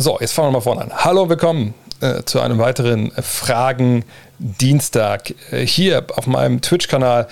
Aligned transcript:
So, 0.00 0.16
jetzt 0.20 0.32
fangen 0.32 0.48
wir 0.48 0.52
mal 0.52 0.60
vorne 0.60 0.82
an. 0.82 0.92
Hallo 0.94 1.22
und 1.24 1.28
willkommen 1.28 1.74
äh, 2.00 2.22
zu 2.22 2.40
einem 2.40 2.58
weiteren 2.58 3.10
Fragen 3.20 4.04
Dienstag 4.38 5.34
äh, 5.50 5.66
hier 5.66 6.06
auf 6.14 6.28
meinem 6.28 6.60
Twitch-Kanal. 6.60 7.26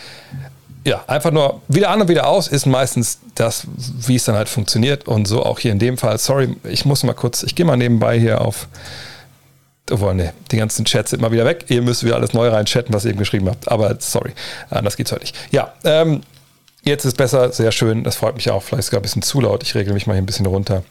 Ja, 0.85 1.05
einfach 1.07 1.31
nur 1.31 1.63
wieder 1.69 1.91
an 1.91 2.01
und 2.01 2.09
wieder 2.09 2.27
aus 2.27 2.49
ist 2.49 2.67
meistens 2.67 3.21
das, 3.37 3.69
wie 3.77 4.17
es 4.17 4.25
dann 4.25 4.35
halt 4.35 4.49
funktioniert 4.49 5.07
und 5.07 5.29
so 5.29 5.45
auch 5.45 5.61
hier 5.61 5.71
in 5.71 5.79
dem 5.79 5.97
Fall. 5.97 6.19
Sorry, 6.19 6.57
ich 6.65 6.85
muss 6.85 7.05
mal 7.05 7.13
kurz, 7.13 7.45
ich 7.45 7.55
gehe 7.55 7.65
mal 7.65 7.77
nebenbei 7.77 8.19
hier 8.19 8.41
auf. 8.41 8.67
Obwohl, 9.89 10.17
ne, 10.17 10.33
die 10.51 10.57
ganzen 10.57 10.85
Chats 10.85 11.11
sind 11.11 11.23
mal 11.23 11.31
wieder 11.31 11.45
weg. 11.45 11.67
Ihr 11.69 11.83
müsst 11.83 12.03
wieder 12.03 12.17
alles 12.17 12.33
neu 12.33 12.49
reinchatten, 12.49 12.93
was 12.93 13.05
ihr 13.05 13.11
eben 13.11 13.21
geschrieben 13.21 13.49
habt. 13.49 13.71
Aber 13.71 13.95
sorry, 14.01 14.33
anders 14.71 14.97
geht's 14.97 15.13
heute 15.13 15.23
nicht. 15.23 15.37
Ja, 15.53 15.73
ähm, 15.85 16.23
jetzt 16.83 17.05
ist 17.05 17.17
besser, 17.17 17.53
sehr 17.53 17.71
schön. 17.71 18.03
Das 18.03 18.17
freut 18.17 18.35
mich 18.35 18.51
auch. 18.51 18.65
Vielleicht 18.65 18.87
sogar 18.87 18.99
ein 18.99 19.03
bisschen 19.03 19.23
zu 19.23 19.41
laut. 19.41 19.63
Ich 19.63 19.77
regle 19.77 19.95
mich 19.95 20.09
mal 20.09 20.15
hier 20.15 20.23
ein 20.23 20.27
bisschen 20.27 20.47
runter. 20.47 20.83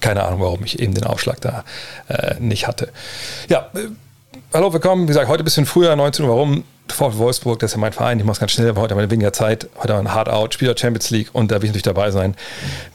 Keine 0.00 0.24
Ahnung, 0.24 0.40
warum 0.40 0.64
ich 0.64 0.78
eben 0.80 0.94
den 0.94 1.04
Aufschlag 1.04 1.40
da 1.40 1.64
äh, 2.08 2.36
nicht 2.40 2.66
hatte. 2.66 2.90
Ja, 3.48 3.70
äh, 3.74 3.88
hallo, 4.52 4.72
willkommen. 4.72 5.04
Wie 5.04 5.08
gesagt, 5.08 5.28
heute 5.28 5.42
ein 5.42 5.44
bisschen 5.44 5.66
früher, 5.66 5.94
19 5.94 6.24
Uhr. 6.24 6.30
Warum? 6.30 6.64
VfL 6.88 7.16
Wolfsburg, 7.16 7.58
das 7.60 7.70
ist 7.70 7.76
ja 7.76 7.80
mein 7.80 7.92
Verein. 7.92 8.18
Ich 8.18 8.24
mache 8.24 8.34
es 8.34 8.40
ganz 8.40 8.52
schnell, 8.52 8.68
aber 8.68 8.82
heute 8.82 8.94
haben 8.94 9.00
wir 9.00 9.10
weniger 9.10 9.32
Zeit. 9.32 9.68
Heute 9.78 9.94
haben 9.94 10.04
wir 10.04 10.10
ein 10.10 10.14
Hard 10.14 10.28
Out, 10.28 10.54
Spieler 10.54 10.76
Champions 10.76 11.10
League 11.10 11.28
und 11.32 11.50
da 11.50 11.56
will 11.56 11.64
ich 11.64 11.70
natürlich 11.70 11.82
dabei 11.82 12.10
sein. 12.10 12.36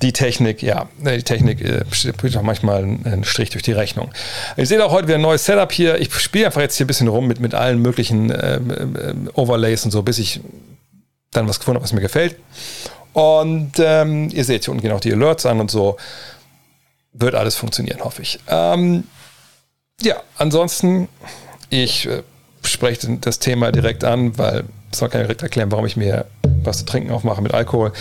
Die 0.01 0.13
Technik, 0.13 0.61
ja, 0.61 0.87
die 0.99 1.23
Technik 1.23 1.61
äh, 1.61 2.37
auch 2.37 2.41
manchmal 2.43 2.83
einen 2.83 3.23
Strich 3.23 3.49
durch 3.49 3.63
die 3.63 3.71
Rechnung. 3.71 4.11
Ihr 4.57 4.65
seht 4.67 4.79
auch 4.81 4.91
heute 4.91 5.07
wieder 5.07 5.17
ein 5.17 5.21
neues 5.21 5.45
Setup 5.45 5.71
hier. 5.71 5.99
Ich 5.99 6.13
spiele 6.13 6.45
einfach 6.45 6.61
jetzt 6.61 6.77
hier 6.77 6.85
ein 6.85 6.87
bisschen 6.87 7.07
rum 7.07 7.27
mit, 7.27 7.39
mit 7.39 7.55
allen 7.55 7.81
möglichen 7.81 8.31
ähm, 8.31 8.95
ähm, 9.01 9.29
Overlays 9.33 9.85
und 9.85 9.91
so, 9.91 10.03
bis 10.03 10.19
ich 10.19 10.39
dann 11.31 11.47
was 11.47 11.59
gefunden 11.59 11.77
habe, 11.77 11.83
was 11.83 11.93
mir 11.93 12.01
gefällt. 12.01 12.35
Und 13.13 13.73
ähm, 13.79 14.29
ihr 14.31 14.43
seht 14.43 14.65
hier 14.65 14.71
unten 14.71 14.83
gehen 14.83 14.91
auch 14.91 14.99
die 14.99 15.13
Alerts 15.13 15.45
an 15.45 15.59
und 15.59 15.71
so 15.71 15.97
wird 17.13 17.35
alles 17.35 17.55
funktionieren, 17.55 18.03
hoffe 18.03 18.21
ich. 18.21 18.39
Ähm, 18.47 19.05
ja, 20.01 20.15
ansonsten, 20.37 21.09
ich 21.69 22.07
äh, 22.07 22.23
spreche 22.63 23.17
das 23.19 23.39
Thema 23.39 23.71
direkt 23.71 24.03
an, 24.03 24.37
weil 24.37 24.65
es 24.91 24.99
soll 24.99 25.09
keiner 25.09 25.25
direkt 25.25 25.43
erklären, 25.43 25.71
warum 25.71 25.85
ich 25.85 25.97
mir 25.97 26.25
was 26.63 26.79
zu 26.79 26.85
trinken 26.85 27.11
aufmache 27.11 27.41
mit 27.41 27.53
Alkohol. 27.53 27.91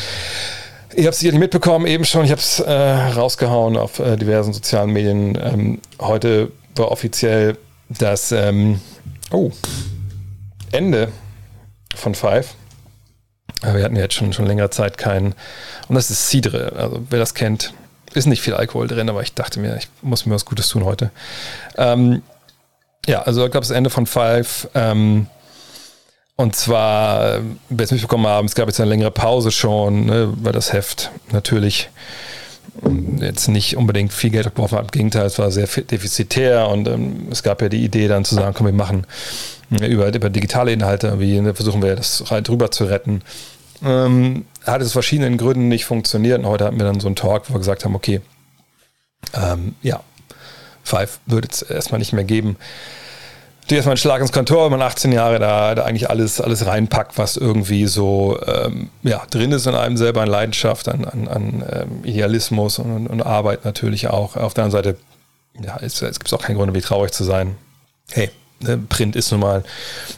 Ich 0.94 1.04
habe 1.04 1.10
es 1.10 1.18
sicherlich 1.18 1.40
mitbekommen, 1.40 1.86
eben 1.86 2.04
schon, 2.04 2.24
ich 2.24 2.30
habe 2.30 2.40
es 2.40 2.60
äh, 2.60 2.72
rausgehauen 2.72 3.76
auf 3.76 3.98
äh, 3.98 4.16
diversen 4.16 4.52
sozialen 4.52 4.90
Medien. 4.90 5.38
Ähm, 5.40 5.80
heute 6.00 6.50
war 6.76 6.90
offiziell 6.90 7.56
das 7.88 8.32
ähm, 8.32 8.80
oh, 9.30 9.50
Ende 10.72 11.12
von 11.94 12.14
Five. 12.14 12.54
Aber 13.62 13.76
wir 13.76 13.84
hatten 13.84 13.96
ja 13.96 14.02
jetzt 14.02 14.14
schon, 14.14 14.32
schon 14.32 14.46
längere 14.46 14.70
Zeit 14.70 14.98
keinen. 14.98 15.34
Und 15.88 15.94
das 15.94 16.10
ist 16.10 16.28
Cidre. 16.28 16.72
Also 16.76 17.02
wer 17.10 17.18
das 17.18 17.34
kennt, 17.34 17.74
ist 18.14 18.26
nicht 18.26 18.42
viel 18.42 18.54
Alkohol 18.54 18.88
drin, 18.88 19.08
aber 19.08 19.22
ich 19.22 19.34
dachte 19.34 19.60
mir, 19.60 19.76
ich 19.76 19.88
muss 20.02 20.26
mir 20.26 20.34
was 20.34 20.44
Gutes 20.44 20.68
tun 20.68 20.84
heute. 20.84 21.10
Ähm, 21.76 22.22
ja, 23.06 23.22
also 23.22 23.44
ich 23.44 23.50
glaube, 23.50 23.66
das 23.66 23.70
Ende 23.70 23.90
von 23.90 24.06
Five. 24.06 24.68
Ähm, 24.74 25.26
und 26.36 26.54
zwar, 26.54 27.40
wer 27.68 27.84
es 27.84 27.90
mitbekommen 27.90 28.26
haben, 28.26 28.46
es 28.46 28.54
gab 28.54 28.68
jetzt 28.68 28.80
eine 28.80 28.88
längere 28.88 29.10
Pause 29.10 29.50
schon, 29.50 30.06
ne, 30.06 30.32
weil 30.36 30.52
das 30.52 30.72
Heft 30.72 31.10
natürlich 31.32 31.90
jetzt 33.18 33.48
nicht 33.48 33.76
unbedingt 33.76 34.12
viel 34.12 34.30
Geld 34.30 34.54
geworfen 34.54 34.78
hat. 34.78 34.84
Im 34.84 34.90
Gegenteil, 34.90 35.26
es 35.26 35.38
war 35.38 35.50
sehr 35.50 35.66
defizitär 35.66 36.68
und 36.68 36.86
ähm, 36.86 37.26
es 37.30 37.42
gab 37.42 37.60
ja 37.60 37.68
die 37.68 37.84
Idee 37.84 38.06
dann 38.06 38.24
zu 38.24 38.36
sagen, 38.36 38.54
komm, 38.56 38.66
wir 38.66 38.72
machen 38.72 39.04
über, 39.70 40.14
über 40.14 40.30
digitale 40.30 40.72
Inhalte, 40.72 41.18
wie 41.18 41.40
ne, 41.40 41.54
versuchen 41.54 41.82
wir 41.82 41.96
das 41.96 42.22
drüber 42.44 42.70
zu 42.70 42.84
retten. 42.84 43.22
Ähm, 43.84 44.44
hat 44.72 44.82
es 44.82 44.92
verschiedenen 44.92 45.36
Gründen 45.36 45.68
nicht 45.68 45.84
funktioniert 45.84 46.38
und 46.38 46.46
heute 46.46 46.64
hatten 46.64 46.78
wir 46.78 46.86
dann 46.86 47.00
so 47.00 47.08
einen 47.08 47.16
Talk, 47.16 47.48
wo 47.48 47.54
wir 47.54 47.58
gesagt 47.58 47.84
haben, 47.84 47.94
okay, 47.94 48.20
ähm, 49.34 49.74
ja, 49.82 50.00
Five 50.82 51.20
wird 51.26 51.52
es 51.52 51.62
erstmal 51.62 51.98
nicht 51.98 52.12
mehr 52.12 52.24
geben. 52.24 52.56
Du 53.68 53.74
erstmal 53.74 53.92
einen 53.92 53.98
Schlag 53.98 54.22
ins 54.22 54.32
Kontor, 54.32 54.64
wenn 54.64 54.78
man 54.78 54.86
18 54.86 55.12
Jahre 55.12 55.38
da, 55.38 55.74
da 55.74 55.84
eigentlich 55.84 56.08
alles, 56.08 56.40
alles 56.40 56.64
reinpackt, 56.64 57.18
was 57.18 57.36
irgendwie 57.36 57.86
so 57.86 58.38
ähm, 58.46 58.88
ja, 59.02 59.22
drin 59.30 59.52
ist 59.52 59.66
in 59.66 59.74
einem 59.74 59.98
selber 59.98 60.22
an 60.22 60.28
Leidenschaft, 60.28 60.88
an, 60.88 61.04
an, 61.04 61.28
an 61.28 61.64
ähm, 61.70 62.04
Idealismus 62.04 62.78
und, 62.78 63.06
und, 63.08 63.20
Arbeit 63.20 63.66
natürlich 63.66 64.08
auch. 64.08 64.36
Auf 64.36 64.54
der 64.54 64.64
anderen 64.64 64.84
Seite, 64.84 64.98
ja, 65.62 65.76
es, 65.82 66.00
es 66.00 66.18
gibt 66.18 66.32
auch 66.32 66.40
keinen 66.40 66.56
Grund, 66.56 66.72
wie 66.72 66.80
traurig 66.80 67.12
zu 67.12 67.24
sein. 67.24 67.56
Hey, 68.10 68.30
ne, 68.60 68.78
Print 68.78 69.16
ist 69.16 69.32
nun 69.32 69.40
mal 69.40 69.62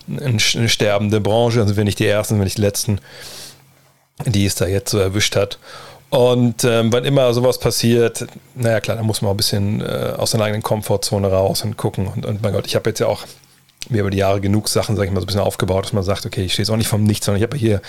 eine 0.06 0.68
sterbende 0.68 1.20
Branche, 1.20 1.60
also 1.60 1.76
wir 1.76 1.82
nicht 1.82 1.98
die 1.98 2.06
Ersten, 2.06 2.38
wir 2.38 2.44
nicht 2.44 2.58
die 2.58 2.62
Letzten, 2.62 3.00
die 4.26 4.46
es 4.46 4.54
da 4.54 4.66
jetzt 4.66 4.90
so 4.90 4.98
erwischt 4.98 5.36
hat. 5.36 5.58
Und 6.10 6.64
ähm, 6.64 6.92
wann 6.92 7.04
immer 7.04 7.32
sowas 7.32 7.58
passiert, 7.58 8.26
naja 8.56 8.80
klar, 8.80 8.96
da 8.96 9.02
muss 9.04 9.22
man 9.22 9.28
auch 9.28 9.34
ein 9.34 9.36
bisschen 9.36 9.80
äh, 9.80 10.12
aus 10.16 10.32
seiner 10.32 10.44
eigenen 10.44 10.62
Komfortzone 10.62 11.30
raus 11.30 11.62
und 11.62 11.76
gucken. 11.76 12.08
Und, 12.08 12.26
und 12.26 12.42
mein 12.42 12.52
Gott, 12.52 12.66
ich 12.66 12.74
habe 12.74 12.90
jetzt 12.90 12.98
ja 12.98 13.06
auch 13.06 13.24
mir 13.88 14.00
über 14.00 14.10
die 14.10 14.18
Jahre 14.18 14.40
genug 14.40 14.68
Sachen, 14.68 14.96
sage 14.96 15.06
ich 15.06 15.12
mal, 15.12 15.20
so 15.20 15.24
ein 15.24 15.28
bisschen 15.28 15.40
aufgebaut, 15.40 15.84
dass 15.84 15.92
man 15.92 16.02
sagt, 16.02 16.26
okay, 16.26 16.42
ich 16.42 16.52
stehe 16.52 16.64
jetzt 16.64 16.70
auch 16.70 16.76
nicht 16.76 16.88
vom 16.88 17.04
Nichts, 17.04 17.26
sondern 17.26 17.40
ich 17.40 17.48
habe 17.48 17.56
hier 17.56 17.80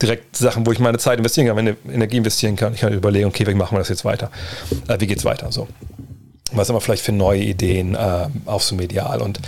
direkt 0.00 0.36
Sachen, 0.36 0.64
wo 0.66 0.72
ich 0.72 0.78
meine 0.78 0.98
Zeit 0.98 1.18
investieren 1.18 1.48
kann, 1.48 1.56
meine 1.56 1.76
Energie 1.92 2.16
investieren 2.16 2.56
kann. 2.56 2.74
Ich 2.74 2.80
kann 2.80 2.92
überlegen, 2.92 3.26
okay, 3.26 3.46
wie 3.46 3.54
machen 3.54 3.74
wir 3.74 3.80
das 3.80 3.88
jetzt 3.88 4.04
weiter? 4.04 4.30
Äh, 4.88 5.00
wie 5.00 5.08
geht's 5.08 5.24
weiter? 5.24 5.50
So. 5.50 5.66
Was 6.52 6.68
haben 6.68 6.76
wir 6.76 6.80
vielleicht 6.80 7.04
für 7.04 7.12
neue 7.12 7.42
Ideen, 7.42 7.96
äh, 7.96 8.28
auch 8.46 8.60
so 8.60 8.76
medial 8.76 9.20
und 9.20 9.40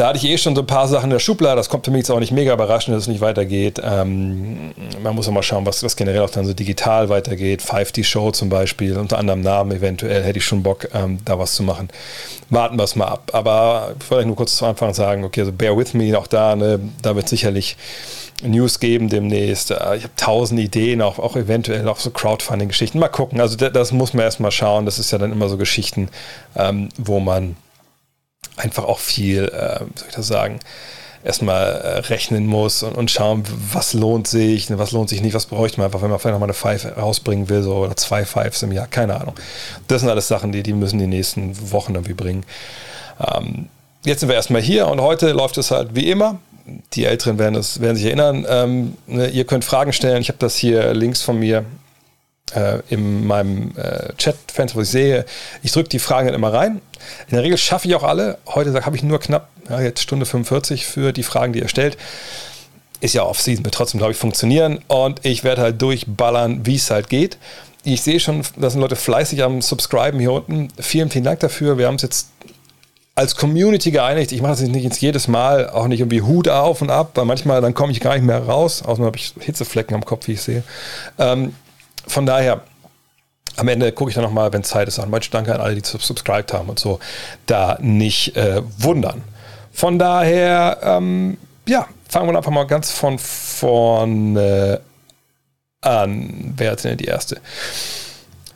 da 0.00 0.08
hatte 0.08 0.16
ich 0.16 0.24
eh 0.24 0.38
schon 0.38 0.56
so 0.56 0.62
ein 0.62 0.66
paar 0.66 0.88
Sachen 0.88 1.04
in 1.04 1.10
der 1.10 1.18
Schublade. 1.18 1.56
Das 1.56 1.68
kommt 1.68 1.84
für 1.84 1.90
mich 1.90 1.98
jetzt 1.98 2.10
auch 2.10 2.20
nicht 2.20 2.32
mega 2.32 2.54
überraschend, 2.54 2.96
dass 2.96 3.02
es 3.02 3.08
nicht 3.08 3.20
weitergeht. 3.20 3.82
Ähm, 3.84 4.72
man 5.02 5.14
muss 5.14 5.28
auch 5.28 5.32
mal 5.32 5.42
schauen, 5.42 5.66
was, 5.66 5.82
was 5.82 5.94
generell 5.94 6.22
auch 6.22 6.30
dann 6.30 6.46
so 6.46 6.54
digital 6.54 7.10
weitergeht. 7.10 7.60
5D 7.60 8.02
Show 8.04 8.30
zum 8.30 8.48
Beispiel, 8.48 8.96
unter 8.96 9.18
anderem 9.18 9.42
Namen 9.42 9.72
eventuell, 9.72 10.22
hätte 10.22 10.38
ich 10.38 10.44
schon 10.46 10.62
Bock, 10.62 10.88
ähm, 10.94 11.18
da 11.26 11.38
was 11.38 11.52
zu 11.52 11.62
machen. 11.62 11.90
Warten 12.48 12.78
wir 12.78 12.84
es 12.84 12.96
mal 12.96 13.08
ab. 13.08 13.30
Aber 13.34 13.94
ich 14.00 14.10
wollte 14.10 14.26
nur 14.26 14.36
kurz 14.36 14.56
zu 14.56 14.64
Anfang 14.64 14.94
sagen, 14.94 15.22
okay, 15.22 15.40
also 15.40 15.52
bear 15.52 15.76
with 15.76 15.92
me, 15.92 16.18
auch 16.18 16.26
da, 16.26 16.56
ne, 16.56 16.80
da 17.02 17.14
wird 17.14 17.28
sicherlich 17.28 17.76
News 18.42 18.80
geben 18.80 19.10
demnächst. 19.10 19.70
Äh, 19.70 19.96
ich 19.96 20.04
habe 20.04 20.14
tausend 20.16 20.60
Ideen, 20.60 21.02
auch, 21.02 21.18
auch 21.18 21.36
eventuell 21.36 21.86
auch 21.86 21.98
so 21.98 22.08
Crowdfunding-Geschichten. 22.08 22.98
Mal 22.98 23.08
gucken. 23.08 23.38
Also 23.38 23.54
das, 23.58 23.70
das 23.74 23.92
muss 23.92 24.14
man 24.14 24.24
erstmal 24.24 24.50
schauen. 24.50 24.86
Das 24.86 24.98
ist 24.98 25.10
ja 25.10 25.18
dann 25.18 25.30
immer 25.30 25.50
so 25.50 25.58
Geschichten, 25.58 26.08
ähm, 26.56 26.88
wo 26.96 27.20
man 27.20 27.56
einfach 28.60 28.84
auch 28.84 28.98
viel, 28.98 29.44
äh, 29.44 29.78
soll 29.94 30.08
ich 30.08 30.14
das 30.14 30.26
sagen, 30.26 30.60
erstmal 31.22 31.66
äh, 31.66 31.98
rechnen 31.98 32.46
muss 32.46 32.82
und, 32.82 32.96
und 32.96 33.10
schauen, 33.10 33.44
was 33.72 33.92
lohnt 33.92 34.26
sich, 34.26 34.66
was 34.76 34.92
lohnt 34.92 35.08
sich 35.08 35.20
nicht, 35.20 35.34
was 35.34 35.46
bräuchte 35.46 35.78
man 35.78 35.86
einfach, 35.86 36.02
wenn 36.02 36.10
man 36.10 36.18
vielleicht 36.18 36.34
nochmal 36.34 36.48
eine 36.48 36.54
Five 36.54 36.96
rausbringen 36.96 37.48
will, 37.48 37.62
so 37.62 37.76
oder 37.76 37.96
zwei 37.96 38.24
Fives 38.24 38.62
im 38.62 38.72
Jahr, 38.72 38.86
keine 38.86 39.20
Ahnung. 39.20 39.34
Das 39.88 40.00
sind 40.00 40.10
alles 40.10 40.28
Sachen, 40.28 40.52
die, 40.52 40.62
die 40.62 40.72
müssen 40.72 40.98
die 40.98 41.06
nächsten 41.06 41.72
Wochen 41.72 41.94
irgendwie 41.94 42.14
bringen. 42.14 42.44
Ähm, 43.20 43.68
jetzt 44.04 44.20
sind 44.20 44.28
wir 44.28 44.36
erstmal 44.36 44.62
hier 44.62 44.88
und 44.88 45.00
heute 45.00 45.32
läuft 45.32 45.58
es 45.58 45.70
halt 45.70 45.94
wie 45.94 46.10
immer. 46.10 46.38
Die 46.94 47.04
Älteren 47.04 47.38
werden, 47.38 47.56
es, 47.56 47.80
werden 47.80 47.96
sich 47.96 48.06
erinnern. 48.06 48.46
Ähm, 48.48 48.94
ne, 49.06 49.28
ihr 49.28 49.44
könnt 49.44 49.64
Fragen 49.64 49.92
stellen. 49.92 50.22
Ich 50.22 50.28
habe 50.28 50.38
das 50.38 50.56
hier 50.56 50.94
links 50.94 51.20
von 51.20 51.38
mir 51.38 51.64
äh, 52.54 52.80
in 52.88 53.26
meinem 53.26 53.72
äh, 53.76 54.12
Chat-Fenster, 54.16 54.78
was 54.78 54.88
ich 54.88 54.92
sehe. 54.92 55.24
Ich 55.62 55.72
drücke 55.72 55.88
die 55.88 55.98
Fragen 55.98 56.26
dann 56.26 56.34
immer 56.34 56.52
rein. 56.52 56.80
In 57.28 57.34
der 57.34 57.42
Regel 57.42 57.58
schaffe 57.58 57.88
ich 57.88 57.94
auch 57.94 58.02
alle. 58.02 58.38
Heute 58.46 58.84
habe 58.84 58.96
ich 58.96 59.02
nur 59.02 59.20
knapp, 59.20 59.48
ja, 59.68 59.80
jetzt 59.80 60.02
Stunde 60.02 60.26
45 60.26 60.86
für 60.86 61.12
die 61.12 61.22
Fragen, 61.22 61.52
die 61.52 61.60
ihr 61.60 61.68
stellt. 61.68 61.96
Ist 63.00 63.14
ja 63.14 63.22
Off-Season, 63.22 63.64
wird 63.64 63.74
trotzdem, 63.74 63.98
glaube 63.98 64.12
ich, 64.12 64.18
funktionieren. 64.18 64.80
Und 64.88 65.24
ich 65.24 65.44
werde 65.44 65.62
halt 65.62 65.80
durchballern, 65.80 66.66
wie 66.66 66.76
es 66.76 66.90
halt 66.90 67.08
geht. 67.08 67.38
Ich 67.82 68.02
sehe 68.02 68.20
schon, 68.20 68.42
da 68.56 68.68
sind 68.68 68.80
Leute 68.80 68.96
fleißig 68.96 69.42
am 69.42 69.62
Subscriben 69.62 70.20
hier 70.20 70.32
unten. 70.32 70.68
Vielen, 70.78 71.08
vielen 71.08 71.24
Dank 71.24 71.40
dafür. 71.40 71.78
Wir 71.78 71.86
haben 71.86 71.94
es 71.94 72.02
jetzt 72.02 72.28
als 73.14 73.36
Community 73.36 73.90
geeinigt. 73.90 74.32
Ich 74.32 74.42
mache 74.42 74.52
das 74.52 74.60
nicht 74.60 74.84
jetzt 74.84 75.00
jedes 75.00 75.28
Mal, 75.28 75.68
auch 75.70 75.88
nicht 75.88 76.00
irgendwie 76.00 76.22
Hut 76.22 76.48
auf 76.48 76.82
und 76.82 76.90
ab, 76.90 77.12
weil 77.14 77.24
manchmal 77.24 77.60
dann 77.60 77.74
komme 77.74 77.92
ich 77.92 78.00
gar 78.00 78.14
nicht 78.14 78.24
mehr 78.24 78.42
raus. 78.42 78.82
Außerdem 78.82 79.04
habe 79.04 79.16
ich 79.16 79.34
Hitzeflecken 79.40 79.94
am 79.94 80.04
Kopf, 80.04 80.26
wie 80.28 80.32
ich 80.32 80.42
sehe. 80.42 80.62
Ähm, 81.18 81.54
von 82.10 82.26
daher, 82.26 82.62
am 83.56 83.68
Ende 83.68 83.92
gucke 83.92 84.10
ich 84.10 84.14
dann 84.14 84.24
nochmal, 84.24 84.52
wenn 84.52 84.64
Zeit 84.64 84.88
ist, 84.88 84.98
an. 84.98 85.10
Manche 85.10 85.30
Danke 85.30 85.54
an 85.54 85.60
alle, 85.60 85.74
die 85.74 85.82
subscribed 85.84 86.52
haben 86.52 86.68
und 86.68 86.78
so, 86.78 86.98
da 87.46 87.78
nicht 87.80 88.36
äh, 88.36 88.62
wundern. 88.78 89.22
Von 89.72 89.98
daher, 89.98 90.78
ähm, 90.82 91.38
ja, 91.66 91.86
fangen 92.08 92.28
wir 92.28 92.36
einfach 92.36 92.50
mal 92.50 92.66
ganz 92.66 92.90
von 92.90 93.18
vorne 93.18 94.80
an. 95.80 96.54
Wer 96.56 96.72
hat 96.72 96.84
denn 96.84 96.98
die 96.98 97.04
erste? 97.04 97.40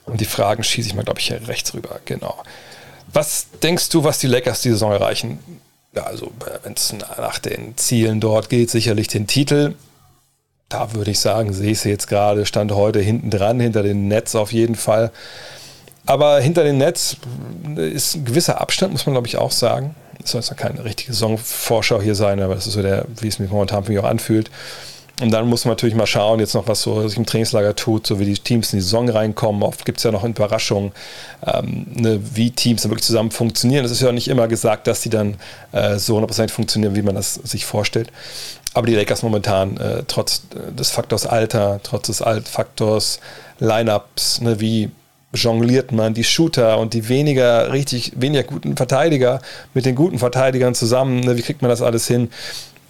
Und 0.07 0.21
die 0.21 0.27
Fragen 0.27 0.63
schieße 0.63 0.89
ich 0.89 0.95
mal, 0.95 1.05
glaube 1.05 1.21
ich, 1.21 1.29
hier 1.29 1.49
rechts 1.49 1.73
rüber. 1.75 2.01
Genau. 2.05 2.43
Was 3.13 3.47
denkst 3.63 3.89
du, 3.91 4.05
was 4.05 4.19
die 4.19 4.27
Lakers 4.27 4.63
die 4.63 4.71
Saison 4.71 4.93
erreichen? 4.93 5.39
Ja, 5.95 6.03
also 6.03 6.33
wenn 6.65 6.73
es 6.73 6.93
nach 6.93 7.39
den 7.39 7.77
Zielen 7.77 8.21
dort 8.21 8.49
geht, 8.49 8.71
sicherlich 8.71 9.09
den 9.09 9.27
Titel. 9.27 9.75
Da 10.69 10.95
würde 10.95 11.11
ich 11.11 11.21
sagen, 11.21 11.53
sehe 11.53 11.73
ich 11.73 11.81
sie 11.81 11.91
jetzt 11.91 12.09
gerade, 12.09 12.47
stand 12.47 12.73
heute 12.73 13.01
hinten 13.01 13.31
dran, 13.31 13.61
hinter 13.61 13.83
den 13.83 14.09
Nets 14.09 14.35
auf 14.35 14.53
jeden 14.53 14.75
Fall. 14.75 15.11
Aber 16.07 16.41
hinter 16.41 16.65
den 16.65 16.79
Nets 16.79 17.17
ist 17.77 18.17
ein 18.17 18.25
gewisser 18.25 18.61
Abstand, 18.61 18.93
muss 18.93 19.07
man 19.07 19.15
glaube 19.15 19.27
ich 19.27 19.37
auch 19.37 19.53
sagen. 19.53 19.95
Es 20.23 20.31
soll 20.31 20.41
jetzt 20.41 20.57
keine 20.57 20.85
richtige 20.85 21.13
Saisonvorschau 21.13 22.01
hier 22.01 22.15
sein, 22.15 22.41
aber 22.41 22.55
das 22.55 22.67
ist 22.67 22.75
so 22.75 22.83
der, 22.83 23.07
wie 23.21 23.29
es 23.29 23.39
mich 23.39 23.51
momentan 23.51 23.85
für 23.85 23.93
mich 23.93 24.01
auch 24.01 24.09
anfühlt. 24.09 24.51
Und 25.21 25.31
dann 25.31 25.49
muss 25.49 25.65
man 25.65 25.73
natürlich 25.73 25.95
mal 25.95 26.07
schauen, 26.07 26.41
jetzt 26.41 26.55
noch 26.55 26.67
was 26.67 26.83
so 26.83 27.07
sich 27.07 27.17
im 27.17 27.25
Trainingslager 27.25 27.77
tut, 27.77 28.05
so 28.07 28.19
wie 28.19 28.25
die 28.25 28.35
Teams 28.35 28.73
in 28.73 28.81
die 28.81 28.83
Saison 28.83 29.09
reinkommen. 29.09 29.63
Oft 29.63 29.85
gibt 29.85 29.99
es 29.99 30.05
ja 30.05 30.11
noch 30.11 30.25
Überraschungen, 30.25 30.91
ähm, 31.47 31.87
ne, 31.95 32.21
wie 32.35 32.51
Teams 32.51 32.83
dann 32.83 32.91
wirklich 32.91 33.07
zusammen 33.07 33.31
funktionieren. 33.31 33.85
Es 33.85 33.93
ist 33.93 34.03
ja 34.03 34.09
auch 34.09 34.13
nicht 34.13 34.27
immer 34.27 34.49
gesagt, 34.49 34.89
dass 34.89 35.03
die 35.03 35.11
dann 35.11 35.37
äh, 35.71 35.99
so 35.99 36.19
100% 36.19 36.49
funktionieren, 36.49 36.97
wie 36.97 37.03
man 37.03 37.15
das 37.15 37.35
sich 37.35 37.65
vorstellt. 37.65 38.11
Aber 38.75 38.89
die 38.89 38.97
Lakers 38.97 39.23
momentan, 39.23 39.77
äh, 39.77 40.03
trotz 40.09 40.43
des 40.77 40.91
Faktors 40.91 41.27
Alter, 41.27 41.79
trotz 41.85 42.09
des 42.09 42.21
Altfaktors 42.21 43.21
Lineups, 43.61 44.41
ne, 44.41 44.59
wie 44.59 44.91
jongliert 45.33 45.93
man 45.93 46.15
die 46.15 46.25
Shooter 46.25 46.79
und 46.79 46.93
die 46.93 47.09
weniger 47.09 47.73
richtig, 47.73 48.13
weniger 48.17 48.43
guten 48.43 48.77
Verteidiger 48.77 49.41
mit 49.75 49.87
den 49.87 49.95
guten 49.95 50.19
Verteidigern 50.19 50.75
zusammen, 50.75 51.21
ne, 51.21 51.37
wie 51.37 51.43
kriegt 51.43 51.63
man 51.63 51.69
das 51.69 51.83
alles 51.83 52.09
hin? 52.09 52.31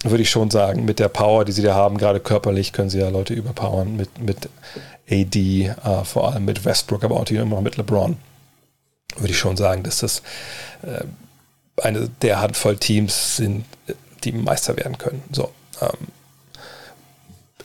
Würde 0.03 0.21
ich 0.21 0.29
schon 0.29 0.51
sagen, 0.51 0.85
mit 0.85 0.99
der 0.99 1.09
Power, 1.09 1.45
die 1.45 1.51
sie 1.51 1.61
da 1.61 1.73
haben, 1.73 1.97
gerade 1.97 2.19
körperlich 2.19 2.73
können 2.73 2.89
sie 2.89 2.99
ja 2.99 3.09
Leute 3.09 3.33
überpowern 3.33 3.95
mit, 3.95 4.21
mit 4.21 4.49
AD, 5.09 5.65
äh, 5.65 6.03
vor 6.03 6.31
allem 6.31 6.45
mit 6.45 6.65
Westbrook, 6.65 7.03
aber 7.03 7.15
auch 7.15 7.29
immer 7.29 7.61
mit 7.61 7.77
LeBron. 7.77 8.17
Würde 9.17 9.31
ich 9.31 9.39
schon 9.39 9.57
sagen, 9.57 9.83
dass 9.83 9.99
das 9.99 10.21
äh, 10.83 11.03
eine 11.81 12.09
der 12.21 12.41
Handvoll 12.41 12.77
Teams 12.77 13.37
sind, 13.37 13.65
die 14.23 14.31
Meister 14.31 14.77
werden 14.77 14.97
können. 14.97 15.23
So. 15.31 15.51
Ähm, 15.81 16.07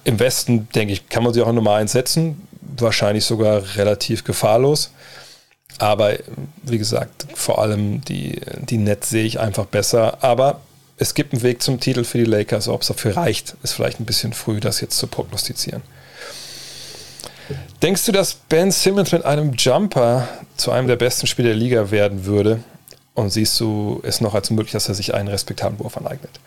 Im 0.05 0.19
Westen, 0.19 0.69
denke 0.75 0.93
ich, 0.93 1.09
kann 1.09 1.23
man 1.23 1.33
sie 1.33 1.43
auch 1.43 1.49
in 1.49 1.55
Nummer 1.55 1.75
1 1.75 1.93
setzen. 1.93 2.47
Wahrscheinlich 2.61 3.25
sogar 3.25 3.77
relativ 3.77 4.25
gefahrlos. 4.25 4.91
Aber 5.79 6.15
wie 6.63 6.79
gesagt, 6.79 7.27
vor 7.35 7.61
allem 7.61 8.03
die, 8.03 8.41
die 8.61 8.79
Nets 8.79 9.11
sehe 9.11 9.25
ich 9.25 9.41
einfach 9.41 9.67
besser. 9.67 10.23
Aber 10.23 10.61
es 11.01 11.15
gibt 11.15 11.33
einen 11.33 11.43
Weg 11.43 11.63
zum 11.63 11.81
Titel 11.81 12.05
für 12.05 12.19
die 12.19 12.25
Lakers. 12.25 12.69
Ob 12.69 12.83
es 12.83 12.89
dafür 12.89 13.17
reicht, 13.17 13.57
ist 13.63 13.73
vielleicht 13.73 14.01
ein 14.01 14.05
bisschen 14.05 14.35
früh, 14.35 14.61
das 14.61 14.83
jetzt 14.83 14.99
zu 14.99 15.07
prognostizieren. 15.07 15.83
Denkst 17.81 18.05
du, 18.05 18.13
dass 18.13 18.35
Ben 18.35 18.71
Simmons 18.71 19.11
mit 19.11 19.25
einem 19.25 19.55
Jumper 19.55 20.29
zu 20.57 20.71
einem 20.71 20.89
der 20.89 20.97
besten 20.97 21.27
Spieler 21.27 21.49
der 21.49 21.57
Liga 21.57 21.91
werden 21.91 22.27
würde? 22.27 22.63
Und 23.15 23.31
siehst 23.31 23.59
du 23.59 24.01
es 24.05 24.21
noch 24.21 24.35
als 24.35 24.51
möglich, 24.51 24.73
dass 24.73 24.89
er 24.89 24.95
sich 24.95 25.15
einen 25.15 25.29
respektablen 25.29 25.81
Wurf 25.81 25.97
aneignet? 25.97 26.39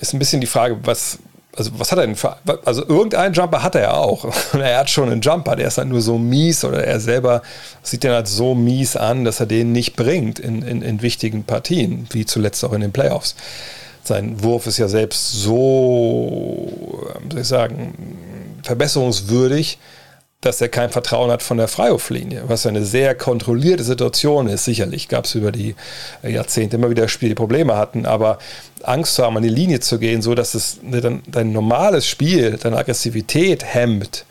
Ist 0.00 0.14
ein 0.14 0.20
bisschen 0.20 0.40
die 0.40 0.46
Frage, 0.46 0.78
was, 0.84 1.18
also 1.56 1.70
was 1.78 1.90
hat 1.90 1.98
er 1.98 2.06
denn 2.06 2.16
für, 2.16 2.36
also 2.64 2.86
irgendeinen 2.86 3.34
Jumper 3.34 3.62
hat 3.62 3.74
er 3.74 3.82
ja 3.82 3.92
auch. 3.94 4.26
Er 4.54 4.78
hat 4.78 4.90
schon 4.90 5.10
einen 5.10 5.20
Jumper, 5.20 5.56
der 5.56 5.68
ist 5.68 5.78
halt 5.78 5.88
nur 5.88 6.00
so 6.00 6.18
mies 6.18 6.64
oder 6.64 6.84
er 6.84 7.00
selber 7.00 7.42
sieht 7.82 8.04
den 8.04 8.12
halt 8.12 8.28
so 8.28 8.54
mies 8.54 8.96
an, 8.96 9.24
dass 9.24 9.40
er 9.40 9.46
den 9.46 9.72
nicht 9.72 9.96
bringt 9.96 10.38
in, 10.38 10.62
in, 10.62 10.82
in 10.82 11.02
wichtigen 11.02 11.44
Partien, 11.44 12.06
wie 12.10 12.24
zuletzt 12.24 12.64
auch 12.64 12.72
in 12.72 12.80
den 12.80 12.92
Playoffs. 12.92 13.34
Sein 14.04 14.42
Wurf 14.42 14.66
ist 14.66 14.78
ja 14.78 14.88
selbst 14.88 15.32
so, 15.32 16.72
wie 17.22 17.32
soll 17.32 17.42
ich 17.42 17.48
sagen, 17.48 18.16
verbesserungswürdig, 18.62 19.78
dass 20.40 20.60
er 20.62 20.70
kein 20.70 20.88
Vertrauen 20.88 21.30
hat 21.30 21.42
von 21.42 21.58
der 21.58 21.68
Freiwurflinie, 21.68 22.44
was 22.46 22.64
eine 22.64 22.84
sehr 22.84 23.14
kontrollierte 23.14 23.84
Situation 23.84 24.48
ist. 24.48 24.64
Sicherlich 24.64 25.08
gab 25.08 25.26
es 25.26 25.34
über 25.34 25.52
die 25.52 25.74
Jahrzehnte 26.22 26.76
immer 26.76 26.88
wieder 26.88 27.08
Spiele, 27.08 27.30
die 27.30 27.34
Probleme 27.34 27.76
hatten, 27.76 28.06
aber 28.06 28.38
Angst 28.82 29.16
zu 29.16 29.24
haben, 29.24 29.36
an 29.36 29.42
die 29.42 29.50
Linie 29.50 29.80
zu 29.80 29.98
gehen, 29.98 30.22
so 30.22 30.34
dass 30.34 30.54
es 30.54 30.78
dein, 30.82 31.22
dein 31.26 31.52
normales 31.52 32.06
Spiel, 32.06 32.56
deine 32.56 32.78
Aggressivität 32.78 33.64
hemmt. 33.64 34.24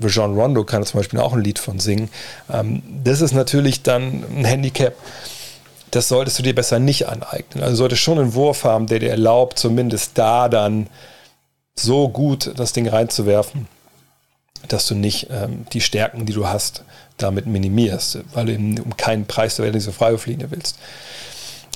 John 0.00 0.34
Rondo 0.34 0.64
kann 0.64 0.82
zum 0.86 1.00
Beispiel 1.00 1.20
auch 1.20 1.34
ein 1.34 1.44
Lied 1.44 1.58
von 1.58 1.78
singen. 1.78 2.08
Ähm, 2.50 2.82
das 3.04 3.20
ist 3.20 3.32
natürlich 3.32 3.82
dann 3.82 4.24
ein 4.34 4.46
Handicap. 4.46 4.94
Das 5.90 6.08
solltest 6.08 6.38
du 6.38 6.42
dir 6.42 6.54
besser 6.54 6.78
nicht 6.78 7.06
aneignen. 7.06 7.62
Also 7.62 7.76
solltest 7.76 8.00
schon 8.00 8.18
einen 8.18 8.32
Wurf 8.32 8.64
haben, 8.64 8.86
der 8.86 9.00
dir 9.00 9.10
erlaubt, 9.10 9.58
zumindest 9.58 10.12
da 10.14 10.48
dann 10.48 10.86
so 11.74 12.08
gut 12.08 12.50
das 12.56 12.72
Ding 12.72 12.88
reinzuwerfen 12.88 13.66
dass 14.68 14.86
du 14.86 14.94
nicht 14.94 15.28
ähm, 15.30 15.66
die 15.72 15.80
Stärken, 15.80 16.26
die 16.26 16.32
du 16.32 16.46
hast, 16.46 16.84
damit 17.16 17.46
minimierst, 17.46 18.20
weil 18.32 18.46
du 18.46 18.52
eben 18.52 18.78
um 18.80 18.96
keinen 18.96 19.26
Preis 19.26 19.56
der 19.56 19.64
Welt 19.64 19.74
diese 19.74 19.92
Freiwurflinie 19.92 20.50
willst. 20.50 20.78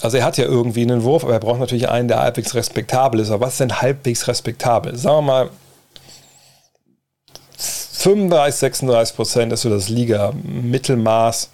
Also 0.02 0.18
er 0.18 0.24
hat 0.24 0.36
ja 0.36 0.44
irgendwie 0.44 0.82
einen 0.82 1.02
Wurf, 1.02 1.24
aber 1.24 1.32
er 1.32 1.40
braucht 1.40 1.60
natürlich 1.60 1.88
einen, 1.88 2.08
der 2.08 2.20
halbwegs 2.20 2.54
respektabel 2.54 3.20
ist. 3.20 3.30
Aber 3.30 3.46
was 3.46 3.54
ist 3.54 3.60
denn 3.60 3.80
halbwegs 3.80 4.28
respektabel? 4.28 4.96
Sagen 4.96 5.16
wir 5.16 5.22
mal, 5.22 5.50
35, 7.56 8.54
36 8.58 9.16
Prozent 9.16 9.52
ist 9.52 9.62
so 9.62 9.70
das 9.70 9.88
Liga-Mittelmaß. 9.88 11.50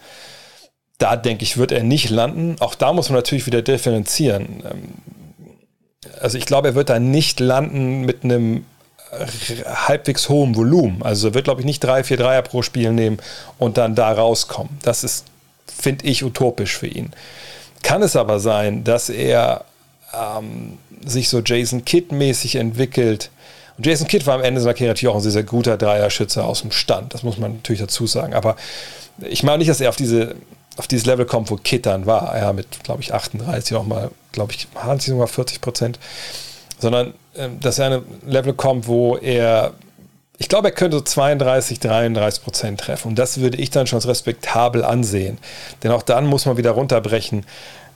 Da 0.98 1.16
denke 1.16 1.44
ich, 1.44 1.58
wird 1.58 1.70
er 1.70 1.84
nicht 1.84 2.10
landen. 2.10 2.56
Auch 2.58 2.74
da 2.74 2.92
muss 2.92 3.08
man 3.08 3.18
natürlich 3.18 3.46
wieder 3.46 3.62
differenzieren. 3.62 4.62
Ähm, 4.68 4.88
also 6.20 6.36
ich 6.36 6.46
glaube, 6.46 6.68
er 6.68 6.74
wird 6.74 6.90
da 6.90 6.98
nicht 6.98 7.40
landen 7.40 8.00
mit 8.00 8.24
einem 8.24 8.64
halbwegs 9.66 10.28
hohem 10.28 10.54
Volumen. 10.56 11.02
Also 11.02 11.28
er 11.28 11.34
wird, 11.34 11.44
glaube 11.44 11.60
ich, 11.60 11.66
nicht 11.66 11.80
drei, 11.80 12.04
vier 12.04 12.16
Dreier 12.16 12.42
pro 12.42 12.62
Spiel 12.62 12.92
nehmen 12.92 13.18
und 13.58 13.76
dann 13.76 13.94
da 13.94 14.12
rauskommen. 14.12 14.78
Das 14.82 15.04
ist, 15.04 15.26
finde 15.66 16.06
ich, 16.06 16.24
utopisch 16.24 16.76
für 16.76 16.86
ihn. 16.86 17.12
Kann 17.82 18.02
es 18.02 18.16
aber 18.16 18.40
sein, 18.40 18.84
dass 18.84 19.08
er 19.08 19.64
ähm, 20.14 20.78
sich 21.04 21.28
so 21.28 21.40
Jason 21.40 21.84
Kidd-mäßig 21.84 22.56
entwickelt. 22.56 23.30
Und 23.78 23.86
Jason 23.86 24.06
Kidd 24.06 24.26
war 24.26 24.34
am 24.34 24.42
Ende 24.42 24.60
seiner 24.60 24.74
Karriere 24.74 24.90
natürlich 24.92 25.12
auch 25.12 25.16
ein 25.16 25.22
sehr, 25.22 25.32
sehr 25.32 25.44
guter 25.44 25.76
Dreierschütze 25.76 26.44
aus 26.44 26.60
dem 26.60 26.70
Stand. 26.70 27.14
Das 27.14 27.22
muss 27.22 27.38
man 27.38 27.54
natürlich 27.54 27.80
dazu 27.80 28.06
sagen. 28.06 28.34
Aber 28.34 28.56
ich 29.20 29.42
meine 29.42 29.58
nicht, 29.58 29.70
dass 29.70 29.80
er 29.80 29.88
auf 29.88 29.96
diese 29.96 30.36
auf 30.76 30.86
dieses 30.86 31.04
Level 31.04 31.26
kommt, 31.26 31.50
wo 31.50 31.56
dann 31.56 32.06
war. 32.06 32.36
Ja, 32.38 32.52
mit, 32.52 32.82
glaube 32.84 33.02
ich, 33.02 33.12
38 33.12 33.76
auch 33.76 33.84
mal, 33.84 34.10
glaube 34.32 34.52
ich, 34.52 34.66
waren 34.74 34.98
sie 34.98 35.10
sogar 35.10 35.28
40 35.28 35.60
Prozent. 35.60 35.98
Sondern 36.80 37.14
ähm, 37.36 37.60
dass 37.60 37.78
er 37.78 37.86
an 37.86 37.92
ein 37.92 38.30
Level 38.30 38.54
kommt, 38.54 38.88
wo 38.88 39.16
er, 39.16 39.74
ich 40.38 40.48
glaube, 40.48 40.68
er 40.68 40.74
könnte 40.74 40.96
so 40.96 41.02
32, 41.02 41.78
33 41.78 42.42
Prozent 42.42 42.80
treffen. 42.80 43.08
Und 43.08 43.18
das 43.18 43.40
würde 43.40 43.58
ich 43.58 43.70
dann 43.70 43.86
schon 43.86 43.98
als 43.98 44.08
respektabel 44.08 44.84
ansehen. 44.84 45.38
Denn 45.82 45.92
auch 45.92 46.02
dann 46.02 46.26
muss 46.26 46.46
man 46.46 46.56
wieder 46.56 46.72
runterbrechen. 46.72 47.46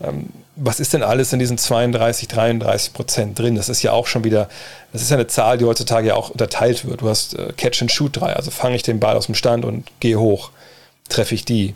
Ähm, 0.00 0.29
was 0.55 0.79
ist 0.79 0.93
denn 0.93 1.03
alles 1.03 1.33
in 1.33 1.41
diesen 1.41 1.59
32, 1.59 2.29
33 2.29 2.93
Prozent 2.93 3.38
drin? 3.38 3.57
Das 3.57 3.69
ist 3.69 3.83
ja 3.83 3.91
auch 3.91 4.07
schon 4.07 4.23
wieder, 4.23 4.49
das 4.93 5.03
ist 5.03 5.11
ja 5.11 5.17
eine 5.17 5.26
Zahl, 5.26 5.59
die 5.59 5.64
heutzutage 5.64 6.09
ja 6.09 6.14
auch 6.14 6.31
unterteilt 6.31 6.85
wird. 6.85 7.00
Du 7.00 7.09
hast 7.09 7.35
äh, 7.37 7.53
Catch 7.57 7.83
and 7.83 7.91
Shoot 7.91 8.21
3, 8.21 8.35
also 8.35 8.53
fange 8.53 8.76
ich 8.76 8.85
den 8.85 9.00
Ball 9.00 9.17
aus 9.17 9.26
dem 9.26 9.35
Stand 9.35 9.64
und 9.64 9.88
gehe 9.99 10.21
hoch. 10.21 10.50
Treffe 11.09 11.35
ich 11.35 11.45
die? 11.45 11.75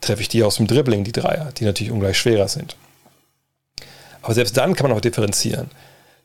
Treffe 0.00 0.22
ich 0.22 0.28
die 0.28 0.42
aus 0.42 0.56
dem 0.56 0.66
Dribbling, 0.66 1.04
die 1.04 1.12
Dreier, 1.12 1.52
die 1.56 1.64
natürlich 1.64 1.92
ungleich 1.92 2.18
schwerer 2.18 2.48
sind. 2.48 2.74
Aber 4.22 4.34
selbst 4.34 4.56
dann 4.56 4.74
kann 4.74 4.88
man 4.88 4.96
auch 4.96 5.00
differenzieren 5.00 5.70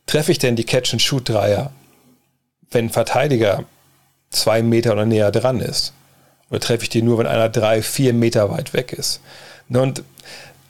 treffe 0.05 0.31
ich 0.31 0.39
denn 0.39 0.55
die 0.55 0.63
Catch-and-Shoot-Dreier, 0.63 1.71
wenn 2.71 2.85
ein 2.85 2.89
Verteidiger 2.89 3.63
zwei 4.29 4.62
Meter 4.62 4.93
oder 4.93 5.05
näher 5.05 5.31
dran 5.31 5.59
ist? 5.59 5.93
Oder 6.50 6.59
treffe 6.59 6.83
ich 6.83 6.89
die 6.89 7.01
nur, 7.01 7.17
wenn 7.17 7.27
einer 7.27 7.50
drei, 7.50 7.81
vier 7.81 8.13
Meter 8.13 8.51
weit 8.51 8.74
weg 8.74 8.93
ist? 8.93 9.21
Und 9.69 10.03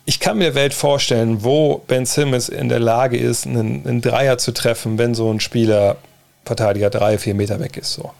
ich 0.05 0.19
kann 0.19 0.37
mir 0.37 0.55
Welt 0.55 0.73
vorstellen, 0.73 1.43
wo 1.43 1.79
Ben 1.87 2.05
Simmons 2.05 2.47
in 2.47 2.69
der 2.69 2.79
Lage 2.79 3.17
ist, 3.17 3.45
einen, 3.45 3.85
einen 3.85 4.01
Dreier 4.01 4.37
zu 4.37 4.51
treffen, 4.53 4.97
wenn 4.97 5.15
so 5.15 5.31
ein 5.31 5.39
Spieler, 5.39 5.97
Verteidiger 6.45 6.91
drei, 6.91 7.17
vier 7.17 7.33
Meter 7.33 7.59
weg 7.59 7.75
ist. 7.75 7.93
So. 7.93 8.11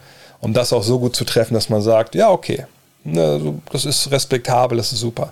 Um 0.41 0.53
das 0.53 0.74
auch 0.74 0.84
so 0.84 1.00
gut 1.00 1.15
zu 1.15 1.25
treffen, 1.25 1.53
dass 1.53 1.69
man 1.69 1.81
sagt, 1.81 2.15
ja, 2.15 2.31
okay, 2.31 2.65
ne, 3.03 3.60
das 3.72 3.86
ist 3.86 4.10
respektabel, 4.12 4.77
das 4.77 4.91
ist 4.91 5.00
super. 5.00 5.31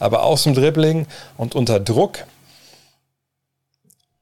Aber 0.00 0.24
aus 0.24 0.42
dem 0.42 0.54
Dribbling 0.54 1.06
und 1.36 1.54
unter 1.54 1.78
Druck 1.78 2.24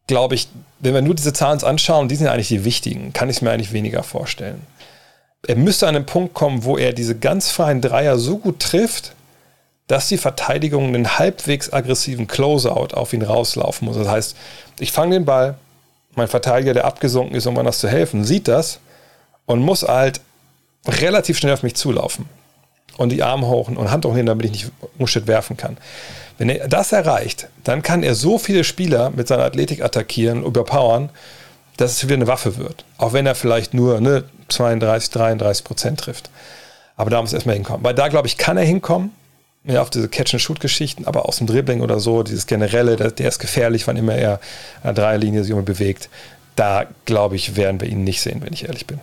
glaube 0.06 0.34
ich, 0.34 0.48
wenn 0.82 0.94
wir 0.94 1.02
nur 1.02 1.14
diese 1.14 1.32
Zahlen 1.32 1.62
anschauen, 1.62 2.08
die 2.08 2.16
sind 2.16 2.26
ja 2.26 2.32
eigentlich 2.32 2.48
die 2.48 2.64
wichtigen, 2.64 3.12
kann 3.12 3.30
ich 3.30 3.40
mir 3.40 3.50
eigentlich 3.50 3.72
weniger 3.72 4.02
vorstellen. 4.02 4.66
Er 5.46 5.56
müsste 5.56 5.88
an 5.88 5.96
einen 5.96 6.06
Punkt 6.06 6.34
kommen, 6.34 6.64
wo 6.64 6.76
er 6.76 6.92
diese 6.92 7.16
ganz 7.16 7.50
freien 7.50 7.80
Dreier 7.80 8.18
so 8.18 8.38
gut 8.38 8.60
trifft, 8.60 9.14
dass 9.86 10.08
die 10.08 10.18
Verteidigung 10.18 10.88
einen 10.88 11.18
halbwegs 11.18 11.72
aggressiven 11.72 12.26
Closeout 12.26 12.94
auf 12.94 13.12
ihn 13.12 13.22
rauslaufen 13.22 13.86
muss. 13.86 13.96
Das 13.96 14.08
heißt, 14.08 14.36
ich 14.80 14.92
fange 14.92 15.14
den 15.14 15.24
Ball, 15.24 15.56
mein 16.14 16.28
Verteidiger, 16.28 16.74
der 16.74 16.84
abgesunken 16.84 17.36
ist, 17.36 17.46
um 17.46 17.54
das 17.54 17.78
zu 17.78 17.88
helfen, 17.88 18.24
sieht 18.24 18.48
das 18.48 18.80
und 19.46 19.60
muss 19.60 19.82
halt 19.82 20.20
relativ 20.86 21.38
schnell 21.38 21.54
auf 21.54 21.62
mich 21.62 21.74
zulaufen 21.74 22.28
und 22.96 23.10
die 23.10 23.22
Arme 23.22 23.46
hoch 23.46 23.68
und 23.68 23.90
Hand 23.90 24.04
hochnehmen, 24.04 24.26
damit 24.26 24.46
ich 24.46 24.52
nicht 24.52 24.72
Muschet 24.98 25.26
werfen 25.26 25.56
kann. 25.56 25.76
Wenn 26.38 26.48
er 26.48 26.68
das 26.68 26.92
erreicht, 26.92 27.48
dann 27.64 27.82
kann 27.82 28.02
er 28.02 28.14
so 28.14 28.38
viele 28.38 28.64
Spieler 28.64 29.10
mit 29.10 29.28
seiner 29.28 29.44
Athletik 29.44 29.82
attackieren, 29.82 30.44
überpowern, 30.44 31.10
dass 31.76 31.92
es 31.92 32.04
wieder 32.04 32.14
eine 32.14 32.26
Waffe 32.26 32.56
wird. 32.56 32.84
Auch 32.98 33.12
wenn 33.12 33.26
er 33.26 33.34
vielleicht 33.34 33.74
nur 33.74 34.00
ne, 34.00 34.24
32, 34.48 35.10
33 35.10 35.64
Prozent 35.64 36.00
trifft. 36.00 36.30
Aber 36.96 37.10
da 37.10 37.20
muss 37.20 37.32
er 37.32 37.36
erstmal 37.36 37.54
hinkommen. 37.54 37.84
Weil 37.84 37.94
da, 37.94 38.08
glaube 38.08 38.28
ich, 38.28 38.36
kann 38.36 38.56
er 38.56 38.64
hinkommen. 38.64 39.12
ja, 39.64 39.80
auf 39.80 39.90
diese 39.90 40.08
Catch-and-Shoot-Geschichten, 40.08 41.06
aber 41.06 41.26
aus 41.26 41.38
dem 41.38 41.46
Dribbling 41.46 41.80
oder 41.80 42.00
so, 42.00 42.22
dieses 42.22 42.46
generelle, 42.46 42.96
der, 42.96 43.10
der 43.10 43.28
ist 43.28 43.38
gefährlich, 43.38 43.86
wann 43.86 43.96
immer 43.96 44.14
er 44.14 44.40
an 44.82 44.94
der 44.94 45.04
Dreierlinie 45.04 45.44
sich 45.44 45.54
bewegt. 45.54 46.08
Da, 46.56 46.84
glaube 47.06 47.36
ich, 47.36 47.56
werden 47.56 47.80
wir 47.80 47.88
ihn 47.88 48.04
nicht 48.04 48.20
sehen, 48.20 48.42
wenn 48.42 48.52
ich 48.52 48.66
ehrlich 48.66 48.86
bin. 48.86 49.00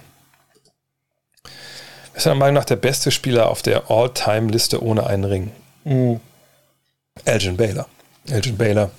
Ist 2.20 2.26
meiner 2.26 2.36
Meinung 2.36 2.56
nach 2.56 2.66
der 2.66 2.76
beste 2.76 3.12
Spieler 3.12 3.50
auf 3.50 3.62
der 3.62 3.90
All-Time-Liste 3.90 4.84
ohne 4.84 5.08
einen 5.08 5.24
Ring? 5.24 5.52
Mhm. 5.86 6.20
Elgin 7.24 7.56
Baylor. 7.56 7.88
Elgin 8.30 8.58
Baylor. 8.58 8.92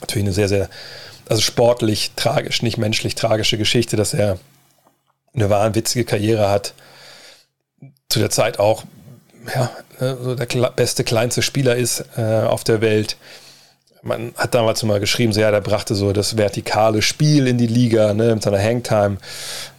Natürlich 0.00 0.24
eine 0.24 0.32
sehr, 0.32 0.48
sehr, 0.48 0.68
also 1.28 1.40
sportlich 1.40 2.10
tragisch, 2.16 2.60
nicht 2.62 2.76
menschlich 2.76 3.14
tragische 3.14 3.56
Geschichte, 3.56 3.94
dass 3.94 4.14
er 4.14 4.40
eine 5.32 5.48
wahnwitzige 5.48 6.04
Karriere 6.04 6.50
hat. 6.50 6.74
Zu 8.08 8.18
der 8.18 8.30
Zeit 8.30 8.58
auch 8.58 8.82
ja, 9.54 9.70
äh, 10.00 10.16
so 10.20 10.34
der 10.34 10.46
beste, 10.70 11.04
kleinste 11.04 11.42
Spieler 11.42 11.76
ist 11.76 12.04
äh, 12.16 12.42
auf 12.42 12.64
der 12.64 12.80
Welt. 12.80 13.16
Man 14.02 14.32
hat 14.36 14.54
damals 14.54 14.82
mal 14.84 15.00
geschrieben, 15.00 15.32
so 15.32 15.40
ja, 15.40 15.50
der 15.50 15.60
brachte 15.60 15.94
so 15.94 16.12
das 16.12 16.36
vertikale 16.36 17.02
Spiel 17.02 17.48
in 17.48 17.58
die 17.58 17.66
Liga, 17.66 18.14
ne, 18.14 18.34
mit 18.34 18.42
seiner 18.42 18.62
Hangtime. 18.62 19.16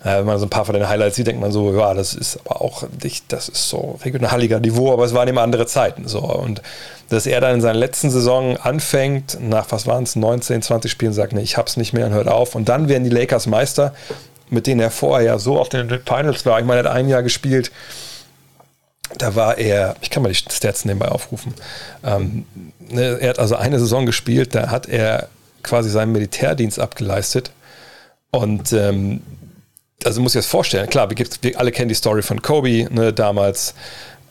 Äh, 0.03 0.19
wenn 0.19 0.25
man 0.25 0.39
so 0.39 0.45
ein 0.45 0.49
paar 0.49 0.65
von 0.65 0.75
den 0.75 0.89
Highlights 0.89 1.15
sieht, 1.15 1.27
denkt 1.27 1.41
man 1.41 1.51
so, 1.51 1.73
ja, 1.73 1.93
das 1.93 2.13
ist 2.13 2.37
aber 2.45 2.61
auch 2.61 2.83
nicht, 3.01 3.31
das 3.31 3.47
ist 3.47 3.69
so 3.69 3.97
regionaliger 4.03 4.59
Niveau, 4.59 4.91
aber 4.91 5.05
es 5.05 5.13
waren 5.13 5.27
immer 5.29 5.41
andere 5.41 5.67
Zeiten. 5.67 6.07
So. 6.07 6.19
Und 6.19 6.61
dass 7.07 7.25
er 7.27 7.39
dann 7.39 7.55
in 7.55 7.61
seiner 7.61 7.79
letzten 7.79 8.09
Saison 8.09 8.57
anfängt, 8.57 9.37
nach 9.41 9.67
was 9.69 9.87
waren 9.87 10.03
es, 10.03 10.15
19, 10.17 10.61
20 10.61 10.91
Spielen, 10.91 11.13
sagt, 11.13 11.31
nee, 11.31 11.41
ich 11.41 11.55
hab's 11.55 11.77
nicht 11.77 11.93
mehr 11.93 12.05
und 12.05 12.13
hört 12.13 12.27
auf. 12.27 12.55
Und 12.55 12.67
dann 12.67 12.89
werden 12.89 13.05
die 13.05 13.09
Lakers 13.09 13.47
Meister, 13.47 13.93
mit 14.49 14.67
denen 14.67 14.81
er 14.81 14.91
vorher 14.91 15.25
ja 15.25 15.39
so 15.39 15.57
auf 15.57 15.69
den 15.69 15.89
Finals 15.89 16.45
war. 16.45 16.59
Ich 16.59 16.65
meine, 16.65 16.81
er 16.81 16.89
hat 16.89 16.95
ein 16.95 17.07
Jahr 17.07 17.23
gespielt 17.23 17.71
da 19.17 19.35
war 19.35 19.57
er, 19.57 19.95
ich 20.01 20.09
kann 20.09 20.23
mal 20.23 20.29
die 20.29 20.35
Stats 20.35 20.85
nebenbei 20.85 21.07
aufrufen. 21.07 21.53
Ähm, 22.03 22.45
ne, 22.79 23.17
er 23.19 23.29
hat 23.29 23.39
also 23.39 23.55
eine 23.55 23.79
Saison 23.79 24.05
gespielt, 24.05 24.55
da 24.55 24.69
hat 24.69 24.87
er 24.87 25.29
quasi 25.63 25.89
seinen 25.89 26.11
Militärdienst 26.11 26.79
abgeleistet. 26.79 27.51
Und 28.31 28.71
ähm, 28.73 29.21
also 30.05 30.21
muss 30.21 30.35
ich 30.35 30.39
das 30.39 30.45
vorstellen, 30.45 30.89
klar, 30.89 31.09
wir, 31.09 31.17
wir, 31.41 31.59
alle 31.59 31.71
kennen 31.71 31.89
die 31.89 31.95
Story 31.95 32.21
von 32.21 32.41
Kobe, 32.41 32.87
ne, 32.91 33.11
damals, 33.11 33.73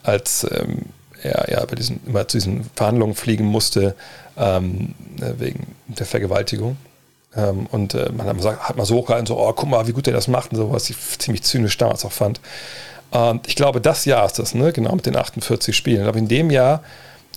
als 0.03 0.47
ähm, 0.49 0.85
er 1.21 1.49
ja 1.51 1.65
bei 1.65 1.75
diesen, 1.75 1.99
immer 2.07 2.27
zu 2.27 2.37
diesen 2.37 2.69
Verhandlungen 2.75 3.15
fliegen 3.15 3.45
musste, 3.45 3.95
ähm, 4.37 4.95
ne, 5.17 5.35
wegen 5.37 5.75
der 5.87 6.05
Vergewaltigung. 6.05 6.77
Ähm, 7.35 7.67
und 7.67 7.93
äh, 7.93 8.09
man 8.11 8.27
hat 8.27 8.75
mal, 8.75 8.85
so 8.85 8.95
hochgehalten, 8.95 9.27
so, 9.27 9.37
oh, 9.37 9.53
guck 9.53 9.69
mal, 9.69 9.87
wie 9.87 9.91
gut 9.93 10.07
er 10.07 10.13
das 10.13 10.27
macht 10.27 10.51
und 10.51 10.57
so, 10.57 10.71
was 10.71 10.89
ich 10.89 10.97
ziemlich 11.19 11.43
zynisch 11.43 11.77
damals 11.77 12.05
auch 12.05 12.11
fand. 12.11 12.39
Und 13.11 13.47
ich 13.47 13.55
glaube, 13.55 13.81
das 13.81 14.05
Jahr 14.05 14.25
ist 14.25 14.39
das, 14.39 14.53
ne? 14.53 14.71
genau 14.71 14.93
mit 14.95 15.05
den 15.05 15.15
48 15.15 15.75
Spielen. 15.75 16.07
Aber 16.07 16.17
in 16.17 16.27
dem 16.27 16.51
Jahr 16.51 16.83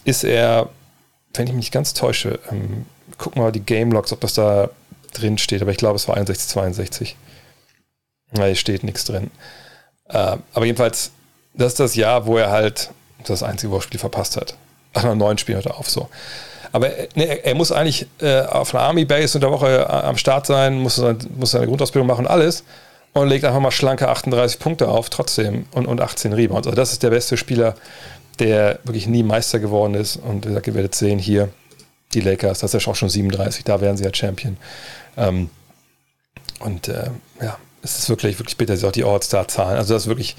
ist 0.05 0.25
er, 0.25 0.69
wenn 1.35 1.47
ich 1.47 1.53
mich 1.53 1.65
nicht 1.65 1.73
ganz 1.73 1.95
täusche, 1.95 2.39
ähm, 2.51 2.87
guck 3.19 3.37
mal 3.37 3.53
die 3.53 3.61
Game 3.61 3.93
Logs, 3.93 4.13
ob 4.13 4.21
das 4.21 4.35
da 4.35 4.69
drin 5.15 5.39
steht. 5.39 5.63
Aber 5.63 5.71
ich 5.71 5.79
glaube, 5.79 5.97
es 5.97 6.09
war 6.09 6.17
61, 6.17 6.49
62. 6.49 7.17
Na, 8.33 8.47
hier 8.47 8.55
steht 8.55 8.85
nichts 8.85 9.05
drin. 9.05 9.31
Äh, 10.09 10.37
aber 10.53 10.67
jedenfalls, 10.67 11.11
das 11.55 11.73
ist 11.73 11.81
das 11.81 11.95
Jahr, 11.95 12.27
wo 12.27 12.37
er 12.37 12.51
halt 12.51 12.91
das 13.25 13.43
einzige 13.43 13.81
Spiel 13.81 14.01
verpasst 14.01 14.37
hat. 14.37 14.57
Ach, 14.95 15.05
noch 15.05 15.15
neun 15.15 15.39
Spiele 15.39 15.59
hat 15.59 15.67
er 15.67 15.79
auf 15.79 15.89
so. 15.89 16.09
Aber 16.73 16.89
ne, 17.15 17.25
er, 17.27 17.45
er, 17.45 17.55
muss 17.55 17.73
eigentlich 17.73 18.07
äh, 18.21 18.41
auf 18.43 18.75
einer 18.75 18.85
Army 18.85 19.05
Base 19.05 19.37
in 19.37 19.41
der 19.43 19.51
Woche 19.51 19.69
äh, 19.69 19.85
am 19.85 20.17
Start 20.17 20.47
sein, 20.47 20.79
muss, 20.79 21.03
muss 21.37 21.51
seine 21.51 21.67
Grundausbildung 21.67 22.07
machen, 22.07 22.27
alles 22.27 22.65
und 23.13 23.29
legt 23.29 23.45
einfach 23.45 23.61
mal 23.61 23.71
schlanke 23.71 24.09
38 24.09 24.59
Punkte 24.59 24.89
auf, 24.89 25.11
trotzdem 25.11 25.67
und, 25.73 25.87
und 25.87 26.01
18 26.01 26.33
Rebounds. 26.33 26.67
Also 26.67 26.77
das 26.77 26.93
ist 26.93 27.03
der 27.03 27.11
beste 27.11 27.37
Spieler, 27.37 27.75
der 28.39 28.79
wirklich 28.85 29.07
nie 29.07 29.23
Meister 29.23 29.59
geworden 29.59 29.95
ist. 29.95 30.17
Und 30.17 30.45
wie 30.45 30.49
gesagt, 30.49 30.67
ihr 30.67 30.75
werdet 30.75 30.95
sehen 30.95 31.19
hier, 31.19 31.51
die 32.15 32.21
Lakers, 32.21 32.61
das 32.61 32.75
ist 32.75 32.85
ja 32.85 32.93
auch 32.93 32.97
schon 32.97 33.09
37, 33.09 33.65
da 33.65 33.81
wären 33.81 33.97
sie 33.97 34.05
ja 34.05 34.15
Champion. 34.15 34.57
Ähm, 35.17 35.51
und 36.61 36.89
äh, 36.89 37.11
ja, 37.41 37.59
es 37.83 37.99
ist 37.99 38.09
wirklich, 38.09 38.39
wirklich 38.39 38.57
bitter, 38.57 38.77
sie 38.77 38.87
auch 38.87 38.93
die 38.93 39.05
All-Star-Zahlen. 39.05 39.77
Also 39.77 39.95
das 39.95 40.05
ist 40.05 40.09
wirklich 40.09 40.37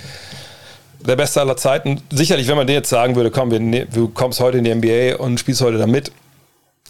der 1.06 1.16
Beste 1.16 1.42
aller 1.42 1.58
Zeiten. 1.58 2.02
Sicherlich, 2.12 2.48
wenn 2.48 2.56
man 2.56 2.68
dir 2.68 2.74
jetzt 2.74 2.90
sagen 2.90 3.16
würde, 3.16 3.32
komm, 3.32 3.52
wir, 3.52 3.60
ne, 3.60 3.86
du 3.86 4.08
kommst 4.08 4.40
heute 4.40 4.60
in 4.60 4.64
die 4.64 4.74
NBA 4.74 5.18
und 5.22 5.40
spielst 5.40 5.62
heute 5.62 5.78
da 5.78 5.88
mit, 5.88 6.12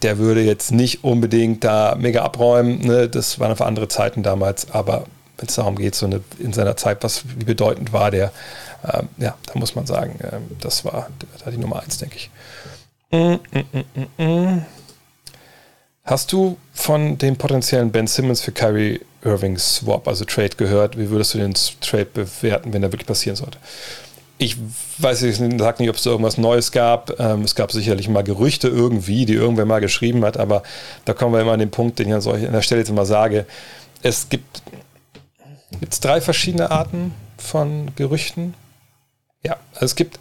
der 0.01 0.17
würde 0.17 0.41
jetzt 0.41 0.71
nicht 0.71 1.03
unbedingt 1.03 1.63
da 1.63 1.95
mega 1.97 2.23
abräumen. 2.23 2.79
Ne? 2.79 3.09
Das 3.09 3.39
waren 3.39 3.51
einfach 3.51 3.65
andere 3.65 3.87
Zeiten 3.87 4.21
damals, 4.21 4.69
aber 4.71 5.05
es 5.49 5.55
darum 5.55 5.75
geht, 5.75 5.95
so 5.95 6.05
eine, 6.05 6.21
in 6.39 6.53
seiner 6.53 6.77
Zeit, 6.77 7.03
was, 7.03 7.23
wie 7.37 7.45
bedeutend 7.45 7.93
war 7.93 8.11
der, 8.11 8.31
ähm, 8.91 9.09
ja, 9.17 9.35
da 9.45 9.59
muss 9.59 9.75
man 9.75 9.85
sagen, 9.85 10.19
ähm, 10.23 10.43
das 10.59 10.85
war 10.85 11.09
da 11.43 11.51
die 11.51 11.57
Nummer 11.57 11.81
eins, 11.81 11.97
denke 11.97 12.17
ich. 12.17 12.29
Hast 16.03 16.33
du 16.33 16.57
von 16.73 17.17
dem 17.17 17.37
potenziellen 17.37 17.91
Ben 17.91 18.07
Simmons 18.07 18.41
für 18.41 18.51
Kyrie 18.51 19.01
Irving 19.23 19.57
Swap, 19.57 20.07
also 20.07 20.25
Trade, 20.25 20.55
gehört? 20.57 20.97
Wie 20.97 21.09
würdest 21.09 21.33
du 21.33 21.37
den 21.37 21.53
Trade 21.53 22.07
bewerten, 22.13 22.73
wenn 22.73 22.83
er 22.83 22.91
wirklich 22.91 23.07
passieren 23.07 23.35
sollte? 23.35 23.57
Ich 24.37 24.57
weiß 24.97 25.23
ich 25.23 25.37
sag 25.37 25.79
nicht, 25.79 25.89
ob 25.89 25.95
es 25.95 26.05
irgendwas 26.05 26.37
Neues 26.37 26.71
gab. 26.71 27.17
Ähm, 27.19 27.43
es 27.43 27.55
gab 27.55 27.71
sicherlich 27.71 28.09
mal 28.09 28.23
Gerüchte 28.23 28.67
irgendwie, 28.67 29.25
die 29.25 29.35
irgendwer 29.35 29.65
mal 29.65 29.79
geschrieben 29.79 30.25
hat, 30.25 30.37
aber 30.37 30.63
da 31.05 31.13
kommen 31.13 31.33
wir 31.33 31.39
immer 31.39 31.53
an 31.53 31.59
den 31.59 31.71
Punkt, 31.71 31.99
den 31.99 32.09
ich 32.09 32.13
an 32.13 32.51
der 32.51 32.61
Stelle 32.61 32.81
jetzt 32.81 32.89
immer 32.89 33.05
sage. 33.05 33.45
Es 34.01 34.27
gibt 34.27 34.61
Gibt 35.79 35.93
es 35.93 35.99
drei 35.99 36.21
verschiedene 36.21 36.71
Arten 36.71 37.13
von 37.37 37.93
Gerüchten? 37.95 38.53
Ja, 39.43 39.57
also 39.73 39.85
es 39.85 39.95
gibt 39.95 40.19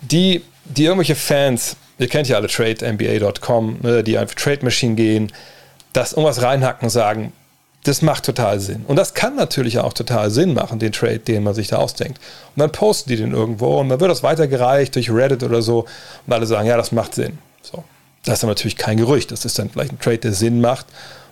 die, 0.00 0.42
die 0.64 0.84
irgendwelche 0.84 1.16
Fans, 1.16 1.76
ihr 1.98 2.08
kennt 2.08 2.28
ja 2.28 2.36
alle 2.36 2.48
TradeNBA.com, 2.48 3.78
ne, 3.82 4.04
die 4.04 4.18
einfach 4.18 4.34
Trade 4.34 4.64
Machine 4.64 4.94
gehen, 4.94 5.32
das 5.92 6.12
irgendwas 6.12 6.42
reinhacken 6.42 6.84
und 6.84 6.90
sagen, 6.90 7.32
das 7.84 8.02
macht 8.02 8.24
total 8.24 8.60
Sinn. 8.60 8.84
Und 8.86 8.96
das 8.96 9.14
kann 9.14 9.36
natürlich 9.36 9.78
auch 9.78 9.94
total 9.94 10.30
Sinn 10.30 10.52
machen, 10.52 10.78
den 10.78 10.92
Trade, 10.92 11.20
den 11.20 11.42
man 11.42 11.54
sich 11.54 11.68
da 11.68 11.76
ausdenkt. 11.76 12.18
Und 12.54 12.60
dann 12.60 12.72
posten 12.72 13.08
die 13.08 13.16
den 13.16 13.32
irgendwo 13.32 13.80
und 13.80 13.88
dann 13.88 14.00
wird 14.00 14.10
das 14.10 14.22
weitergereicht 14.22 14.94
durch 14.94 15.10
Reddit 15.10 15.42
oder 15.42 15.62
so 15.62 15.86
und 16.26 16.32
alle 16.32 16.46
sagen, 16.46 16.68
ja, 16.68 16.76
das 16.76 16.92
macht 16.92 17.14
Sinn. 17.14 17.38
So. 17.62 17.84
Das 18.24 18.34
ist 18.34 18.42
dann 18.42 18.50
natürlich 18.50 18.76
kein 18.76 18.98
Gerücht. 18.98 19.32
Das 19.32 19.46
ist 19.46 19.58
dann 19.58 19.70
vielleicht 19.70 19.92
ein 19.92 19.98
Trade, 19.98 20.18
der 20.18 20.32
Sinn 20.32 20.60
macht 20.60 20.86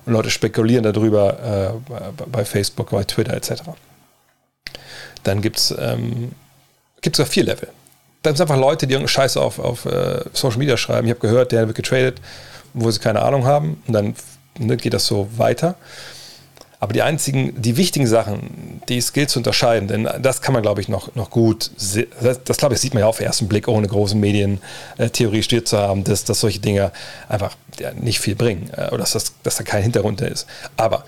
und 0.09 0.15
Leute 0.15 0.31
spekulieren 0.31 0.85
darüber 0.85 1.79
äh, 1.89 2.25
bei 2.31 2.45
Facebook, 2.45 2.91
bei 2.91 3.05
Twitter 3.05 3.35
etc. 3.35 3.63
Dann 5.23 5.43
gibt 5.43 5.59
es 5.59 5.75
ähm, 5.79 6.33
gibt's 7.03 7.23
vier 7.29 7.45
Level. 7.45 7.69
Dann 8.23 8.35
sind 8.35 8.43
einfach 8.51 8.61
Leute, 8.61 8.87
die 8.87 8.95
irgendeine 8.95 9.09
Scheiße 9.09 9.41
auf, 9.41 9.59
auf 9.59 9.85
äh, 9.85 10.25
Social 10.33 10.59
Media 10.59 10.77
schreiben. 10.77 11.07
Ich 11.07 11.11
habe 11.11 11.21
gehört, 11.21 11.53
der 11.53 11.67
wird 11.67 11.77
getradet, 11.77 12.21
wo 12.75 12.91
sie 12.91 12.99
keine 12.99 13.23
Ahnung 13.23 13.45
haben. 13.45 13.83
Und 13.87 13.93
dann 13.93 14.15
ne, 14.59 14.77
geht 14.77 14.95
das 14.95 15.07
so 15.07 15.29
weiter. 15.37 15.77
Aber 16.81 16.93
die 16.93 17.03
einzigen, 17.03 17.61
die 17.61 17.77
wichtigen 17.77 18.07
Sachen, 18.07 18.81
die 18.89 18.99
es 18.99 19.13
gilt 19.13 19.31
zu 19.31 19.41
unterscheiden, 19.41 19.89
denn 19.89 20.09
das 20.21 20.43
kann 20.43 20.53
man, 20.53 20.63
glaube 20.63 20.81
ich, 20.81 20.89
noch, 20.89 21.15
noch 21.17 21.31
gut, 21.31 21.73
das, 22.21 22.45
das 22.45 22.57
glaube 22.57 22.75
ich, 22.75 22.81
sieht 22.81 22.95
man 22.95 23.01
ja 23.01 23.07
auf 23.09 23.19
den 23.19 23.27
ersten 23.27 23.49
Blick, 23.49 23.67
ohne 23.67 23.89
große 23.89 24.17
Medientheorie 24.17 25.43
studiert 25.43 25.67
zu 25.67 25.77
haben, 25.77 26.05
dass, 26.05 26.25
dass 26.25 26.41
solche 26.41 26.61
Dinge 26.61 26.93
einfach 27.29 27.57
ja, 27.81 27.93
nicht 27.93 28.21
viel 28.21 28.37
bringen 28.37 28.71
äh, 28.77 28.89
oder 28.89 28.99
dass, 28.99 29.13
das, 29.13 29.33
dass 29.43 29.57
da 29.57 29.65
kein 29.65 29.83
Hintergrund 29.83 30.21
ist. 30.21 30.47
Aber 30.77 31.05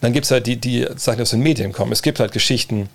dann 0.00 0.12
gibt 0.12 0.24
es 0.24 0.32
halt 0.32 0.46
die, 0.46 0.56
die 0.56 0.88
Sachen 0.96 1.20
aus 1.20 1.30
den 1.30 1.40
Medien 1.40 1.72
kommen. 1.72 1.92
Es 1.92 2.02
gibt 2.02 2.18
halt 2.18 2.32
Geschichten, 2.32 2.88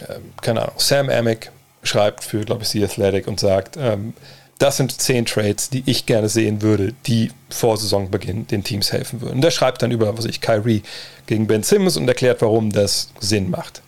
äh, 0.00 0.20
keine 0.40 0.62
Ahnung, 0.62 0.74
Sam 0.78 1.10
Amick 1.10 1.50
schreibt 1.82 2.24
für, 2.24 2.44
glaube 2.44 2.62
ich, 2.62 2.70
The 2.70 2.84
Athletic 2.84 3.28
und 3.28 3.40
sagt, 3.40 3.76
ähm, 3.76 4.14
das 4.58 4.76
sind 4.76 5.00
zehn 5.00 5.24
Trades, 5.24 5.70
die 5.70 5.84
ich 5.86 6.06
gerne 6.06 6.28
sehen 6.28 6.62
würde, 6.62 6.92
die 7.06 7.30
vor 7.48 7.76
Saisonbeginn 7.76 8.48
den 8.48 8.64
Teams 8.64 8.92
helfen 8.92 9.20
würden. 9.20 9.40
Der 9.40 9.52
schreibt 9.52 9.82
dann 9.82 9.92
über, 9.92 10.18
was 10.18 10.24
ich, 10.24 10.40
Kyrie 10.40 10.82
gegen 11.26 11.46
Ben 11.46 11.62
Simmons 11.62 11.96
und 11.96 12.08
erklärt, 12.08 12.42
warum 12.42 12.72
das 12.72 13.10
Sinn 13.20 13.50
macht. 13.50 13.82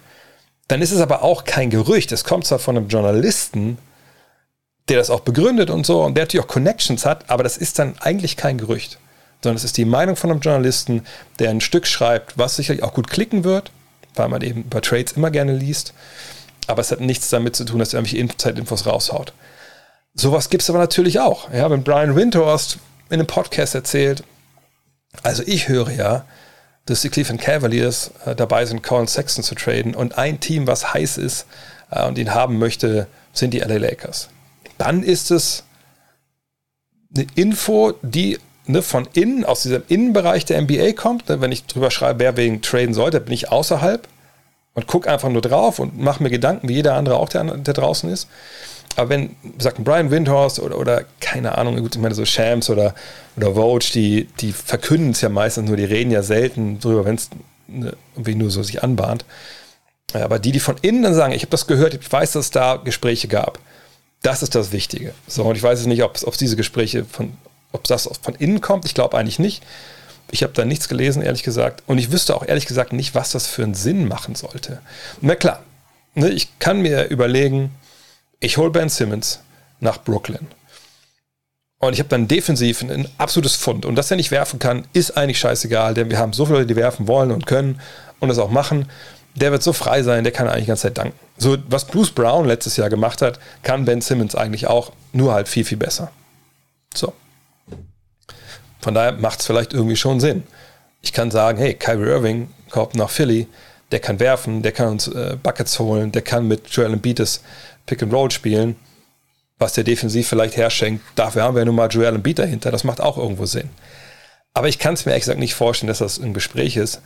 Dann 0.69 0.81
ist 0.81 0.93
es 0.93 1.01
aber 1.01 1.23
auch 1.25 1.45
kein 1.45 1.71
Gerücht. 1.71 2.13
Es 2.13 2.23
kommt 2.23 2.47
zwar 2.47 2.61
von 2.61 2.77
einem 2.77 2.89
Journalisten, 2.89 3.79
der 4.89 4.99
das 4.99 5.11
auch 5.11 5.21
begründet 5.21 5.71
und 5.71 5.85
so, 5.85 6.05
und 6.05 6.17
der 6.17 6.25
natürlich 6.25 6.45
auch 6.45 6.53
Connections 6.53 7.05
hat, 7.05 7.29
aber 7.29 7.43
das 7.43 7.57
ist 7.57 7.79
dann 7.79 7.97
eigentlich 8.01 8.37
kein 8.37 8.59
Gerücht, 8.59 8.99
sondern 9.43 9.57
es 9.57 9.65
ist 9.65 9.77
die 9.77 9.85
Meinung 9.85 10.15
von 10.15 10.31
einem 10.31 10.41
Journalisten, 10.41 11.05
der 11.39 11.51
ein 11.51 11.61
Stück 11.61 11.87
schreibt, 11.87 12.39
was 12.39 12.57
sicherlich 12.57 12.83
auch 12.83 12.95
gut 12.95 13.09
klicken 13.09 13.43
wird, 13.45 13.73
weil 14.15 14.29
man 14.29 14.43
eben 14.43 14.69
bei 14.69 14.81
Trades 14.81 15.13
immer 15.13 15.31
gerne 15.31 15.55
liest, 15.55 15.95
aber 16.67 16.81
es 16.81 16.91
hat 16.91 17.01
nichts 17.01 17.31
damit 17.31 17.57
zu 17.57 17.65
tun, 17.65 17.79
dass 17.79 17.95
er 17.95 18.01
irgendwelche 18.01 18.37
Zeitinfos 18.37 18.87
raushaut. 18.87 19.33
Sowas 20.15 20.51
gibt 20.51 20.63
es 20.63 20.71
aber 20.71 20.79
natürlich 20.79 21.21
auch. 21.21 21.53
Ja, 21.53 21.71
wenn 21.71 21.83
Brian 21.83 22.17
Windhorst 22.17 22.79
in 23.09 23.15
einem 23.15 23.27
Podcast 23.27 23.75
erzählt, 23.75 24.25
also 25.23 25.43
ich 25.47 25.69
höre 25.69 25.91
ja, 25.91 26.25
dass 26.87 27.03
die 27.03 27.09
Cleveland 27.09 27.41
Cavaliers 27.41 28.11
äh, 28.27 28.35
dabei 28.35 28.65
sind, 28.67 28.83
Colin 28.83 29.07
Sexton 29.07 29.45
zu 29.45 29.55
traden 29.55 29.95
und 29.95 30.19
ein 30.19 30.41
Team, 30.41 30.67
was 30.67 30.93
heiß 30.93 31.19
ist 31.19 31.47
äh, 31.91 32.07
und 32.07 32.19
ihn 32.19 32.35
haben 32.35 32.59
möchte, 32.59 33.07
sind 33.33 33.55
die 33.55 33.61
LA 33.61 33.77
Lakers. 33.77 34.29
Dann 34.79 35.03
ist 35.03 35.31
es 35.31 35.65
eine 37.15 37.27
Info, 37.35 37.93
die 38.03 38.39
ne, 38.67 38.83
von 38.83 39.09
innen, 39.13 39.45
aus 39.45 39.63
diesem 39.63 39.83
Innenbereich 39.89 40.45
der 40.45 40.61
NBA 40.61 40.93
kommt. 40.93 41.29
Ne, 41.29 41.41
wenn 41.41 41.53
ich 41.53 41.67
drüber 41.67 41.91
schreibe, 41.91 42.21
wer 42.21 42.37
wegen 42.37 42.63
traden 42.63 42.95
sollte, 42.95 43.21
bin 43.21 43.35
ich 43.35 43.51
außerhalb 43.51 44.09
und 44.75 44.87
gucke 44.87 45.11
einfach 45.11 45.29
nur 45.29 45.43
drauf 45.43 45.79
und 45.79 45.99
mache 45.99 46.23
mir 46.23 46.31
Gedanken, 46.31 46.69
wie 46.69 46.75
jeder 46.75 46.95
andere 46.95 47.17
auch, 47.17 47.29
der, 47.29 47.45
der 47.45 47.75
draußen 47.75 48.11
ist. 48.11 48.29
Aber 48.97 49.09
wenn, 49.09 49.37
sagt 49.59 49.83
Brian 49.85 50.11
Windhorst 50.11 50.59
oder, 50.61 50.79
oder 50.79 51.05
keine 51.21 51.57
Ahnung, 51.57 51.77
gut, 51.77 51.95
ich 51.95 52.01
meine 52.01 52.15
so 52.15 52.25
Shams 52.25 52.69
oder, 52.71 52.95
oder 53.37 53.55
Vogue, 53.55 53.89
die, 53.95 54.29
die 54.41 54.53
verkünden 54.53 55.13
es 55.13 55.21
ja 55.21 55.29
meistens 55.29 55.69
nur, 55.69 55.77
die 55.77 55.85
reden 55.85 56.11
ja 56.11 56.23
selten 56.23 56.81
drüber, 56.81 57.05
wenn 57.05 57.15
es 57.15 57.31
ne, 57.69 57.97
irgendwie 58.15 58.35
nur 58.35 58.51
so 58.51 58.63
sich 58.63 58.83
anbahnt. 58.83 59.25
Aber 60.13 60.39
die, 60.39 60.53
die 60.53 60.61
von 60.61 60.77
innen 60.83 61.03
dann 61.03 61.15
sagen, 61.15 61.33
ich 61.33 61.43
habe 61.43 61.51
das 61.51 61.67
gehört, 61.67 61.95
ich 61.95 62.13
weiß, 62.13 62.33
dass 62.33 62.47
es 62.47 62.51
da 62.51 62.77
Gespräche 62.77 63.29
gab, 63.29 63.59
das 64.23 64.43
ist 64.43 64.55
das 64.55 64.73
Wichtige. 64.73 65.15
So, 65.27 65.45
und 65.45 65.57
ich 65.57 65.63
weiß 65.63 65.79
jetzt 65.79 65.89
nicht, 65.89 66.03
ob 66.03 66.17
es 66.17 66.39
diese 66.39 66.57
Gespräche 66.57 67.05
von, 67.05 67.33
ob 67.73 67.85
das 67.85 68.11
von 68.21 68.35
innen 68.35 68.61
kommt. 68.61 68.85
Ich 68.85 68.95
glaube 68.95 69.17
eigentlich 69.17 69.39
nicht. 69.39 69.63
Ich 70.31 70.43
habe 70.43 70.53
da 70.53 70.65
nichts 70.65 70.89
gelesen, 70.89 71.23
ehrlich 71.23 71.43
gesagt. 71.43 71.83
Und 71.87 71.99
ich 71.99 72.13
wüsste 72.13 72.37
auch 72.37 72.47
ehrlich 72.47 72.67
gesagt 72.67 72.93
nicht, 72.93 73.15
was 73.15 73.31
das 73.31 73.47
für 73.47 73.63
einen 73.63 73.75
Sinn 73.75 74.07
machen 74.07 74.35
sollte. 74.35 74.81
Na 75.21 75.35
klar, 75.35 75.63
ne, 76.15 76.29
ich 76.29 76.59
kann 76.59 76.83
mir 76.83 77.05
überlegen, 77.09 77.71
ich 78.41 78.57
hole 78.57 78.71
Ben 78.71 78.89
Simmons 78.89 79.41
nach 79.81 80.03
Brooklyn. 80.03 80.49
Und 81.79 81.95
ich 81.95 81.99
habe 81.99 82.09
dann 82.11 82.29
defensiv 82.29 82.83
ein 82.83 83.09
absolutes 83.17 83.57
Fund. 83.57 83.87
Und 83.87 83.97
dass 83.97 84.11
er 84.11 84.17
nicht 84.17 84.31
werfen 84.31 84.59
kann, 84.59 84.87
ist 84.93 85.17
eigentlich 85.17 85.39
scheißegal, 85.39 85.95
denn 85.95 86.11
wir 86.11 86.19
haben 86.19 86.33
so 86.33 86.45
viele 86.45 86.59
Leute, 86.59 86.69
die 86.69 86.77
werfen 86.77 87.09
wollen 87.09 87.31
und 87.31 87.47
können 87.47 87.81
und 88.19 88.29
das 88.29 88.39
auch 88.39 88.51
machen. 88.51 88.91
Der 89.35 89.53
wird 89.53 89.63
so 89.63 89.73
frei 89.73 90.03
sein, 90.03 90.25
der 90.25 90.33
kann 90.33 90.49
eigentlich 90.49 90.65
die 90.65 90.69
ganze 90.69 90.83
Zeit 90.83 90.99
danken. 90.99 91.19
So, 91.39 91.57
was 91.69 91.87
Bruce 91.87 92.11
Brown 92.11 92.47
letztes 92.47 92.77
Jahr 92.77 92.91
gemacht 92.91 93.23
hat, 93.23 93.39
kann 93.63 93.87
Ben 93.87 94.03
Simmons 94.03 94.35
eigentlich 94.35 94.67
auch, 94.67 94.93
nur 95.13 95.33
halt 95.33 95.49
viel, 95.49 95.65
viel 95.65 95.79
besser. 95.79 96.11
So. 96.95 97.15
Von 98.81 98.95
daher 98.95 99.13
macht 99.13 99.41
es 99.41 99.47
vielleicht 99.47 99.73
irgendwie 99.73 99.97
schon 99.97 100.21
Sinn. 100.21 100.43
Ich 101.01 101.13
kann 101.13 101.31
sagen, 101.31 101.59
hey, 101.59 101.75
Kyrie 101.75 102.11
Irving 102.11 102.51
kommt 102.69 102.95
nach 102.95 103.09
Philly, 103.09 103.47
der 103.91 104.01
kann 104.01 104.21
werfen, 104.21 104.63
der 104.63 104.73
kann 104.73 104.89
uns 104.89 105.09
äh, 105.09 105.37
Buckets 105.43 105.79
holen, 105.79 106.13
der 106.13 106.23
kann 106.23 106.47
mit 106.47 106.69
Joel 106.69 106.93
Embiid 106.93 107.21
das 107.21 107.43
Pick 107.91 108.05
and 108.05 108.13
Roll 108.13 108.31
spielen, 108.31 108.77
was 109.59 109.73
der 109.73 109.83
defensiv 109.83 110.29
vielleicht 110.29 110.57
herschenkt. 110.57 111.05
Dafür 111.17 111.43
haben 111.43 111.57
wir 111.57 111.63
ja 111.63 111.65
nun 111.65 111.75
mal 111.75 111.89
Joel 111.89 112.15
Embiid 112.15 112.39
dahinter. 112.39 112.71
Das 112.71 112.85
macht 112.85 113.01
auch 113.01 113.19
irgendwo 113.19 113.47
Sinn. 113.47 113.69
Aber 114.55 114.69
ich 114.69 114.79
kann 114.79 114.95
es 114.95 115.05
mir 115.05 115.11
ehrlich 115.11 115.25
gesagt 115.25 115.41
nicht 115.41 115.55
vorstellen, 115.55 115.89
dass 115.89 115.99
das 115.99 116.19
ein 116.19 116.33
Gespräch 116.33 116.77
ist 116.77 117.03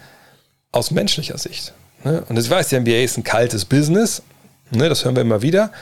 aus 0.72 0.90
menschlicher 0.90 1.38
Sicht. 1.38 1.72
Ne? 2.04 2.22
Und 2.28 2.38
ich 2.38 2.50
weiß, 2.50 2.68
die 2.68 2.78
NBA 2.78 3.02
ist 3.02 3.16
ein 3.16 3.24
kaltes 3.24 3.64
Business, 3.64 4.22
ne? 4.70 4.90
das 4.90 5.06
hören 5.06 5.16
wir 5.16 5.22
immer 5.22 5.40
wieder. 5.40 5.72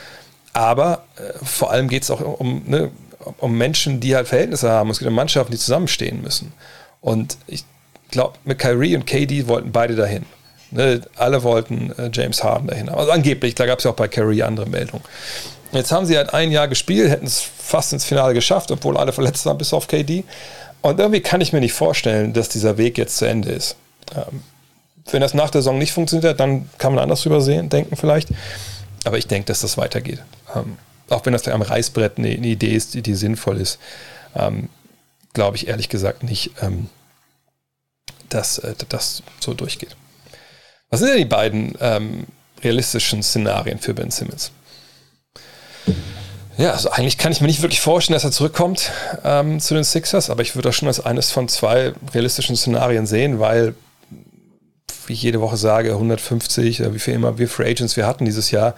Aber 0.52 1.04
äh, 1.16 1.44
vor 1.44 1.72
allem 1.72 1.88
geht 1.88 2.04
es 2.04 2.10
auch 2.12 2.20
um, 2.20 2.62
ne, 2.66 2.92
um 3.38 3.58
Menschen, 3.58 3.98
die 3.98 4.14
halt 4.14 4.28
Verhältnisse 4.28 4.70
haben. 4.70 4.90
Es 4.90 5.00
geht 5.00 5.08
um 5.08 5.14
Mannschaften, 5.14 5.50
die 5.50 5.58
zusammenstehen 5.58 6.22
müssen. 6.22 6.52
Und 7.00 7.38
ich 7.48 7.64
glaube, 8.10 8.38
mit 8.44 8.60
Kyrie 8.60 8.94
und 8.94 9.06
KD 9.06 9.48
wollten 9.48 9.72
beide 9.72 9.96
dahin. 9.96 10.26
Ne, 10.72 11.02
alle 11.16 11.42
wollten 11.42 11.92
äh, 11.98 12.10
James 12.12 12.42
Harden 12.42 12.68
dahin. 12.68 12.88
Also 12.88 13.10
angeblich, 13.10 13.54
da 13.54 13.66
gab 13.66 13.78
es 13.78 13.84
ja 13.84 13.90
auch 13.90 13.96
bei 13.96 14.08
Kyrie 14.08 14.42
andere 14.42 14.66
Meldungen. 14.66 15.04
Jetzt 15.70 15.92
haben 15.92 16.06
sie 16.06 16.16
halt 16.16 16.32
ein 16.32 16.50
Jahr 16.50 16.66
gespielt, 16.66 17.10
hätten 17.10 17.26
es 17.26 17.40
fast 17.40 17.92
ins 17.92 18.06
Finale 18.06 18.32
geschafft, 18.32 18.70
obwohl 18.70 18.96
alle 18.96 19.12
verletzt 19.12 19.44
waren, 19.44 19.58
bis 19.58 19.72
auf 19.74 19.86
KD. 19.86 20.24
Und 20.80 20.98
irgendwie 20.98 21.20
kann 21.20 21.42
ich 21.42 21.52
mir 21.52 21.60
nicht 21.60 21.74
vorstellen, 21.74 22.32
dass 22.32 22.48
dieser 22.48 22.78
Weg 22.78 22.96
jetzt 22.96 23.18
zu 23.18 23.26
Ende 23.26 23.50
ist. 23.50 23.76
Ähm, 24.14 24.42
wenn 25.10 25.20
das 25.20 25.34
nach 25.34 25.50
der 25.50 25.60
Saison 25.60 25.78
nicht 25.78 25.92
funktioniert, 25.92 26.40
dann 26.40 26.70
kann 26.78 26.94
man 26.94 27.02
anders 27.02 27.22
drüber 27.22 27.40
sehen, 27.40 27.68
denken 27.68 27.96
vielleicht. 27.96 28.28
Aber 29.04 29.18
ich 29.18 29.26
denke, 29.26 29.46
dass 29.46 29.60
das 29.60 29.76
weitergeht. 29.76 30.22
Ähm, 30.54 30.78
auch 31.10 31.26
wenn 31.26 31.32
das 31.32 31.46
am 31.48 31.62
Reißbrett 31.62 32.18
eine, 32.18 32.28
eine, 32.28 32.46
Idee 32.46 32.74
ist, 32.74 32.94
die, 32.94 33.02
die 33.02 33.14
sinnvoll 33.14 33.58
ist, 33.58 33.78
ähm, 34.34 34.68
glaube 35.34 35.56
ich 35.56 35.68
ehrlich 35.68 35.88
gesagt 35.88 36.22
nicht, 36.22 36.52
ähm, 36.62 36.88
dass 38.28 38.58
äh, 38.58 38.74
das 38.88 39.22
so 39.40 39.54
durchgeht. 39.54 39.96
Was 40.92 41.00
sind 41.00 41.08
denn 41.08 41.16
die 41.16 41.24
beiden 41.24 41.72
ähm, 41.80 42.26
realistischen 42.62 43.22
Szenarien 43.22 43.78
für 43.78 43.94
Ben 43.94 44.10
Simmons? 44.10 44.52
Ja, 46.58 46.72
also 46.72 46.90
eigentlich 46.90 47.16
kann 47.16 47.32
ich 47.32 47.40
mir 47.40 47.46
nicht 47.46 47.62
wirklich 47.62 47.80
vorstellen, 47.80 48.12
dass 48.12 48.24
er 48.24 48.30
zurückkommt 48.30 48.92
ähm, 49.24 49.58
zu 49.58 49.72
den 49.72 49.84
Sixers, 49.84 50.28
aber 50.28 50.42
ich 50.42 50.54
würde 50.54 50.68
das 50.68 50.76
schon 50.76 50.88
als 50.88 51.00
eines 51.00 51.30
von 51.30 51.48
zwei 51.48 51.94
realistischen 52.12 52.56
Szenarien 52.56 53.06
sehen, 53.06 53.40
weil, 53.40 53.74
wie 55.06 55.14
ich 55.14 55.22
jede 55.22 55.40
Woche 55.40 55.56
sage, 55.56 55.92
150, 55.92 56.92
wie 56.92 56.98
viel 56.98 57.14
immer 57.14 57.38
wir 57.38 57.48
Free 57.48 57.70
Agents 57.70 57.96
wir 57.96 58.06
hatten 58.06 58.26
dieses 58.26 58.50
Jahr, 58.50 58.74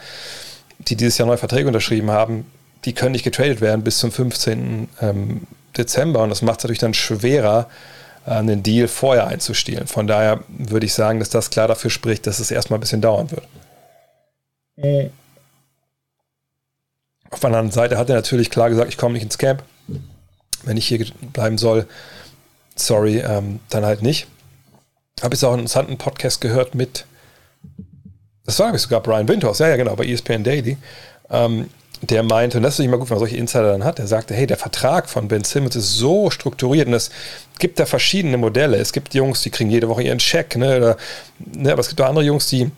die 0.79 0.95
dieses 0.95 1.19
Jahr 1.19 1.27
neue 1.27 1.37
Verträge 1.37 1.67
unterschrieben 1.67 2.13
haben, 2.13 2.47
die 2.85 2.93
können 2.93 3.13
nicht 3.13 3.25
getradet 3.25 3.61
werden 3.61 3.83
bis 3.83 3.99
zum 3.99 4.13
15. 4.13 4.89
Ähm, 5.01 5.49
Dezember 5.77 6.23
und 6.23 6.31
das 6.31 6.43
macht 6.43 6.61
es 6.61 6.65
natürlich 6.65 6.79
dann 6.79 6.95
schwerer, 6.95 7.69
einen 8.25 8.63
Deal 8.63 8.89
vorher 8.89 9.27
einzustehlen. 9.27 9.87
Von 9.87 10.07
daher 10.07 10.45
würde 10.49 10.87
ich 10.87 10.95
sagen, 10.95 11.19
dass 11.19 11.31
das 11.31 11.51
klar 11.51 11.69
dafür 11.69 11.91
spricht, 11.91 12.27
dass 12.27 12.39
es 12.39 12.51
erstmal 12.51 12.79
ein 12.79 12.81
bisschen 12.81 13.03
dauern 13.03 13.31
wird. 13.31 13.47
Mhm. 14.77 15.11
Auf 17.31 17.41
der 17.41 17.49
anderen 17.49 17.71
Seite 17.71 17.99
hat 17.99 18.09
er 18.09 18.17
natürlich 18.17 18.51
klar 18.51 18.71
gesagt, 18.71 18.89
ich 18.89 18.97
komme 18.97 19.15
nicht 19.15 19.25
ins 19.25 19.39
Camp. 19.39 19.63
Wenn 20.63 20.77
ich 20.77 20.87
hier 20.87 21.05
bleiben 21.33 21.59
soll, 21.59 21.87
sorry, 22.77 23.19
ähm, 23.19 23.61
dann 23.69 23.85
halt 23.85 24.03
nicht. 24.03 24.27
Habe 25.21 25.35
jetzt 25.35 25.45
auch 25.45 25.53
einen 25.53 25.61
interessanten 25.61 25.99
Podcast 25.99 26.41
gehört 26.41 26.75
mit 26.75 27.07
das 28.45 28.59
war 28.59 28.77
sogar 28.79 29.01
Brian 29.01 29.29
Windhorst, 29.29 29.61
ja, 29.61 29.69
ja, 29.69 29.77
genau, 29.77 29.97
bei 29.97 30.05
ESPN 30.05 30.45
Daily, 30.45 30.77
ähm, 31.31 31.71
der 32.03 32.23
meinte, 32.23 32.59
und 32.59 32.63
das 32.63 32.79
ist 32.79 32.85
immer 32.85 32.99
gut, 32.99 33.09
wenn 33.09 33.17
man 33.17 33.21
solche 33.21 33.37
Insider 33.37 33.73
dann 33.73 33.85
hat, 33.85 33.99
der 33.99 34.07
sagte, 34.07 34.35
hey, 34.35 34.47
der 34.47 34.57
Vertrag 34.57 35.09
von 35.09 35.29
Ben 35.29 35.45
Simmons 35.45 35.77
ist 35.77 35.95
so 35.95 36.31
strukturiert 36.31 36.89
und 36.89 36.95
es 36.95 37.11
gibt 37.59 37.79
da 37.79 37.87
verschiedene 37.87 38.37
Modelle. 38.37 38.77
Es 38.77 38.93
gibt 38.93 39.15
Jungs, 39.15 39.43
die 39.43 39.51
kriegen 39.51 39.71
jede 39.71 39.89
Woche 39.89 40.03
ihren 40.03 40.19
Check, 40.19 40.57
ne, 40.57 40.77
oder, 40.77 40.97
ne, 41.39 41.73
aber 41.73 41.81
es 41.81 41.89
gibt 41.89 42.01
auch 42.01 42.09
andere 42.09 42.25
Jungs, 42.25 42.49
die 42.49 42.71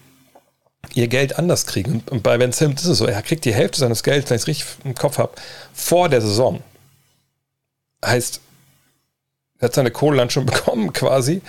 ihr 0.94 1.08
Geld 1.08 1.38
anders 1.38 1.66
kriegen. 1.66 2.02
Und 2.10 2.22
bei 2.22 2.38
Ben 2.38 2.52
Simmons 2.52 2.82
ist 2.82 2.88
es 2.88 2.98
so, 2.98 3.06
er 3.06 3.22
kriegt 3.22 3.44
die 3.44 3.54
Hälfte 3.54 3.80
seines 3.80 4.02
Geldes, 4.02 4.30
wenn 4.30 4.36
ich 4.36 4.42
es 4.42 4.48
richtig 4.48 4.66
im 4.84 4.94
Kopf 4.94 5.18
habe, 5.18 5.32
vor 5.72 6.08
der 6.08 6.20
Saison. 6.20 6.62
Heißt, 8.04 8.40
er 9.58 9.66
hat 9.66 9.74
seine 9.74 9.90
Kohle 9.90 10.18
dann 10.18 10.30
schon 10.30 10.46
bekommen 10.46 10.92
quasi 10.92 11.42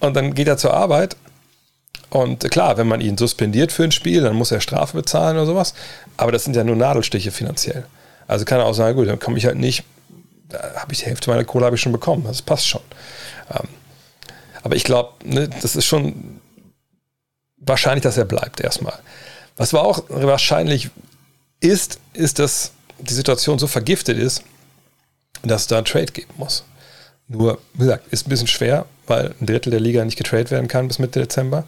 und 0.00 0.14
dann 0.14 0.34
geht 0.34 0.48
er 0.48 0.56
zur 0.56 0.74
Arbeit 0.74 1.16
und 2.10 2.50
klar, 2.50 2.76
wenn 2.76 2.88
man 2.88 3.00
ihn 3.00 3.16
suspendiert 3.16 3.72
für 3.72 3.84
ein 3.84 3.92
Spiel, 3.92 4.22
dann 4.22 4.34
muss 4.34 4.50
er 4.50 4.60
Strafe 4.60 4.96
bezahlen 4.96 5.36
oder 5.36 5.46
sowas. 5.46 5.74
Aber 6.16 6.32
das 6.32 6.44
sind 6.44 6.56
ja 6.56 6.64
nur 6.64 6.76
Nadelstiche 6.76 7.30
finanziell. 7.30 7.86
Also 8.26 8.44
kann 8.44 8.58
er 8.58 8.66
auch 8.66 8.74
sagen, 8.74 8.96
gut, 8.96 9.08
dann 9.08 9.18
komme 9.18 9.38
ich 9.38 9.46
halt 9.46 9.56
nicht, 9.56 9.84
da 10.48 10.58
habe 10.76 10.92
ich 10.92 11.00
die 11.00 11.06
Hälfte 11.06 11.30
meiner 11.30 11.44
Kohle 11.44 11.66
habe 11.66 11.76
ich 11.76 11.82
schon 11.82 11.92
bekommen. 11.92 12.24
Das 12.24 12.42
passt 12.42 12.66
schon. 12.66 12.82
Ähm, 13.50 13.68
aber 14.62 14.76
ich 14.76 14.84
glaube, 14.84 15.12
ne, 15.24 15.48
das 15.48 15.76
ist 15.76 15.86
schon 15.86 16.40
wahrscheinlich, 17.56 18.02
dass 18.02 18.16
er 18.16 18.24
bleibt 18.24 18.60
erstmal. 18.60 18.98
Was 19.56 19.74
aber 19.74 19.84
auch 19.84 20.04
wahrscheinlich 20.08 20.90
ist, 21.60 22.00
ist, 22.12 22.38
dass 22.38 22.72
die 22.98 23.14
Situation 23.14 23.58
so 23.58 23.66
vergiftet 23.66 24.18
ist, 24.18 24.42
dass 25.42 25.66
da 25.66 25.78
ein 25.78 25.84
Trade 25.84 26.06
geben 26.06 26.32
muss. 26.36 26.64
Nur, 27.28 27.58
wie 27.74 27.84
gesagt, 27.84 28.12
ist 28.12 28.26
ein 28.26 28.30
bisschen 28.30 28.48
schwer, 28.48 28.86
weil 29.06 29.34
ein 29.40 29.46
Drittel 29.46 29.70
der 29.70 29.80
Liga 29.80 30.04
nicht 30.04 30.16
getradet 30.16 30.50
werden 30.50 30.68
kann 30.68 30.88
bis 30.88 30.98
Mitte 30.98 31.20
Dezember. 31.20 31.64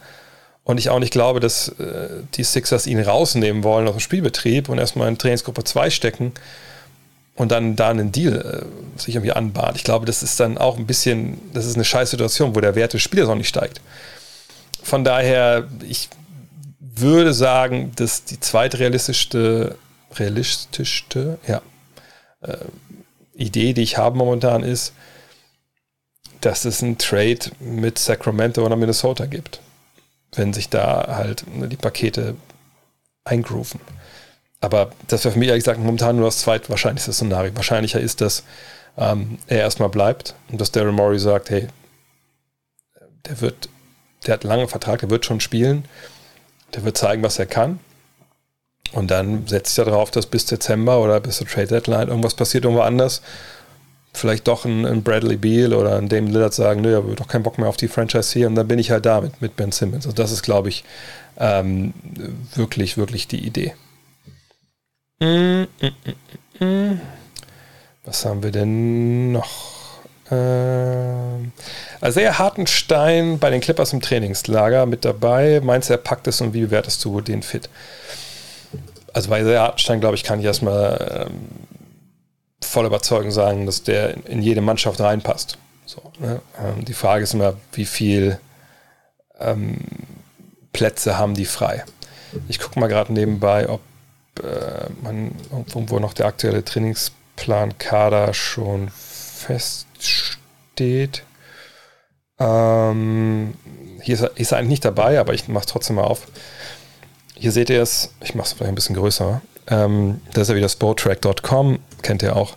Und 0.64 0.79
ich 0.79 0.90
auch 0.90 1.01
nicht 1.01 1.12
glaube, 1.12 1.40
dass 1.40 1.68
äh, 1.68 2.22
die 2.35 2.44
Sixers 2.44 2.87
ihn 2.87 3.01
rausnehmen 3.01 3.64
wollen 3.64 3.88
aus 3.88 3.94
dem 3.94 4.01
Spielbetrieb 4.01 4.68
und 4.68 4.79
erstmal 4.79 5.09
in 5.09 5.18
Trainingsgruppe 5.18 5.64
2 5.64 5.90
stecken 5.90 6.33
und 7.35 7.51
dann 7.51 7.75
da 7.75 7.88
einen 7.88 8.12
Deal 8.12 8.68
äh, 8.96 9.01
sich 9.01 9.16
irgendwie 9.16 9.33
anbahnt. 9.33 9.77
Ich 9.77 9.85
glaube, 9.85 10.07
das 10.07 10.22
ist 10.22 10.38
dann 10.38 10.59
auch 10.59 10.79
ein 10.79 10.87
bisschen, 10.87 11.40
das 11.53 11.66
ist 11.66 11.75
eine 11.75 11.85
scheiß 11.85 12.11
Situation, 12.11 12.55
wo 12.55 12.61
der 12.61 12.77
Wert 12.77 12.92
des 12.92 13.03
Spielers 13.03 13.29
auch 13.29 13.35
nicht 13.35 13.48
steigt. 13.48 13.81
Von 14.85 15.03
daher, 15.03 15.68
ich 15.88 16.09
würde 16.79 17.33
sagen, 17.33 17.92
dass 17.96 18.25
die 18.25 18.38
zweitrealistischste, 18.38 19.77
realistischste, 20.14 21.38
ja, 21.48 21.61
äh, 22.42 22.57
Idee, 23.35 23.72
die 23.72 23.83
ich 23.83 23.96
habe 23.96 24.16
momentan 24.16 24.62
ist, 24.62 24.92
dass 26.40 26.64
es 26.64 26.83
einen 26.83 26.98
Trade 26.98 27.40
mit 27.59 27.98
Sacramento 27.98 28.64
oder 28.64 28.77
Minnesota 28.77 29.27
gibt 29.27 29.61
wenn 30.35 30.53
sich 30.53 30.68
da 30.68 31.16
halt 31.16 31.45
die 31.47 31.77
Pakete 31.77 32.37
eingrooven. 33.25 33.81
Aber 34.61 34.92
das 35.09 35.25
wäre 35.25 35.33
für 35.33 35.38
mich 35.38 35.49
ehrlich 35.49 35.64
gesagt 35.64 35.81
momentan 35.81 36.16
nur 36.16 36.27
das 36.27 36.38
zweitwahrscheinlichste 36.38 37.12
Szenario. 37.12 37.55
Wahrscheinlicher 37.57 38.01
ist, 38.01 38.21
dass 38.21 38.45
ähm, 38.97 39.38
er 39.49 39.59
erstmal 39.59 39.88
bleibt 39.88 40.35
und 40.51 40.61
dass 40.61 40.71
Daryl 40.71 40.92
Morey 40.92 41.18
sagt, 41.18 41.51
hey, 41.51 41.68
der 43.27 43.40
wird, 43.40 43.68
der 44.27 44.35
hat 44.35 44.42
einen 44.42 44.51
langen 44.51 44.68
Vertrag, 44.68 45.01
der 45.01 45.11
wird 45.11 45.25
schon 45.25 45.40
spielen, 45.40 45.85
der 46.75 46.85
wird 46.85 46.97
zeigen, 46.97 47.23
was 47.23 47.38
er 47.38 47.47
kann. 47.47 47.81
Und 48.92 49.11
dann 49.11 49.47
setzt 49.47 49.79
er 49.79 49.87
darauf, 49.87 50.11
dass 50.11 50.27
bis 50.27 50.47
Dezember 50.47 51.01
oder 51.01 51.21
bis 51.21 51.38
zur 51.38 51.47
Trade 51.47 51.68
Deadline 51.68 52.09
irgendwas 52.09 52.35
passiert 52.35 52.64
irgendwo 52.64 52.83
anders 52.83 53.23
vielleicht 54.12 54.46
doch 54.48 54.64
ein, 54.64 54.85
ein, 54.85 55.03
Bradley 55.03 55.37
Beal 55.37 55.72
oder 55.72 55.96
ein 55.96 56.09
Damon 56.09 56.33
Lillard 56.33 56.55
sagen, 56.55 56.83
nö, 56.83 56.90
ich 56.90 56.96
habe 56.96 57.14
doch 57.14 57.29
keinen 57.29 57.42
Bock 57.42 57.59
mehr 57.59 57.68
auf 57.68 57.77
die 57.77 57.88
Franchise 57.88 58.33
hier 58.33 58.46
und 58.46 58.55
dann 58.55 58.68
bin 58.68 58.79
ich 58.79 58.90
halt 58.90 59.07
damit 59.07 59.40
mit 59.40 59.57
Ben 59.57 59.72
Simmons. 59.72 60.07
Und 60.07 60.18
das 60.18 60.33
ist, 60.33 60.42
glaube 60.42 60.68
ich, 60.68 60.85
ähm, 61.38 61.94
wirklich, 62.55 62.96
wirklich 62.96 63.27
die 63.29 63.44
Idee. 63.44 63.75
Mm, 65.20 65.62
mm, 65.81 66.64
mm, 66.64 67.01
Was 68.05 68.25
haben 68.25 68.42
wir 68.42 68.51
denn 68.51 69.33
noch? 69.33 69.72
Ähm, 70.31 71.53
also 72.01 72.20
sehr 72.20 72.38
Hartenstein 72.38 73.38
bei 73.38 73.51
den 73.51 73.61
Clippers 73.61 73.92
im 73.92 74.01
Trainingslager 74.01 74.87
mit 74.87 75.05
dabei. 75.05 75.61
Meinst 75.62 75.88
du, 75.88 75.94
er 75.94 75.98
packt 75.98 76.27
es 76.27 76.40
und 76.40 76.55
wie 76.55 76.62
bewertest 76.62 77.05
du 77.05 77.20
den 77.20 77.42
Fit? 77.42 77.68
also 79.12 79.31
bei 79.31 79.42
der 79.42 79.61
Hartenstein, 79.61 80.01
glaube 80.01 80.16
ich, 80.16 80.25
kann 80.25 80.40
ich 80.40 80.46
erstmal 80.46 81.29
ähm, 81.29 81.48
voll 82.73 82.87
überzeugend 82.87 83.35
sagen, 83.35 83.67
dass 83.67 83.83
der 83.83 84.27
in, 84.27 84.41
jede 84.43 84.63
Mannschaft 84.63 85.01
reinpasst. 85.01 85.59
So, 85.85 86.11
ne? 86.19 86.41
ähm, 86.59 86.85
die 86.85 86.95
Frage 86.95 87.25
ist 87.25 87.35
immer, 87.35 87.55
wie 87.73 87.85
viel 87.85 88.41
ähm, 89.39 89.79
Plätze 90.73 91.19
haben 91.19 91.35
die 91.35 91.45
frei. 91.45 91.85
Ich 92.49 92.59
gucke 92.59 92.81
mal 92.81 92.87
gerade 92.87 93.13
nebenbei, 93.13 93.69
ob 93.69 93.83
äh, 94.43 94.87
man 95.03 95.33
irgendwo 95.51 95.99
noch 95.99 96.15
der 96.15 96.25
aktuelle 96.27 96.65
Trainingsplan 96.65 97.77
Kader 97.77 98.33
schon 98.33 98.89
feststeht. 98.89 99.75
Ähm, 102.39 103.53
hier 104.01 104.15
ist 104.15 104.23
ist 104.23 104.53
er 104.53 104.59
eigentlich 104.59 104.71
nicht 104.71 104.85
dabei, 104.87 105.21
aber 105.21 105.35
ich 105.35 105.47
mache 105.49 105.67
es 105.67 105.71
trotzdem 105.71 105.97
mal 105.97 106.05
auf. 106.05 106.23
Hier 107.35 107.53
seht 107.53 107.69
ihr 107.69 107.83
es, 107.83 108.15
ich 108.23 108.35
mache 108.35 108.47
es 108.47 108.55
vielleicht 108.55 108.73
ein 108.73 108.77
bisschen 108.77 108.97
größer. 108.97 109.43
Ähm, 109.68 110.20
das 110.33 110.42
ist 110.42 110.48
ja 110.51 110.57
wieder 110.57 110.68
sporttrack.com, 110.68 111.79
kennt 112.03 112.22
ihr 112.22 112.37
auch 112.37 112.57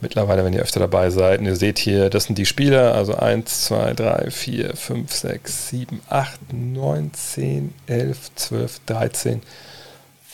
mittlerweile, 0.00 0.44
wenn 0.44 0.52
ihr 0.52 0.62
öfter 0.62 0.80
dabei 0.80 1.10
seid. 1.10 1.40
Und 1.40 1.46
ihr 1.46 1.56
seht 1.56 1.78
hier, 1.78 2.10
das 2.10 2.24
sind 2.24 2.38
die 2.38 2.46
Spieler, 2.46 2.94
also 2.94 3.16
1, 3.16 3.64
2, 3.64 3.94
3, 3.94 4.30
4, 4.30 4.76
5, 4.76 5.12
6, 5.12 5.68
7, 5.68 6.00
8, 6.08 6.52
9, 6.52 7.12
10, 7.12 7.74
11, 7.86 8.34
12, 8.36 8.80
13, 8.86 9.42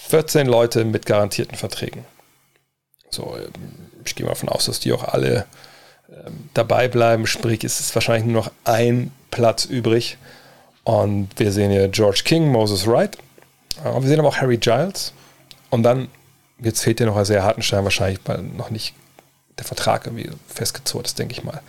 14 0.09 0.47
Leute 0.47 0.85
mit 0.85 1.07
garantierten 1.07 1.57
Verträgen. 1.57 2.05
So, 3.11 3.37
ähm, 3.37 3.53
ich 4.05 4.15
gehe 4.15 4.27
mal 4.27 4.33
davon 4.33 4.49
aus, 4.49 4.67
dass 4.67 4.81
die 4.81 4.93
auch 4.93 5.05
alle 5.05 5.47
ähm, 6.11 6.51
dabei 6.55 6.89
bleiben, 6.89 7.27
sprich, 7.27 7.65
es 7.65 7.81
ist 7.81 7.95
wahrscheinlich 7.95 8.27
nur 8.27 8.43
noch 8.43 8.51
ein 8.65 9.13
Platz 9.31 9.65
übrig. 9.65 10.19
Und 10.85 11.29
wir 11.37 11.53
sehen 11.53 11.71
hier 11.71 11.89
George 11.89 12.23
King, 12.25 12.49
Moses 12.49 12.87
Wright. 12.87 13.17
wir 13.85 14.09
sehen 14.09 14.19
aber 14.19 14.29
auch 14.29 14.39
Harry 14.39 14.57
Giles. 14.57 15.13
Und 15.71 15.83
dann, 15.83 16.09
jetzt 16.59 16.83
fehlt 16.83 17.01
ja 17.01 17.07
noch 17.07 17.17
ein 17.17 17.25
sehr 17.25 17.43
Hartenstein 17.43 17.85
wahrscheinlich, 17.85 18.21
weil 18.25 18.43
noch 18.43 18.71
nicht 18.71 18.95
der 19.59 19.65
Vertrag 19.65 20.07
irgendwie 20.07 20.31
festgezurrt 20.49 21.07
ist, 21.07 21.19
denke 21.19 21.33
ich 21.33 21.45
mal. 21.45 21.63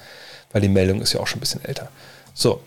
Weil 0.52 0.62
die 0.62 0.70
Meldung 0.70 1.02
ist 1.02 1.14
ja 1.14 1.20
auch 1.20 1.28
schon 1.28 1.38
ein 1.38 1.42
bisschen 1.42 1.64
älter. 1.64 1.90
So. 2.34 2.62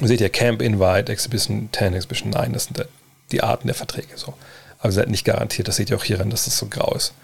Ihr 0.00 0.08
seht 0.08 0.20
ja 0.20 0.28
Camp, 0.28 0.60
Invite, 0.60 1.10
Exhibition 1.10 1.70
10, 1.72 1.94
Exhibition 1.94 2.30
9, 2.30 2.52
das 2.52 2.64
sind 2.64 2.86
die 3.32 3.42
Arten 3.42 3.66
der 3.66 3.74
Verträge. 3.74 4.16
So. 4.16 4.34
Aber 4.78 4.92
sie 4.92 5.00
sind 5.00 5.10
nicht 5.10 5.24
garantiert, 5.24 5.68
das 5.68 5.76
seht 5.76 5.90
ihr 5.90 5.96
auch 5.96 6.04
hieran, 6.04 6.30
dass 6.30 6.44
das 6.44 6.58
so 6.58 6.66
grau 6.66 6.94
ist. 6.94 7.14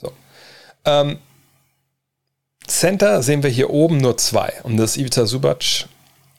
So. 0.00 0.12
Ähm, 0.86 1.18
Center 2.66 3.22
sehen 3.22 3.42
wir 3.42 3.50
hier 3.50 3.70
oben 3.70 3.98
nur 3.98 4.16
zwei. 4.16 4.52
Und 4.62 4.76
das 4.78 4.92
ist 4.92 4.96
Ivica 4.96 5.26
Subac 5.26 5.86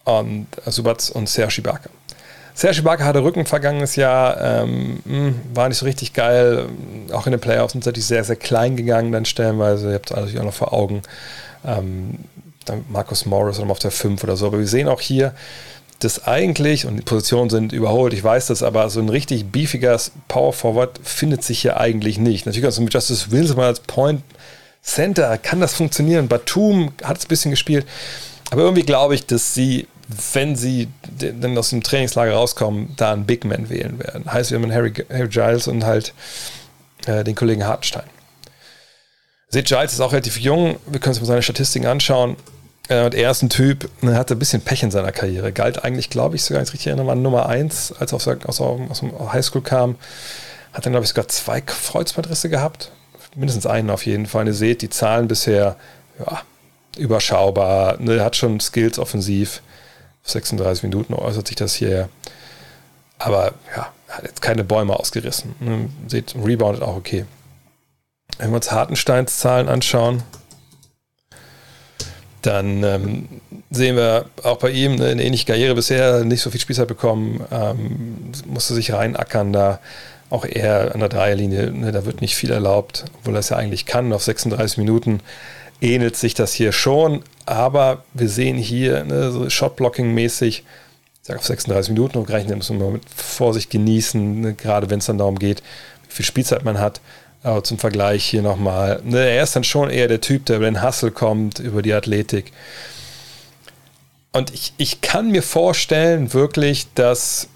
und, 0.05 0.47
äh, 0.65 0.71
Subac 0.71 1.11
und 1.13 1.29
Serge 1.29 1.59
Ibaka. 1.59 1.89
Serge 2.53 2.79
Ibaka 2.79 3.03
hatte 3.03 3.23
Rücken 3.23 3.45
vergangenes 3.45 3.95
Jahr, 3.95 4.39
ähm, 4.39 4.99
hm, 5.05 5.41
war 5.53 5.67
nicht 5.69 5.77
so 5.77 5.85
richtig 5.85 6.13
geil. 6.13 6.67
Auch 7.11 7.25
in 7.25 7.31
den 7.31 7.41
Playoffs 7.41 7.73
sind 7.73 7.83
sie 7.83 7.89
natürlich 7.89 8.05
sehr, 8.05 8.23
sehr 8.23 8.35
klein 8.35 8.75
gegangen, 8.75 9.11
dann 9.11 9.25
stellenweise. 9.25 9.89
Ihr 9.89 9.95
habt 9.95 10.11
es 10.11 10.15
natürlich 10.15 10.39
auch 10.39 10.45
noch 10.45 10.53
vor 10.53 10.73
Augen. 10.73 11.01
Ähm, 11.65 12.19
dann 12.65 12.85
Markus 12.89 13.25
Morris 13.25 13.59
auf 13.59 13.79
der 13.79 13.91
5 13.91 14.23
oder 14.23 14.37
so. 14.37 14.47
Aber 14.47 14.59
wir 14.59 14.67
sehen 14.67 14.87
auch 14.87 15.01
hier, 15.01 15.33
dass 15.99 16.27
eigentlich, 16.27 16.85
und 16.85 16.97
die 16.97 17.03
Positionen 17.03 17.49
sind 17.49 17.73
überholt, 17.73 18.13
ich 18.13 18.23
weiß 18.23 18.47
das, 18.47 18.61
aber 18.61 18.89
so 18.89 18.99
ein 18.99 19.09
richtig 19.09 19.51
beefiger 19.51 19.99
Power 20.27 20.53
Forward 20.53 20.99
findet 21.03 21.43
sich 21.43 21.61
hier 21.61 21.79
eigentlich 21.79 22.17
nicht. 22.17 22.45
Natürlich 22.45 22.63
kannst 22.63 22.77
du 22.77 22.83
mit 22.83 22.93
Justice 22.93 23.31
Wilson 23.31 23.57
mal 23.57 23.67
als 23.67 23.79
Point 23.79 24.21
Center 24.83 25.37
kann 25.37 25.61
das 25.61 25.73
funktionieren. 25.73 26.27
Batum 26.27 26.91
hat 27.03 27.17
es 27.17 27.25
ein 27.25 27.29
bisschen 27.29 27.51
gespielt. 27.51 27.87
Aber 28.51 28.63
irgendwie 28.63 28.83
glaube 28.83 29.15
ich, 29.15 29.25
dass 29.25 29.53
sie 29.53 29.87
wenn 30.33 30.55
sie 30.55 30.89
dann 31.17 31.57
aus 31.57 31.69
dem 31.69 31.83
Trainingslager 31.83 32.33
rauskommen, 32.33 32.93
da 32.97 33.13
einen 33.13 33.25
Big 33.25 33.45
Man 33.45 33.69
wählen 33.69 33.99
werden. 33.99 34.31
Heißt, 34.31 34.51
wir 34.51 34.59
haben 34.59 34.71
Harry, 34.71 34.93
Harry 35.09 35.29
Giles 35.29 35.67
und 35.67 35.85
halt 35.85 36.13
äh, 37.05 37.23
den 37.23 37.35
Kollegen 37.35 37.65
Hartenstein. 37.65 38.03
Seht, 39.49 39.67
Giles 39.67 39.93
ist 39.93 39.99
auch 39.99 40.11
relativ 40.11 40.39
jung. 40.39 40.77
Wir 40.87 40.99
können 40.99 41.11
uns 41.11 41.21
mal 41.21 41.27
seine 41.27 41.41
Statistiken 41.41 41.85
anschauen. 41.85 42.35
Äh, 42.89 43.05
und 43.05 43.15
er 43.15 43.31
ist 43.31 43.41
ein 43.43 43.49
Typ, 43.49 43.89
er 44.01 44.15
hatte 44.15 44.35
ein 44.35 44.39
bisschen 44.39 44.61
Pech 44.61 44.83
in 44.83 44.91
seiner 44.91 45.11
Karriere. 45.11 45.51
Galt 45.51 45.83
eigentlich, 45.83 46.09
glaube 46.09 46.35
ich, 46.35 46.43
sogar 46.43 46.61
nicht 46.61 46.73
richtig 46.73 46.87
erinnern, 46.87 47.07
war 47.07 47.15
Nummer 47.15 47.47
1, 47.47 47.93
als 47.99 48.11
er 48.11 48.15
aus, 48.15 48.27
aus, 48.27 48.61
aus 48.61 48.99
dem 48.99 49.31
Highschool 49.31 49.61
kam. 49.61 49.95
Hat 50.73 50.85
dann, 50.85 50.93
glaube 50.93 51.03
ich, 51.03 51.09
sogar 51.09 51.27
zwei 51.27 51.61
Kreuzbandrisse 51.61 52.49
gehabt. 52.49 52.91
Mindestens 53.35 53.65
einen 53.65 53.89
auf 53.89 54.05
jeden 54.05 54.25
Fall. 54.25 54.41
Und 54.41 54.47
ihr 54.47 54.53
seht, 54.53 54.81
die 54.81 54.89
Zahlen 54.89 55.27
bisher, 55.27 55.77
ja, 56.19 56.41
überschaubar. 56.97 57.97
Ne, 57.99 58.23
hat 58.23 58.35
schon 58.35 58.59
Skills 58.59 58.99
offensiv 58.99 59.61
36 60.23 60.83
Minuten 60.83 61.13
äußert 61.13 61.47
sich 61.47 61.55
das 61.55 61.75
hier. 61.75 62.09
Aber 63.19 63.53
ja, 63.75 63.91
hat 64.09 64.23
jetzt 64.23 64.41
keine 64.41 64.63
Bäume 64.63 64.99
ausgerissen. 64.99 65.55
Ne? 65.59 65.89
Seht, 66.07 66.35
Rebound 66.35 66.81
auch 66.81 66.95
okay. 66.95 67.25
Wenn 68.37 68.49
wir 68.49 68.55
uns 68.55 68.71
Hartensteins 68.71 69.37
Zahlen 69.37 69.69
anschauen, 69.69 70.23
dann 72.41 72.83
ähm, 72.83 73.29
sehen 73.69 73.95
wir 73.95 74.25
auch 74.43 74.57
bei 74.57 74.71
ihm 74.71 74.93
eine 74.93 75.23
ähnliche 75.23 75.45
Karriere 75.45 75.75
bisher, 75.75 76.23
nicht 76.25 76.41
so 76.41 76.49
viel 76.49 76.59
Spielzeit 76.59 76.87
bekommen, 76.87 77.45
ähm, 77.51 78.31
musste 78.45 78.73
sich 78.73 78.91
reinackern 78.91 79.53
da, 79.53 79.79
auch 80.29 80.45
eher 80.45 80.93
an 80.93 80.99
der 80.99 81.09
Dreierlinie, 81.09 81.71
ne, 81.71 81.91
da 81.91 82.05
wird 82.05 82.21
nicht 82.21 82.35
viel 82.35 82.51
erlaubt, 82.51 83.05
obwohl 83.19 83.35
er 83.35 83.39
es 83.39 83.49
ja 83.49 83.57
eigentlich 83.57 83.85
kann, 83.85 84.11
auf 84.11 84.23
36 84.23 84.77
Minuten 84.79 85.19
ähnelt 85.79 86.15
sich 86.15 86.33
das 86.33 86.53
hier 86.53 86.71
schon, 86.71 87.23
aber 87.45 88.03
wir 88.13 88.29
sehen 88.29 88.57
hier 88.57 89.03
ne, 89.03 89.31
so 89.31 89.49
Shotblocking-mäßig, 89.49 90.59
ich 90.59 90.63
sage 91.21 91.39
auf 91.39 91.45
36 91.45 91.93
Minuten 91.93 92.19
rechnen, 92.19 92.57
müssen 92.57 92.79
wir 92.79 92.89
mit 92.89 93.03
Vorsicht 93.09 93.69
genießen, 93.69 94.41
ne, 94.41 94.53
gerade 94.53 94.89
wenn 94.89 94.99
es 94.99 95.05
dann 95.05 95.17
darum 95.17 95.39
geht, 95.39 95.61
wie 96.07 96.15
viel 96.15 96.25
Spielzeit 96.25 96.63
man 96.63 96.79
hat. 96.79 97.01
Aber 97.43 97.63
zum 97.63 97.77
Vergleich 97.77 98.23
hier 98.23 98.41
nochmal, 98.41 99.01
ne, 99.03 99.19
er 99.19 99.43
ist 99.43 99.55
dann 99.55 99.63
schon 99.63 99.89
eher 99.89 100.07
der 100.07 100.21
Typ, 100.21 100.45
der 100.45 100.57
über 100.57 100.65
den 100.65 100.81
Hustle 100.81 101.11
kommt, 101.11 101.59
über 101.59 101.81
die 101.81 101.93
Athletik. 101.93 102.51
Und 104.31 104.53
ich, 104.53 104.73
ich 104.77 105.01
kann 105.01 105.29
mir 105.29 105.43
vorstellen, 105.43 106.33
wirklich, 106.33 106.87
dass, 106.95 107.47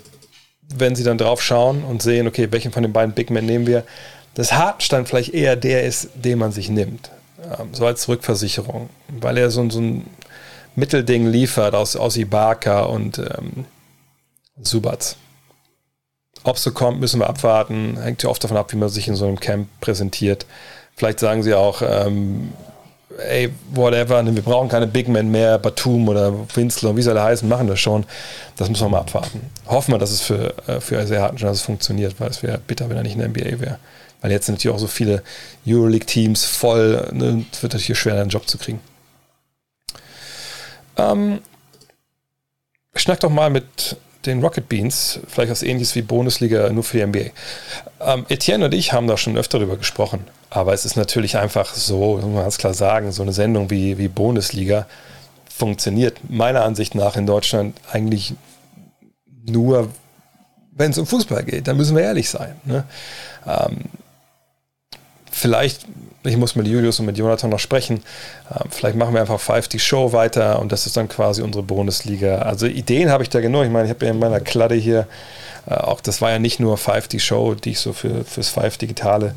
wenn 0.75 0.95
sie 0.95 1.03
dann 1.03 1.17
drauf 1.17 1.41
schauen 1.41 1.83
und 1.83 2.03
sehen, 2.03 2.27
okay, 2.27 2.47
welchen 2.51 2.71
von 2.71 2.83
den 2.83 2.93
beiden 2.93 3.15
Big 3.15 3.31
Men 3.31 3.45
nehmen 3.45 3.65
wir, 3.65 3.83
dass 4.35 4.53
Hartenstein 4.53 5.07
vielleicht 5.07 5.33
eher 5.33 5.55
der 5.55 5.83
ist, 5.83 6.09
den 6.13 6.37
man 6.37 6.51
sich 6.51 6.69
nimmt. 6.69 7.09
Ähm, 7.43 7.73
so 7.73 7.85
als 7.85 8.07
Rückversicherung, 8.07 8.89
weil 9.07 9.37
er 9.37 9.51
so, 9.51 9.67
so 9.69 9.79
ein 9.79 10.05
Mittelding 10.75 11.27
liefert 11.27 11.75
aus, 11.75 11.95
aus 11.95 12.17
Ibaka 12.17 12.81
und 12.81 13.19
ähm, 13.19 13.65
Subatz. 14.61 15.17
Ob 16.43 16.57
so 16.57 16.71
kommt, 16.71 16.99
müssen 16.99 17.19
wir 17.19 17.29
abwarten. 17.29 17.97
Hängt 18.01 18.23
ja 18.23 18.29
oft 18.29 18.43
davon 18.43 18.57
ab, 18.57 18.71
wie 18.71 18.77
man 18.77 18.89
sich 18.89 19.07
in 19.07 19.15
so 19.15 19.25
einem 19.25 19.39
Camp 19.39 19.67
präsentiert. 19.81 20.45
Vielleicht 20.95 21.19
sagen 21.19 21.43
sie 21.43 21.53
auch, 21.53 21.81
ähm, 21.81 22.53
ey, 23.17 23.49
whatever, 23.71 24.23
wir 24.25 24.41
brauchen 24.41 24.69
keine 24.69 24.87
Big 24.87 25.07
Men 25.07 25.29
mehr, 25.29 25.57
Batum 25.57 26.07
oder 26.07 26.33
Winslow, 26.55 26.95
wie 26.95 27.01
soll 27.01 27.17
er 27.17 27.23
heißen, 27.23 27.47
machen 27.47 27.67
das 27.67 27.79
schon. 27.79 28.05
Das 28.55 28.69
müssen 28.69 28.85
wir 28.85 28.89
mal 28.89 28.99
abwarten. 28.99 29.41
Hoffen 29.67 29.93
wir, 29.93 29.99
dass 29.99 30.11
es 30.11 30.21
für, 30.21 30.53
äh, 30.67 30.79
für 30.79 31.05
sehr 31.05 31.21
harten 31.21 31.37
dass 31.37 31.57
es 31.57 31.61
funktioniert, 31.61 32.19
weil 32.19 32.29
es 32.29 32.43
wäre 32.43 32.59
bitter, 32.59 32.89
wenn 32.89 32.97
er 32.97 33.03
nicht 33.03 33.13
in 33.13 33.19
der 33.19 33.29
NBA 33.29 33.59
wäre. 33.59 33.79
Weil 34.21 34.31
jetzt 34.31 34.47
sind 34.47 34.55
natürlich 34.55 34.75
auch 34.75 34.79
so 34.79 34.87
viele 34.87 35.23
Euroleague-Teams 35.67 36.45
voll, 36.45 37.09
ne, 37.13 37.45
wird 37.61 37.73
natürlich 37.73 37.99
schwer, 37.99 38.19
einen 38.19 38.29
Job 38.29 38.47
zu 38.47 38.57
kriegen. 38.57 38.79
Ähm, 40.97 41.39
schnack 42.95 43.19
doch 43.19 43.29
mal 43.29 43.49
mit 43.49 43.97
den 44.25 44.41
Rocket 44.41 44.67
Beans, 44.67 45.19
vielleicht 45.27 45.51
was 45.51 45.63
ähnliches 45.63 45.95
wie 45.95 46.01
Bundesliga, 46.01 46.69
nur 46.69 46.83
für 46.83 46.97
die 46.97 47.05
NBA. 47.05 47.29
Ähm, 48.01 48.25
Etienne 48.29 48.65
und 48.65 48.73
ich 48.73 48.91
haben 48.91 49.07
da 49.07 49.17
schon 49.17 49.37
öfter 49.37 49.59
darüber 49.59 49.77
gesprochen, 49.77 50.27
aber 50.49 50.73
es 50.73 50.85
ist 50.85 50.95
natürlich 50.95 51.37
einfach 51.37 51.73
so, 51.73 52.17
muss 52.17 52.25
man 52.25 52.43
ganz 52.43 52.57
klar 52.57 52.73
sagen, 52.73 53.11
so 53.11 53.21
eine 53.21 53.33
Sendung 53.33 53.69
wie, 53.69 53.97
wie 53.97 54.07
Bundesliga 54.07 54.87
funktioniert 55.49 56.19
meiner 56.29 56.63
Ansicht 56.63 56.93
nach 56.93 57.15
in 57.15 57.25
Deutschland 57.25 57.79
eigentlich 57.91 58.33
nur, 59.45 59.89
wenn 60.71 60.91
es 60.91 60.97
um 60.97 61.07
Fußball 61.07 61.43
geht. 61.43 61.67
Da 61.67 61.73
müssen 61.73 61.95
wir 61.95 62.03
ehrlich 62.03 62.29
sein. 62.29 62.55
Ne? 62.65 62.83
Ähm, 63.45 63.85
vielleicht, 65.37 65.85
ich 66.23 66.37
muss 66.37 66.55
mit 66.55 66.67
Julius 66.67 66.99
und 66.99 67.05
mit 67.05 67.17
Jonathan 67.17 67.49
noch 67.49 67.59
sprechen, 67.59 68.03
äh, 68.49 68.63
vielleicht 68.69 68.97
machen 68.97 69.13
wir 69.13 69.21
einfach 69.21 69.39
Five 69.39 69.67
die 69.67 69.79
Show 69.79 70.13
weiter 70.13 70.59
und 70.59 70.71
das 70.71 70.85
ist 70.85 70.97
dann 70.97 71.07
quasi 71.07 71.41
unsere 71.41 71.63
Bundesliga. 71.63 72.39
Also 72.39 72.65
Ideen 72.65 73.09
habe 73.09 73.23
ich 73.23 73.29
da 73.29 73.39
genug. 73.39 73.63
Ich 73.63 73.71
meine, 73.71 73.85
ich 73.85 73.91
habe 73.91 74.05
ja 74.05 74.11
in 74.11 74.19
meiner 74.19 74.39
Kladde 74.39 74.75
hier 74.75 75.07
äh, 75.69 75.73
auch, 75.75 76.01
das 76.01 76.21
war 76.21 76.31
ja 76.31 76.39
nicht 76.39 76.59
nur 76.59 76.77
Five 76.77 77.07
die 77.07 77.19
Show, 77.19 77.53
die 77.53 77.71
ich 77.71 77.79
so 77.79 77.93
für, 77.93 78.23
fürs 78.25 78.49
Five 78.49 78.77
Digitale 78.77 79.33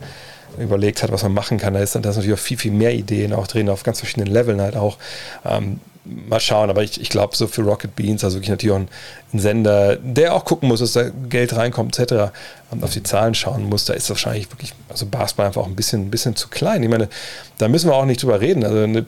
überlegt 0.58 1.02
hat, 1.02 1.12
was 1.12 1.22
man 1.22 1.32
machen 1.32 1.58
kann. 1.58 1.74
Da 1.74 1.80
ist 1.80 1.94
dann 1.94 2.02
da 2.02 2.10
ist 2.10 2.16
natürlich 2.16 2.38
auch 2.38 2.42
viel, 2.42 2.58
viel 2.58 2.72
mehr 2.72 2.92
Ideen 2.92 3.32
auch 3.32 3.46
drin, 3.46 3.68
auf 3.68 3.82
ganz 3.82 4.00
verschiedenen 4.00 4.32
Leveln 4.32 4.60
halt 4.60 4.76
auch. 4.76 4.98
Ähm, 5.44 5.80
mal 6.28 6.40
schauen, 6.40 6.70
aber 6.70 6.82
ich, 6.82 7.00
ich 7.00 7.08
glaube, 7.08 7.36
so 7.36 7.46
für 7.46 7.62
Rocket 7.62 7.94
Beans, 7.96 8.24
also 8.24 8.36
wirklich 8.36 8.50
natürlich 8.50 8.74
auch 8.74 8.80
ein, 8.80 8.88
ein, 9.32 9.38
Sender, 9.38 9.96
der 9.96 10.34
auch 10.34 10.44
gucken 10.44 10.68
muss, 10.68 10.80
dass 10.80 10.92
da 10.92 11.10
Geld 11.28 11.54
reinkommt, 11.54 11.98
etc., 11.98 12.32
und 12.70 12.84
auf 12.84 12.92
die 12.92 13.02
Zahlen 13.02 13.34
schauen 13.34 13.64
muss, 13.64 13.84
da 13.84 13.94
ist 13.94 14.08
wahrscheinlich 14.10 14.50
wirklich, 14.50 14.74
also 14.88 15.06
Basketball 15.06 15.46
einfach 15.46 15.62
auch 15.62 15.66
ein 15.66 15.76
bisschen, 15.76 16.06
ein 16.06 16.10
bisschen 16.10 16.36
zu 16.36 16.48
klein. 16.48 16.82
Ich 16.82 16.88
meine, 16.88 17.08
da 17.58 17.68
müssen 17.68 17.90
wir 17.90 17.94
auch 17.94 18.04
nicht 18.04 18.22
drüber 18.22 18.40
reden. 18.40 18.64
Also 18.64 18.78
eine, 18.78 19.06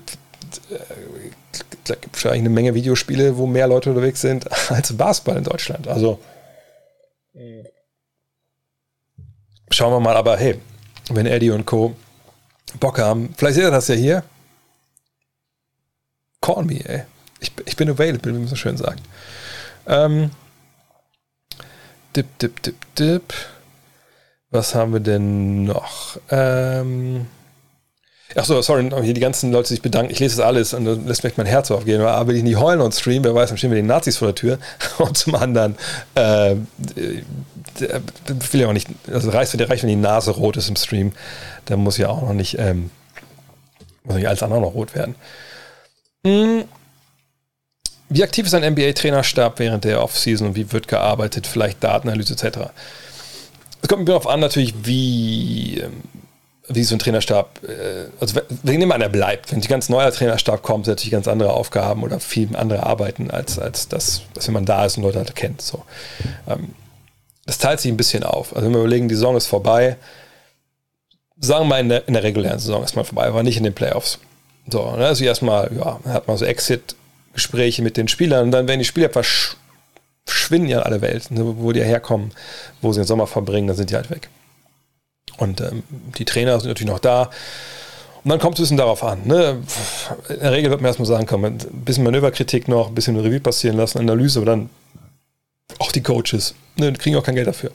da 1.84 1.94
gibt 1.94 2.16
es 2.16 2.24
wahrscheinlich 2.24 2.40
eine 2.40 2.50
Menge 2.50 2.74
Videospiele, 2.74 3.36
wo 3.36 3.46
mehr 3.46 3.68
Leute 3.68 3.90
unterwegs 3.90 4.20
sind 4.20 4.48
als 4.70 4.96
Basketball 4.96 5.36
in 5.36 5.44
Deutschland. 5.44 5.86
Also 5.86 6.18
schauen 9.70 9.92
wir 9.92 10.00
mal, 10.00 10.16
aber 10.16 10.36
hey, 10.36 10.58
wenn 11.10 11.26
Eddie 11.26 11.50
und 11.50 11.66
Co. 11.66 11.94
Bock 12.80 12.98
haben, 12.98 13.34
vielleicht 13.36 13.56
seht 13.56 13.64
ihr 13.64 13.70
das 13.70 13.88
ja 13.88 13.94
hier. 13.94 14.24
Call 16.42 16.64
me, 16.64 16.84
ey. 16.84 17.04
Ich, 17.40 17.52
ich 17.64 17.76
bin 17.76 17.88
available, 17.88 18.34
wie 18.34 18.38
man 18.38 18.48
so 18.48 18.56
schön 18.56 18.76
sagt. 18.76 19.02
Ähm, 19.86 20.30
dip, 22.14 22.38
dip, 22.38 22.62
dip, 22.62 22.94
dip. 22.96 23.32
Was 24.50 24.74
haben 24.74 24.92
wir 24.92 25.00
denn 25.00 25.64
noch? 25.64 26.18
Ähm, 26.30 27.26
Achso, 28.34 28.60
sorry, 28.62 28.88
hier 29.02 29.14
die 29.14 29.20
ganzen 29.20 29.52
Leute 29.52 29.68
sich 29.68 29.82
bedanken. 29.82 30.10
Ich 30.10 30.18
lese 30.18 30.36
das 30.36 30.46
alles 30.46 30.74
und 30.74 30.84
dann 30.84 31.06
lässt 31.06 31.24
mir 31.24 31.32
mein 31.36 31.46
Herz 31.46 31.70
aufgehen. 31.70 32.00
Aber 32.00 32.28
will 32.28 32.36
ich 32.36 32.42
nicht 32.42 32.58
heulen 32.58 32.80
on 32.80 32.92
Stream, 32.92 33.24
wer 33.24 33.34
weiß, 33.34 33.50
dann 33.50 33.58
stehen 33.58 33.70
wir 33.70 33.76
den 33.76 33.86
Nazis 33.86 34.18
vor 34.18 34.28
der 34.28 34.34
Tür. 34.34 34.58
Und 34.98 35.16
zum 35.18 35.34
anderen, 35.34 35.76
äh, 36.14 36.56
will 37.76 38.60
ja 38.60 38.68
auch 38.68 38.72
nicht, 38.72 38.88
also 39.12 39.30
reicht, 39.30 39.58
reicht, 39.68 39.82
wenn 39.82 39.90
die 39.90 39.96
Nase 39.96 40.30
rot 40.30 40.56
ist 40.56 40.68
im 40.68 40.76
Stream. 40.76 41.12
Dann 41.66 41.80
muss 41.80 41.98
ja 41.98 42.08
auch 42.08 42.22
noch 42.22 42.32
nicht, 42.32 42.58
ähm, 42.58 42.90
muss 44.04 44.16
nicht 44.16 44.28
alles 44.28 44.42
andere 44.42 44.60
noch 44.60 44.74
rot 44.74 44.94
werden. 44.94 45.14
Hm. 46.26 46.64
Wie 48.08 48.22
aktiv 48.22 48.46
ist 48.46 48.54
ein 48.54 48.74
NBA-Trainerstab 48.74 49.58
während 49.58 49.84
der 49.84 50.02
Offseason 50.02 50.48
und 50.48 50.54
wie 50.54 50.70
wird 50.72 50.86
gearbeitet? 50.86 51.46
Vielleicht 51.46 51.82
Datenanalyse 51.82 52.34
etc. 52.34 52.70
Es 53.80 53.88
kommt 53.88 54.00
mir 54.00 54.06
darauf 54.06 54.26
an, 54.26 54.40
natürlich, 54.40 54.74
wie 54.84 55.78
ähm, 55.78 56.02
wie 56.68 56.84
so 56.84 56.94
ein 56.94 56.98
Trainerstab, 56.98 57.60
äh, 57.64 58.06
also 58.20 58.40
wenn 58.62 58.80
jemand 58.80 59.02
an, 59.02 59.12
bleibt, 59.12 59.50
wenn 59.50 59.58
ein 59.58 59.66
ganz 59.66 59.88
neuer 59.88 60.10
Trainerstab 60.12 60.62
kommt, 60.62 60.84
sind 60.84 60.92
natürlich 60.92 61.12
ganz 61.12 61.28
andere 61.28 61.52
Aufgaben 61.52 62.02
oder 62.02 62.20
viel 62.20 62.54
andere 62.56 62.84
Arbeiten, 62.84 63.30
als, 63.30 63.58
als 63.58 63.88
das, 63.88 64.22
dass 64.34 64.46
wenn 64.46 64.54
man 64.54 64.64
da 64.64 64.84
ist 64.84 64.96
und 64.96 65.02
Leute 65.02 65.18
halt 65.18 65.34
kennt. 65.34 65.60
So. 65.60 65.84
Ähm, 66.48 66.70
das 67.46 67.58
teilt 67.58 67.80
sich 67.80 67.90
ein 67.90 67.96
bisschen 67.96 68.22
auf. 68.22 68.54
Also 68.54 68.66
wenn 68.66 68.74
wir 68.74 68.80
überlegen, 68.80 69.08
die 69.08 69.14
Saison 69.14 69.36
ist 69.36 69.46
vorbei, 69.46 69.96
sagen 71.38 71.64
wir 71.64 71.68
mal 71.68 71.80
in 71.80 71.88
der, 71.88 72.06
in 72.06 72.14
der 72.14 72.22
regulären 72.22 72.60
Saison 72.60 72.84
ist 72.84 72.94
mal 72.94 73.04
vorbei, 73.04 73.26
aber 73.26 73.42
nicht 73.42 73.56
in 73.56 73.64
den 73.64 73.74
Playoffs. 73.74 74.18
So, 74.68 74.96
ne? 74.96 75.06
also 75.06 75.24
erstmal, 75.24 75.70
ja, 75.76 76.00
hat 76.04 76.28
man 76.28 76.36
so 76.36 76.44
Exit-Gespräche 76.44 77.82
mit 77.82 77.96
den 77.96 78.08
Spielern 78.08 78.46
und 78.46 78.50
dann 78.52 78.68
werden 78.68 78.78
die 78.78 78.84
Spieler 78.84 79.10
verschwinden 79.10 80.68
ja 80.68 80.80
alle 80.80 81.00
Welt, 81.00 81.30
ne? 81.30 81.42
wo 81.58 81.72
die 81.72 81.82
herkommen, 81.82 82.32
wo 82.80 82.92
sie 82.92 83.00
den 83.00 83.06
Sommer 83.06 83.26
verbringen, 83.26 83.66
dann 83.66 83.76
sind 83.76 83.90
die 83.90 83.96
halt 83.96 84.10
weg. 84.10 84.28
Und 85.38 85.60
ähm, 85.60 85.82
die 86.18 86.24
Trainer 86.24 86.60
sind 86.60 86.68
natürlich 86.68 86.92
noch 86.92 87.00
da. 87.00 87.30
Und 88.22 88.30
dann 88.30 88.38
kommt 88.38 88.54
es 88.54 88.60
ein 88.60 88.62
bisschen 88.62 88.76
darauf 88.76 89.02
an. 89.02 89.26
Ne? 89.26 89.62
In 90.28 90.38
der 90.40 90.52
Regel 90.52 90.70
wird 90.70 90.80
man 90.80 90.88
erstmal 90.88 91.06
sagen, 91.06 91.26
komm, 91.26 91.44
ein 91.44 91.58
bisschen 91.84 92.04
Manöverkritik 92.04 92.68
noch, 92.68 92.88
ein 92.88 92.94
bisschen 92.94 93.18
Revue 93.18 93.40
passieren 93.40 93.76
lassen, 93.76 93.98
Analyse, 93.98 94.38
aber 94.38 94.46
dann 94.46 94.70
auch 95.78 95.90
die 95.90 96.02
Coaches. 96.02 96.54
Ne, 96.76 96.92
kriegen 96.92 97.16
auch 97.16 97.24
kein 97.24 97.34
Geld 97.34 97.48
dafür. 97.48 97.72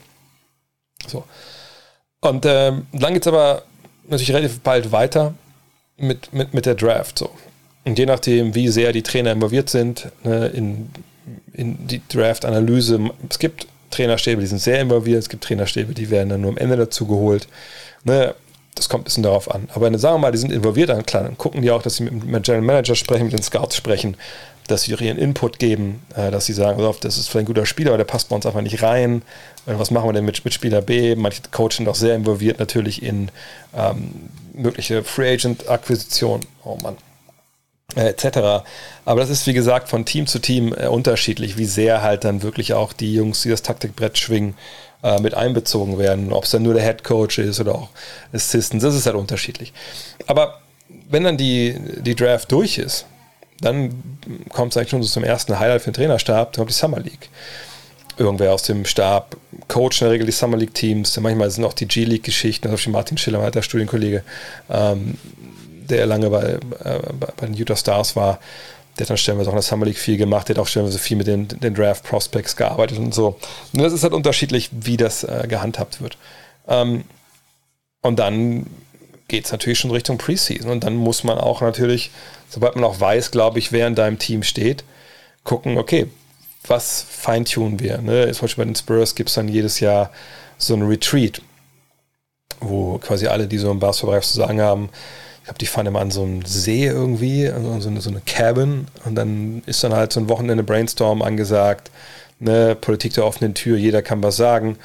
So. 1.07 1.25
Und 2.21 2.45
ähm, 2.45 2.87
dann 2.93 3.13
geht 3.13 3.23
es 3.23 3.27
aber 3.27 3.63
natürlich 4.07 4.33
relativ 4.33 4.61
bald 4.61 4.91
weiter 4.91 5.33
mit, 5.97 6.33
mit, 6.33 6.53
mit 6.53 6.65
der 6.65 6.75
Draft. 6.75 7.19
So. 7.19 7.29
Und 7.85 7.97
je 7.97 8.05
nachdem, 8.05 8.55
wie 8.55 8.67
sehr 8.69 8.91
die 8.91 9.03
Trainer 9.03 9.31
involviert 9.31 9.69
sind 9.69 10.09
ne, 10.23 10.47
in, 10.47 10.89
in 11.53 11.87
die 11.87 12.01
Draft-Analyse, 12.07 13.11
es 13.29 13.39
gibt 13.39 13.67
Trainerstäbe, 13.91 14.41
die 14.41 14.47
sind 14.47 14.61
sehr 14.61 14.81
involviert, 14.81 15.19
es 15.19 15.29
gibt 15.29 15.43
Trainerstäbe, 15.43 15.93
die 15.93 16.09
werden 16.09 16.29
dann 16.29 16.41
nur 16.41 16.51
am 16.51 16.57
Ende 16.57 16.75
dazu 16.75 17.07
geholt. 17.07 17.47
Ne, 18.03 18.35
das 18.75 18.89
kommt 18.89 19.01
ein 19.01 19.05
bisschen 19.05 19.23
darauf 19.23 19.49
an. 19.49 19.69
Aber 19.73 19.97
sagen 19.97 20.15
wir 20.15 20.19
mal, 20.19 20.31
die 20.31 20.37
sind 20.37 20.51
involviert, 20.51 20.89
klar, 21.07 21.23
dann 21.23 21.37
gucken 21.37 21.61
die 21.61 21.71
auch, 21.71 21.81
dass 21.81 21.95
sie 21.95 22.03
mit 22.03 22.23
dem 22.23 22.41
General 22.41 22.61
Manager 22.61 22.95
sprechen, 22.95 23.23
mit 23.23 23.33
den 23.33 23.41
Scouts 23.41 23.75
sprechen, 23.75 24.17
dass 24.67 24.83
sie 24.83 24.91
ihren 24.91 25.17
Input 25.17 25.59
geben, 25.59 26.01
äh, 26.15 26.29
dass 26.29 26.45
sie 26.45 26.53
sagen, 26.53 26.81
das 27.01 27.17
ist 27.17 27.29
vielleicht 27.29 27.45
ein 27.45 27.53
guter 27.53 27.65
Spieler, 27.65 27.91
aber 27.91 27.97
der 27.97 28.05
passt 28.05 28.29
bei 28.29 28.35
uns 28.35 28.45
einfach 28.45 28.61
nicht 28.61 28.83
rein. 28.83 29.21
Äh, 29.65 29.73
was 29.77 29.91
machen 29.91 30.09
wir 30.09 30.13
denn 30.13 30.25
mit, 30.25 30.43
mit 30.43 30.53
Spieler 30.53 30.81
B? 30.81 31.15
Manche 31.15 31.41
Coaches 31.51 31.77
sind 31.77 31.87
auch 31.87 31.95
sehr 31.95 32.15
involviert 32.15 32.59
natürlich 32.59 33.01
in 33.01 33.29
ähm, 33.75 34.11
mögliche 34.57 35.03
Free 35.03 35.33
Agent 35.33 35.69
Akquisition. 35.69 36.41
Oh 36.63 36.77
Mann 36.81 36.97
äh, 37.95 38.09
etc. 38.09 38.65
Aber 39.05 39.21
das 39.21 39.29
ist, 39.29 39.47
wie 39.47 39.53
gesagt, 39.53 39.89
von 39.89 40.05
Team 40.05 40.27
zu 40.27 40.39
Team 40.39 40.73
äh, 40.73 40.87
unterschiedlich, 40.87 41.57
wie 41.57 41.65
sehr 41.65 42.01
halt 42.01 42.23
dann 42.23 42.43
wirklich 42.43 42.73
auch 42.73 42.93
die 42.93 43.13
Jungs, 43.13 43.41
die 43.43 43.49
das 43.49 43.61
Taktikbrett 43.61 44.17
schwingen, 44.17 44.55
äh, 45.03 45.19
mit 45.19 45.33
einbezogen 45.33 45.97
werden. 45.97 46.33
Ob 46.33 46.43
es 46.43 46.51
dann 46.51 46.63
nur 46.63 46.73
der 46.73 46.83
Head 46.83 47.03
Coach 47.03 47.39
ist 47.39 47.59
oder 47.59 47.75
auch 47.75 47.89
Assistants, 48.33 48.83
das 48.83 48.95
ist 48.95 49.05
halt 49.05 49.15
unterschiedlich. 49.15 49.73
Aber 50.27 50.59
wenn 51.09 51.23
dann 51.23 51.37
die, 51.37 51.75
die 52.01 52.15
Draft 52.15 52.51
durch 52.51 52.77
ist, 52.77 53.05
dann 53.61 54.03
kommt 54.49 54.73
es 54.73 54.77
eigentlich 54.77 54.89
schon 54.89 55.03
so 55.03 55.09
zum 55.09 55.23
ersten 55.23 55.57
Highlight 55.57 55.81
für 55.81 55.91
den 55.91 55.95
Trainerstab, 55.95 56.53
dann 56.53 56.61
kommt 56.61 56.69
die 56.69 56.75
Summer 56.75 56.99
League. 56.99 57.29
Irgendwer 58.17 58.53
aus 58.53 58.63
dem 58.63 58.85
Stab 58.85 59.37
coacht 59.67 60.01
in 60.01 60.05
der 60.05 60.11
Regel 60.11 60.25
die 60.25 60.31
Summer 60.31 60.57
League 60.57 60.73
Teams, 60.73 61.17
manchmal 61.19 61.51
sind 61.51 61.65
auch 61.65 61.73
die 61.73 61.87
G-League-Geschichten, 61.87 62.69
also 62.69 62.89
Martin 62.89 63.17
Schiller, 63.17 63.37
mein 63.37 63.45
alter 63.45 63.61
Studienkollege, 63.61 64.23
ähm, 64.69 65.17
der 65.89 66.05
lange 66.05 66.29
bei, 66.29 66.57
äh, 66.83 66.99
bei 67.37 67.45
den 67.45 67.53
Utah 67.53 67.75
Stars 67.75 68.15
war, 68.15 68.39
der 68.97 69.05
hat 69.05 69.09
dann 69.11 69.17
stellenweise 69.17 69.49
auch 69.49 69.53
in 69.53 69.57
der 69.57 69.63
Summer 69.63 69.85
League 69.85 69.97
viel 69.97 70.17
gemacht, 70.17 70.49
der 70.49 70.55
hat 70.55 70.61
auch 70.61 70.67
stellenweise 70.67 70.99
viel 70.99 71.17
mit 71.17 71.27
den, 71.27 71.47
den 71.47 71.75
Draft 71.75 72.03
Prospects 72.03 72.55
gearbeitet 72.55 72.97
und 72.97 73.13
so. 73.13 73.37
Und 73.73 73.81
das 73.81 73.93
ist 73.93 74.03
halt 74.03 74.13
unterschiedlich, 74.13 74.69
wie 74.71 74.97
das 74.97 75.23
äh, 75.23 75.45
gehandhabt 75.47 76.01
wird. 76.01 76.17
Ähm, 76.67 77.03
und 78.01 78.17
dann 78.17 78.65
geht 79.27 79.45
es 79.45 79.51
natürlich 79.51 79.79
schon 79.79 79.91
Richtung 79.91 80.17
Preseason. 80.17 80.71
Und 80.71 80.83
dann 80.83 80.95
muss 80.95 81.23
man 81.23 81.37
auch 81.37 81.61
natürlich, 81.61 82.11
sobald 82.49 82.75
man 82.75 82.83
auch 82.83 82.99
weiß, 82.99 83.31
glaube 83.31 83.59
ich, 83.59 83.71
wer 83.71 83.87
in 83.87 83.95
deinem 83.95 84.17
Team 84.17 84.43
steht, 84.43 84.83
gucken, 85.43 85.77
okay, 85.77 86.07
was 86.69 87.05
feintunen 87.09 87.79
wir? 87.79 87.99
Ne? 87.99 88.31
Zum 88.31 88.41
Beispiel 88.41 88.63
bei 88.63 88.69
den 88.71 88.75
Spurs 88.75 89.15
gibt 89.15 89.29
es 89.29 89.35
dann 89.35 89.47
jedes 89.47 89.79
Jahr 89.79 90.11
so 90.57 90.73
ein 90.73 90.83
Retreat, 90.83 91.41
wo 92.59 92.97
quasi 92.97 93.27
alle, 93.27 93.47
die 93.47 93.57
so 93.57 93.71
im 93.71 93.79
Basketballbereich 93.79 94.25
zu 94.25 94.37
sagen 94.37 94.61
haben, 94.61 94.89
ich 95.39 95.43
glaube, 95.45 95.59
die 95.59 95.65
fahren 95.65 95.85
immer 95.85 96.01
an 96.01 96.11
so 96.11 96.23
einem 96.23 96.45
See 96.45 96.85
irgendwie, 96.85 97.47
also 97.47 97.79
so 97.79 97.89
eine, 97.89 98.01
so 98.01 98.09
eine 98.09 98.21
Cabin 98.25 98.87
und 99.05 99.15
dann 99.15 99.61
ist 99.65 99.83
dann 99.83 99.93
halt 99.93 100.11
so 100.11 100.19
ein 100.19 100.27
Wochenende 100.27 100.63
Brainstorm 100.63 101.21
angesagt, 101.21 101.89
ne, 102.39 102.75
Politik 102.75 103.13
der 103.13 103.25
offenen 103.25 103.53
Tür, 103.53 103.77
jeder 103.77 104.01
kann 104.01 104.21
was 104.21 104.35
sagen. 104.35 104.77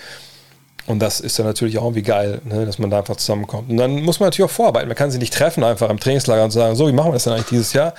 Und 0.87 0.99
das 0.99 1.21
ist 1.21 1.38
dann 1.38 1.47
natürlich 1.47 1.79
auch 1.79 1.85
irgendwie 1.85 2.03
geil, 2.03 2.40
ne, 2.45 2.66
dass 2.66 2.79
man 2.79 2.90
da 2.90 2.99
einfach 2.99 3.16
zusammenkommt. 3.16 3.71
Und 3.71 3.77
dann 3.77 4.03
muss 4.03 4.18
man 4.21 4.29
natürlich 4.29 4.51
auch 4.51 4.55
vorarbeiten. 4.55 4.88
Man 4.88 4.97
kann 4.97 5.11
sich 5.11 5.21
nicht 5.21 5.33
treffen 5.33 5.62
einfach 5.62 5.90
im 5.90 6.01
Trainingslager 6.01 6.45
und 6.45 6.51
sagen, 6.51 6.75
so, 6.75 6.88
wie 6.88 6.92
machen 6.92 7.09
wir 7.09 7.14
das 7.14 7.25
denn 7.25 7.33
eigentlich 7.33 7.49
dieses 7.49 7.73
Jahr? 7.73 7.95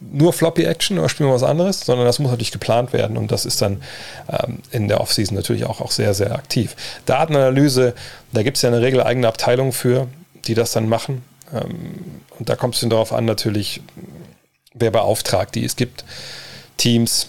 Nur 0.00 0.32
Floppy 0.32 0.62
Action 0.64 0.98
oder 0.98 1.08
spielen 1.08 1.28
wir 1.28 1.34
was 1.34 1.42
anderes, 1.42 1.80
sondern 1.80 2.06
das 2.06 2.20
muss 2.20 2.30
natürlich 2.30 2.52
geplant 2.52 2.92
werden 2.92 3.16
und 3.16 3.32
das 3.32 3.44
ist 3.44 3.60
dann 3.60 3.82
ähm, 4.28 4.60
in 4.70 4.86
der 4.86 5.00
Offseason 5.00 5.36
natürlich 5.36 5.64
auch, 5.64 5.80
auch 5.80 5.90
sehr, 5.90 6.14
sehr 6.14 6.34
aktiv. 6.34 6.76
Datenanalyse, 7.04 7.94
da 8.32 8.42
gibt 8.42 8.56
es 8.56 8.62
ja 8.62 8.68
in 8.68 8.74
der 8.74 8.82
Regel 8.82 9.02
eigene 9.02 9.26
Abteilungen 9.26 9.72
für, 9.72 10.06
die 10.46 10.54
das 10.54 10.72
dann 10.72 10.88
machen. 10.88 11.24
Ähm, 11.52 12.22
und 12.38 12.48
da 12.48 12.54
kommt 12.54 12.76
es 12.76 12.88
darauf 12.88 13.12
an, 13.12 13.24
natürlich, 13.24 13.82
wer 14.74 14.92
beauftragt 14.92 15.56
die. 15.56 15.64
Es 15.64 15.74
gibt 15.74 16.04
Teams, 16.76 17.28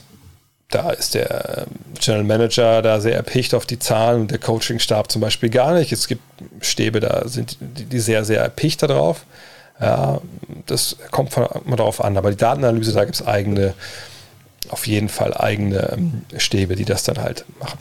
da 0.69 0.91
ist 0.91 1.15
der 1.15 1.65
General 1.99 2.23
Manager 2.23 2.82
da 2.82 2.99
sehr 3.01 3.15
erpicht 3.15 3.55
auf 3.55 3.65
die 3.65 3.79
Zahlen 3.79 4.21
und 4.21 4.32
der 4.32 4.38
Coachingstab 4.38 5.12
zum 5.12 5.21
Beispiel 5.21 5.49
gar 5.49 5.73
nicht. 5.73 5.91
Es 5.91 6.08
gibt 6.08 6.21
Stäbe, 6.62 6.99
da 6.99 7.27
sind 7.27 7.58
die 7.60 7.99
sehr, 7.99 8.23
sehr 8.23 8.41
erpicht 8.41 8.84
darauf. 8.84 9.25
Ja, 9.82 10.20
das 10.65 10.98
kommt 11.12 11.32
von, 11.32 11.48
immer 11.65 11.78
darauf 11.78 12.04
an. 12.04 12.18
Aber 12.18 12.32
die 12.32 12.38
Datenanalyse, 12.38 12.94
da 12.94 13.06
gibt 13.06 13.15
es 13.15 13.26
eigene, 13.26 13.74
auf 14.70 14.88
jeden 14.88 15.10
Fall 15.10 15.36
eigene 15.36 15.94
ähm, 15.94 16.22
Stäbe, 16.38 16.76
die 16.76 16.86
das 16.86 17.04
dann 17.04 17.20
halt 17.20 17.46
machen. 17.60 17.80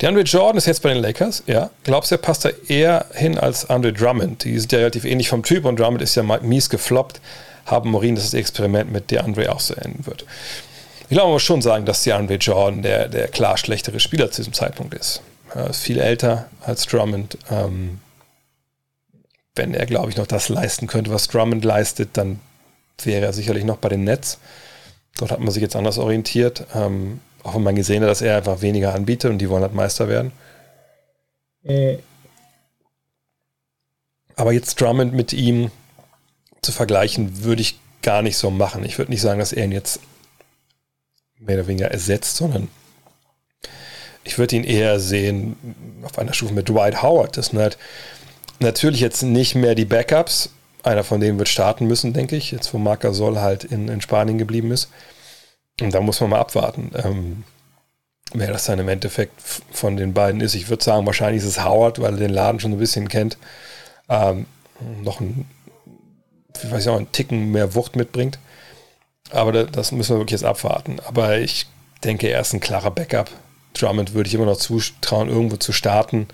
DeAndre 0.00 0.22
Jordan 0.22 0.56
ist 0.56 0.66
jetzt 0.66 0.82
bei 0.82 0.94
den 0.94 1.02
Lakers, 1.02 1.42
ja. 1.46 1.70
Glaubst 1.84 2.10
du, 2.10 2.14
er 2.14 2.18
passt 2.18 2.46
da 2.46 2.50
eher 2.68 3.06
hin 3.12 3.38
als 3.38 3.68
Andre 3.68 3.92
Drummond? 3.92 4.44
Die 4.44 4.58
sind 4.58 4.72
ja 4.72 4.78
relativ 4.78 5.04
ähnlich 5.04 5.28
vom 5.28 5.42
Typ 5.42 5.66
und 5.66 5.78
Drummond 5.78 6.00
ist 6.00 6.14
ja 6.14 6.22
mies 6.22 6.70
gefloppt. 6.70 7.20
Haben 7.66 7.90
Morin, 7.90 8.14
dass 8.14 8.24
das 8.24 8.34
Experiment 8.34 8.90
mit 8.90 9.10
DeAndre 9.10 9.52
auch 9.52 9.60
so 9.60 9.74
enden 9.74 10.06
wird. 10.06 10.24
Ich 11.02 11.14
glaube, 11.14 11.26
man 11.26 11.34
muss 11.34 11.42
schon 11.42 11.60
sagen, 11.60 11.84
dass 11.84 12.02
DeAndre 12.02 12.36
Jordan 12.36 12.82
der, 12.82 13.08
der 13.08 13.28
klar 13.28 13.58
schlechtere 13.58 14.00
Spieler 14.00 14.30
zu 14.30 14.40
diesem 14.40 14.54
Zeitpunkt 14.54 14.94
ist. 14.94 15.20
Er 15.54 15.68
ist 15.68 15.80
viel 15.80 15.98
älter 15.98 16.48
als 16.64 16.86
Drummond. 16.86 17.36
Ähm, 17.50 17.98
wenn 19.54 19.74
er, 19.74 19.86
glaube 19.86 20.10
ich, 20.10 20.16
noch 20.16 20.26
das 20.26 20.48
leisten 20.48 20.86
könnte, 20.86 21.10
was 21.10 21.28
Drummond 21.28 21.64
leistet, 21.64 22.10
dann 22.14 22.40
wäre 23.02 23.26
er 23.26 23.32
sicherlich 23.32 23.64
noch 23.64 23.78
bei 23.78 23.88
den 23.88 24.04
Nets. 24.04 24.38
Dort 25.16 25.30
hat 25.30 25.40
man 25.40 25.50
sich 25.50 25.62
jetzt 25.62 25.76
anders 25.76 25.98
orientiert. 25.98 26.66
Ähm, 26.74 27.20
auch 27.42 27.54
wenn 27.54 27.62
man 27.62 27.74
gesehen 27.74 28.02
hat, 28.02 28.10
dass 28.10 28.22
er 28.22 28.36
einfach 28.36 28.60
weniger 28.60 28.94
anbietet 28.94 29.30
und 29.30 29.38
die 29.38 29.48
wollen 29.48 29.62
halt 29.62 29.74
Meister 29.74 30.08
werden. 30.08 30.32
Äh. 31.64 31.98
Aber 34.36 34.52
jetzt 34.52 34.80
Drummond 34.80 35.14
mit 35.14 35.32
ihm 35.32 35.70
zu 36.62 36.72
vergleichen, 36.72 37.42
würde 37.42 37.62
ich 37.62 37.78
gar 38.02 38.22
nicht 38.22 38.36
so 38.36 38.50
machen. 38.50 38.84
Ich 38.84 38.98
würde 38.98 39.10
nicht 39.10 39.20
sagen, 39.20 39.38
dass 39.38 39.52
er 39.52 39.64
ihn 39.64 39.72
jetzt 39.72 40.00
mehr 41.38 41.56
oder 41.56 41.66
weniger 41.66 41.90
ersetzt, 41.90 42.36
sondern 42.36 42.68
ich 44.24 44.38
würde 44.38 44.56
ihn 44.56 44.64
eher 44.64 45.00
sehen 45.00 45.56
auf 46.02 46.18
einer 46.18 46.32
Stufe 46.34 46.54
mit 46.54 46.68
Dwight 46.68 47.02
Howard. 47.02 47.36
Das 47.36 47.46
sind 47.46 47.58
halt 47.58 47.78
natürlich 48.62 49.00
jetzt 49.00 49.22
nicht 49.22 49.54
mehr 49.54 49.74
die 49.74 49.84
Backups. 49.84 50.50
Einer 50.82 51.04
von 51.04 51.20
denen 51.20 51.38
wird 51.38 51.48
starten 51.48 51.86
müssen, 51.86 52.12
denke 52.12 52.36
ich, 52.36 52.52
jetzt 52.52 52.72
wo 52.72 52.78
Marca 52.78 53.12
Soll 53.12 53.38
halt 53.38 53.64
in, 53.64 53.88
in 53.88 54.00
Spanien 54.00 54.38
geblieben 54.38 54.70
ist. 54.70 54.88
Und 55.80 55.94
da 55.94 56.00
muss 56.00 56.20
man 56.20 56.30
mal 56.30 56.40
abwarten. 56.40 56.90
Ähm, 56.94 57.44
wer 58.32 58.52
das 58.52 58.64
dann 58.64 58.78
im 58.78 58.88
Endeffekt 58.88 59.40
von 59.72 59.96
den 59.96 60.14
beiden 60.14 60.40
ist. 60.40 60.54
Ich 60.54 60.68
würde 60.68 60.84
sagen, 60.84 61.06
wahrscheinlich 61.06 61.42
ist 61.42 61.48
es 61.48 61.64
Howard, 61.64 62.00
weil 62.00 62.14
er 62.14 62.18
den 62.18 62.30
Laden 62.30 62.60
schon 62.60 62.72
ein 62.72 62.78
bisschen 62.78 63.08
kennt. 63.08 63.38
Ähm, 64.08 64.46
noch 65.02 65.20
ein, 65.20 65.48
ich 66.56 66.70
weiß 66.70 66.86
nicht, 66.86 66.94
einen 66.94 67.12
Ticken 67.12 67.50
mehr 67.50 67.74
Wucht 67.74 67.96
mitbringt. 67.96 68.38
Aber 69.30 69.64
das 69.64 69.92
müssen 69.92 70.14
wir 70.14 70.20
wirklich 70.20 70.40
jetzt 70.40 70.48
abwarten. 70.48 70.98
Aber 71.06 71.38
ich 71.38 71.66
denke, 72.04 72.28
er 72.28 72.40
ist 72.40 72.52
ein 72.52 72.60
klarer 72.60 72.90
Backup. 72.90 73.30
Drummond 73.74 74.14
würde 74.14 74.28
ich 74.28 74.34
immer 74.34 74.46
noch 74.46 74.56
zutrauen, 74.56 75.28
irgendwo 75.28 75.56
zu 75.56 75.72
starten, 75.72 76.26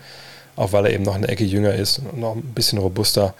auch 0.57 0.73
weil 0.73 0.85
er 0.87 0.93
eben 0.93 1.03
noch 1.03 1.15
eine 1.15 1.29
Ecke 1.29 1.45
jünger 1.45 1.73
ist 1.73 1.99
und 1.99 2.17
noch 2.17 2.35
ein 2.35 2.53
bisschen 2.53 2.79
robuster. 2.79 3.33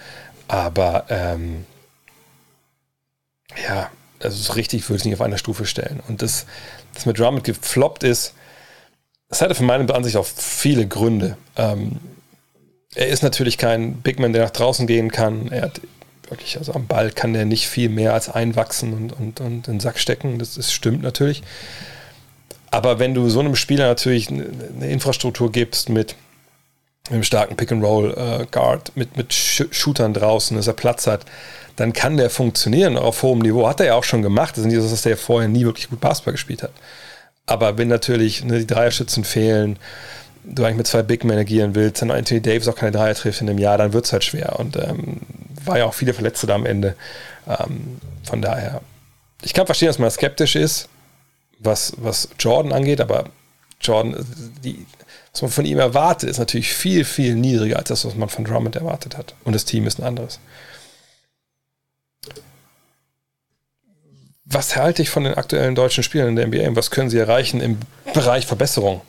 Aber 0.47 1.06
ähm, 1.10 1.65
ja, 3.62 3.89
also 4.21 4.38
so 4.38 4.53
richtig 4.53 4.88
würde 4.89 4.99
ich 4.99 5.06
nicht 5.06 5.15
auf 5.15 5.21
einer 5.21 5.38
Stufe 5.38 5.65
stellen. 5.65 5.99
Und 6.08 6.21
das, 6.21 6.45
das 6.93 7.06
mit 7.06 7.19
Drummond 7.19 7.43
gefloppt 7.43 8.03
ist, 8.03 8.34
das 9.30 9.41
hatte 9.41 9.56
für 9.56 9.63
meine 9.63 9.93
Ansicht 9.93 10.15
auch 10.15 10.25
viele 10.25 10.88
Gründe. 10.88 11.38
Ähm, 11.58 11.99
er 12.95 13.08
ist 13.08 13.23
natürlich 13.23 13.58
kein 13.58 13.95
Bigman, 13.95 14.32
der 14.32 14.43
nach 14.43 14.51
draußen 14.51 14.88
gehen 14.88 15.12
kann. 15.12 15.51
Er 15.51 15.63
hat 15.63 15.82
wirklich, 16.30 16.58
also 16.58 16.73
am 16.73 16.88
Ball 16.88 17.12
kann 17.12 17.34
der 17.34 17.45
nicht 17.45 17.67
viel 17.67 17.89
mehr 17.89 18.13
als 18.13 18.30
einwachsen 18.30 18.93
und, 18.93 19.12
und, 19.12 19.39
und 19.41 19.67
in 19.67 19.75
den 19.75 19.80
Sack 19.80 19.99
stecken. 19.99 20.39
Das, 20.39 20.56
das 20.56 20.71
stimmt 20.71 21.03
natürlich. 21.03 21.43
Aber 22.69 22.99
wenn 22.99 23.13
du 23.13 23.30
so 23.30 23.39
einem 23.39 23.56
Spieler 23.56 23.88
natürlich 23.88 24.30
eine 24.30 24.89
Infrastruktur 24.89 25.51
gibst 25.51 25.89
mit, 25.89 26.15
mit 27.10 27.15
einem 27.15 27.24
starken 27.24 27.56
Pick-and-Roll-Guard, 27.56 28.89
äh, 28.89 28.91
mit, 28.96 29.17
mit 29.17 29.34
Shootern 29.34 30.13
draußen, 30.13 30.56
dass 30.58 30.67
er 30.67 30.74
Platz 30.74 31.08
hat, 31.08 31.26
dann 31.76 31.93
kann 31.93 32.17
der 32.17 32.30
funktionieren 32.30 32.98
auf 32.98 33.22
hohem 33.24 33.39
Niveau. 33.39 33.67
Hat 33.67 33.80
er 33.80 33.86
ja 33.88 33.96
auch 33.96 34.04
schon 34.04 34.22
gemacht. 34.22 34.52
Das 34.52 34.60
ist 34.60 34.65
nicht 34.65 34.82
so, 34.82 34.89
dass 34.89 35.06
er 35.06 35.15
vorher 35.15 35.48
nie 35.48 35.63
wirklich 35.63 35.89
gut 35.89 36.00
Basketball 36.00 36.34
gespielt 36.34 36.63
hat. 36.63 36.72
Aber 37.46 37.78
wenn 37.78 37.88
natürlich 37.88 38.43
ne, 38.43 38.60
die 38.60 38.67
Dreierschützen 38.67 39.24
fehlen, 39.24 39.78
du 40.43 40.63
eigentlich 40.63 40.78
mit 40.78 40.88
zwei 40.88 41.04
Big 41.04 41.24
Men 41.24 41.38
agieren 41.38 41.76
willst, 41.76 42.02
dann 42.02 42.12
Anthony 42.12 42.41
Davis 42.41 42.67
auch 42.67 42.76
keine 42.76 42.91
Dreier 42.91 43.15
trifft 43.15 43.41
in 43.41 43.48
dem 43.48 43.58
Jahr, 43.58 43.78
dann 43.78 43.93
wird 43.93 44.06
es 44.06 44.13
halt 44.13 44.24
schwer. 44.24 44.60
Und 44.60 44.76
ähm, 44.76 45.22
war 45.65 45.78
ja 45.78 45.86
auch 45.86 45.93
viele 45.93 46.13
Verletzte 46.13 46.48
da 46.48 46.56
am 46.56 46.65
Ende. 46.65 46.96
Ähm, 47.48 48.00
von 48.24 48.41
daher, 48.41 48.82
ich 49.43 49.54
kann 49.54 49.65
verstehen, 49.65 49.88
dass 49.88 50.00
man 50.00 50.10
skeptisch 50.10 50.56
ist, 50.56 50.89
was, 51.60 51.93
was 51.98 52.30
Jordan 52.39 52.74
angeht, 52.74 53.02
aber 53.02 53.26
Jordan, 53.82 54.26
die, 54.63 54.86
was 55.38 55.41
man 55.43 55.52
von 55.52 55.65
ihm 55.65 55.80
erwartet, 55.80 56.30
ist 56.30 56.39
natürlich 56.39 56.73
viel, 56.73 57.06
viel 57.06 57.36
niedriger 57.36 57.78
als 57.78 57.89
das, 57.89 58.06
was 58.06 58.15
man 58.15 58.30
von 58.30 58.45
Drummond 58.45 58.76
erwartet 58.76 59.17
hat. 59.17 59.36
Und 59.43 59.54
das 59.54 59.65
Team 59.65 59.86
ist 59.88 60.00
ein 60.00 60.04
anderes. 60.04 60.39
Was 64.45 64.76
halte 64.76 65.02
ich 65.02 65.10
von 65.10 65.23
den 65.23 65.34
aktuellen 65.34 65.76
deutschen 65.76 66.04
Spielern 66.04 66.30
in 66.30 66.36
der 66.36 66.47
NBA 66.47 66.69
und 66.69 66.76
was 66.76 66.91
können 66.91 67.10
sie 67.10 67.17
erreichen 67.17 67.60
im 67.60 67.80
Bereich 68.13 68.45
Verbesserung? 68.45 69.02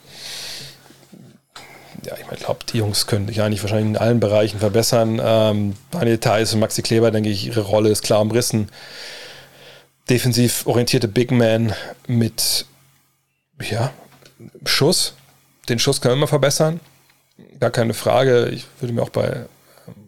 Ja, 2.05 2.15
ich 2.17 2.39
glaube, 2.41 2.61
die 2.73 2.79
Jungs 2.79 3.07
können 3.07 3.29
sich 3.29 3.41
eigentlich 3.41 3.63
wahrscheinlich 3.63 3.89
in 3.89 3.97
allen 3.97 4.21
Bereichen 4.21 4.59
verbessern. 4.59 5.21
Ähm, 5.23 5.77
Daniel 5.91 6.19
Theiss 6.19 6.55
und 6.55 6.61
Maxi 6.61 6.83
Kleber, 6.83 7.11
denke 7.11 7.31
ich, 7.31 7.47
ihre 7.47 7.61
Rolle 7.61 7.91
ist 7.91 8.03
klar 8.03 8.21
umrissen 8.21 8.69
defensiv 10.09 10.67
orientierte 10.67 11.09
Big 11.09 11.31
Man 11.31 11.75
mit 12.07 12.67
ja, 13.61 13.93
Schuss. 14.65 15.15
Den 15.69 15.79
Schuss 15.79 16.01
kann 16.01 16.13
man 16.13 16.19
immer 16.19 16.27
verbessern. 16.27 16.81
Gar 17.61 17.71
keine 17.71 17.95
Frage. 17.95 18.49
Ich 18.49 18.67
würde 18.81 18.95
mir 18.95 19.03
auch 19.03 19.11
bei 19.11 19.47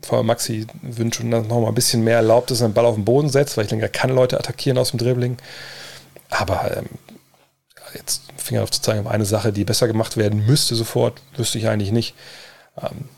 V. 0.03 0.23
Maxi 0.23 0.67
wünschen, 0.83 1.31
dass 1.31 1.47
noch 1.47 1.61
mal 1.61 1.69
ein 1.69 1.75
bisschen 1.75 2.05
mehr 2.05 2.17
erlaubt 2.17 2.51
ist, 2.51 2.63
einen 2.63 2.75
Ball 2.75 2.87
auf 2.87 2.95
den 2.95 3.05
Boden 3.05 3.29
setzt, 3.29 3.57
weil 3.57 3.65
ich 3.65 3.71
denke, 3.71 3.85
er 3.85 3.91
kann 3.91 4.11
Leute 4.11 4.39
attackieren 4.39 4.79
aus 4.79 4.91
dem 4.91 4.99
Dribbling. 4.99 5.37
Aber 6.29 6.77
ähm, 6.77 6.87
jetzt 7.95 8.23
Finger 8.37 8.63
auf 8.63 8.71
zu 8.71 8.83
zeigen, 8.83 9.07
eine 9.07 9.25
Sache, 9.25 9.53
die 9.53 9.65
besser 9.65 9.87
gemacht 9.87 10.17
werden 10.17 10.47
müsste 10.47 10.75
sofort, 10.75 11.21
wüsste 11.37 11.59
ich 11.59 11.69
eigentlich 11.69 11.93
nicht. 11.93 12.15
Ähm, 12.81 13.09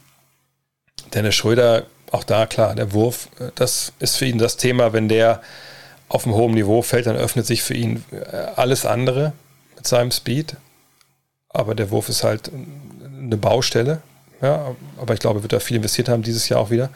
Dennis 1.15 1.35
Schröder, 1.35 1.85
auch 2.11 2.25
da 2.25 2.47
klar, 2.47 2.75
der 2.75 2.93
Wurf, 2.93 3.29
äh, 3.39 3.51
das 3.55 3.93
ist 3.99 4.17
für 4.17 4.27
ihn 4.27 4.39
das 4.39 4.57
Thema, 4.57 4.93
wenn 4.93 5.09
der 5.09 5.43
auf 6.09 6.27
einem 6.27 6.35
hohen 6.35 6.55
Niveau 6.55 6.83
fällt, 6.83 7.07
dann 7.07 7.17
öffnet 7.17 7.47
sich 7.47 7.63
für 7.63 7.75
ihn 7.75 8.05
äh, 8.11 8.37
alles 8.57 8.85
andere 8.85 9.33
mit 9.77 9.87
seinem 9.87 10.11
Speed. 10.11 10.57
Aber 11.53 11.75
der 11.75 11.91
Wurf 11.91 12.09
ist 12.09 12.25
halt 12.25 12.51
eine 12.53 13.37
Baustelle. 13.37 14.03
Ja, 14.41 14.75
aber 15.01 15.15
ich 15.15 15.21
glaube, 15.21 15.43
wird 15.43 15.53
da 15.53 15.61
viel 15.61 15.77
investiert 15.77 16.09
haben 16.09 16.23
dieses 16.23 16.49
Jahr 16.49 16.61
auch 16.61 16.71
wieder. 16.71 16.91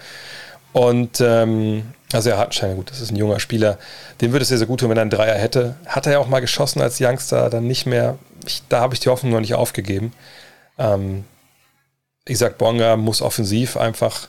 Und 0.72 1.20
ähm, 1.20 1.92
also 2.12 2.28
er 2.28 2.34
hat 2.34 2.40
Hartenstein, 2.40 2.76
gut, 2.76 2.90
das 2.90 3.00
ist 3.00 3.10
ein 3.10 3.16
junger 3.16 3.40
Spieler, 3.40 3.78
dem 4.20 4.32
würde 4.32 4.42
es 4.42 4.48
sehr, 4.48 4.58
sehr 4.58 4.66
gut 4.66 4.80
tun, 4.80 4.90
wenn 4.90 4.98
er 4.98 5.02
einen 5.02 5.10
Dreier 5.10 5.34
hätte. 5.36 5.76
Hat 5.86 6.06
er 6.06 6.12
ja 6.12 6.18
auch 6.18 6.28
mal 6.28 6.40
geschossen 6.40 6.82
als 6.82 7.00
Youngster, 7.00 7.50
dann 7.50 7.66
nicht 7.66 7.86
mehr. 7.86 8.18
Ich, 8.46 8.62
da 8.68 8.80
habe 8.80 8.94
ich 8.94 9.00
die 9.00 9.08
Hoffnung 9.08 9.32
noch 9.32 9.40
nicht 9.40 9.54
aufgegeben. 9.54 10.12
Ähm, 10.78 11.24
sag, 12.28 12.58
Bonga 12.58 12.96
muss 12.96 13.22
offensiv 13.22 13.76
einfach 13.76 14.28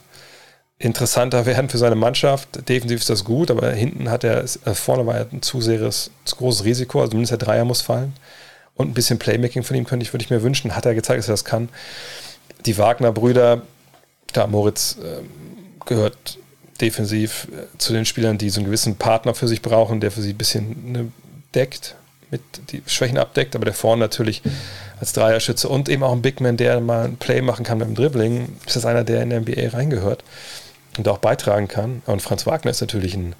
interessanter 0.79 1.45
werden 1.47 1.69
für 1.69 1.77
seine 1.77 1.95
Mannschaft. 1.95 2.69
Defensiv 2.69 3.01
ist 3.01 3.09
das 3.09 3.23
gut, 3.23 3.51
aber 3.51 3.71
hinten 3.71 4.09
hat 4.09 4.23
er, 4.23 4.43
äh, 4.43 4.73
vorne 4.73 5.05
war 5.05 5.15
er 5.15 5.27
ein 5.31 5.41
zu, 5.41 5.61
seres, 5.61 6.11
zu 6.25 6.35
großes 6.35 6.63
Risiko, 6.63 6.99
also 6.99 7.11
zumindest 7.11 7.31
der 7.31 7.39
Dreier 7.39 7.65
muss 7.65 7.81
fallen. 7.81 8.13
Und 8.77 8.89
ein 8.89 8.93
bisschen 8.93 9.19
Playmaking 9.19 9.63
von 9.63 9.75
ihm 9.75 9.85
könnte 9.85 10.03
ich, 10.03 10.13
würde 10.13 10.23
ich 10.23 10.29
mir 10.29 10.43
wünschen. 10.43 10.75
Hat 10.75 10.85
er 10.85 10.95
gezeigt, 10.95 11.19
dass 11.19 11.27
er 11.27 11.33
das 11.33 11.45
kann. 11.45 11.69
Die 12.65 12.77
Wagner-Brüder, 12.77 13.63
da 14.33 14.47
Moritz 14.47 14.97
äh, 15.03 15.23
gehört 15.85 16.37
defensiv 16.79 17.47
äh, 17.51 17.77
zu 17.77 17.93
den 17.93 18.05
Spielern, 18.05 18.37
die 18.37 18.49
so 18.49 18.59
einen 18.59 18.65
gewissen 18.65 18.95
Partner 18.95 19.33
für 19.33 19.47
sich 19.47 19.61
brauchen, 19.61 19.99
der 19.99 20.11
für 20.11 20.21
sie 20.21 20.33
ein 20.33 20.37
bisschen 20.37 20.91
ne, 20.91 21.11
deckt, 21.55 21.95
mit 22.29 22.41
die 22.71 22.83
Schwächen 22.85 23.17
abdeckt, 23.17 23.55
aber 23.55 23.65
der 23.65 23.73
vorne 23.73 24.01
natürlich 24.01 24.41
als 24.99 25.13
Dreierschütze 25.13 25.69
und 25.69 25.89
eben 25.89 26.03
auch 26.03 26.11
ein 26.11 26.21
Big 26.21 26.41
Man, 26.41 26.57
der 26.57 26.79
mal 26.81 27.05
ein 27.05 27.17
Play 27.17 27.41
machen 27.41 27.65
kann 27.65 27.79
beim 27.79 27.95
Dribbling, 27.95 28.57
ist 28.65 28.75
das 28.75 28.85
einer, 28.85 29.03
der 29.03 29.23
in 29.23 29.29
der 29.29 29.41
NBA 29.41 29.69
reingehört 29.69 30.23
und 30.97 31.07
auch 31.07 31.19
beitragen 31.19 31.67
kann. 31.67 32.01
Und 32.05 32.21
Franz 32.21 32.45
Wagner 32.45 32.71
ist 32.71 32.81
natürlich 32.81 33.15
ein 33.15 33.35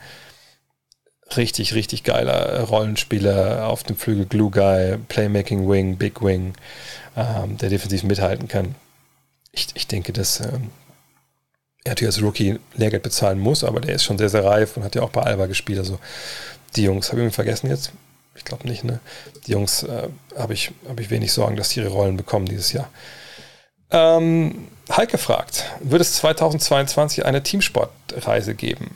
richtig, 1.35 1.73
richtig 1.73 2.03
geiler 2.03 2.61
Rollenspieler 2.61 3.67
auf 3.67 3.83
dem 3.83 3.97
Flügel, 3.97 4.25
Glue 4.25 4.51
Guy, 4.51 4.97
Playmaking 5.09 5.69
Wing, 5.69 5.97
Big 5.97 6.21
Wing, 6.21 6.53
ähm, 7.15 7.57
der 7.57 7.69
defensiv 7.69 8.03
mithalten 8.03 8.47
kann. 8.47 8.75
Ich, 9.51 9.67
ich 9.73 9.87
denke, 9.87 10.13
dass 10.13 10.39
ähm, 10.39 10.69
er 11.83 11.91
natürlich 11.91 12.15
als 12.15 12.21
Rookie 12.21 12.59
Lehrgeld 12.75 13.03
bezahlen 13.03 13.39
muss, 13.39 13.63
aber 13.63 13.81
der 13.81 13.95
ist 13.95 14.03
schon 14.03 14.17
sehr, 14.17 14.29
sehr 14.29 14.45
reif 14.45 14.77
und 14.77 14.83
hat 14.83 14.95
ja 14.95 15.01
auch 15.01 15.09
bei 15.09 15.21
Alba 15.21 15.47
gespielt. 15.47 15.79
Also 15.79 15.99
die 16.75 16.83
Jungs, 16.83 17.09
habe 17.09 17.21
ich 17.21 17.27
ihn 17.27 17.31
vergessen 17.31 17.69
jetzt? 17.69 17.91
Ich 18.35 18.45
glaube 18.45 18.67
nicht, 18.67 18.83
ne? 18.83 18.99
Die 19.47 19.51
Jungs 19.51 19.83
äh, 19.83 20.09
habe 20.37 20.53
ich, 20.53 20.71
hab 20.87 20.99
ich 20.99 21.09
wenig 21.09 21.33
Sorgen, 21.33 21.55
dass 21.55 21.69
die 21.69 21.79
ihre 21.79 21.89
Rollen 21.89 22.17
bekommen 22.17 22.45
dieses 22.45 22.71
Jahr. 22.71 22.89
Ähm, 23.89 24.67
Heike 24.95 25.17
fragt, 25.17 25.65
wird 25.79 26.01
es 26.01 26.13
2022 26.13 27.25
eine 27.25 27.41
Teamsportreise 27.41 28.53
geben? 28.53 28.95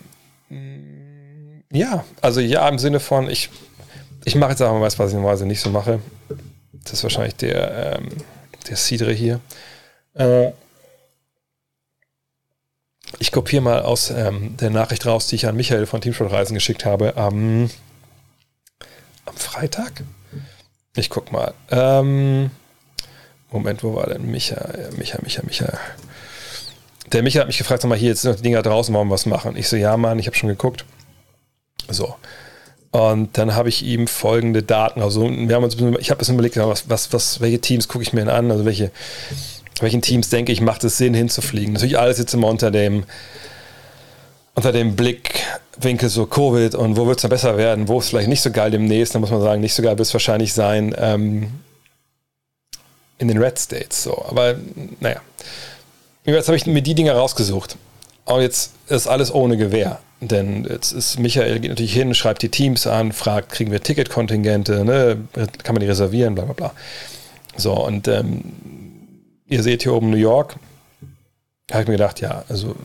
Ja, 1.71 2.03
also 2.21 2.41
ja, 2.41 2.67
im 2.67 2.79
Sinne 2.79 2.99
von, 2.99 3.29
ich, 3.29 3.49
ich 4.25 4.35
mache 4.35 4.51
jetzt 4.51 4.61
aber 4.61 4.81
was, 4.81 4.99
was 4.99 5.09
ich 5.09 5.15
normalerweise 5.15 5.45
nicht 5.45 5.61
so 5.61 5.69
mache. 5.69 5.99
Das 6.83 6.93
ist 6.93 7.03
wahrscheinlich 7.03 7.35
der, 7.35 7.97
ähm, 7.97 8.09
der 8.67 8.75
Cidre 8.75 9.13
hier. 9.13 9.39
Äh, 10.13 10.51
ich 13.19 13.31
kopiere 13.31 13.61
mal 13.61 13.81
aus 13.83 14.09
ähm, 14.09 14.57
der 14.57 14.69
Nachricht 14.69 15.05
raus, 15.05 15.27
die 15.27 15.35
ich 15.35 15.47
an 15.47 15.55
Michael 15.55 15.85
von 15.85 16.01
Teamsportreisen 16.01 16.55
geschickt 16.55 16.85
habe. 16.85 17.17
Am, 17.17 17.69
am 19.25 19.35
Freitag? 19.35 20.03
Ich 20.95 21.09
guck 21.09 21.31
mal. 21.31 21.53
Ähm, 21.69 22.51
Moment, 23.51 23.83
wo 23.83 23.95
war 23.95 24.07
denn 24.07 24.29
Micha? 24.29 24.73
Micha, 24.97 25.19
Micha, 25.21 25.41
Micha. 25.45 25.77
Der 27.11 27.23
Micha 27.23 27.41
hat 27.41 27.47
mich 27.47 27.57
gefragt, 27.57 27.81
sag 27.81 27.89
mal, 27.89 27.97
hier, 27.97 28.09
jetzt 28.09 28.21
sind 28.21 28.31
noch 28.31 28.37
die 28.37 28.43
Dinger 28.43 28.61
draußen, 28.61 28.93
wir 28.93 29.09
was 29.09 29.25
machen? 29.25 29.57
Ich 29.57 29.67
so, 29.67 29.75
ja, 29.75 29.95
Mann, 29.97 30.19
ich 30.19 30.27
habe 30.27 30.35
schon 30.35 30.49
geguckt. 30.49 30.85
So. 31.89 32.15
Und 32.91 33.37
dann 33.37 33.55
habe 33.55 33.69
ich 33.69 33.83
ihm 33.83 34.07
folgende 34.07 34.63
Daten, 34.63 35.01
also 35.01 35.29
wir 35.29 35.55
haben 35.55 35.63
uns, 35.63 35.75
ich 35.75 35.81
habe 35.81 35.95
ein 35.95 36.17
bisschen 36.17 36.35
überlegt, 36.35 36.57
was, 36.57 36.89
was, 36.89 37.13
was, 37.13 37.39
welche 37.39 37.59
Teams 37.59 37.87
gucke 37.87 38.03
ich 38.03 38.11
mir 38.11 38.19
denn 38.19 38.29
an, 38.29 38.51
also 38.51 38.65
welche, 38.65 38.91
welchen 39.79 40.01
Teams 40.01 40.29
denke 40.29 40.51
ich, 40.51 40.59
macht 40.59 40.83
es 40.83 40.97
Sinn 40.97 41.13
hinzufliegen. 41.13 41.73
Natürlich 41.73 41.97
alles 41.97 42.17
jetzt 42.17 42.33
immer 42.33 42.47
unter 42.47 42.69
dem, 42.69 43.05
unter 44.55 44.73
dem 44.73 44.97
Blickwinkel 44.97 46.09
so 46.09 46.25
Covid 46.25 46.75
und 46.75 46.97
wo 46.97 47.07
wird 47.07 47.23
es 47.23 47.29
besser 47.29 47.55
werden, 47.55 47.87
wo 47.87 47.99
ist 47.99 48.09
vielleicht 48.09 48.27
nicht 48.27 48.41
so 48.41 48.51
geil 48.51 48.71
demnächst, 48.71 49.15
da 49.15 49.19
muss 49.19 49.31
man 49.31 49.41
sagen, 49.41 49.61
nicht 49.61 49.73
so 49.73 49.81
geil 49.81 49.97
wird 49.97 50.07
es 50.07 50.13
wahrscheinlich 50.13 50.51
sein. 50.51 50.93
Ähm, 50.97 51.51
in 53.21 53.27
den 53.27 53.37
Red 53.37 53.57
States. 53.57 54.03
So. 54.03 54.25
Aber 54.27 54.55
naja. 54.99 55.21
Jetzt 56.25 56.47
habe 56.47 56.57
ich 56.57 56.65
mir 56.65 56.81
die 56.81 56.95
Dinge 56.95 57.13
rausgesucht. 57.13 57.77
Und 58.25 58.41
jetzt 58.41 58.71
ist 58.87 59.07
alles 59.07 59.33
ohne 59.33 59.57
Gewehr. 59.57 59.99
Denn 60.21 60.65
jetzt 60.69 60.91
ist 60.91 61.19
Michael 61.19 61.59
geht 61.59 61.71
natürlich 61.71 61.93
hin, 61.93 62.13
schreibt 62.13 62.43
die 62.43 62.49
Teams 62.49 62.85
an, 62.85 63.11
fragt, 63.11 63.51
kriegen 63.51 63.71
wir 63.71 63.81
Ticketkontingente, 63.81 64.85
ne? 64.85 65.17
kann 65.63 65.73
man 65.73 65.81
die 65.81 65.87
reservieren, 65.87 66.35
bla 66.35 66.45
bla 66.45 66.53
bla. 66.53 66.73
So, 67.57 67.73
und 67.73 68.07
ähm, 68.07 68.43
ihr 69.47 69.63
seht 69.63 69.81
hier 69.81 69.93
oben 69.93 70.11
New 70.11 70.17
York. 70.17 70.55
Da 71.65 71.75
habe 71.75 71.83
ich 71.83 71.87
mir 71.87 71.95
gedacht, 71.95 72.21
ja, 72.21 72.43
also 72.49 72.75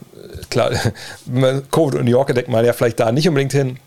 klar, 0.48 0.70
Covid 1.70 1.96
und 1.96 2.04
New 2.04 2.10
York 2.10 2.34
denkt 2.34 2.48
man 2.48 2.64
ja 2.64 2.72
vielleicht 2.72 3.00
da 3.00 3.12
nicht 3.12 3.28
unbedingt 3.28 3.52
hin. 3.52 3.78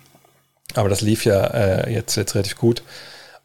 Aber 0.75 0.87
das 0.87 1.01
lief 1.01 1.25
ja 1.25 1.47
äh, 1.47 1.91
jetzt, 1.91 2.15
jetzt 2.17 2.35
relativ 2.35 2.55
gut. 2.55 2.83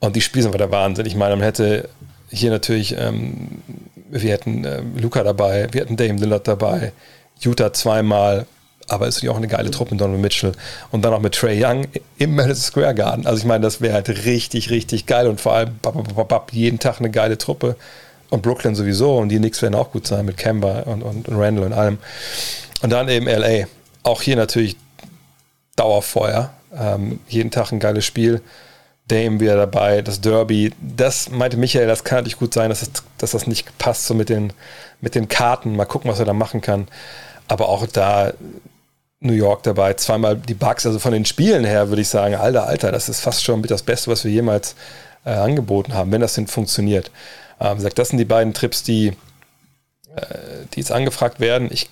Und 0.00 0.16
die 0.16 0.20
Spiele 0.20 0.42
sind 0.42 0.50
einfach 0.50 0.66
der 0.66 0.70
Wahnsinn. 0.70 1.06
Ich 1.06 1.16
meine, 1.16 1.34
man 1.36 1.44
hätte 1.44 1.88
hier 2.30 2.50
natürlich, 2.50 2.94
ähm, 2.98 3.62
wir 4.10 4.32
hätten 4.32 4.64
äh, 4.66 4.82
Luca 5.00 5.22
dabei, 5.22 5.68
wir 5.72 5.80
hätten 5.80 5.96
Dame 5.96 6.20
Lillard 6.20 6.46
dabei, 6.46 6.92
Utah 7.40 7.72
zweimal, 7.72 8.46
aber 8.88 9.06
ist 9.06 9.16
natürlich 9.16 9.32
auch 9.32 9.38
eine 9.38 9.48
geile 9.48 9.70
Truppe 9.70 9.92
mit 9.92 10.00
Donald 10.00 10.20
Mitchell 10.20 10.52
und 10.90 11.02
dann 11.04 11.12
auch 11.14 11.20
mit 11.20 11.34
Trey 11.34 11.62
Young 11.62 11.86
im 12.18 12.34
Madison 12.34 12.62
Square 12.62 12.94
Garden. 12.94 13.26
Also 13.26 13.38
ich 13.38 13.44
meine, 13.44 13.62
das 13.62 13.80
wäre 13.80 13.94
halt 13.94 14.08
richtig, 14.24 14.70
richtig 14.70 15.06
geil 15.06 15.26
und 15.26 15.40
vor 15.40 15.54
allem 15.54 15.78
jeden 16.52 16.78
Tag 16.78 17.00
eine 17.00 17.10
geile 17.10 17.38
Truppe 17.38 17.76
und 18.30 18.42
Brooklyn 18.42 18.74
sowieso 18.74 19.16
und 19.18 19.28
die 19.28 19.38
Knicks 19.38 19.62
werden 19.62 19.74
auch 19.74 19.92
gut 19.92 20.06
sein 20.06 20.24
mit 20.24 20.36
Kemba 20.36 20.80
und, 20.80 21.02
und, 21.02 21.28
und 21.28 21.36
Randall 21.36 21.66
und 21.66 21.72
allem. 21.72 21.98
Und 22.82 22.90
dann 22.90 23.08
eben 23.08 23.26
LA. 23.26 23.66
Auch 24.02 24.22
hier 24.22 24.36
natürlich 24.36 24.76
Dauerfeuer. 25.76 26.52
Ähm, 26.76 27.20
jeden 27.28 27.50
Tag 27.50 27.72
ein 27.72 27.80
geiles 27.80 28.04
Spiel. 28.04 28.42
Dame 29.08 29.38
wieder 29.40 29.56
dabei, 29.56 30.02
das 30.02 30.20
Derby. 30.20 30.72
Das 30.80 31.30
meinte 31.30 31.56
Michael, 31.56 31.86
das 31.86 32.04
kann 32.04 32.18
natürlich 32.18 32.38
gut 32.38 32.54
sein, 32.54 32.70
dass 32.70 32.80
das, 32.80 32.90
dass 33.18 33.30
das 33.32 33.46
nicht 33.46 33.76
passt 33.78 34.06
so 34.06 34.14
mit 34.14 34.28
den, 34.28 34.52
mit 35.00 35.14
den 35.14 35.28
Karten. 35.28 35.76
Mal 35.76 35.84
gucken, 35.84 36.10
was 36.10 36.18
er 36.18 36.24
da 36.24 36.32
machen 36.32 36.60
kann. 36.60 36.88
Aber 37.46 37.68
auch 37.68 37.86
da 37.86 38.32
New 39.24 39.32
York 39.32 39.62
dabei, 39.62 39.94
zweimal 39.94 40.36
die 40.36 40.54
Bugs. 40.54 40.86
Also 40.86 40.98
von 40.98 41.12
den 41.12 41.24
Spielen 41.24 41.64
her 41.64 41.88
würde 41.88 42.02
ich 42.02 42.08
sagen, 42.08 42.34
alter, 42.34 42.66
alter, 42.66 42.92
das 42.92 43.08
ist 43.08 43.20
fast 43.20 43.42
schon 43.42 43.60
mit 43.60 43.70
das 43.70 43.82
Beste, 43.82 44.10
was 44.10 44.24
wir 44.24 44.30
jemals 44.30 44.74
äh, 45.24 45.30
angeboten 45.30 45.94
haben, 45.94 46.12
wenn 46.12 46.20
das 46.20 46.34
denn 46.34 46.46
funktioniert. 46.46 47.10
Ähm, 47.60 47.80
sagt, 47.80 47.98
das 47.98 48.10
sind 48.10 48.18
die 48.18 48.24
beiden 48.24 48.52
Trips, 48.52 48.82
die, 48.82 49.08
äh, 50.16 50.24
die 50.72 50.80
jetzt 50.80 50.92
angefragt 50.92 51.40
werden. 51.40 51.68
Ich, 51.72 51.88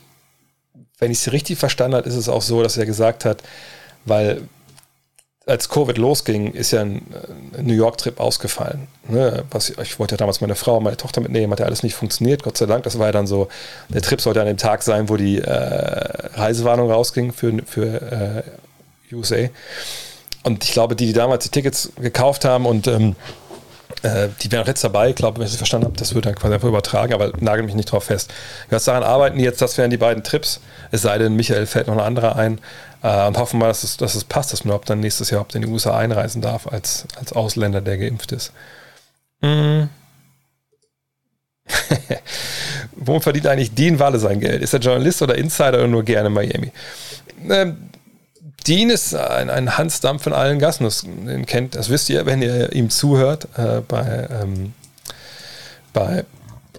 wenn 0.98 1.10
ich 1.10 1.18
es 1.18 1.32
richtig 1.32 1.58
verstanden 1.58 1.96
habe, 1.96 2.08
ist 2.08 2.16
es 2.16 2.28
auch 2.28 2.42
so, 2.42 2.62
dass 2.62 2.76
er 2.76 2.86
gesagt 2.86 3.24
hat, 3.24 3.42
weil 4.04 4.42
als 5.46 5.68
Covid 5.68 5.98
losging, 5.98 6.52
ist 6.52 6.70
ja 6.70 6.82
ein, 6.82 7.02
ein 7.58 7.66
New 7.66 7.74
York-Trip 7.74 8.20
ausgefallen. 8.20 8.86
Ne? 9.08 9.44
Ich 9.82 9.98
wollte 9.98 10.14
ja 10.14 10.16
damals 10.16 10.40
meine 10.40 10.54
Frau 10.54 10.76
und 10.76 10.84
meine 10.84 10.96
Tochter 10.96 11.20
mitnehmen, 11.20 11.52
hat 11.52 11.60
ja 11.60 11.66
alles 11.66 11.82
nicht 11.82 11.94
funktioniert, 11.94 12.42
Gott 12.42 12.56
sei 12.56 12.66
Dank. 12.66 12.84
Das 12.84 12.98
war 12.98 13.06
ja 13.06 13.12
dann 13.12 13.26
so, 13.26 13.48
der 13.88 14.02
Trip 14.02 14.20
sollte 14.20 14.40
an 14.40 14.46
dem 14.46 14.56
Tag 14.56 14.82
sein, 14.82 15.08
wo 15.08 15.16
die 15.16 15.38
äh, 15.38 15.48
Reisewarnung 15.48 16.90
rausging 16.90 17.32
für, 17.32 17.58
für 17.66 18.44
äh, 19.10 19.14
USA. 19.14 19.48
Und 20.44 20.64
ich 20.64 20.72
glaube, 20.72 20.94
die, 20.96 21.06
die 21.06 21.12
damals 21.12 21.44
die 21.44 21.50
Tickets 21.50 21.92
gekauft 22.00 22.44
haben 22.44 22.66
und 22.66 22.86
ähm, 22.86 23.16
äh, 24.02 24.28
die 24.40 24.50
wären 24.50 24.62
auch 24.62 24.68
jetzt 24.68 24.82
dabei, 24.82 25.10
ich 25.10 25.16
glaube, 25.16 25.38
wenn 25.38 25.46
ich 25.46 25.52
es 25.52 25.58
verstanden 25.58 25.86
habe, 25.86 25.96
das 25.96 26.14
wird 26.14 26.26
dann 26.26 26.34
quasi 26.34 26.54
einfach 26.54 26.68
übertragen, 26.68 27.12
aber 27.12 27.32
nagel 27.40 27.64
mich 27.64 27.74
nicht 27.74 27.90
drauf 27.90 28.04
fest. 28.04 28.32
Was 28.70 28.84
daran 28.84 29.02
arbeiten 29.02 29.38
jetzt, 29.38 29.60
das 29.60 29.78
wären 29.78 29.90
die 29.90 29.96
beiden 29.96 30.24
Trips, 30.24 30.60
es 30.90 31.02
sei 31.02 31.18
denn, 31.18 31.34
Michael 31.36 31.66
fällt 31.66 31.86
noch 31.86 31.94
ein 31.94 32.00
anderer 32.00 32.36
ein 32.36 32.60
äh, 33.02 33.26
und 33.26 33.38
hoffen 33.38 33.58
mal, 33.58 33.68
dass 33.68 33.82
es, 33.84 33.96
dass 33.96 34.14
es 34.14 34.24
passt, 34.24 34.52
dass 34.52 34.64
man 34.64 34.70
überhaupt 34.70 34.90
dann 34.90 35.00
nächstes 35.00 35.30
Jahr 35.30 35.46
in 35.54 35.62
die 35.62 35.68
USA 35.68 35.96
einreisen 35.96 36.42
darf 36.42 36.66
als, 36.66 37.06
als 37.18 37.32
Ausländer, 37.32 37.80
der 37.80 37.98
geimpft 37.98 38.32
ist. 38.32 38.52
Mm. 39.40 39.84
Womit 42.92 43.22
verdient 43.22 43.46
eigentlich 43.46 43.74
Dean 43.74 43.98
Walle 43.98 44.18
sein 44.18 44.40
Geld? 44.40 44.62
Ist 44.62 44.72
er 44.72 44.80
Journalist 44.80 45.22
oder 45.22 45.36
Insider 45.36 45.78
oder 45.78 45.88
nur 45.88 46.04
gerne 46.04 46.30
Miami? 46.30 46.72
Ähm, 47.48 47.90
Dean 48.66 48.90
ist 48.90 49.14
ein, 49.14 49.50
ein 49.50 49.76
Hans 49.76 50.00
Dampf 50.00 50.26
in 50.26 50.32
allen 50.32 50.58
Gassen. 50.58 50.84
Das, 50.84 51.02
den 51.02 51.46
kennt, 51.46 51.74
das 51.74 51.90
wisst 51.90 52.10
ihr, 52.10 52.26
wenn 52.26 52.42
ihr 52.42 52.72
ihm 52.72 52.90
zuhört 52.90 53.48
äh, 53.56 53.80
bei, 53.80 54.28
ähm, 54.30 54.74
bei 55.92 56.24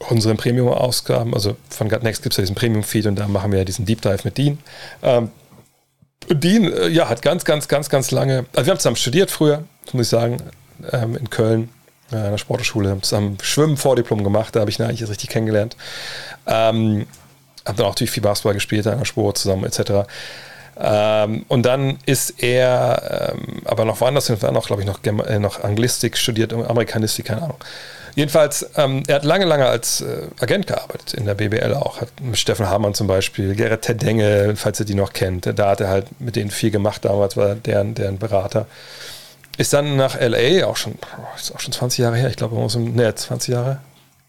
unseren 0.09 0.37
Premium-Ausgaben. 0.37 1.33
Also 1.33 1.57
von 1.69 1.89
Gut 1.89 2.03
Next 2.03 2.23
gibt 2.23 2.33
es 2.33 2.37
ja 2.37 2.43
diesen 2.43 2.55
Premium-Feed 2.55 3.07
und 3.07 3.15
da 3.15 3.27
machen 3.27 3.51
wir 3.51 3.59
ja 3.59 3.65
diesen 3.65 3.85
Deep 3.85 4.01
Dive 4.01 4.19
mit 4.23 4.37
Dean. 4.37 4.59
Ähm, 5.01 5.31
Dean, 6.29 6.71
äh, 6.71 6.87
ja, 6.87 7.09
hat 7.09 7.21
ganz, 7.21 7.45
ganz, 7.45 7.67
ganz, 7.67 7.89
ganz 7.89 8.11
lange, 8.11 8.45
also 8.53 8.65
wir 8.65 8.71
haben 8.71 8.79
zusammen 8.79 8.95
studiert 8.95 9.31
früher, 9.31 9.63
muss 9.91 10.07
ich 10.07 10.09
sagen, 10.09 10.37
ähm, 10.91 11.15
in 11.15 11.29
Köln, 11.29 11.69
äh, 12.11 12.15
an 12.15 12.31
der 12.31 12.37
Sportschule, 12.37 12.89
haben 12.89 13.03
zusammen 13.03 13.37
Schwimmen 13.41 13.77
Vordiplom 13.77 14.23
gemacht, 14.23 14.55
da 14.55 14.61
habe 14.61 14.69
ich 14.69 14.79
ihn 14.79 14.83
eigentlich 14.83 15.07
richtig 15.07 15.29
kennengelernt. 15.29 15.75
Ähm, 16.45 17.05
haben 17.65 17.77
dann 17.77 17.85
auch 17.85 17.91
natürlich 17.91 18.11
viel 18.11 18.23
Basketball 18.23 18.53
gespielt, 18.53 18.85
an 18.87 18.99
der 18.99 19.05
Sport 19.05 19.37
zusammen, 19.37 19.63
etc. 19.63 20.07
Ähm, 20.79 21.45
und 21.47 21.65
dann 21.65 21.99
ist 22.05 22.41
er 22.41 23.33
ähm, 23.33 23.61
aber 23.65 23.85
noch 23.85 24.01
woanders 24.01 24.27
hin, 24.27 24.37
noch, 24.51 24.65
glaube 24.65 24.81
ich, 24.81 24.87
noch, 24.87 24.99
äh, 25.03 25.39
noch 25.39 25.63
Anglistik 25.63 26.17
studiert, 26.17 26.53
Amerikanistik, 26.53 27.25
keine 27.25 27.43
Ahnung. 27.43 27.57
Jedenfalls, 28.15 28.69
ähm, 28.75 29.03
er 29.07 29.15
hat 29.15 29.23
lange, 29.23 29.45
lange 29.45 29.65
als 29.65 30.01
äh, 30.01 30.27
Agent 30.39 30.67
gearbeitet, 30.67 31.15
in 31.15 31.25
der 31.25 31.33
BBL 31.33 31.73
auch. 31.73 32.01
Hat 32.01 32.09
mit 32.21 32.37
Steffen 32.37 32.69
Hamann 32.69 32.93
zum 32.93 33.07
Beispiel, 33.07 33.55
Gerrit 33.55 33.81
Tedenge, 33.81 34.53
falls 34.55 34.79
ihr 34.79 34.85
die 34.85 34.93
noch 34.93 35.13
kennt. 35.13 35.47
Da 35.57 35.69
hat 35.69 35.81
er 35.81 35.89
halt 35.89 36.21
mit 36.21 36.35
denen 36.35 36.51
viel 36.51 36.69
gemacht 36.69 37.05
damals, 37.05 37.37
war 37.37 37.55
deren, 37.55 37.95
deren 37.95 38.19
Berater. 38.19 38.67
Ist 39.57 39.73
dann 39.73 39.95
nach 39.95 40.19
LA, 40.19 40.65
auch 40.65 40.77
schon, 40.77 40.95
ist 41.35 41.55
auch 41.55 41.59
schon 41.59 41.73
20 41.73 41.99
Jahre 41.99 42.17
her, 42.17 42.29
ich 42.29 42.35
glaube, 42.35 42.55
ne, 42.55 43.15
20 43.15 43.53
Jahre. 43.53 43.79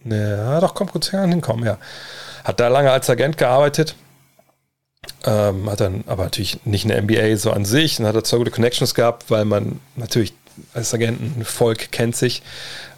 Ne, 0.02 0.36
ja, 0.36 0.60
doch, 0.60 0.74
kommt 0.74 0.92
kurz 0.92 1.10
hinkommen, 1.10 1.64
ja. 1.64 1.78
Hat 2.42 2.60
da 2.60 2.68
lange 2.68 2.90
als 2.90 3.08
Agent 3.08 3.38
gearbeitet 3.38 3.96
ähm, 5.24 5.70
hat 5.70 5.80
dann 5.80 6.04
aber 6.06 6.24
natürlich 6.24 6.64
nicht 6.64 6.84
eine 6.84 7.00
MBA 7.00 7.36
so 7.36 7.50
an 7.50 7.64
sich. 7.64 7.96
Dann 7.96 8.06
hat 8.06 8.14
er 8.14 8.24
zwar 8.24 8.38
gute 8.38 8.50
Connections 8.50 8.94
gehabt, 8.94 9.30
weil 9.30 9.44
man 9.44 9.80
natürlich 9.96 10.34
als 10.72 10.94
Agenten 10.94 11.44
Volk 11.44 11.90
kennt 11.92 12.16
sich. 12.16 12.42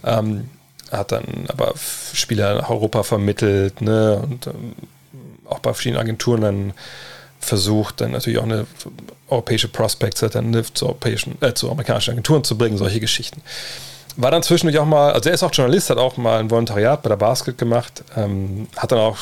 Ähm, 0.04 0.50
hat 0.90 1.12
dann 1.12 1.46
aber 1.48 1.74
Spieler 2.12 2.54
nach 2.54 2.70
Europa 2.70 3.02
vermittelt 3.02 3.80
ne? 3.80 4.20
und 4.22 4.46
ähm, 4.46 4.74
auch 5.46 5.58
bei 5.58 5.72
verschiedenen 5.72 6.00
Agenturen 6.00 6.40
dann 6.40 6.72
versucht, 7.40 8.00
dann 8.00 8.12
natürlich 8.12 8.38
auch 8.38 8.44
eine 8.44 8.66
europäische 9.28 9.68
Prospects 9.68 10.22
hat 10.22 10.34
dann 10.34 10.64
zu, 10.74 10.86
europäischen, 10.86 11.36
äh, 11.40 11.54
zu 11.54 11.70
amerikanischen 11.70 12.12
Agenturen 12.12 12.44
zu 12.44 12.56
bringen, 12.56 12.76
solche 12.76 13.00
Geschichten. 13.00 13.42
War 14.16 14.30
dann 14.30 14.42
zwischendurch 14.42 14.78
auch 14.78 14.86
mal, 14.86 15.12
also 15.12 15.28
er 15.28 15.34
ist 15.34 15.42
auch 15.42 15.52
Journalist, 15.52 15.90
hat 15.90 15.98
auch 15.98 16.16
mal 16.16 16.38
ein 16.38 16.50
Volontariat 16.50 17.02
bei 17.02 17.08
der 17.08 17.16
Basket 17.16 17.58
gemacht, 17.58 18.02
ähm, 18.16 18.68
hat 18.76 18.92
dann 18.92 18.98
auch 18.98 19.18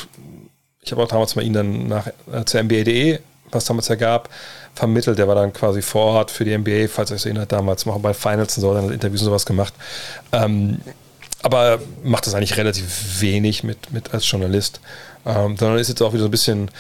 ich 0.84 0.92
habe 0.92 1.02
auch 1.02 1.08
damals 1.08 1.34
mal 1.34 1.42
ihn 1.44 1.52
dann 1.52 1.88
nach, 1.88 2.06
äh, 2.06 2.44
zur 2.44 2.62
NBA.de, 2.62 3.18
was 3.50 3.64
damals 3.64 3.88
ja 3.88 3.94
gab, 3.94 4.28
vermittelt. 4.74 5.18
Der 5.18 5.26
war 5.28 5.34
dann 5.34 5.52
quasi 5.52 5.82
vor 5.82 6.04
Ort 6.04 6.30
für 6.30 6.44
die 6.44 6.56
NBA, 6.56 6.88
falls 6.88 7.10
euch 7.10 7.22
so 7.22 7.28
erinnert, 7.28 7.52
damals 7.52 7.86
auch 7.86 7.98
bei 8.00 8.14
Finals 8.14 8.56
und 8.56 8.60
so, 8.62 8.74
dann 8.74 8.92
Interviews 8.92 9.22
und 9.22 9.26
sowas 9.26 9.46
gemacht. 9.46 9.72
Ähm, 10.32 10.80
aber 11.42 11.78
macht 12.02 12.26
das 12.26 12.34
eigentlich 12.34 12.56
relativ 12.56 13.20
wenig 13.20 13.64
mit, 13.64 13.92
mit 13.92 14.14
als 14.14 14.30
Journalist. 14.30 14.80
Ähm, 15.26 15.56
sondern 15.56 15.78
ist 15.78 15.88
jetzt 15.88 16.02
auch 16.02 16.12
wieder 16.12 16.22
so 16.22 16.28
ein 16.28 16.30
bisschen 16.30 16.70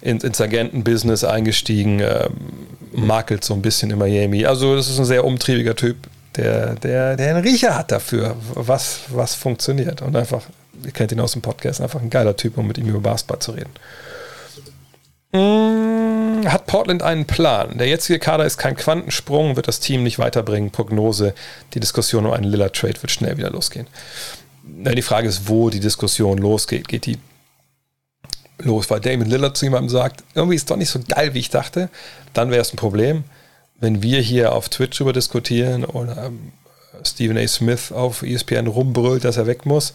in, 0.00 0.18
ins 0.20 0.40
Agentenbusiness 0.40 1.24
eingestiegen, 1.24 2.00
ähm, 2.00 2.32
makelt 2.92 3.44
so 3.44 3.54
ein 3.54 3.62
bisschen 3.62 3.90
in 3.90 3.98
Miami. 3.98 4.46
Also 4.46 4.76
das 4.76 4.88
ist 4.88 4.98
ein 4.98 5.04
sehr 5.04 5.24
umtriebiger 5.24 5.76
Typ, 5.76 5.96
der, 6.36 6.74
der, 6.74 7.16
der 7.16 7.34
einen 7.34 7.44
Riecher 7.44 7.76
hat 7.76 7.92
dafür, 7.92 8.36
was, 8.54 9.00
was 9.08 9.34
funktioniert 9.34 10.02
und 10.02 10.16
einfach 10.16 10.42
ihr 10.82 10.92
kennt 10.92 11.12
ihn 11.12 11.20
aus 11.20 11.32
dem 11.32 11.42
Podcast, 11.42 11.80
einfach 11.80 12.00
ein 12.00 12.10
geiler 12.10 12.36
Typ, 12.36 12.58
um 12.58 12.66
mit 12.66 12.78
ihm 12.78 12.88
über 12.88 13.00
Basketball 13.00 13.38
zu 13.38 13.52
reden. 13.52 13.70
Mm, 15.32 16.46
hat 16.46 16.66
Portland 16.66 17.02
einen 17.02 17.26
Plan? 17.26 17.78
Der 17.78 17.88
jetzige 17.88 18.18
Kader 18.18 18.44
ist 18.44 18.58
kein 18.58 18.76
Quantensprung, 18.76 19.56
wird 19.56 19.68
das 19.68 19.80
Team 19.80 20.02
nicht 20.02 20.18
weiterbringen. 20.18 20.70
Prognose, 20.70 21.34
die 21.74 21.80
Diskussion 21.80 22.26
um 22.26 22.32
einen 22.32 22.44
Lillard-Trade 22.44 23.02
wird 23.02 23.10
schnell 23.10 23.36
wieder 23.36 23.50
losgehen. 23.50 23.86
Die 24.62 25.02
Frage 25.02 25.28
ist, 25.28 25.48
wo 25.48 25.70
die 25.70 25.80
Diskussion 25.80 26.38
losgeht. 26.38 26.88
Geht 26.88 27.06
die 27.06 27.18
los, 28.58 28.88
weil 28.88 29.00
Damon 29.00 29.28
Lillard 29.28 29.56
zu 29.56 29.66
jemandem 29.66 29.90
sagt, 29.90 30.22
irgendwie 30.34 30.54
ist 30.54 30.62
es 30.62 30.66
doch 30.66 30.76
nicht 30.76 30.88
so 30.88 31.00
geil, 31.06 31.34
wie 31.34 31.40
ich 31.40 31.50
dachte, 31.50 31.90
dann 32.32 32.50
wäre 32.50 32.62
es 32.62 32.72
ein 32.72 32.76
Problem. 32.76 33.24
Wenn 33.80 34.02
wir 34.02 34.20
hier 34.20 34.52
auf 34.52 34.68
Twitch 34.68 35.00
über 35.00 35.12
diskutieren 35.12 35.84
oder 35.84 36.26
ähm, 36.26 36.52
Stephen 37.04 37.36
A. 37.36 37.46
Smith 37.46 37.92
auf 37.92 38.22
ESPN 38.22 38.66
rumbrüllt, 38.66 39.24
dass 39.24 39.36
er 39.36 39.46
weg 39.46 39.66
muss, 39.66 39.94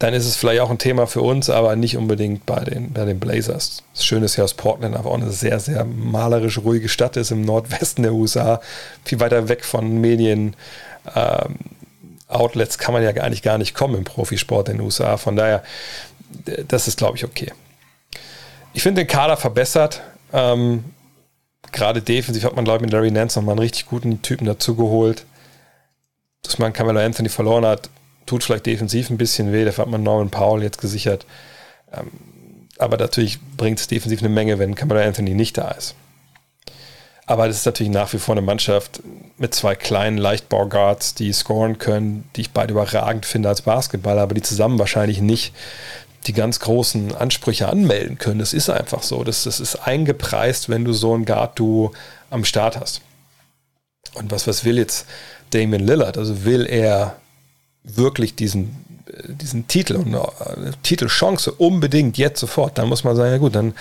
dann 0.00 0.14
ist 0.14 0.24
es 0.24 0.36
vielleicht 0.36 0.60
auch 0.62 0.70
ein 0.70 0.78
Thema 0.78 1.06
für 1.06 1.20
uns, 1.20 1.50
aber 1.50 1.76
nicht 1.76 1.96
unbedingt 1.96 2.46
bei 2.46 2.60
den, 2.64 2.92
bei 2.92 3.04
den 3.04 3.20
Blazers. 3.20 3.82
Das 3.92 4.04
Schöne 4.04 4.24
ist 4.24 4.36
ja, 4.36 4.44
dass 4.44 4.54
Portland 4.54 4.96
einfach 4.96 5.10
auch 5.10 5.20
eine 5.20 5.30
sehr, 5.30 5.60
sehr 5.60 5.84
malerisch 5.84 6.58
ruhige 6.58 6.88
Stadt 6.88 7.18
ist 7.18 7.30
im 7.30 7.42
Nordwesten 7.42 8.02
der 8.02 8.14
USA, 8.14 8.62
viel 9.04 9.20
weiter 9.20 9.48
weg 9.50 9.62
von 9.62 10.00
Medien. 10.00 10.56
Ähm, 11.14 11.56
Outlets 12.28 12.78
kann 12.78 12.94
man 12.94 13.02
ja 13.02 13.10
eigentlich 13.10 13.42
gar 13.42 13.58
nicht 13.58 13.74
kommen 13.74 13.94
im 13.94 14.04
Profisport 14.04 14.70
in 14.70 14.78
den 14.78 14.84
USA. 14.86 15.18
Von 15.18 15.36
daher, 15.36 15.62
das 16.66 16.88
ist, 16.88 16.96
glaube 16.96 17.18
ich, 17.18 17.24
okay. 17.24 17.52
Ich 18.72 18.82
finde 18.82 19.02
den 19.02 19.08
Kader 19.08 19.36
verbessert. 19.36 20.00
Ähm, 20.32 20.84
gerade 21.72 22.02
defensiv 22.02 22.44
hat 22.44 22.56
man, 22.56 22.64
glaube 22.64 22.78
ich, 22.78 22.82
mit 22.82 22.92
Larry 22.92 23.10
Nance 23.10 23.38
nochmal 23.38 23.54
einen 23.54 23.60
richtig 23.60 23.86
guten 23.86 24.22
Typen 24.22 24.46
dazugeholt. 24.46 25.24
Dass 26.42 26.58
man 26.58 26.72
Camelo 26.72 27.00
Anthony 27.00 27.28
verloren 27.28 27.66
hat, 27.66 27.90
tut 28.26 28.44
vielleicht 28.44 28.66
defensiv 28.66 29.10
ein 29.10 29.18
bisschen 29.18 29.52
weh, 29.52 29.64
dafür 29.64 29.84
hat 29.84 29.90
man 29.90 30.02
Norman 30.02 30.30
Powell 30.30 30.62
jetzt 30.62 30.80
gesichert. 30.80 31.26
Ähm, 31.92 32.10
aber 32.78 32.96
natürlich 32.96 33.38
bringt 33.56 33.78
es 33.78 33.88
defensiv 33.88 34.20
eine 34.20 34.30
Menge, 34.30 34.58
wenn 34.58 34.74
Kamala 34.74 35.02
Anthony 35.02 35.34
nicht 35.34 35.58
da 35.58 35.70
ist. 35.72 35.94
Aber 37.26 37.46
das 37.46 37.58
ist 37.58 37.66
natürlich 37.66 37.92
nach 37.92 38.12
wie 38.12 38.18
vor 38.18 38.34
eine 38.34 38.42
Mannschaft 38.42 39.02
mit 39.36 39.54
zwei 39.54 39.76
kleinen 39.76 40.18
Leichtbauguards, 40.18 41.14
die 41.14 41.32
scoren 41.32 41.78
können, 41.78 42.28
die 42.34 42.40
ich 42.40 42.50
beide 42.50 42.72
überragend 42.72 43.24
finde 43.24 43.48
als 43.48 43.62
Basketballer, 43.62 44.22
aber 44.22 44.34
die 44.34 44.42
zusammen 44.42 44.78
wahrscheinlich 44.80 45.20
nicht 45.20 45.54
die 46.26 46.32
ganz 46.32 46.60
großen 46.60 47.14
Ansprüche 47.14 47.68
anmelden 47.68 48.18
können. 48.18 48.40
Das 48.40 48.52
ist 48.52 48.68
einfach 48.68 49.02
so. 49.02 49.24
Das, 49.24 49.44
das 49.44 49.60
ist 49.60 49.76
eingepreist, 49.76 50.68
wenn 50.68 50.84
du 50.84 50.92
so 50.92 51.14
ein 51.14 51.24
Guard-Duo 51.24 51.92
am 52.28 52.44
Start 52.44 52.78
hast. 52.78 53.00
Und 54.14 54.30
was, 54.30 54.46
was 54.46 54.64
will 54.64 54.78
jetzt 54.78 55.06
Damien 55.50 55.86
Lillard? 55.86 56.18
Also 56.18 56.44
will 56.44 56.66
er 56.66 57.16
wirklich 57.84 58.34
diesen 58.34 58.84
diesen 59.26 59.66
Titel 59.66 59.96
und 59.96 60.14
eine 60.14 60.72
Titelchance 60.82 61.52
unbedingt 61.52 62.18
jetzt 62.18 62.40
sofort, 62.40 62.78
dann 62.78 62.88
muss 62.88 63.04
man 63.04 63.16
sagen, 63.16 63.32
ja 63.32 63.38
gut, 63.38 63.54
dann 63.54 63.74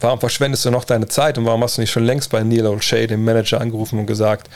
warum 0.00 0.20
verschwendest 0.20 0.64
du 0.64 0.70
noch 0.70 0.84
deine 0.84 1.08
Zeit 1.08 1.38
und 1.38 1.44
warum 1.46 1.62
hast 1.62 1.76
du 1.76 1.80
nicht 1.80 1.90
schon 1.90 2.04
längst 2.04 2.30
bei 2.30 2.42
Neil 2.42 2.66
O'Shea, 2.66 3.06
dem 3.06 3.24
Manager, 3.24 3.60
angerufen 3.60 3.98
und 3.98 4.06
gesagt, 4.06 4.50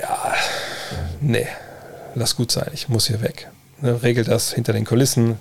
ja, 0.00 0.34
nee, 1.20 1.46
lass 2.14 2.36
gut 2.36 2.50
sein, 2.50 2.70
ich 2.72 2.88
muss 2.88 3.06
hier 3.06 3.22
weg. 3.22 3.48
Ne, 3.80 4.02
regel 4.02 4.24
das 4.24 4.52
hinter 4.52 4.72
den 4.72 4.84
Kulissen, 4.84 5.38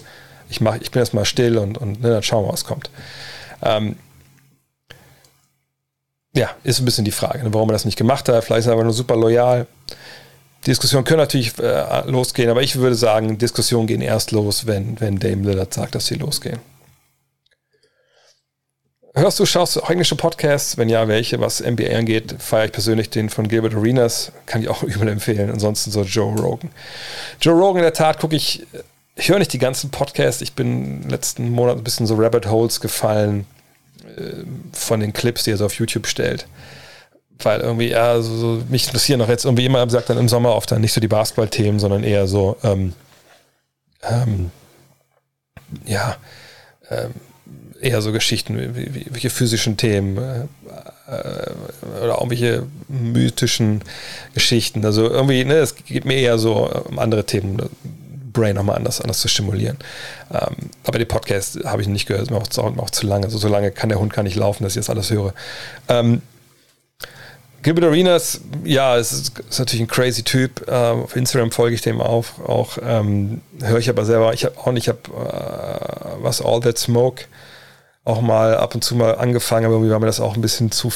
ich, 0.51 0.61
mach, 0.61 0.75
ich 0.75 0.91
bin 0.91 0.99
erstmal 0.99 1.25
still 1.25 1.57
und, 1.57 1.77
und 1.77 2.01
ne, 2.01 2.09
dann 2.09 2.23
schauen 2.23 2.45
wir, 2.45 2.53
was 2.53 2.65
kommt. 2.65 2.89
Ähm, 3.63 3.95
ja, 6.35 6.49
ist 6.63 6.79
ein 6.79 6.85
bisschen 6.85 7.05
die 7.05 7.11
Frage, 7.11 7.43
ne, 7.43 7.53
warum 7.53 7.69
er 7.69 7.73
das 7.73 7.85
nicht 7.85 7.97
gemacht 7.97 8.29
hat. 8.29 8.43
Vielleicht 8.43 8.61
ist 8.61 8.67
er 8.67 8.73
aber 8.73 8.83
nur 8.83 8.93
super 8.93 9.15
loyal. 9.15 9.65
Diskussionen 10.67 11.05
können 11.05 11.19
natürlich 11.19 11.57
äh, 11.57 12.05
losgehen, 12.05 12.49
aber 12.49 12.61
ich 12.61 12.75
würde 12.75 12.95
sagen, 12.95 13.37
Diskussionen 13.37 13.87
gehen 13.87 14.01
erst 14.01 14.31
los, 14.31 14.67
wenn, 14.67 14.99
wenn 15.01 15.17
Dame 15.17 15.49
Lillard 15.49 15.73
sagt, 15.73 15.95
dass 15.95 16.05
sie 16.05 16.15
losgehen. 16.15 16.59
Hörst 19.13 19.39
du, 19.39 19.45
schaust 19.45 19.75
du 19.75 19.81
auch 19.81 19.89
englische 19.89 20.15
Podcasts? 20.15 20.77
Wenn 20.77 20.87
ja, 20.87 21.05
welche? 21.07 21.41
Was 21.41 21.59
NBA 21.59 21.97
angeht, 21.97 22.35
feiere 22.39 22.65
ich 22.65 22.71
persönlich 22.71 23.09
den 23.09 23.29
von 23.29 23.49
Gilbert 23.49 23.75
Arenas. 23.75 24.31
Kann 24.45 24.61
ich 24.61 24.69
auch 24.69 24.83
übel 24.83 25.09
empfehlen. 25.09 25.49
Ansonsten 25.51 25.91
so 25.91 26.03
Joe 26.03 26.33
Rogan. 26.39 26.69
Joe 27.41 27.53
Rogan, 27.53 27.77
in 27.77 27.83
der 27.83 27.93
Tat, 27.93 28.19
gucke 28.19 28.37
ich, 28.37 28.65
ich 29.15 29.29
höre 29.29 29.39
nicht 29.39 29.53
die 29.53 29.59
ganzen 29.59 29.91
Podcasts. 29.91 30.41
Ich 30.41 30.53
bin 30.53 31.07
letzten 31.09 31.49
Monat 31.49 31.77
ein 31.77 31.83
bisschen 31.83 32.07
so 32.07 32.15
Rabbit 32.15 32.47
Holes 32.47 32.81
gefallen 32.81 33.45
äh, 34.05 34.43
von 34.73 34.99
den 34.99 35.13
Clips, 35.13 35.43
die 35.43 35.51
er 35.51 35.57
so 35.57 35.65
auf 35.65 35.73
YouTube 35.75 36.07
stellt 36.07 36.47
weil 37.45 37.61
irgendwie, 37.61 37.89
ja, 37.89 38.21
so, 38.21 38.35
so, 38.37 38.63
mich 38.69 38.85
interessieren 38.85 39.19
noch 39.19 39.29
jetzt 39.29 39.45
irgendwie 39.45 39.65
immer, 39.65 39.87
sagt 39.89 40.09
dann 40.09 40.17
im 40.17 40.29
Sommer 40.29 40.55
oft 40.55 40.71
dann 40.71 40.81
nicht 40.81 40.93
so 40.93 41.01
die 41.01 41.07
Basketball-Themen, 41.07 41.79
sondern 41.79 42.03
eher 42.03 42.27
so, 42.27 42.57
ähm, 42.63 42.93
ähm, 44.03 44.51
ja, 45.85 46.17
ähm, 46.89 47.11
eher 47.79 48.01
so 48.01 48.11
Geschichten, 48.11 48.57
wie, 48.75 48.95
wie, 48.95 49.05
welche 49.09 49.29
physischen 49.29 49.77
Themen 49.77 50.17
äh, 50.17 50.41
äh, 51.07 52.03
oder 52.03 52.15
irgendwelche 52.15 52.67
mythischen 52.87 53.83
Geschichten. 54.33 54.85
Also 54.85 55.09
irgendwie, 55.09 55.43
ne, 55.45 55.55
es 55.55 55.75
geht 55.75 56.05
mir 56.05 56.17
eher 56.17 56.37
so 56.37 56.69
um 56.69 56.99
andere 56.99 57.25
Themen, 57.25 57.69
Brain 58.31 58.55
nochmal 58.55 58.75
anders, 58.75 59.01
anders 59.01 59.19
zu 59.19 59.27
stimulieren. 59.27 59.77
Ähm, 60.31 60.55
aber 60.83 60.99
den 60.99 61.07
Podcast 61.07 61.63
habe 61.65 61.81
ich 61.81 61.87
nicht 61.87 62.05
gehört, 62.05 62.23
ist 62.23 62.31
mir 62.31 62.37
auch, 62.37 62.77
auch, 62.77 62.89
zu 62.89 63.05
lange. 63.05 63.25
Also 63.25 63.37
so 63.37 63.47
lange 63.47 63.71
kann 63.71 63.89
der 63.89 63.99
Hund 63.99 64.13
gar 64.13 64.23
nicht 64.23 64.35
laufen, 64.35 64.63
dass 64.63 64.73
ich 64.73 64.77
jetzt 64.77 64.89
alles 64.89 65.09
höre. 65.11 65.33
Ähm, 65.87 66.21
Gilbert 67.63 67.85
Arenas, 67.85 68.41
ja, 68.63 68.97
es 68.97 69.11
ist, 69.11 69.39
ist, 69.39 69.59
natürlich 69.59 69.81
ein 69.81 69.87
crazy 69.87 70.23
Typ. 70.23 70.67
Uh, 70.67 71.03
auf 71.03 71.15
Instagram 71.15 71.51
folge 71.51 71.75
ich 71.75 71.81
dem 71.81 72.01
auch. 72.01 72.25
auch 72.39 72.77
ähm, 72.83 73.41
Höre 73.61 73.77
ich 73.77 73.89
aber 73.89 74.03
selber. 74.03 74.33
Ich 74.33 74.45
habe 74.45 74.57
auch 74.57 74.71
nicht, 74.71 74.87
ich 74.87 74.89
habe 74.89 75.11
uh, 75.11 76.23
was 76.23 76.41
All 76.41 76.59
That 76.61 76.77
Smoke 76.79 77.25
auch 78.03 78.21
mal 78.21 78.57
ab 78.57 78.73
und 78.73 78.83
zu 78.83 78.95
mal 78.95 79.15
angefangen, 79.15 79.65
aber 79.65 79.75
irgendwie 79.75 79.91
war 79.91 79.99
mir 79.99 80.07
das 80.07 80.19
auch 80.19 80.35
ein 80.35 80.41
bisschen 80.41 80.71
zu, 80.71 80.91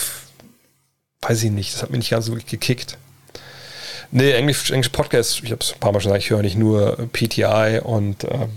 weiß 1.21 1.43
ich 1.43 1.51
nicht, 1.51 1.73
das 1.73 1.83
hat 1.83 1.91
mich 1.91 1.99
nicht 1.99 2.09
ganz 2.09 2.25
so 2.25 2.31
wirklich 2.31 2.47
gekickt. 2.47 2.97
Nee, 4.11 4.31
Englisch, 4.31 4.71
Englisch 4.71 4.89
Podcast, 4.89 5.41
ich 5.43 5.51
habe 5.51 5.61
es 5.61 5.73
ein 5.73 5.79
paar 5.79 5.91
Mal 5.91 5.99
schon 5.99 6.11
gesagt, 6.11 6.23
ich 6.23 6.29
höre 6.29 6.41
nicht 6.41 6.57
nur 6.57 6.97
PTI 7.11 7.81
und 7.83 8.23
ähm, 8.25 8.49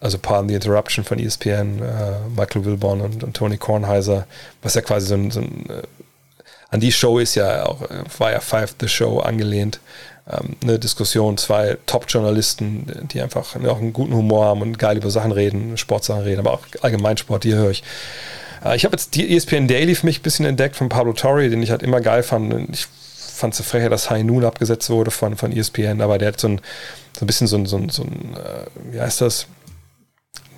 also 0.00 0.18
Pardon 0.18 0.48
the 0.48 0.54
Interruption 0.54 1.04
von 1.04 1.18
ESPN, 1.18 1.80
äh, 1.80 2.28
Michael 2.36 2.64
Wilborn 2.64 3.00
und, 3.00 3.24
und, 3.24 3.34
Tony 3.34 3.56
Kornheiser, 3.56 4.26
was 4.62 4.74
ja 4.74 4.82
quasi 4.82 5.06
so 5.06 5.14
ein, 5.14 5.30
so 5.30 5.40
ein 5.40 5.66
äh, 5.70 5.82
an 6.70 6.80
die 6.80 6.92
Show 6.92 7.18
ist 7.18 7.36
ja 7.36 7.66
auch, 7.66 7.82
äh, 7.82 8.04
war 8.18 8.40
Five 8.40 8.74
the 8.80 8.88
Show 8.88 9.20
angelehnt. 9.20 9.80
Ähm, 10.30 10.56
eine 10.62 10.78
Diskussion, 10.78 11.36
zwei 11.38 11.78
Top-Journalisten, 11.86 13.08
die 13.12 13.20
einfach 13.20 13.56
ne, 13.56 13.70
auch 13.70 13.78
einen 13.78 13.92
guten 13.92 14.14
Humor 14.14 14.46
haben 14.46 14.62
und 14.62 14.78
geil 14.78 14.96
über 14.96 15.10
Sachen 15.10 15.32
reden, 15.32 15.76
Sportsachen 15.76 16.22
reden, 16.22 16.40
aber 16.40 16.52
auch 16.52 16.66
Allgemeinsport, 16.82 17.44
die 17.44 17.54
höre 17.54 17.70
ich. 17.70 17.82
Äh, 18.64 18.76
ich 18.76 18.84
habe 18.84 18.94
jetzt 18.94 19.14
die 19.14 19.36
ESPN 19.36 19.68
Daily 19.68 19.94
für 19.94 20.06
mich 20.06 20.20
ein 20.20 20.22
bisschen 20.22 20.46
entdeckt 20.46 20.76
von 20.76 20.88
Pablo 20.88 21.12
Torre, 21.12 21.48
den 21.48 21.62
ich 21.62 21.70
halt 21.70 21.82
immer 21.82 22.00
geil 22.00 22.22
fand. 22.22 22.70
Ich 22.72 22.88
fand 23.34 23.54
es 23.54 23.58
so 23.58 23.64
frech, 23.64 23.88
dass 23.88 24.10
High 24.10 24.24
Noon 24.24 24.44
abgesetzt 24.44 24.88
wurde 24.90 25.10
von, 25.10 25.36
von 25.36 25.52
ESPN, 25.52 26.00
aber 26.00 26.18
der 26.18 26.28
hat 26.28 26.40
so 26.40 26.48
ein, 26.48 26.60
so 27.16 27.24
ein 27.24 27.26
bisschen 27.26 27.46
so 27.46 27.56
ein, 27.56 27.66
so 27.66 27.76
ein, 27.76 27.88
so 27.88 28.02
ein 28.02 28.34
äh, 28.34 28.92
wie 28.92 29.00
heißt 29.00 29.20
das? 29.20 29.46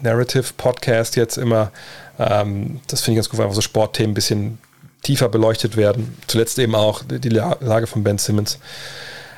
Narrative 0.02 0.52
Podcast 0.56 1.16
jetzt 1.16 1.38
immer. 1.38 1.72
Ähm, 2.18 2.80
das 2.86 3.00
finde 3.00 3.12
ich 3.12 3.16
ganz 3.18 3.30
gut, 3.30 3.38
weil 3.38 3.46
einfach 3.46 3.54
so 3.56 3.62
Sportthemen 3.62 4.10
ein 4.10 4.14
bisschen 4.14 4.58
tiefer 5.02 5.28
beleuchtet 5.28 5.76
werden. 5.76 6.16
Zuletzt 6.26 6.58
eben 6.58 6.74
auch 6.74 7.02
die 7.08 7.28
Lage 7.28 7.86
von 7.86 8.02
Ben 8.02 8.18
Simmons. 8.18 8.58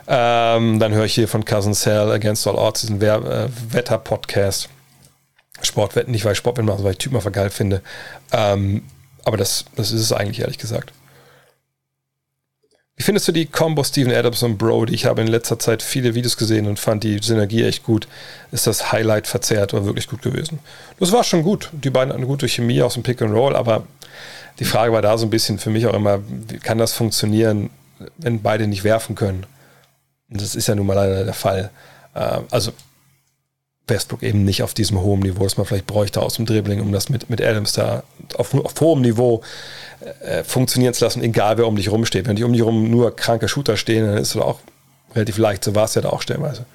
Ähm, 0.06 0.78
dann 0.80 0.92
höre 0.94 1.04
ich 1.04 1.14
hier 1.14 1.28
von 1.28 1.44
Cousin 1.44 1.74
Sal 1.74 2.10
Against 2.10 2.46
All 2.46 2.54
Odds, 2.54 2.80
diesen 2.80 3.00
äh, 3.00 3.48
Wetter-Podcast. 3.70 4.68
Sportwetten, 5.60 6.12
nicht 6.12 6.24
weil 6.24 6.32
ich 6.32 6.38
Sportwetten 6.38 6.68
mache, 6.68 6.82
weil 6.84 6.92
ich 6.92 6.98
Typen 6.98 7.16
einfach 7.16 7.32
geil 7.32 7.50
finde. 7.50 7.82
Ähm, 8.32 8.84
aber 9.24 9.36
das, 9.36 9.66
das 9.76 9.92
ist 9.92 10.00
es 10.00 10.12
eigentlich, 10.12 10.40
ehrlich 10.40 10.58
gesagt. 10.58 10.92
Wie 12.98 13.04
findest 13.04 13.28
du 13.28 13.32
die 13.32 13.46
Combo 13.46 13.84
Steven 13.84 14.12
Adams 14.12 14.42
und 14.42 14.58
Brody? 14.58 14.92
Ich 14.92 15.06
habe 15.06 15.20
in 15.20 15.28
letzter 15.28 15.56
Zeit 15.56 15.84
viele 15.84 16.16
Videos 16.16 16.36
gesehen 16.36 16.66
und 16.66 16.80
fand 16.80 17.04
die 17.04 17.18
Synergie 17.18 17.62
echt 17.62 17.84
gut. 17.84 18.08
Ist 18.50 18.66
das 18.66 18.90
Highlight 18.90 19.28
verzerrt 19.28 19.72
oder 19.72 19.86
wirklich 19.86 20.08
gut 20.08 20.20
gewesen? 20.20 20.58
Das 20.98 21.12
war 21.12 21.22
schon 21.22 21.44
gut. 21.44 21.70
Die 21.72 21.90
beiden 21.90 22.12
hatten 22.12 22.26
gute 22.26 22.48
Chemie 22.48 22.82
aus 22.82 22.94
dem 22.94 23.04
Pick 23.04 23.22
and 23.22 23.32
Roll, 23.32 23.54
aber 23.54 23.84
die 24.58 24.64
Frage 24.64 24.92
war 24.92 25.00
da 25.00 25.16
so 25.16 25.26
ein 25.26 25.30
bisschen 25.30 25.60
für 25.60 25.70
mich 25.70 25.86
auch 25.86 25.94
immer, 25.94 26.18
wie 26.26 26.58
kann 26.58 26.78
das 26.78 26.92
funktionieren, 26.92 27.70
wenn 28.16 28.42
beide 28.42 28.66
nicht 28.66 28.82
werfen 28.82 29.14
können? 29.14 29.46
Und 30.28 30.40
das 30.40 30.56
ist 30.56 30.66
ja 30.66 30.74
nun 30.74 30.86
mal 30.86 30.94
leider 30.94 31.24
der 31.24 31.34
Fall. 31.34 31.70
Äh, 32.14 32.40
also 32.50 32.72
Westbrook 33.88 34.22
eben 34.22 34.44
nicht 34.44 34.62
auf 34.62 34.74
diesem 34.74 35.00
hohen 35.00 35.20
Niveau, 35.20 35.44
das 35.44 35.56
man 35.56 35.66
vielleicht 35.66 35.86
bräuchte 35.86 36.20
aus 36.22 36.34
dem 36.34 36.46
Dribbling, 36.46 36.80
um 36.80 36.92
das 36.92 37.08
mit, 37.08 37.30
mit 37.30 37.40
Adams 37.40 37.72
da 37.72 38.02
auf, 38.36 38.54
auf 38.54 38.80
hohem 38.80 39.00
Niveau 39.00 39.42
äh, 40.20 40.44
funktionieren 40.44 40.94
zu 40.94 41.04
lassen, 41.04 41.22
egal 41.22 41.58
wer 41.58 41.66
um 41.66 41.76
dich 41.76 41.90
rumsteht. 41.90 42.26
Wenn 42.26 42.36
die 42.36 42.44
um 42.44 42.52
dich 42.52 42.62
rum 42.62 42.90
nur 42.90 43.14
kranke 43.14 43.48
Shooter 43.48 43.76
stehen, 43.76 44.06
dann 44.06 44.18
ist 44.18 44.34
es 44.34 44.40
auch 44.40 44.60
relativ 45.14 45.38
leicht. 45.38 45.64
So 45.64 45.74
war 45.74 45.84
es 45.84 45.94
ja 45.94 46.02
da 46.02 46.10
auch 46.10 46.22
stellenweise. 46.22 46.66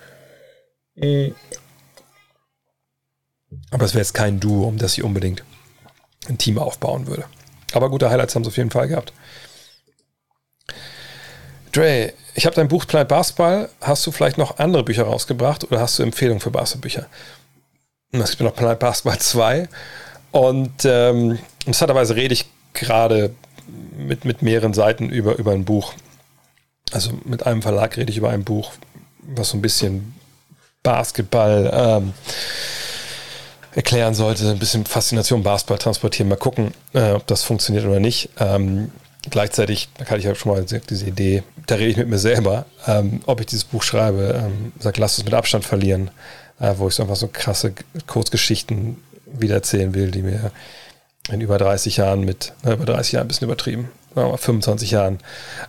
Mhm. 0.95 1.36
Aber 3.72 3.86
es 3.86 3.93
wäre 3.93 4.01
jetzt 4.01 4.14
kein 4.14 4.39
Duo, 4.39 4.68
um 4.68 4.78
das 4.78 4.97
ich 4.97 5.03
unbedingt 5.03 5.43
ein 6.28 6.38
Team 6.38 6.57
aufbauen 6.57 7.07
würde. 7.07 7.26
Aber 7.74 7.89
gute 7.89 8.09
Highlights 8.09 8.36
haben 8.36 8.43
sie 8.43 8.49
auf 8.49 8.57
jeden 8.57 8.72
Fall 8.72 8.88
gehabt. 8.88 9.14
Dre, 11.72 12.14
ich 12.36 12.46
habe 12.46 12.56
dein 12.56 12.68
Buch 12.68 12.86
Planet 12.88 13.08
Basketball. 13.08 13.70
Hast 13.82 14.06
du 14.06 14.12
vielleicht 14.12 14.38
noch 14.38 14.58
andere 14.58 14.84
Bücher 14.84 15.04
rausgebracht 15.04 15.64
oder 15.66 15.80
hast 15.80 16.00
du 16.00 16.04
Empfehlungen 16.04 16.40
für 16.40 16.52
Basketballbücher? 16.52 17.08
Es 18.12 18.32
gibt 18.32 18.42
noch 18.42 18.56
Planet 18.56 18.80
Basketball 18.80 19.20
2. 19.20 19.70
Und 20.32 20.86
ähm, 20.86 21.40
interessanterweise 21.66 22.16
rede 22.16 22.34
ich 22.34 22.46
gerade 22.74 23.36
mit, 23.96 24.26
mit 24.26 24.42
mehreren 24.42 24.74
Seiten 24.74 25.10
über, 25.10 25.38
über 25.38 25.52
ein 25.52 25.66
Buch. 25.66 25.94
Also 26.92 27.12
mit 27.26 27.46
einem 27.46 27.62
Verlag 27.62 27.98
rede 27.98 28.12
ich 28.12 28.18
über 28.18 28.30
ein 28.30 28.44
Buch, 28.44 28.72
was 29.22 29.50
so 29.50 29.58
ein 29.58 29.62
bisschen 29.62 30.16
Basketball 30.82 31.72
ähm, 31.74 32.14
erklären 33.74 34.14
sollte, 34.14 34.50
ein 34.50 34.60
bisschen 34.60 34.86
Faszination 34.86 35.44
Basketball 35.44 35.78
transportieren. 35.78 36.30
Mal 36.30 36.36
gucken, 36.36 36.74
äh, 36.94 37.12
ob 37.12 37.26
das 37.28 37.44
funktioniert 37.44 37.86
oder 37.86 38.00
nicht. 38.00 38.30
Ähm, 38.40 38.92
gleichzeitig, 39.30 39.89
da 39.97 40.05
kann 40.05 40.19
ich 40.19 40.26
ja 40.26 40.36
schon 40.36 40.53
mal 40.53 40.63
diese 40.63 41.05
Idee, 41.05 41.43
da 41.65 41.76
rede 41.76 41.89
ich 41.89 41.97
mit 41.97 42.09
mir 42.09 42.19
selber, 42.19 42.65
ähm, 42.88 43.21
ob 43.26 43.39
ich 43.39 43.47
dieses 43.47 43.63
Buch 43.63 43.84
schreibe, 43.84 44.43
ähm, 44.45 44.74
sag, 44.80 44.97
lass 44.97 45.17
es 45.17 45.26
mit 45.26 45.34
Abstand 45.34 45.65
verlieren, 45.65 46.11
äh, 46.59 46.74
wo 46.78 46.88
ich 46.88 46.95
so 46.95 47.03
einfach 47.03 47.15
so 47.15 47.30
krasse 47.32 47.74
Kurzgeschichten 48.07 48.97
wiedererzählen 49.26 49.93
will, 49.93 50.11
die 50.11 50.21
mir 50.21 50.51
in 51.30 51.41
über 51.41 51.57
30 51.57 51.97
Jahren 51.97 52.21
mit, 52.21 52.53
na, 52.63 52.74
über 52.74 52.86
30 52.86 53.13
Jahren 53.13 53.26
ein 53.26 53.28
bisschen 53.30 53.47
übertrieben, 53.47 53.89
mal 54.13 54.36
25 54.36 54.91
Jahren 54.91 55.19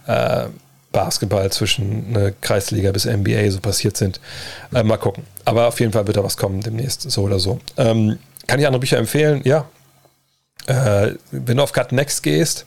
äh, 0.07 0.46
Basketball 0.92 1.50
zwischen 1.50 2.12
ne, 2.12 2.34
Kreisliga 2.40 2.92
bis 2.92 3.05
NBA 3.05 3.50
so 3.50 3.61
passiert 3.61 3.96
sind. 3.96 4.20
Äh, 4.72 4.82
mal 4.84 4.96
gucken. 4.96 5.24
Aber 5.44 5.66
auf 5.68 5.80
jeden 5.80 5.92
Fall 5.92 6.07
wird 6.07 6.16
da 6.16 6.24
was 6.24 6.36
kommen 6.36 6.61
demnächst, 6.61 7.11
so 7.11 7.22
oder 7.22 7.38
so. 7.38 7.61
Ähm, 7.76 8.18
kann 8.46 8.61
ich 8.61 8.66
andere 8.66 8.80
Bücher 8.80 8.98
empfehlen? 8.98 9.40
Ja. 9.44 9.66
Äh, 10.66 11.12
wenn 11.30 11.57
du 11.57 11.62
auf 11.62 11.72
Gut 11.72 11.92
Next 11.92 12.22
gehst, 12.22 12.66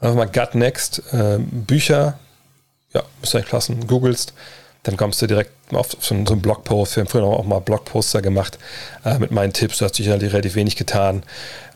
einfach 0.00 0.16
mal 0.16 0.26
Gut 0.26 0.54
Next 0.54 1.02
äh, 1.12 1.38
Bücher, 1.38 2.18
ja, 2.92 3.02
müsst 3.20 3.34
ihr 3.34 3.38
euch 3.38 3.48
passen, 3.48 3.86
googelst, 3.86 4.32
dann 4.82 4.96
kommst 4.96 5.20
du 5.20 5.26
direkt 5.26 5.52
auf 5.72 5.88
so 6.00 6.14
einen, 6.14 6.24
Blogpost. 6.40 6.96
Wir 6.96 7.02
haben 7.02 7.08
früher 7.08 7.24
auch 7.24 7.44
mal 7.44 7.60
Blogposter 7.60 8.22
gemacht 8.22 8.58
äh, 9.04 9.18
mit 9.18 9.30
meinen 9.30 9.52
Tipps. 9.52 9.78
Du 9.78 9.84
hast 9.84 9.94
sicher 9.94 10.20
relativ 10.20 10.54
wenig 10.54 10.76
getan. 10.76 11.22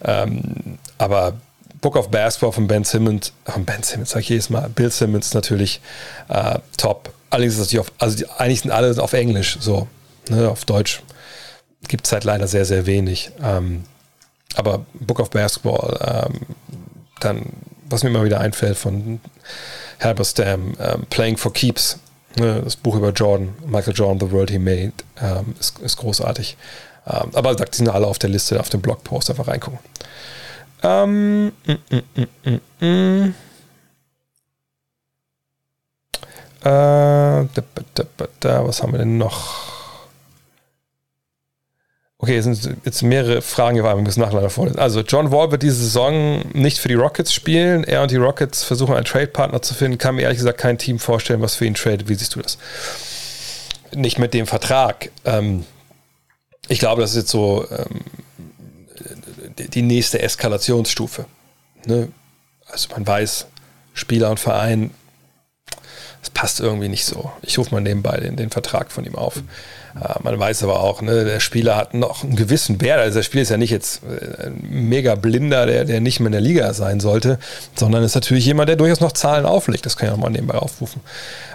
Ähm, 0.03 0.79
aber 0.97 1.35
Book 1.81 1.97
of 1.97 2.11
Basketball 2.11 2.53
von 2.53 2.67
Ben 2.67 2.83
Simmons, 2.83 3.33
von 3.45 3.67
Ben 3.67 3.83
Simmons 3.83 4.11
sag 4.11 4.21
ich 4.21 4.31
jedes 4.31 4.49
Mal, 4.49 4.71
Bill 4.71 4.91
Simmons 4.91 5.35
natürlich 5.35 5.83
äh, 6.29 6.59
top. 6.79 7.13
Allerdings 7.29 7.59
ist 7.59 7.73
das 7.73 7.79
auf, 7.79 7.93
also 7.99 8.17
die, 8.17 8.29
eigentlich 8.31 8.63
sind 8.63 8.71
alle 8.71 9.01
auf 9.03 9.13
Englisch, 9.13 9.59
so, 9.61 9.87
ne, 10.31 10.49
auf 10.49 10.65
Deutsch 10.65 11.03
gibt 11.89 12.07
es 12.07 12.13
halt 12.13 12.25
leider 12.25 12.47
sehr, 12.47 12.65
sehr 12.65 12.87
wenig. 12.87 13.33
Ähm, 13.43 13.85
aber 14.55 14.87
Book 14.95 15.21
of 15.21 15.31
Basketball, 15.31 16.27
ähm, 16.31 16.41
dann, 17.21 17.47
was 17.95 18.03
mir 18.03 18.11
immer 18.11 18.25
wieder 18.25 18.41
einfällt 18.41 18.77
von 18.77 19.21
Halberstam, 20.01 20.75
ähm, 20.79 21.07
Playing 21.09 21.37
for 21.37 21.53
Keeps, 21.53 21.99
Ne, 22.37 22.63
das 22.65 22.75
Buch 22.75 22.97
über 22.97 23.11
Jordan, 23.11 23.55
Michael 23.65 23.95
Jordan, 23.95 24.19
The 24.19 24.33
World 24.33 24.51
He 24.51 24.59
Made, 24.59 24.93
ähm, 25.23 25.55
ist, 25.61 25.79
ist, 25.79 25.97
großartig. 25.99 26.57
Ähm, 27.07 27.31
aber 27.33 27.57
sagt, 27.57 27.75
die 27.75 27.79
sind 27.79 27.89
alle 27.89 28.09
auf 28.09 28.19
der 28.19 28.31
Liste, 28.31 28.59
auf 28.59 28.71
dem 28.71 28.81
Blogpost, 28.81 29.31
einfach 29.31 29.47
reingucken. 29.47 29.79
Ähm, 30.83 31.47
mm, 31.47 31.73
mm, 31.91 32.03
mm, 32.17 32.61
mm, 32.81 32.85
mm. 32.85 33.35
Äh, 36.63 36.65
da, 36.65 37.47
da, 37.95 38.27
da, 38.41 38.67
was 38.67 38.83
haben 38.83 38.93
wir 38.93 38.99
denn 38.99 39.17
noch? 39.17 39.74
Okay, 42.25 42.39
es 42.39 42.47
sind 42.47 42.79
jetzt 42.87 43.03
mehrere 43.03 43.43
Fragen 43.43 43.75
hier, 43.75 43.85
wir 43.85 43.95
müssen 43.97 44.21
nachher 44.21 44.49
vorlesen. 44.49 44.79
Also, 44.79 45.03
John 45.03 45.31
Wall 45.31 45.51
wird 45.51 45.63
diese 45.63 45.77
Saison 45.77 46.41
nicht 46.55 46.79
für 46.79 46.89
die 46.89 46.95
Rockets 46.95 47.35
spielen. 47.35 47.85
Er 47.85 48.01
und 48.01 48.11
die 48.11 48.17
Rockets 48.17 48.65
versuchen, 48.65 48.95
einen 48.95 49.05
Trade-Partner 49.05 49.61
zu 49.61 49.75
finden. 49.75 49.99
Kann 49.99 50.15
mir 50.15 50.23
ehrlich 50.23 50.39
gesagt 50.39 50.57
kein 50.57 50.79
Team 50.79 50.99
vorstellen, 50.99 51.43
was 51.43 51.57
für 51.57 51.67
ihn 51.67 51.75
tradet. 51.75 52.09
Wie 52.09 52.15
siehst 52.15 52.35
du 52.35 52.41
das? 52.41 52.57
Nicht 53.95 54.19
mit 54.19 54.33
dem 54.33 54.47
Vertrag. 54.47 55.11
Ähm, 55.27 55.67
ich 56.69 56.79
glaube, 56.79 57.03
das 57.03 57.11
ist 57.11 57.17
jetzt 57.17 57.31
so 57.31 57.67
ähm, 57.71 58.01
die 59.59 59.83
nächste 59.83 60.23
Eskalationsstufe. 60.23 61.27
Ne? 61.85 62.09
Also, 62.69 62.89
man 62.93 63.07
weiß, 63.07 63.49
Spieler 63.93 64.31
und 64.31 64.41
Verein, 64.41 64.93
es 66.23 66.31
passt 66.31 66.61
irgendwie 66.61 66.89
nicht 66.89 67.05
so. 67.05 67.31
Ich 67.43 67.59
rufe 67.59 67.75
mal 67.75 67.83
nebenbei 67.83 68.17
den, 68.17 68.37
den 68.37 68.49
Vertrag 68.49 68.93
von 68.93 69.05
ihm 69.05 69.15
auf. 69.15 69.37
Äh, 69.37 69.43
man 70.23 70.39
weiß 70.39 70.65
aber 70.65 70.81
auch, 70.81 71.03
ne, 71.03 71.25
der 71.25 71.39
Spieler 71.39 71.77
hat 71.77 71.95
noch 71.95 72.25
einen 72.25 72.35
gewissen 72.35 72.81
Wert. 72.81 72.99
Also 72.99 73.19
der 73.19 73.23
Spieler 73.23 73.43
ist 73.43 73.51
ja 73.51 73.57
nicht 73.57 73.71
jetzt 73.71 74.03
äh, 74.03 74.47
ein 74.47 74.89
mega 74.89 75.15
blinder, 75.15 75.67
der, 75.67 75.85
der 75.85 76.01
nicht 76.01 76.19
mehr 76.19 76.27
in 76.27 76.33
der 76.33 76.41
Liga 76.41 76.75
sein 76.75 76.99
sollte, 76.99 77.39
sondern 77.77 78.03
ist 78.03 78.17
natürlich 78.17 78.45
jemand, 78.45 78.69
der 78.69 78.77
durchaus 78.77 79.01
noch 79.01 79.13
Zahlen 79.13 79.47
auflegt. 79.47 79.87
Das 79.87 79.97
kann 79.97 80.09
ich 80.09 80.15
auch 80.15 80.19
mal 80.19 80.31
nebenbei 80.31 80.57
aufrufen. 80.57 81.01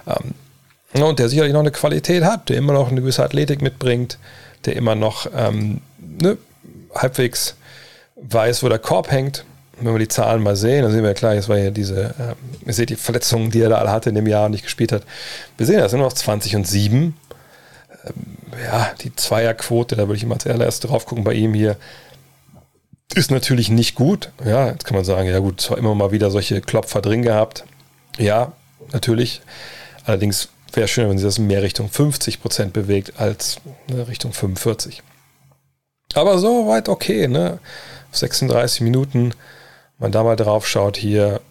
Ähm, 0.07 1.03
und 1.03 1.19
der 1.19 1.29
sicherlich 1.29 1.53
noch 1.53 1.59
eine 1.59 1.71
Qualität 1.71 2.23
hat, 2.23 2.49
der 2.49 2.57
immer 2.57 2.73
noch 2.73 2.89
eine 2.89 3.01
gewisse 3.01 3.23
Athletik 3.23 3.61
mitbringt, 3.61 4.17
der 4.65 4.75
immer 4.75 4.95
noch 4.95 5.27
ähm, 5.35 5.81
ne, 5.99 6.37
halbwegs 6.95 7.55
weiß, 8.15 8.63
wo 8.63 8.69
der 8.69 8.79
Korb 8.79 9.11
hängt. 9.11 9.43
Wenn 9.81 9.93
wir 9.93 9.99
die 9.99 10.07
Zahlen 10.09 10.41
mal 10.43 10.57
sehen, 10.57 10.83
dann 10.83 10.91
sehen 10.91 11.03
wir 11.03 11.09
ja 11.09 11.13
klar, 11.13 11.35
jetzt 11.35 11.47
war 11.47 11.57
ja 11.57 11.71
diese, 11.71 12.03
äh, 12.03 12.65
ihr 12.65 12.73
seht 12.73 12.89
die 12.89 12.95
Verletzungen, 12.95 13.51
die 13.51 13.61
er 13.61 13.69
da 13.69 13.77
alle 13.77 13.91
hatte 13.91 14.09
in 14.09 14.15
dem 14.15 14.27
Jahr 14.27 14.45
und 14.45 14.51
nicht 14.51 14.63
gespielt 14.63 14.91
hat. 14.91 15.03
Wir 15.57 15.65
sehen, 15.65 15.79
das 15.79 15.91
sind 15.91 16.01
noch 16.01 16.11
20 16.11 16.55
und 16.55 16.67
7 16.67 17.15
ja, 18.64 18.91
die 19.02 19.16
Zweierquote, 19.16 19.95
da 19.95 20.08
würde 20.08 20.18
ich 20.18 20.24
immer 20.24 20.36
als 20.36 20.47
allererst 20.47 20.84
drauf 20.86 21.06
gucken 21.06 21.24
bei 21.24 21.34
ihm 21.34 21.54
hier, 21.54 21.78
ist 23.16 23.32
natürlich 23.32 23.70
nicht 23.70 23.95
gut. 23.95 24.32
Ja, 24.45 24.68
jetzt 24.68 24.86
kann 24.86 24.95
man 24.95 25.06
sagen, 25.06 25.28
ja 25.28 25.39
gut, 25.39 25.62
zwar 25.62 25.78
immer 25.78 25.95
mal 25.95 26.12
wieder 26.12 26.30
solche 26.32 26.62
Klopfer 26.62 27.02
drin 27.02 27.24
gehabt. 27.24 27.66
Ja, 28.18 28.54
natürlich. 28.91 29.41
Allerdings 30.06 30.50
wäre 30.74 30.86
es 30.86 30.91
schön, 30.91 31.10
wenn 31.10 31.18
sie 31.18 31.26
das 31.26 31.39
mehr 31.39 31.64
Richtung 31.64 31.89
50 31.89 32.41
Prozent 32.41 32.74
bewegt 32.74 33.14
als 33.18 33.58
ne, 33.88 34.08
Richtung 34.08 34.34
45. 34.34 35.02
Aber 36.14 36.38
so 36.38 36.68
weit 36.68 36.89
okay, 36.89 37.28
ne? 37.28 37.60
36 38.12 38.82
Minuten, 38.82 39.34
man 40.00 40.12
da 40.12 40.24
mal 40.24 40.36
drauf 40.36 40.68
schaut 40.68 40.97
hier, 40.97 41.41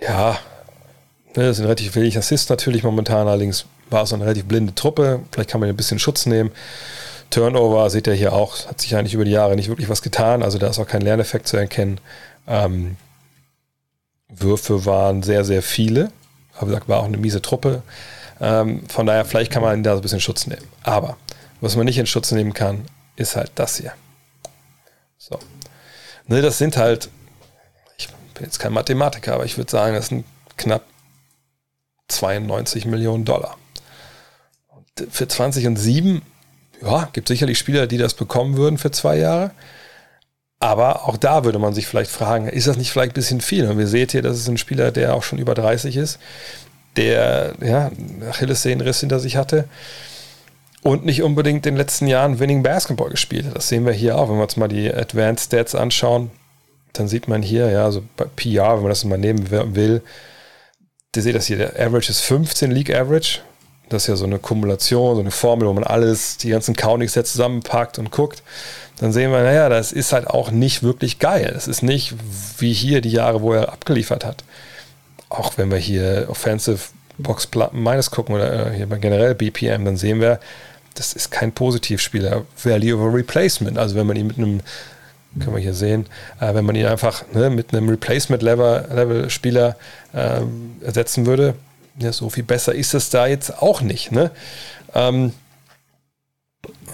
ja, 0.00 0.38
ne, 1.36 1.44
das 1.44 1.56
sind 1.56 1.66
relativ 1.66 1.94
wenig 1.94 2.16
Assists 2.16 2.48
natürlich 2.48 2.82
momentan, 2.82 3.28
allerdings 3.28 3.66
war 3.90 4.02
es 4.02 4.12
eine 4.12 4.24
relativ 4.24 4.46
blinde 4.46 4.74
Truppe. 4.74 5.20
Vielleicht 5.30 5.50
kann 5.50 5.60
man 5.60 5.68
ein 5.68 5.76
bisschen 5.76 5.98
Schutz 5.98 6.26
nehmen. 6.26 6.50
Turnover 7.30 7.88
seht 7.90 8.06
ihr 8.06 8.14
hier 8.14 8.32
auch, 8.32 8.66
hat 8.66 8.80
sich 8.80 8.94
eigentlich 8.96 9.14
über 9.14 9.24
die 9.24 9.30
Jahre 9.30 9.56
nicht 9.56 9.68
wirklich 9.68 9.88
was 9.88 10.02
getan. 10.02 10.42
Also 10.42 10.58
da 10.58 10.68
ist 10.68 10.78
auch 10.78 10.86
kein 10.86 11.02
Lerneffekt 11.02 11.48
zu 11.48 11.56
erkennen. 11.56 12.00
Ähm, 12.46 12.96
Würfe 14.28 14.86
waren 14.86 15.22
sehr, 15.22 15.44
sehr 15.44 15.62
viele. 15.62 16.10
Aber 16.56 16.66
gesagt, 16.66 16.88
war 16.88 17.00
auch 17.00 17.06
eine 17.06 17.16
miese 17.16 17.42
Truppe. 17.42 17.82
Ähm, 18.40 18.88
von 18.88 19.06
daher, 19.06 19.24
vielleicht 19.24 19.50
kann 19.50 19.62
man 19.62 19.82
da 19.82 19.92
so 19.92 19.98
ein 19.98 20.02
bisschen 20.02 20.20
Schutz 20.20 20.46
nehmen. 20.46 20.66
Aber 20.82 21.16
was 21.60 21.76
man 21.76 21.86
nicht 21.86 21.98
in 21.98 22.06
Schutz 22.06 22.30
nehmen 22.30 22.52
kann, 22.52 22.84
ist 23.16 23.36
halt 23.36 23.52
das 23.56 23.76
hier. 23.76 23.92
So. 25.18 25.38
Ne, 26.26 26.42
das 26.42 26.58
sind 26.58 26.76
halt, 26.76 27.08
ich 27.96 28.08
bin 28.34 28.44
jetzt 28.44 28.58
kein 28.58 28.72
Mathematiker, 28.72 29.34
aber 29.34 29.44
ich 29.44 29.56
würde 29.56 29.70
sagen, 29.70 29.94
das 29.94 30.08
sind 30.08 30.24
knapp 30.56 30.82
92 32.08 32.86
Millionen 32.86 33.24
Dollar 33.24 33.56
für 35.10 35.28
20 35.28 35.66
und 35.66 35.76
7, 35.76 36.22
ja, 36.82 37.08
gibt 37.12 37.28
sicherlich 37.28 37.58
Spieler, 37.58 37.86
die 37.86 37.98
das 37.98 38.14
bekommen 38.14 38.56
würden 38.56 38.78
für 38.78 38.90
zwei 38.90 39.16
Jahre. 39.16 39.50
Aber 40.60 41.06
auch 41.08 41.16
da 41.16 41.44
würde 41.44 41.58
man 41.58 41.74
sich 41.74 41.86
vielleicht 41.86 42.10
fragen, 42.10 42.48
ist 42.48 42.66
das 42.66 42.76
nicht 42.76 42.90
vielleicht 42.90 43.12
ein 43.12 43.14
bisschen 43.14 43.40
viel? 43.40 43.68
Und 43.68 43.78
wir 43.78 43.86
seht 43.86 44.12
hier, 44.12 44.22
das 44.22 44.38
ist 44.38 44.48
ein 44.48 44.56
Spieler, 44.56 44.92
der 44.92 45.14
auch 45.14 45.22
schon 45.22 45.38
über 45.38 45.54
30 45.54 45.96
ist, 45.96 46.18
der 46.96 47.54
ja, 47.62 47.90
Achillessehnenriss 48.28 49.00
hinter 49.00 49.20
sich 49.20 49.36
hatte 49.36 49.68
und 50.82 51.04
nicht 51.04 51.22
unbedingt 51.22 51.66
in 51.66 51.74
den 51.74 51.78
letzten 51.78 52.06
Jahren 52.06 52.38
Winning 52.38 52.62
Basketball 52.62 53.10
gespielt 53.10 53.46
hat. 53.46 53.56
Das 53.56 53.68
sehen 53.68 53.84
wir 53.84 53.92
hier 53.92 54.16
auch. 54.16 54.28
Wenn 54.28 54.36
wir 54.36 54.44
uns 54.44 54.56
mal 54.56 54.68
die 54.68 54.92
Advanced 54.92 55.46
Stats 55.46 55.74
anschauen, 55.74 56.30
dann 56.92 57.08
sieht 57.08 57.28
man 57.28 57.42
hier, 57.42 57.70
ja, 57.70 57.90
so 57.90 58.04
bei 58.16 58.26
PR, 58.36 58.76
wenn 58.76 58.82
man 58.82 58.90
das 58.90 59.04
mal 59.04 59.18
nehmen 59.18 59.50
will, 59.50 60.02
ihr 61.16 61.22
seht 61.22 61.34
das 61.34 61.46
hier, 61.46 61.56
der 61.56 61.80
Average 61.80 62.10
ist 62.10 62.20
15 62.20 62.70
League 62.70 62.94
Average 62.94 63.40
das 63.88 64.04
ist 64.04 64.08
ja 64.08 64.16
so 64.16 64.24
eine 64.24 64.38
Kumulation, 64.38 65.14
so 65.14 65.20
eine 65.20 65.30
Formel, 65.30 65.68
wo 65.68 65.72
man 65.72 65.84
alles, 65.84 66.38
die 66.38 66.48
ganzen 66.48 66.74
Countings 66.74 67.14
jetzt 67.14 67.32
zusammenpackt 67.32 67.98
und 67.98 68.10
guckt. 68.10 68.42
Dann 68.98 69.12
sehen 69.12 69.30
wir, 69.30 69.42
naja, 69.42 69.68
das 69.68 69.92
ist 69.92 70.12
halt 70.12 70.26
auch 70.26 70.50
nicht 70.50 70.82
wirklich 70.82 71.18
geil. 71.18 71.52
Es 71.56 71.68
ist 71.68 71.82
nicht 71.82 72.14
wie 72.58 72.72
hier 72.72 73.00
die 73.00 73.10
Jahre, 73.10 73.42
wo 73.42 73.52
er 73.52 73.72
abgeliefert 73.72 74.24
hat. 74.24 74.44
Auch 75.28 75.58
wenn 75.58 75.70
wir 75.70 75.78
hier 75.78 76.26
Offensive 76.28 76.78
Box 77.18 77.48
Minus 77.72 78.10
gucken 78.10 78.34
oder 78.34 78.72
äh, 78.72 78.76
hier 78.76 78.86
generell 78.86 79.34
BPM, 79.34 79.84
dann 79.84 79.96
sehen 79.96 80.20
wir, 80.20 80.40
das 80.94 81.12
ist 81.12 81.30
kein 81.30 81.52
Positivspieler. 81.52 82.44
Value 82.62 82.96
over 82.96 83.12
Replacement. 83.12 83.78
Also 83.78 83.96
wenn 83.96 84.06
man 84.06 84.16
ihn 84.16 84.28
mit 84.28 84.38
einem, 84.38 84.60
können 85.40 85.56
wir 85.56 85.62
hier 85.62 85.74
sehen, 85.74 86.06
äh, 86.40 86.54
wenn 86.54 86.64
man 86.64 86.76
ihn 86.76 86.86
einfach 86.86 87.24
ne, 87.32 87.50
mit 87.50 87.72
einem 87.72 87.88
Replacement-Level-Spieler 87.88 89.76
äh, 90.12 90.40
ersetzen 90.84 91.26
würde, 91.26 91.54
ja, 91.98 92.12
so 92.12 92.28
viel 92.30 92.44
besser 92.44 92.74
ist 92.74 92.94
es 92.94 93.10
da 93.10 93.26
jetzt 93.26 93.62
auch 93.62 93.80
nicht. 93.80 94.12
Ne? 94.12 94.30
Ähm, 94.94 95.32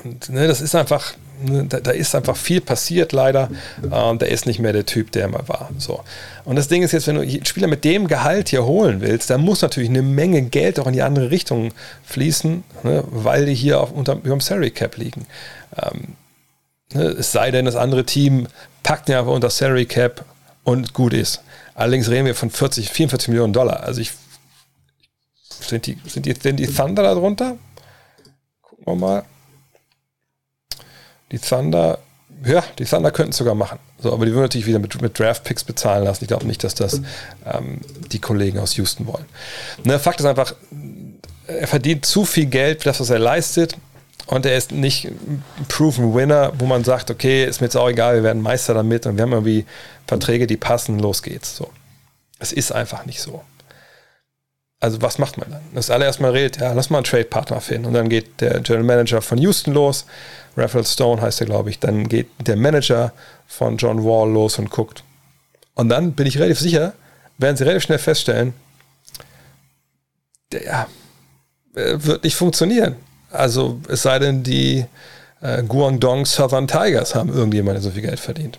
und, 0.05 0.29
ne, 0.31 0.47
das 0.47 0.61
ist 0.61 0.75
einfach, 0.75 1.15
ne, 1.43 1.65
da, 1.69 1.81
da, 1.81 1.91
ist 1.91 2.15
einfach 2.15 2.37
viel 2.37 2.61
passiert 2.61 3.13
leider. 3.13 3.51
Ähm, 3.91 4.19
der 4.19 4.29
ist 4.29 4.47
nicht 4.47 4.59
mehr 4.59 4.73
der 4.73 4.87
Typ, 4.87 5.13
der 5.13 5.27
immer 5.27 5.47
war. 5.49 5.71
So. 5.79 6.03
Und 6.45 6.57
das 6.57 6.69
Ding 6.69 6.83
ist 6.83 6.93
jetzt, 6.93 7.07
wenn 7.07 7.17
du 7.17 7.23
einen 7.23 7.45
Spieler 7.45 7.67
mit 7.67 7.85
dem 7.85 8.09
Gehalt 8.09 8.51
hier 8.51 8.65
holen 8.65 9.01
willst, 9.01 9.31
dann 9.31 9.41
muss 9.41 9.63
natürlich 9.63 9.91
eine 9.91 10.03
Menge 10.03 10.43
Geld 10.43 10.79
auch 10.79 10.87
in 10.87 10.93
die 10.93 11.03
andere 11.03 11.31
Richtung 11.31 11.73
fließen, 12.05 12.63
ne, 12.83 13.05
weil 13.11 13.47
die 13.47 13.55
hier 13.55 13.81
auf, 13.81 13.93
unter, 13.93 14.15
über 14.15 14.31
dem 14.31 14.41
Salary 14.41 14.71
Cap 14.71 14.97
liegen. 14.97 15.27
Ähm, 15.81 16.17
es 16.95 17.33
sei 17.33 17.51
denn, 17.51 17.65
das 17.65 17.77
andere 17.77 18.05
Team 18.05 18.49
packt 18.83 19.09
ihn 19.09 19.15
einfach 19.15 19.33
unter 19.33 19.51
Salary 19.51 19.87
Cap 19.87 20.25
und 20.65 20.93
gut 20.93 21.13
ist. 21.13 21.43
Allerdings 21.75 22.09
reden 22.09 22.27
wir 22.27 22.35
von 22.35 22.51
40, 22.51 22.91
44 22.91 23.29
Millionen 23.29 23.53
Dollar. 23.53 23.85
Also 23.85 24.01
ich 24.01 24.13
sind 25.69 25.87
die, 25.87 25.99
sind 26.07 26.27
die, 26.27 26.35
denn 26.35 26.57
die 26.57 26.67
Thunder 26.67 27.03
da 27.03 27.15
drunter? 27.15 27.57
Gucken 28.63 28.87
wir 28.87 28.97
mal. 28.97 29.25
Die 31.31 31.39
Thunder, 31.39 31.99
ja, 32.45 32.65
die 32.79 32.85
Thunder 32.85 33.11
könnten 33.11 33.31
es 33.31 33.37
sogar 33.37 33.55
machen. 33.55 33.79
So, 33.99 34.13
aber 34.13 34.27
die 34.27 34.33
würden 34.33 34.43
natürlich 34.43 34.67
wieder 34.67 34.79
mit, 34.79 35.01
mit 35.01 35.19
Draft-Picks 35.19 35.65
bezahlen 35.65 36.05
lassen. 36.05 36.25
Ich 36.25 36.29
glaube 36.29 36.47
nicht, 36.47 36.65
dass 36.65 36.75
das 36.75 37.01
ähm, 37.47 37.81
die 38.11 38.19
Kollegen 38.19 38.59
aus 38.59 38.77
Houston 38.77 39.07
wollen. 39.07 39.27
Ne, 39.85 39.99
Fakt 39.99 40.21
ist 40.21 40.27
einfach, 40.27 40.55
er 41.47 41.69
verdient 41.69 42.05
zu 42.05 42.25
viel 42.25 42.47
Geld 42.47 42.83
für 42.83 42.89
das, 42.89 43.01
was 43.01 43.11
er 43.11 43.19
leistet. 43.19 43.77
Und 44.27 44.47
er 44.47 44.57
ist 44.57 44.73
nicht 44.73 45.07
ein 45.07 45.43
proven 45.69 46.15
Winner, 46.15 46.53
wo 46.59 46.67
man 46.67 46.85
sagt, 46.85 47.11
okay, 47.11 47.45
ist 47.45 47.61
mir 47.61 47.67
jetzt 47.67 47.77
auch 47.77 47.89
egal, 47.89 48.17
wir 48.17 48.23
werden 48.23 48.43
Meister 48.43 48.75
damit 48.75 49.07
und 49.07 49.17
wir 49.17 49.23
haben 49.23 49.33
irgendwie 49.33 49.67
Verträge, 50.07 50.47
die 50.47 50.57
passen, 50.57 50.99
los 50.99 51.23
geht's. 51.23 51.57
So. 51.57 51.71
Es 52.39 52.53
ist 52.53 52.73
einfach 52.73 53.07
nicht 53.07 53.21
so 53.21 53.43
also 54.81 55.03
was 55.03 55.19
macht 55.19 55.37
man 55.37 55.51
dann? 55.51 55.61
Das 55.75 55.91
allererst 55.91 56.21
mal 56.21 56.33
redet, 56.33 56.59
ja, 56.59 56.73
lass 56.73 56.89
mal 56.89 56.99
einen 56.99 57.05
Trade-Partner 57.05 57.61
finden. 57.61 57.87
Und 57.87 57.93
dann 57.93 58.09
geht 58.09 58.41
der 58.41 58.61
General 58.61 58.85
Manager 58.85 59.21
von 59.21 59.39
Houston 59.39 59.75
los, 59.75 60.07
Raphael 60.57 60.87
Stone 60.87 61.21
heißt 61.21 61.41
er, 61.43 61.47
glaube 61.47 61.71
ich. 61.71 61.79
Dann 61.79 62.09
geht 62.09 62.29
der 62.39 62.57
Manager 62.57 63.13
von 63.47 63.77
John 63.77 64.03
Wall 64.03 64.31
los 64.31 64.59
und 64.59 64.71
guckt. 64.71 65.05
Und 65.75 65.91
dann 65.91 66.13
bin 66.13 66.27
ich 66.27 66.39
relativ 66.39 66.59
sicher, 66.59 66.95
werden 67.39 67.57
sie 67.57 67.65
relativ 67.65 67.85
schnell 67.85 67.99
feststellen, 67.99 68.55
der 70.51 70.89
äh, 71.75 71.97
wird 71.99 72.25
nicht 72.25 72.35
funktionieren. 72.35 72.97
Also 73.31 73.81
es 73.89 74.03
sei 74.03 74.19
denn, 74.19 74.43
die 74.43 74.85
äh, 75.41 75.63
Guangdong 75.63 76.27
Southern 76.27 76.67
Tigers 76.67 77.15
haben 77.15 77.33
irgendjemand, 77.33 77.83
so 77.83 77.91
viel 77.91 78.03
Geld 78.03 78.21
verdient. 78.21 78.59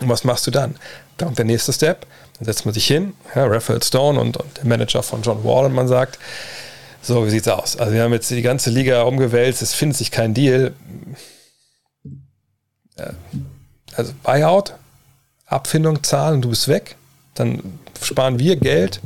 Und 0.00 0.08
was 0.08 0.24
machst 0.24 0.46
du 0.46 0.50
dann? 0.50 0.76
Dann 1.18 1.34
der 1.34 1.44
nächste 1.44 1.72
Step, 1.72 2.06
dann 2.38 2.46
setzt 2.46 2.64
man 2.64 2.72
sich 2.72 2.86
hin, 2.86 3.14
ja, 3.34 3.44
Raphael 3.46 3.82
Stone 3.82 4.18
und, 4.18 4.36
und, 4.38 4.56
der 4.56 4.66
Manager 4.66 5.02
von 5.02 5.22
John 5.22 5.44
Wall 5.44 5.66
und 5.66 5.74
man 5.74 5.88
sagt, 5.88 6.18
so, 7.02 7.26
wie 7.26 7.30
sieht's 7.30 7.48
aus? 7.48 7.76
Also 7.76 7.92
wir 7.92 8.02
haben 8.02 8.12
jetzt 8.12 8.30
die 8.30 8.42
ganze 8.42 8.70
Liga 8.70 9.02
umgewälzt, 9.02 9.62
es 9.62 9.74
findet 9.74 9.98
sich 9.98 10.10
kein 10.10 10.34
Deal. 10.34 10.74
Also 13.94 14.12
Buyout, 14.22 14.74
Abfindung 15.46 16.02
zahlen, 16.02 16.42
du 16.42 16.50
bist 16.50 16.68
weg, 16.68 16.96
dann 17.34 17.78
sparen 18.02 18.38
wir 18.38 18.56
Geld, 18.56 19.00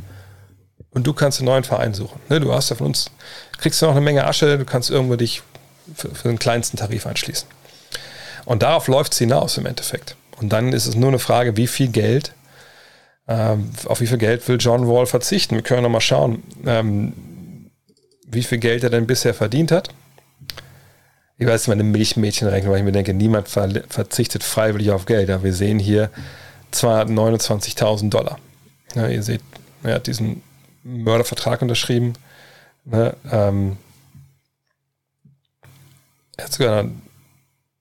und 0.95 1.05
du 1.05 1.13
kannst 1.13 1.39
einen 1.39 1.47
neuen 1.47 1.65
Verein 1.65 1.93
suchen. 1.93 2.19
Ne, 2.29 2.39
du 2.39 2.53
hast 2.53 2.69
ja 2.69 2.77
von 2.77 2.87
uns, 2.87 3.11
kriegst 3.57 3.81
du 3.81 3.85
noch 3.85 3.93
eine 3.93 4.01
Menge 4.01 4.25
Asche, 4.25 4.57
du 4.57 4.65
kannst 4.65 4.89
irgendwo 4.89 5.15
dich 5.15 5.41
für, 5.95 6.13
für 6.13 6.27
den 6.27 6.39
kleinsten 6.39 6.77
Tarif 6.77 7.05
anschließen. 7.05 7.47
Und 8.45 8.63
darauf 8.63 8.87
läuft 8.87 9.13
es 9.13 9.19
hinaus 9.19 9.57
im 9.57 9.65
Endeffekt. 9.65 10.15
Und 10.37 10.49
dann 10.49 10.73
ist 10.73 10.85
es 10.85 10.95
nur 10.95 11.09
eine 11.09 11.19
Frage, 11.19 11.57
wie 11.57 11.67
viel 11.67 11.87
Geld, 11.87 12.33
ähm, 13.27 13.71
auf 13.85 14.01
wie 14.01 14.07
viel 14.07 14.17
Geld 14.17 14.47
will 14.47 14.57
John 14.59 14.87
Wall 14.87 15.05
verzichten? 15.05 15.55
Wir 15.55 15.63
können 15.63 15.83
noch 15.83 15.89
mal 15.89 16.01
schauen, 16.01 16.43
ähm, 16.65 17.13
wie 18.27 18.43
viel 18.43 18.59
Geld 18.59 18.83
er 18.83 18.89
denn 18.89 19.07
bisher 19.07 19.33
verdient 19.33 19.71
hat. 19.71 19.89
Ich 21.37 21.47
weiß, 21.47 21.67
meine 21.67 21.83
Milchmädchenrechnung, 21.83 22.71
weil 22.71 22.79
ich 22.79 22.85
mir 22.85 22.91
denke, 22.91 23.13
niemand 23.13 23.49
ver 23.49 23.69
verzichtet 23.89 24.43
freiwillig 24.43 24.91
auf 24.91 25.05
Geld. 25.05 25.29
Aber 25.29 25.43
wir 25.43 25.53
sehen 25.53 25.79
hier 25.79 26.09
229.000 26.71 28.09
Dollar. 28.09 28.39
Ja, 28.95 29.07
ihr 29.07 29.23
seht, 29.23 29.41
er 29.83 29.95
hat 29.95 30.07
diesen 30.07 30.43
Mördervertrag 30.83 31.61
unterschrieben. 31.61 32.13
Ne, 32.85 33.15
ähm, 33.31 33.77
er 36.37 36.45
hat 36.45 36.53
sogar 36.53 36.79
einen 36.79 37.01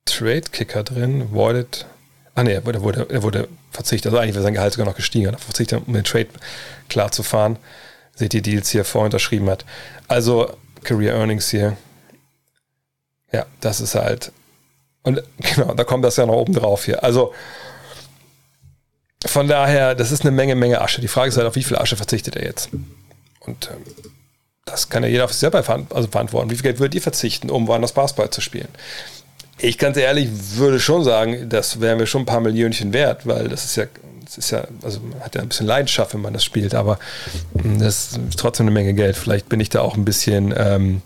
Trade-Kicker 0.06 0.82
drin, 0.82 1.32
voided. 1.32 1.86
Ah 2.34 2.42
ne, 2.42 2.52
er 2.52 2.64
wurde, 2.64 3.06
er 3.08 3.22
wurde 3.22 3.48
verzichtet. 3.70 4.10
Also 4.10 4.18
eigentlich 4.18 4.34
wäre 4.34 4.42
sein 4.42 4.54
Gehalt 4.54 4.72
sogar 4.72 4.86
noch 4.86 4.96
gestiegen. 4.96 5.26
Er 5.26 5.38
verzichtet, 5.38 5.82
um 5.86 5.92
den 5.92 6.04
Trade 6.04 6.28
klar 6.88 7.12
zu 7.12 7.22
fahren. 7.22 7.58
Seht 8.14 8.34
ihr 8.34 8.42
Deals 8.42 8.70
hier 8.70 8.84
vor 8.84 9.04
unterschrieben 9.04 9.50
hat. 9.50 9.64
Also 10.08 10.56
Career 10.82 11.14
Earnings 11.14 11.50
hier. 11.50 11.76
Ja, 13.32 13.46
das 13.60 13.80
ist 13.80 13.94
halt. 13.94 14.32
Und 15.02 15.22
genau, 15.38 15.74
da 15.74 15.84
kommt 15.84 16.04
das 16.04 16.16
ja 16.16 16.26
noch 16.26 16.34
oben 16.34 16.54
drauf 16.54 16.84
hier. 16.84 17.04
Also 17.04 17.34
von 19.26 19.48
daher, 19.48 19.94
das 19.94 20.12
ist 20.12 20.22
eine 20.22 20.30
Menge, 20.30 20.54
Menge 20.54 20.80
Asche. 20.80 21.00
Die 21.00 21.08
Frage 21.08 21.28
ist 21.28 21.36
halt, 21.36 21.46
auf 21.46 21.56
wie 21.56 21.62
viel 21.62 21.78
Asche 21.78 21.96
verzichtet 21.96 22.36
er 22.36 22.44
jetzt? 22.44 22.70
Und 23.40 23.70
ähm, 23.70 24.12
das 24.64 24.88
kann 24.88 25.02
ja 25.02 25.08
jeder 25.08 25.24
auf 25.24 25.32
sich 25.32 25.40
selber 25.40 25.62
also 25.90 26.08
verantworten. 26.08 26.50
Wie 26.50 26.54
viel 26.54 26.62
Geld 26.62 26.78
würdet 26.78 26.94
ihr 26.94 27.02
verzichten, 27.02 27.50
um 27.50 27.68
woanders 27.68 27.92
Basketball 27.92 28.30
zu 28.30 28.40
spielen? 28.40 28.68
Ich 29.58 29.78
ganz 29.78 29.96
ehrlich 29.96 30.28
würde 30.56 30.80
schon 30.80 31.04
sagen, 31.04 31.48
das 31.48 31.80
wären 31.80 31.98
wir 31.98 32.06
schon 32.06 32.22
ein 32.22 32.26
paar 32.26 32.40
Millionchen 32.40 32.92
wert, 32.92 33.26
weil 33.26 33.48
das 33.48 33.64
ist 33.64 33.76
ja, 33.76 33.84
das 34.24 34.38
ist 34.38 34.50
ja, 34.50 34.66
also 34.82 35.00
man 35.00 35.20
hat 35.20 35.34
ja 35.34 35.42
ein 35.42 35.48
bisschen 35.48 35.66
Leidenschaft, 35.66 36.14
wenn 36.14 36.22
man 36.22 36.32
das 36.32 36.44
spielt, 36.44 36.74
aber 36.74 36.98
hm, 37.60 37.78
das 37.78 38.18
ist 38.28 38.38
trotzdem 38.38 38.66
eine 38.66 38.74
Menge 38.74 38.94
Geld. 38.94 39.16
Vielleicht 39.16 39.48
bin 39.48 39.60
ich 39.60 39.68
da 39.68 39.82
auch 39.82 39.96
ein 39.96 40.04
bisschen, 40.04 40.52
ähm, 40.56 41.02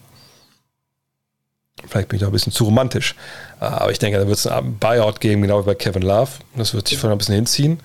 vielleicht 1.87 2.09
bin 2.09 2.17
ich 2.17 2.23
da 2.23 2.29
ein 2.29 2.33
bisschen 2.33 2.53
zu 2.53 2.65
romantisch. 2.65 3.17
Aber 3.61 3.91
ich 3.91 3.99
denke, 3.99 4.19
da 4.19 4.27
wird 4.27 4.39
es 4.39 4.47
ein 4.47 4.79
Buyout 4.79 5.21
geben, 5.21 5.43
genau 5.43 5.61
wie 5.63 5.67
bei 5.67 5.75
Kevin 5.75 6.03
Love. 6.03 6.31
Das 6.57 6.75
wird 6.75 6.87
sich 6.89 6.97
von 6.97 7.11
ein 7.11 7.19
bisschen 7.19 7.35
hinziehen. 7.35 7.81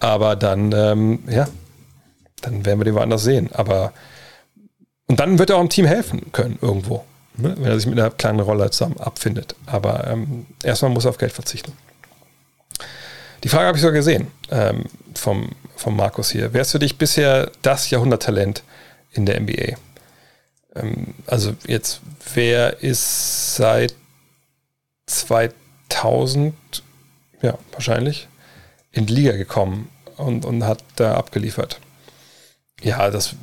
Aber 0.00 0.36
dann, 0.36 0.72
ähm, 0.72 1.20
ja, 1.28 1.48
dann 2.42 2.66
werden 2.66 2.80
wir 2.80 2.84
den 2.84 2.94
woanders 2.94 3.22
sehen. 3.22 3.48
Aber 3.52 3.92
und 5.06 5.20
dann 5.20 5.38
wird 5.38 5.50
er 5.50 5.56
auch 5.56 5.60
im 5.60 5.68
Team 5.68 5.86
helfen 5.86 6.32
können 6.32 6.58
irgendwo, 6.60 7.04
ne? 7.36 7.54
wenn 7.58 7.70
er 7.70 7.78
sich 7.78 7.86
mit 7.86 7.98
einer 7.98 8.10
kleinen 8.10 8.40
Rolle 8.40 8.70
zusammen 8.70 8.98
abfindet. 8.98 9.54
Aber 9.66 10.06
ähm, 10.06 10.46
erstmal 10.62 10.90
muss 10.90 11.04
er 11.04 11.10
auf 11.10 11.18
Geld 11.18 11.32
verzichten. 11.32 11.72
Die 13.42 13.48
Frage 13.48 13.66
habe 13.66 13.76
ich 13.76 13.82
sogar 13.82 13.94
gesehen 13.94 14.28
ähm, 14.50 14.84
vom, 15.14 15.50
vom 15.76 15.96
Markus 15.96 16.30
hier. 16.30 16.54
Wer 16.54 16.62
ist 16.62 16.72
für 16.72 16.78
dich 16.78 16.96
bisher 16.96 17.50
das 17.60 17.90
Jahrhunderttalent 17.90 18.62
in 19.12 19.26
der 19.26 19.38
NBA? 19.40 19.76
Ähm, 20.74 21.14
also 21.26 21.54
jetzt, 21.66 22.00
wer 22.34 22.82
ist 22.82 23.56
seit 23.56 23.94
2000, 25.06 26.54
ja, 27.42 27.58
wahrscheinlich, 27.72 28.28
in 28.92 29.04
die 29.04 29.14
Liga 29.14 29.32
gekommen 29.32 29.90
und, 30.16 30.46
und 30.46 30.64
hat 30.64 30.82
da 30.96 31.14
abgeliefert? 31.14 31.80
Ja, 32.84 33.10
das 33.10 33.34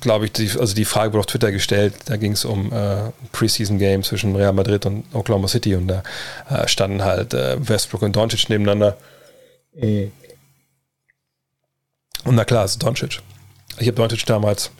glaube 0.00 0.26
ich, 0.26 0.32
die, 0.32 0.48
also 0.60 0.72
die 0.72 0.84
Frage 0.84 1.12
wurde 1.12 1.20
auf 1.20 1.26
Twitter 1.26 1.50
gestellt. 1.50 1.94
Da 2.04 2.16
ging 2.16 2.32
es 2.32 2.44
um 2.44 2.72
äh, 2.72 3.10
Preseason-Game 3.32 4.04
zwischen 4.04 4.36
Real 4.36 4.52
Madrid 4.52 4.86
und 4.86 5.04
Oklahoma 5.12 5.48
City 5.48 5.74
und 5.74 5.88
da 5.88 6.04
äh, 6.48 6.68
standen 6.68 7.02
halt 7.02 7.34
äh, 7.34 7.56
Westbrook 7.68 8.02
und 8.02 8.14
Doncic 8.14 8.48
nebeneinander. 8.48 8.96
Mhm. 9.74 10.12
Und 12.24 12.36
na 12.36 12.44
klar, 12.44 12.64
es 12.64 12.72
ist 12.72 12.82
Doncic. 12.82 13.20
Ich 13.78 13.88
habe 13.88 13.96
Doncic 13.96 14.24
damals, 14.24 14.70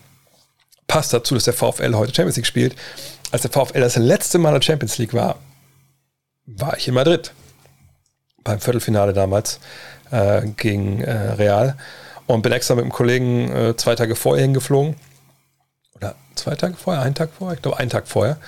passt 0.86 1.12
dazu, 1.12 1.34
dass 1.34 1.44
der 1.44 1.54
VfL 1.54 1.94
heute 1.94 2.14
Champions 2.14 2.36
League 2.36 2.46
spielt. 2.46 2.76
Als 3.32 3.42
der 3.42 3.50
VfL 3.50 3.80
das 3.80 3.96
letzte 3.96 4.38
Mal 4.38 4.50
in 4.50 4.54
der 4.54 4.62
Champions 4.62 4.98
League 4.98 5.14
war, 5.14 5.40
war 6.46 6.76
ich 6.76 6.86
in 6.86 6.94
Madrid. 6.94 7.32
Beim 8.44 8.61
Viertelfinale 8.61 9.12
damals 9.12 9.59
äh, 10.12 10.46
gegen 10.57 11.02
äh, 11.02 11.32
Real 11.32 11.76
und 12.27 12.43
bin 12.43 12.53
extra 12.53 12.74
mit 12.74 12.83
einem 12.83 12.93
Kollegen 12.93 13.51
äh, 13.51 13.77
zwei 13.77 13.95
Tage 13.95 14.16
vorher 14.16 14.45
hingeflogen. 14.45 14.97
Oder 15.95 16.14
zwei 16.35 16.55
Tage 16.55 16.74
vorher, 16.74 17.03
einen 17.03 17.14
Tag 17.14 17.31
vorher, 17.37 17.57
ich 17.57 17.62
glaube 17.62 17.79
einen 17.79 17.91
Tag 17.91 18.09
vorher, 18.09 18.39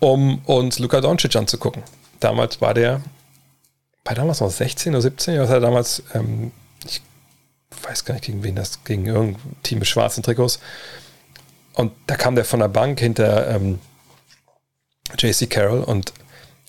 um 0.00 0.38
uns 0.44 0.78
Luka 0.78 1.00
Doncic 1.00 1.34
anzugucken. 1.36 1.82
Damals 2.20 2.60
war 2.60 2.74
der, 2.74 3.00
bei 4.04 4.14
damals 4.14 4.40
noch 4.40 4.50
16 4.50 4.92
oder 4.92 5.02
17, 5.02 5.40
was 5.40 5.50
er 5.50 5.60
damals, 5.60 6.02
ähm, 6.14 6.52
ich 6.84 7.00
weiß 7.82 8.04
gar 8.04 8.14
nicht 8.14 8.26
gegen 8.26 8.42
wen 8.42 8.56
das, 8.56 8.84
gegen 8.84 9.06
irgendein 9.06 9.56
Team 9.62 9.78
mit 9.78 9.88
schwarzen 9.88 10.22
Trikots. 10.22 10.58
Und 11.74 11.92
da 12.06 12.16
kam 12.16 12.34
der 12.34 12.44
von 12.44 12.60
der 12.60 12.68
Bank 12.68 13.00
hinter 13.00 13.48
ähm, 13.48 13.78
JC 15.18 15.48
Carroll 15.48 15.82
und 15.82 16.12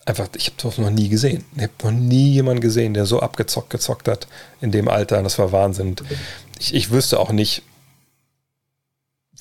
einfach, 0.06 0.28
ich 0.36 0.48
habe 0.48 0.56
das 0.62 0.78
noch 0.78 0.90
nie 0.90 1.10
gesehen. 1.10 1.46
Ich 1.56 1.64
habe 1.64 1.74
noch 1.84 1.92
nie 1.92 2.32
jemanden 2.32 2.62
gesehen, 2.62 2.94
der 2.94 3.06
so 3.06 3.20
abgezockt 3.20 3.70
gezockt 3.70 4.08
hat 4.08 4.28
in 4.62 4.72
dem 4.72 4.88
Alter. 4.88 5.22
Das 5.24 5.40
war 5.40 5.52
Wahnsinn. 5.52 5.96
Ich, 6.60 6.74
ich 6.74 6.92
wüsste 6.92 7.20
auch 7.20 7.32
nicht, 7.32 7.64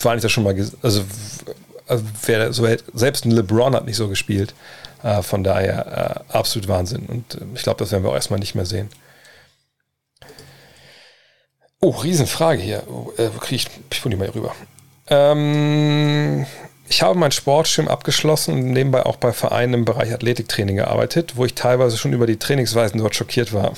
war 0.00 0.14
nicht 0.14 0.24
das 0.24 0.32
schon 0.32 0.44
mal, 0.44 0.54
also, 0.82 1.04
also 1.86 2.04
wer 2.24 2.52
so 2.52 2.66
selbst 2.94 3.24
ein 3.24 3.30
LeBron 3.30 3.74
hat 3.74 3.86
nicht 3.86 3.96
so 3.96 4.08
gespielt. 4.08 4.54
Äh, 5.02 5.22
von 5.22 5.42
daher 5.42 6.24
äh, 6.30 6.36
absolut 6.36 6.68
Wahnsinn. 6.68 7.06
Und 7.06 7.34
äh, 7.34 7.44
ich 7.54 7.62
glaube, 7.62 7.78
das 7.78 7.90
werden 7.90 8.04
wir 8.04 8.10
auch 8.10 8.14
erstmal 8.14 8.38
nicht 8.38 8.54
mehr 8.54 8.66
sehen. 8.66 8.88
Oh, 11.80 11.90
Riesenfrage 11.90 12.62
hier. 12.62 12.84
Oh, 12.88 13.12
äh, 13.16 13.28
kriege 13.40 13.56
ich, 13.56 13.66
ich 13.90 14.02
die 14.02 14.16
mal 14.16 14.26
hier 14.26 14.34
rüber. 14.36 14.54
Ähm, 15.08 16.46
ich 16.92 17.00
habe 17.00 17.18
mein 17.18 17.32
Sportschirm 17.32 17.88
abgeschlossen 17.88 18.52
und 18.52 18.70
nebenbei 18.70 19.06
auch 19.06 19.16
bei 19.16 19.32
Vereinen 19.32 19.72
im 19.72 19.84
Bereich 19.86 20.12
Athletiktraining 20.12 20.76
gearbeitet, 20.76 21.36
wo 21.36 21.46
ich 21.46 21.54
teilweise 21.54 21.96
schon 21.96 22.12
über 22.12 22.26
die 22.26 22.36
Trainingsweisen 22.36 23.00
dort 23.00 23.14
schockiert 23.14 23.54
war. 23.54 23.72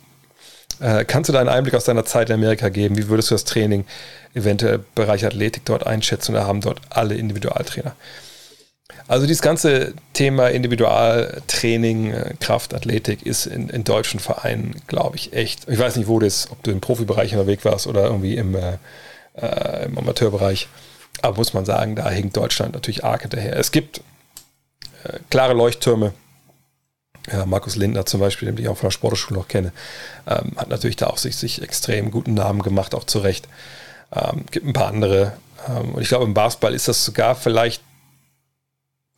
äh, 0.80 1.04
kannst 1.04 1.28
du 1.28 1.32
da 1.32 1.38
einen 1.38 1.48
Einblick 1.48 1.74
aus 1.74 1.84
deiner 1.84 2.04
Zeit 2.04 2.28
in 2.28 2.34
Amerika 2.34 2.68
geben? 2.68 2.98
Wie 2.98 3.06
würdest 3.06 3.30
du 3.30 3.36
das 3.36 3.44
Training 3.44 3.84
eventuell 4.34 4.74
im 4.74 4.84
Bereich 4.96 5.24
Athletik 5.24 5.64
dort 5.64 5.86
einschätzen? 5.86 6.34
Da 6.34 6.44
haben 6.44 6.60
dort 6.60 6.80
alle 6.90 7.14
Individualtrainer. 7.14 7.94
Also 9.06 9.28
dieses 9.28 9.42
ganze 9.42 9.94
Thema 10.12 10.48
Individualtraining, 10.48 12.12
äh, 12.12 12.34
Kraft, 12.40 12.74
Athletik 12.74 13.24
ist 13.24 13.46
in, 13.46 13.68
in 13.68 13.84
deutschen 13.84 14.18
Vereinen, 14.18 14.74
glaube 14.88 15.14
ich, 15.14 15.34
echt. 15.34 15.68
Ich 15.68 15.78
weiß 15.78 15.94
nicht, 15.94 16.08
wo 16.08 16.18
das, 16.18 16.50
ob 16.50 16.60
du 16.64 16.72
im 16.72 16.80
Profibereich 16.80 17.32
unterwegs 17.32 17.64
warst 17.64 17.86
oder 17.86 18.06
irgendwie 18.06 18.34
im, 18.34 18.56
äh, 18.56 18.78
äh 19.36 19.84
im 19.84 19.96
Amateurbereich 19.96 20.66
aber 21.22 21.36
muss 21.36 21.54
man 21.54 21.64
sagen, 21.64 21.96
da 21.96 22.08
hinkt 22.10 22.36
Deutschland 22.36 22.74
natürlich 22.74 23.04
arg 23.04 23.22
hinterher. 23.22 23.56
Es 23.56 23.72
gibt 23.72 23.98
äh, 25.04 25.18
klare 25.30 25.54
Leuchttürme. 25.54 26.12
Ja, 27.30 27.44
Markus 27.44 27.76
Lindner 27.76 28.06
zum 28.06 28.20
Beispiel, 28.20 28.50
den 28.50 28.58
ich 28.58 28.68
auch 28.68 28.76
von 28.76 28.88
der 28.88 28.92
Sportschule 28.92 29.38
noch 29.38 29.48
kenne, 29.48 29.72
ähm, 30.26 30.52
hat 30.56 30.68
natürlich 30.68 30.96
da 30.96 31.08
auch 31.08 31.18
sich, 31.18 31.36
sich 31.36 31.60
extrem 31.62 32.10
guten 32.10 32.34
Namen 32.34 32.62
gemacht, 32.62 32.94
auch 32.94 33.04
zu 33.04 33.18
Recht. 33.18 33.46
Ähm, 34.12 34.46
gibt 34.50 34.66
ein 34.66 34.72
paar 34.72 34.88
andere. 34.88 35.34
Ähm, 35.68 35.94
und 35.94 36.02
ich 36.02 36.08
glaube, 36.08 36.24
im 36.24 36.34
Basketball 36.34 36.74
ist 36.74 36.88
das 36.88 37.04
sogar 37.04 37.34
vielleicht 37.34 37.82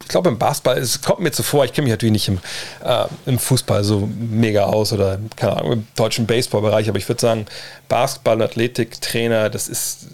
ich 0.03 0.09
glaube, 0.09 0.28
im 0.28 0.38
Basketball, 0.38 0.78
es 0.78 1.01
kommt 1.01 1.20
mir 1.20 1.30
zuvor, 1.30 1.64
ich 1.64 1.72
kenne 1.72 1.84
mich 1.84 1.93
natürlich 1.93 2.12
nicht 2.12 2.28
im, 2.28 2.40
äh, 2.84 3.07
im 3.26 3.38
Fußball 3.38 3.84
so 3.84 4.09
mega 4.16 4.64
aus 4.64 4.93
oder 4.93 5.18
keine 5.36 5.57
Ahnung, 5.57 5.72
im 5.72 5.86
deutschen 5.95 6.26
Baseballbereich, 6.26 6.88
aber 6.88 6.99
ich 6.99 7.09
würde 7.09 7.20
sagen, 7.20 7.47
Basketball, 7.88 8.43
Athletik, 8.43 9.01
Trainer, 9.01 9.49
das 9.49 9.68
ist 9.68 10.09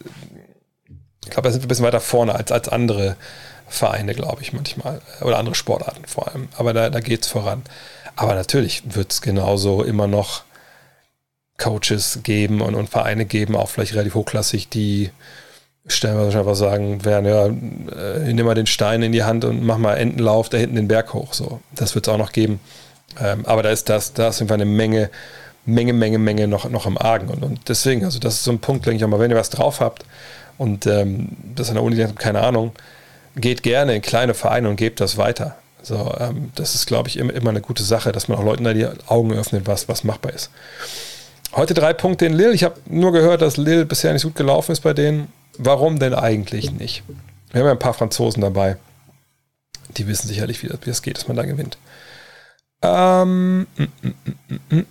ich 1.29 1.35
glaube, 1.35 1.49
da 1.49 1.53
sind 1.53 1.63
wir 1.63 1.67
ein 1.67 1.69
bisschen 1.69 1.85
weiter 1.85 2.01
vorne 2.01 2.35
als, 2.35 2.51
als 2.51 2.69
andere 2.69 3.17
Vereine, 3.69 4.15
glaube 4.15 4.43
ich, 4.43 4.53
manchmal. 4.53 5.01
Oder 5.21 5.39
andere 5.39 5.55
Sportarten 5.55 6.07
vor 6.07 6.29
allem. 6.29 6.49
Aber 6.57 6.73
da, 6.73 6.91
da 6.91 7.01
geht 7.01 7.23
es 7.23 7.29
voran. 7.29 7.63
Aber 8.17 8.35
natürlich 8.35 8.83
wird 8.95 9.13
es 9.13 9.21
genauso 9.21 9.85
immer 9.85 10.07
noch 10.07 10.43
Coaches 11.59 12.21
geben 12.23 12.61
und, 12.61 12.75
und 12.75 12.89
Vereine 12.89 13.27
geben, 13.27 13.57
auch 13.57 13.69
vielleicht 13.69 13.93
relativ 13.93 14.15
hochklassig, 14.15 14.69
die 14.69 15.11
stellen 15.87 16.17
wir 16.17 16.25
wahrscheinlich 16.25 16.47
was 16.47 16.59
sagen 16.59 17.05
werden, 17.05 17.27
ja, 17.27 17.47
äh, 17.47 18.33
nimm 18.33 18.47
mal 18.47 18.55
den 18.55 18.67
Stein 18.67 19.03
in 19.03 19.13
die 19.13 19.25
Hand 19.25 19.45
und 19.45 19.65
mach 19.65 19.79
mal 19.79 19.95
Entenlauf 19.95 20.49
da 20.49 20.59
hinten 20.59 20.77
den 20.77 20.89
Berg 20.89 21.15
hoch. 21.15 21.33
So, 21.33 21.61
das 21.75 21.95
wird 21.95 22.07
es 22.07 22.13
auch 22.13 22.19
noch 22.19 22.33
geben. 22.33 22.61
Ähm, 23.21 23.45
aber 23.47 23.63
da 23.63 23.71
ist 23.71 23.89
das, 23.89 24.13
da 24.13 24.29
ist 24.29 24.41
einfach 24.41 24.55
eine 24.55 24.67
Menge, 24.67 25.11
Menge, 25.65 25.93
Menge, 25.93 26.19
Menge 26.19 26.47
noch, 26.47 26.69
noch 26.69 26.87
im 26.87 26.99
Argen. 26.99 27.29
Und, 27.29 27.43
und 27.43 27.69
deswegen, 27.69 28.05
also 28.05 28.19
das 28.19 28.35
ist 28.35 28.45
so 28.45 28.53
ein 28.53 28.59
Punkt, 28.59 28.87
denke 28.87 28.99
ich 28.99 29.05
auch 29.05 29.09
mal, 29.09 29.19
wenn 29.19 29.31
ihr 29.31 29.37
was 29.37 29.51
drauf 29.51 29.81
habt, 29.81 30.05
und 30.59 30.87
ähm, 30.87 31.29
das 31.55 31.69
an 31.69 31.77
der 31.77 31.85
Uni, 31.85 32.05
keine 32.17 32.43
Ahnung, 32.43 32.73
geht 33.37 33.63
gerne 33.63 33.95
in 33.95 34.03
kleine 34.03 34.35
Vereine 34.35 34.69
und 34.69 34.77
gebt 34.77 35.01
das 35.01 35.17
weiter. 35.17 35.57
So, 35.83 36.15
ähm, 36.19 36.51
das 36.57 36.75
ist, 36.75 36.87
glaube 36.87 37.09
ich, 37.09 37.17
immer, 37.17 37.33
immer 37.33 37.51
eine 37.51 37.61
gute 37.61 37.85
Sache, 37.85 38.13
dass 38.13 38.29
man 38.29 38.39
auch 38.39 38.45
Leuten 38.45 38.65
da 38.65 38.75
die 38.75 38.87
Augen 39.07 39.33
öffnet, 39.33 39.67
was, 39.67 39.89
was 39.89 40.05
machbar 40.05 40.33
ist. 40.33 40.51
Heute 41.55 41.73
drei 41.73 41.93
Punkte 41.93 42.27
in 42.27 42.35
Lille. 42.35 42.53
Ich 42.53 42.65
habe 42.65 42.75
nur 42.87 43.13
gehört, 43.13 43.41
dass 43.41 43.57
Lille 43.57 43.87
bisher 43.87 44.13
nicht 44.13 44.25
gut 44.25 44.35
gelaufen 44.35 44.73
ist 44.73 44.81
bei 44.81 44.93
denen. 44.93 45.33
warum 45.57 45.99
denn 45.99 46.15
eigentlich 46.15 46.73
nicht? 46.73 47.05
Wir 47.51 47.61
haben 47.61 47.67
ja 47.67 47.73
ein 47.73 47.79
paar 47.79 47.95
Franzosen 47.95 48.43
dabei. 48.43 48.77
Die 49.97 50.07
wissen 50.07 50.29
sicherlich, 50.29 50.63
wie 50.63 50.69
das 50.85 51.03
geht, 51.03 51.17
dass 51.17 51.29
man 51.29 51.37
da 51.37 51.45
gewinnt. 51.45 51.79
Ähm, 52.83 53.61
mm, 53.61 53.83
mm, 54.03 54.15
mm, 54.49 54.77
mm. 54.77 54.87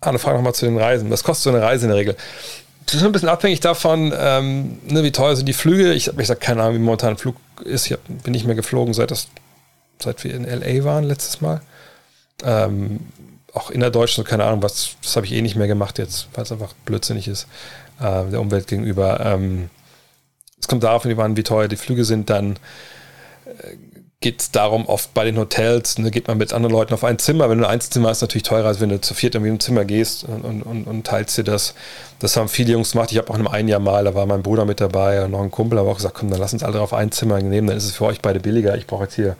Ah, 0.00 0.10
eine 0.10 0.18
Frage 0.18 0.36
nochmal 0.36 0.54
zu 0.54 0.66
den 0.66 0.78
Reisen. 0.78 1.10
Was 1.10 1.24
kostet 1.24 1.44
so 1.44 1.50
eine 1.50 1.62
Reise 1.62 1.86
in 1.86 1.88
der 1.88 1.98
Regel? 1.98 2.16
Das 2.86 2.94
ist 2.94 3.02
ein 3.02 3.12
bisschen 3.12 3.28
abhängig 3.28 3.60
davon, 3.60 4.14
ähm, 4.16 4.78
ne, 4.86 5.02
wie 5.02 5.10
teuer 5.10 5.34
sind 5.34 5.46
die 5.46 5.52
Flüge. 5.52 5.92
Ich 5.92 6.06
habe 6.06 6.24
sag, 6.24 6.40
keine 6.40 6.62
Ahnung, 6.62 6.76
wie 6.76 6.78
momentan 6.78 7.10
ein 7.10 7.16
Flug 7.18 7.36
ist. 7.64 7.86
Ich 7.86 7.92
hab, 7.92 8.00
bin 8.06 8.32
nicht 8.32 8.46
mehr 8.46 8.54
geflogen, 8.54 8.94
seit, 8.94 9.10
das, 9.10 9.26
seit 10.00 10.22
wir 10.22 10.32
in 10.34 10.44
LA 10.44 10.84
waren 10.84 11.04
letztes 11.04 11.40
Mal. 11.40 11.60
Ähm, 12.44 13.00
auch 13.52 13.70
innerdeutsch, 13.70 14.14
so 14.14 14.22
keine 14.22 14.44
Ahnung, 14.44 14.62
was, 14.62 14.96
das 15.02 15.16
habe 15.16 15.26
ich 15.26 15.32
eh 15.32 15.42
nicht 15.42 15.56
mehr 15.56 15.66
gemacht 15.66 15.98
jetzt, 15.98 16.28
weil 16.34 16.44
es 16.44 16.52
einfach 16.52 16.74
blödsinnig 16.84 17.26
ist, 17.26 17.48
äh, 17.98 18.24
der 18.30 18.40
Umwelt 18.40 18.68
gegenüber. 18.68 19.18
Ähm, 19.20 19.68
es 20.60 20.68
kommt 20.68 20.84
darauf 20.84 21.06
an, 21.06 21.36
wie 21.36 21.42
teuer 21.42 21.66
die 21.66 21.76
Flüge 21.76 22.04
sind, 22.04 22.30
dann 22.30 22.56
äh, 23.46 23.76
geht 24.20 24.40
es 24.40 24.50
darum, 24.50 24.86
oft 24.86 25.12
bei 25.12 25.24
den 25.24 25.36
Hotels, 25.36 25.98
ne, 25.98 26.10
geht 26.10 26.26
man 26.26 26.38
mit 26.38 26.52
anderen 26.52 26.74
Leuten 26.74 26.94
auf 26.94 27.04
ein 27.04 27.18
Zimmer. 27.18 27.50
Wenn 27.50 27.58
du 27.58 27.66
ein 27.66 27.70
Einzelzimmer 27.70 28.08
hast, 28.08 28.18
ist 28.18 28.22
natürlich 28.22 28.44
teurer, 28.44 28.68
als 28.68 28.80
wenn 28.80 28.88
du 28.88 29.00
zu 29.00 29.12
viert 29.12 29.34
in 29.34 29.44
ein 29.44 29.60
Zimmer 29.60 29.84
gehst 29.84 30.24
und, 30.24 30.62
und, 30.62 30.84
und, 30.86 31.06
teilst 31.06 31.36
dir 31.36 31.44
das. 31.44 31.74
Das 32.18 32.36
haben 32.36 32.48
viele 32.48 32.72
Jungs 32.72 32.92
gemacht. 32.92 33.12
Ich 33.12 33.18
habe 33.18 33.28
auch 33.28 33.34
in 33.34 33.46
einem 33.46 33.54
ein 33.54 33.68
Jahr 33.68 33.80
mal, 33.80 34.04
da 34.04 34.14
war 34.14 34.24
mein 34.24 34.42
Bruder 34.42 34.64
mit 34.64 34.80
dabei 34.80 35.22
und 35.22 35.32
noch 35.32 35.42
ein 35.42 35.50
Kumpel, 35.50 35.78
aber 35.78 35.90
auch 35.90 35.96
gesagt, 35.96 36.14
komm, 36.14 36.30
dann 36.30 36.40
lass 36.40 36.54
uns 36.54 36.62
alle 36.62 36.80
auf 36.80 36.94
ein 36.94 37.12
Zimmer 37.12 37.40
nehmen, 37.42 37.66
dann 37.66 37.76
ist 37.76 37.84
es 37.84 37.96
für 37.96 38.06
euch 38.06 38.22
beide 38.22 38.40
billiger. 38.40 38.76
Ich 38.76 38.86
brauche 38.86 39.04
jetzt 39.04 39.16
hier 39.16 39.36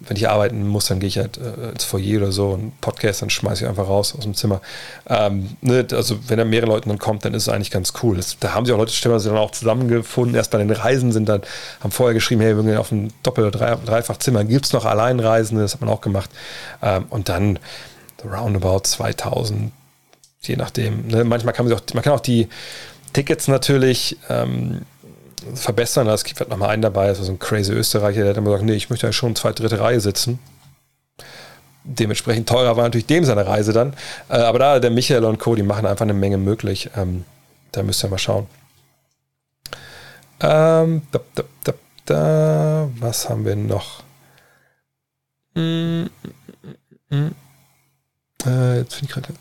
wenn 0.00 0.16
ich 0.16 0.28
arbeiten 0.28 0.66
muss, 0.66 0.86
dann 0.86 0.98
gehe 0.98 1.08
ich 1.08 1.18
halt 1.18 1.38
äh, 1.38 1.70
ins 1.70 1.84
Foyer 1.84 2.18
oder 2.18 2.32
so 2.32 2.50
und 2.50 2.80
Podcast, 2.80 3.20
dann 3.20 3.30
schmeiße 3.30 3.64
ich 3.64 3.68
einfach 3.68 3.86
raus 3.86 4.14
aus 4.16 4.24
dem 4.24 4.34
Zimmer. 4.34 4.62
Ähm, 5.06 5.56
ne, 5.60 5.86
also 5.92 6.18
wenn 6.26 6.38
da 6.38 6.44
mehrere 6.44 6.70
Leute 6.70 6.88
dann 6.88 6.98
kommt, 6.98 7.24
dann 7.24 7.34
ist 7.34 7.42
es 7.42 7.48
eigentlich 7.48 7.70
ganz 7.70 7.92
cool. 8.02 8.16
Das, 8.16 8.38
da 8.40 8.54
haben 8.54 8.64
sich 8.64 8.74
auch 8.74 8.78
Leute 8.78 8.92
stellenweise 8.92 9.28
dann 9.28 9.38
auch 9.38 9.50
zusammengefunden. 9.50 10.34
Erst 10.34 10.50
bei 10.50 10.58
den 10.58 10.70
Reisen 10.70 11.12
sind 11.12 11.28
dann, 11.28 11.42
haben 11.80 11.90
vorher 11.90 12.14
geschrieben, 12.14 12.40
hey, 12.40 12.56
wir 12.56 12.62
gehen 12.62 12.78
auf 12.78 12.90
ein 12.90 13.12
Doppel- 13.22 13.46
oder 13.46 13.58
Drei 13.58 13.76
Dreifachzimmer. 13.76 14.44
Gibt 14.44 14.66
es 14.66 14.72
noch 14.72 14.86
Alleinreisende? 14.86 15.62
Das 15.62 15.74
hat 15.74 15.82
man 15.82 15.90
auch 15.90 16.00
gemacht. 16.00 16.30
Ähm, 16.82 17.04
und 17.10 17.28
dann 17.28 17.58
roundabout 18.24 18.80
2000, 18.84 19.70
je 20.42 20.56
nachdem. 20.56 21.08
Ne? 21.08 21.24
Manchmal 21.24 21.52
kann 21.52 21.66
man 21.66 21.74
auch, 21.74 21.82
man 21.92 22.02
kann 22.02 22.14
auch 22.14 22.20
die 22.20 22.48
Tickets 23.12 23.48
natürlich 23.48 24.16
ähm, 24.28 24.82
verbessern. 25.54 26.06
Es 26.08 26.24
gibt 26.24 26.40
halt 26.40 26.50
nochmal 26.50 26.70
einen 26.70 26.82
dabei, 26.82 27.08
das 27.08 27.18
war 27.18 27.26
so 27.26 27.32
ein 27.32 27.38
crazy 27.38 27.72
Österreicher, 27.72 28.20
der 28.20 28.30
hat 28.30 28.36
immer 28.36 28.50
gesagt, 28.50 28.64
nee, 28.64 28.74
ich 28.74 28.90
möchte 28.90 29.06
ja 29.06 29.12
schon 29.12 29.36
zweite, 29.36 29.62
dritte 29.62 29.80
Reihe 29.80 30.00
sitzen. 30.00 30.38
Dementsprechend 31.84 32.48
teurer 32.48 32.76
war 32.76 32.84
natürlich 32.84 33.06
dem 33.06 33.24
seine 33.24 33.46
Reise 33.46 33.72
dann. 33.72 33.94
Äh, 34.28 34.36
aber 34.36 34.58
da, 34.58 34.80
der 34.80 34.90
Michael 34.90 35.24
und 35.24 35.38
Co., 35.38 35.54
die 35.54 35.62
machen 35.62 35.86
einfach 35.86 36.04
eine 36.04 36.14
Menge 36.14 36.36
möglich. 36.36 36.90
Ähm, 36.96 37.24
da 37.72 37.82
müsst 37.82 38.04
ihr 38.04 38.10
mal 38.10 38.18
schauen. 38.18 38.46
Ähm, 40.40 41.02
da, 41.10 41.20
da, 41.34 41.42
da, 41.64 41.72
da, 42.04 42.88
was 42.98 43.28
haben 43.28 43.44
wir 43.44 43.56
noch? 43.56 44.02
Hm, 45.54 46.10
hm, 46.22 46.74
hm, 47.10 47.34
äh, 48.46 48.78
jetzt 48.78 48.94
finde 48.94 49.06
ich 49.06 49.14
gerade 49.14 49.34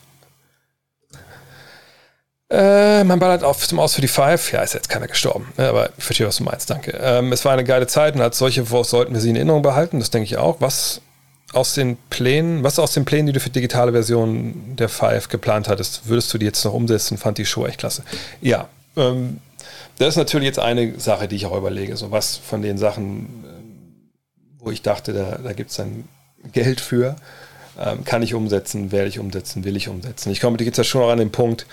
äh, 2.49 3.03
man 3.03 3.19
ballert 3.19 3.43
auf 3.43 3.67
zum 3.67 3.79
Aus 3.79 3.95
für 3.95 4.01
die 4.01 4.07
Five. 4.07 4.51
Ja, 4.51 4.61
ist 4.61 4.73
jetzt 4.73 4.89
keiner 4.89 5.07
gestorben. 5.07 5.53
Ne, 5.57 5.69
aber 5.69 5.89
ich 5.97 6.03
verstehe, 6.03 6.27
was 6.27 6.37
du 6.37 6.43
meinst. 6.43 6.69
Danke. 6.69 6.99
Ähm, 7.01 7.31
es 7.31 7.45
war 7.45 7.53
eine 7.53 7.63
geile 7.63 7.87
Zeit 7.87 8.15
und 8.15 8.21
als 8.21 8.37
solche 8.37 8.65
sollten 8.65 9.13
wir 9.13 9.21
sie 9.21 9.29
in 9.29 9.35
Erinnerung 9.35 9.61
behalten. 9.61 9.99
Das 9.99 10.09
denke 10.09 10.25
ich 10.25 10.37
auch. 10.37 10.59
Was 10.59 11.01
aus 11.53 11.73
den 11.73 11.97
Plänen, 12.09 12.63
was 12.63 12.79
aus 12.79 12.93
den 12.93 13.05
Plänen, 13.05 13.27
die 13.27 13.33
du 13.33 13.39
für 13.39 13.49
digitale 13.49 13.91
Versionen 13.91 14.75
der 14.75 14.89
Five 14.89 15.29
geplant 15.29 15.67
hattest, 15.67 16.07
würdest 16.07 16.33
du 16.33 16.37
die 16.37 16.45
jetzt 16.45 16.63
noch 16.65 16.73
umsetzen? 16.73 17.17
Fand 17.17 17.37
die 17.37 17.45
Show 17.45 17.65
echt 17.65 17.79
klasse. 17.79 18.03
Ja, 18.41 18.67
ähm, 18.95 19.39
das 19.97 20.09
ist 20.09 20.17
natürlich 20.17 20.47
jetzt 20.47 20.59
eine 20.59 20.99
Sache, 20.99 21.27
die 21.27 21.35
ich 21.35 21.45
auch 21.45 21.57
überlege. 21.57 21.97
So 21.97 22.11
was 22.11 22.37
von 22.37 22.61
den 22.61 22.77
Sachen, 22.77 23.43
äh, 23.43 24.63
wo 24.63 24.71
ich 24.71 24.81
dachte, 24.81 25.13
da, 25.13 25.39
da 25.43 25.53
gibt 25.53 25.71
es 25.71 25.77
dann 25.77 26.07
Geld 26.51 26.81
für, 26.81 27.15
ähm, 27.79 28.03
kann 28.05 28.21
ich 28.21 28.33
umsetzen, 28.33 28.91
werde 28.91 29.07
ich 29.07 29.19
umsetzen, 29.19 29.63
will 29.63 29.75
ich 29.75 29.87
umsetzen. 29.87 30.31
Ich 30.31 30.41
komme 30.41 30.57
jetzt 30.59 30.77
ja 30.77 30.83
schon 30.83 31.01
auch 31.03 31.09
an 31.09 31.19
den 31.19 31.31
Punkt, 31.31 31.65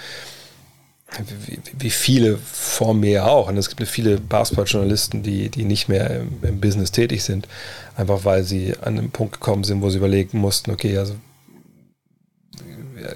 wie, 1.46 1.59
wie, 1.78 1.90
viele 1.90 2.36
vor 2.36 2.94
mir 2.94 3.26
auch. 3.26 3.48
Und 3.48 3.57
es 3.57 3.68
gibt 3.68 3.88
viele 3.88 4.18
Basketballjournalisten, 4.18 5.22
die, 5.22 5.48
die 5.48 5.64
nicht 5.64 5.88
mehr 5.88 6.20
im, 6.20 6.38
im, 6.42 6.61
Business 6.61 6.90
tätig 6.90 7.22
sind, 7.22 7.46
einfach 7.96 8.24
weil 8.24 8.42
sie 8.42 8.74
an 8.82 8.98
einen 8.98 9.11
Punkt 9.11 9.34
gekommen 9.34 9.64
sind, 9.64 9.82
wo 9.82 9.90
sie 9.90 9.98
überlegen 9.98 10.38
mussten, 10.38 10.70
okay, 10.70 10.98
also 10.98 11.14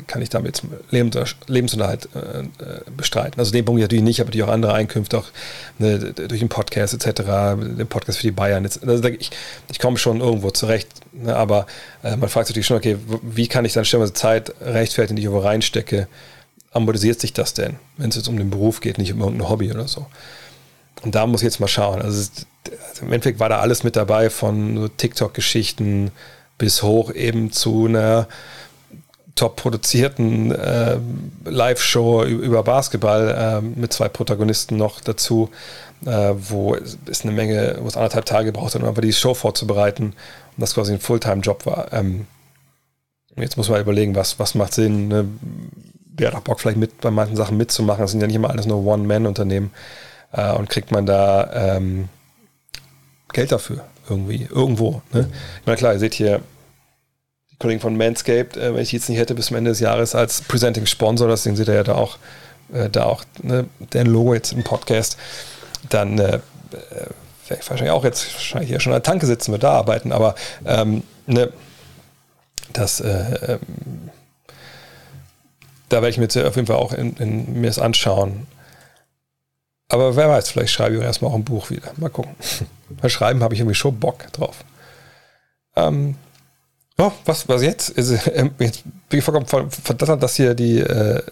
kann 0.06 0.22
ich 0.22 0.28
damit 0.28 0.62
Lebensunterhalt 0.90 2.08
äh, 2.14 2.40
äh, 2.40 2.44
bestreiten. 2.96 3.38
Also 3.38 3.52
den 3.52 3.64
Punkt 3.64 3.80
natürlich 3.80 4.04
nicht, 4.04 4.20
aber 4.20 4.28
natürlich 4.28 4.46
auch 4.46 4.52
andere 4.52 4.74
Einkünfte, 4.74 5.18
auch 5.18 5.26
ne, 5.78 5.98
durch 5.98 6.40
den 6.40 6.48
Podcast 6.48 6.94
etc., 6.94 7.22
den 7.56 7.86
Podcast 7.86 8.18
für 8.18 8.26
die 8.26 8.32
Bayern. 8.32 8.64
Also 8.64 9.04
ich, 9.08 9.30
ich 9.70 9.78
komme 9.78 9.98
schon 9.98 10.20
irgendwo 10.20 10.50
zurecht, 10.50 10.88
ne, 11.12 11.34
aber 11.34 11.66
äh, 12.02 12.16
man 12.16 12.28
fragt 12.28 12.46
sich 12.46 12.54
natürlich 12.54 12.66
schon, 12.66 12.76
okay, 12.76 12.96
wie 13.22 13.48
kann 13.48 13.64
ich 13.64 13.72
dann 13.72 13.84
stellenweise 13.84 14.12
Zeit 14.12 14.52
rechtfertigen, 14.60 15.16
die 15.16 15.22
ich 15.22 15.26
irgendwo 15.26 15.46
reinstecke, 15.46 16.08
amortisiert 16.70 17.20
sich 17.20 17.32
das 17.32 17.54
denn, 17.54 17.76
wenn 17.96 18.10
es 18.10 18.16
jetzt 18.16 18.28
um 18.28 18.36
den 18.36 18.50
Beruf 18.50 18.80
geht, 18.80 18.98
nicht 18.98 19.12
um 19.12 19.20
irgendein 19.20 19.48
Hobby 19.48 19.70
oder 19.70 19.88
so. 19.88 20.06
Und 21.02 21.14
da 21.14 21.26
muss 21.26 21.40
ich 21.40 21.46
jetzt 21.46 21.60
mal 21.60 21.68
schauen. 21.68 22.02
Also, 22.02 22.30
also 22.88 23.02
im 23.02 23.12
Endeffekt 23.12 23.40
war 23.40 23.48
da 23.48 23.60
alles 23.60 23.82
mit 23.84 23.96
dabei, 23.96 24.30
von 24.30 24.76
so 24.76 24.88
TikTok-Geschichten 24.88 26.10
bis 26.58 26.82
hoch 26.82 27.12
eben 27.12 27.52
zu 27.52 27.86
einer 27.86 28.28
top 29.34 29.56
produzierten 29.56 30.52
äh, 30.52 30.98
Live-Show 31.44 32.24
über 32.24 32.62
Basketball 32.62 33.62
äh, 33.62 33.62
mit 33.62 33.92
zwei 33.92 34.08
Protagonisten 34.08 34.76
noch 34.76 35.00
dazu, 35.00 35.48
äh, 36.04 36.34
wo 36.36 36.74
es 36.74 37.22
eine 37.22 37.32
Menge, 37.32 37.78
wo 37.80 37.88
es 37.88 37.96
anderthalb 37.96 38.26
Tage 38.26 38.52
braucht, 38.52 38.76
um 38.76 38.84
einfach 38.84 39.00
die 39.00 39.14
Show 39.14 39.32
vorzubereiten 39.32 40.04
und 40.04 40.14
das 40.58 40.74
quasi 40.74 40.92
ein 40.92 41.00
Fulltime-Job 41.00 41.64
war. 41.64 41.90
Ähm, 41.92 42.26
jetzt 43.36 43.56
muss 43.56 43.70
man 43.70 43.80
überlegen, 43.80 44.14
was, 44.14 44.38
was 44.38 44.54
macht 44.54 44.74
Sinn. 44.74 45.08
Ne? 45.08 45.26
Hat 46.26 46.34
auch 46.34 46.40
Bock, 46.40 46.60
vielleicht 46.60 46.78
mit 46.78 47.00
bei 47.00 47.10
manchen 47.10 47.36
Sachen 47.36 47.56
mitzumachen. 47.56 48.02
Das 48.02 48.10
sind 48.10 48.20
ja 48.20 48.26
nicht 48.26 48.36
immer 48.36 48.50
alles 48.50 48.66
nur 48.66 48.84
One-Man-Unternehmen. 48.84 49.70
Äh, 50.32 50.52
und 50.52 50.68
kriegt 50.68 50.92
man 50.92 51.06
da 51.06 51.76
ähm, 51.76 52.08
Geld 53.32 53.52
dafür 53.52 53.84
irgendwie, 54.08 54.48
irgendwo. 54.50 55.02
Ne? 55.12 55.28
Ich 55.60 55.66
meine, 55.66 55.76
klar, 55.76 55.92
ihr 55.92 55.98
seht 55.98 56.14
hier 56.14 56.40
die 57.50 57.56
Kollegen 57.56 57.80
von 57.80 57.96
Manscaped, 57.96 58.56
äh, 58.56 58.74
wenn 58.74 58.82
ich 58.82 58.92
jetzt 58.92 59.08
nicht 59.08 59.18
hätte 59.18 59.34
bis 59.34 59.46
zum 59.46 59.56
Ende 59.56 59.70
des 59.70 59.80
Jahres 59.80 60.14
als 60.14 60.42
Presenting 60.42 60.86
Sponsor, 60.86 61.28
deswegen 61.28 61.56
seht 61.56 61.68
ihr 61.68 61.74
ja 61.74 61.82
da 61.82 61.94
auch, 61.94 62.18
äh, 62.72 62.88
da 62.88 63.04
auch 63.04 63.24
ne, 63.42 63.66
dein 63.90 64.06
Logo 64.06 64.34
jetzt 64.34 64.52
im 64.52 64.64
Podcast, 64.64 65.16
dann 65.88 66.18
äh, 66.18 66.36
äh 66.36 66.40
werde 67.48 67.62
ich 67.64 67.70
wahrscheinlich 67.70 67.90
auch 67.90 68.04
jetzt 68.04 68.32
wahrscheinlich 68.34 68.70
hier 68.70 68.78
schon 68.78 68.92
an 68.92 68.98
der 68.98 69.02
Tanke 69.02 69.26
sitzen, 69.26 69.50
wir 69.50 69.58
da 69.58 69.72
arbeiten, 69.72 70.12
aber 70.12 70.36
ähm, 70.64 71.02
ne, 71.26 71.52
das 72.72 73.00
äh, 73.00 73.08
ähm, 73.54 74.10
da 75.90 75.96
werde 75.96 76.08
ich 76.08 76.18
mir 76.18 76.24
jetzt 76.24 76.36
auf 76.36 76.56
jeden 76.56 76.66
Fall 76.66 76.76
auch 76.76 76.92
in, 76.92 77.16
in, 77.16 77.60
mir 77.60 77.66
das 77.66 77.78
anschauen. 77.78 78.46
Aber 79.88 80.14
wer 80.16 80.28
weiß, 80.28 80.50
vielleicht 80.50 80.72
schreibe 80.72 80.96
ich 80.96 81.02
erstmal 81.02 81.32
auch 81.32 81.34
ein 81.34 81.44
Buch 81.44 81.70
wieder. 81.70 81.90
Mal 81.96 82.10
gucken. 82.10 82.34
Bei 83.02 83.08
Schreiben 83.08 83.42
habe 83.42 83.54
ich 83.54 83.60
irgendwie 83.60 83.74
schon 83.74 83.98
Bock 83.98 84.32
drauf. 84.32 84.64
Ähm, 85.76 86.16
oh, 86.98 87.12
was, 87.24 87.48
was 87.48 87.62
jetzt? 87.62 87.90
Ist, 87.90 88.26
äh, 88.26 88.50
jetzt 88.58 88.84
bin 89.08 89.18
ich 89.18 89.24
vollkommen 89.24 89.46
verdattert, 89.46 90.22
dass 90.22 90.36
hier 90.36 90.54
die, 90.54 90.78
äh, 90.78 91.22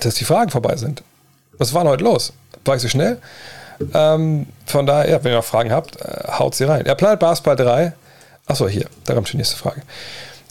dass 0.00 0.14
die 0.14 0.24
Fragen 0.24 0.50
vorbei 0.50 0.76
sind. 0.76 1.02
Was 1.56 1.72
war 1.74 1.82
denn 1.82 1.90
heute 1.90 2.04
los? 2.04 2.32
War 2.64 2.76
ich 2.76 2.82
so 2.82 2.88
schnell? 2.88 3.18
Ähm, 3.94 4.46
von 4.66 4.86
daher, 4.86 5.08
ja, 5.08 5.24
wenn 5.24 5.32
ihr 5.32 5.36
noch 5.36 5.44
Fragen 5.44 5.72
habt, 5.72 6.00
äh, 6.00 6.28
haut 6.38 6.54
sie 6.54 6.64
rein. 6.64 6.84
Er 6.84 6.94
plant 6.94 7.20
Basketball 7.20 7.56
3. 7.56 7.92
Achso, 8.46 8.68
hier, 8.68 8.86
da 9.04 9.14
kommt 9.14 9.32
die 9.32 9.36
nächste 9.36 9.56
Frage. 9.56 9.82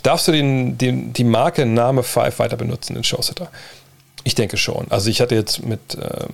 Darfst 0.08 0.26
du 0.30 0.32
den, 0.32 0.78
den, 0.78 1.12
die 1.12 1.26
Marke 1.26 1.66
Name 1.66 2.02
Five 2.02 2.40
weiter 2.40 2.56
benutzen 2.56 2.96
in 2.96 3.04
Showsetter? 3.04 3.50
Ich 4.24 4.36
denke 4.36 4.56
schon. 4.56 4.90
Also 4.90 5.10
ich 5.10 5.20
hatte 5.20 5.36
jetzt 5.36 5.66
mit 5.66 5.98
ähm, 6.02 6.30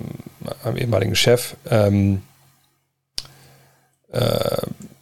einem 0.62 0.76
ehemaligen 0.76 1.16
Chef 1.16 1.56
ähm, 1.68 2.22
äh, 4.12 4.58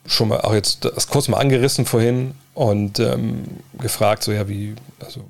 schon 0.07 0.29
mal 0.29 0.41
auch 0.41 0.55
jetzt 0.55 0.87
das 0.87 1.07
kurz 1.09 1.29
mal 1.29 1.37
angerissen 1.37 1.85
vorhin 1.85 2.35
und 2.55 2.99
ähm, 2.99 3.45
gefragt, 3.79 4.23
so 4.23 4.33
ja, 4.33 4.49
wie, 4.49 4.75
also 5.05 5.21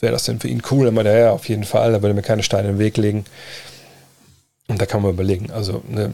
wäre 0.00 0.14
das 0.14 0.24
denn 0.24 0.40
für 0.40 0.48
ihn 0.48 0.62
cool? 0.70 0.86
Er 0.86 0.92
meinte, 0.92 1.12
ja, 1.12 1.32
auf 1.32 1.50
jeden 1.50 1.64
Fall, 1.64 1.92
da 1.92 2.00
würde 2.00 2.14
mir 2.14 2.22
keine 2.22 2.42
Steine 2.42 2.70
im 2.70 2.78
Weg 2.78 2.96
legen. 2.96 3.26
Und 4.66 4.80
da 4.80 4.86
kann 4.86 5.02
man 5.02 5.10
überlegen. 5.10 5.50
Also, 5.50 5.82
ne, 5.86 6.10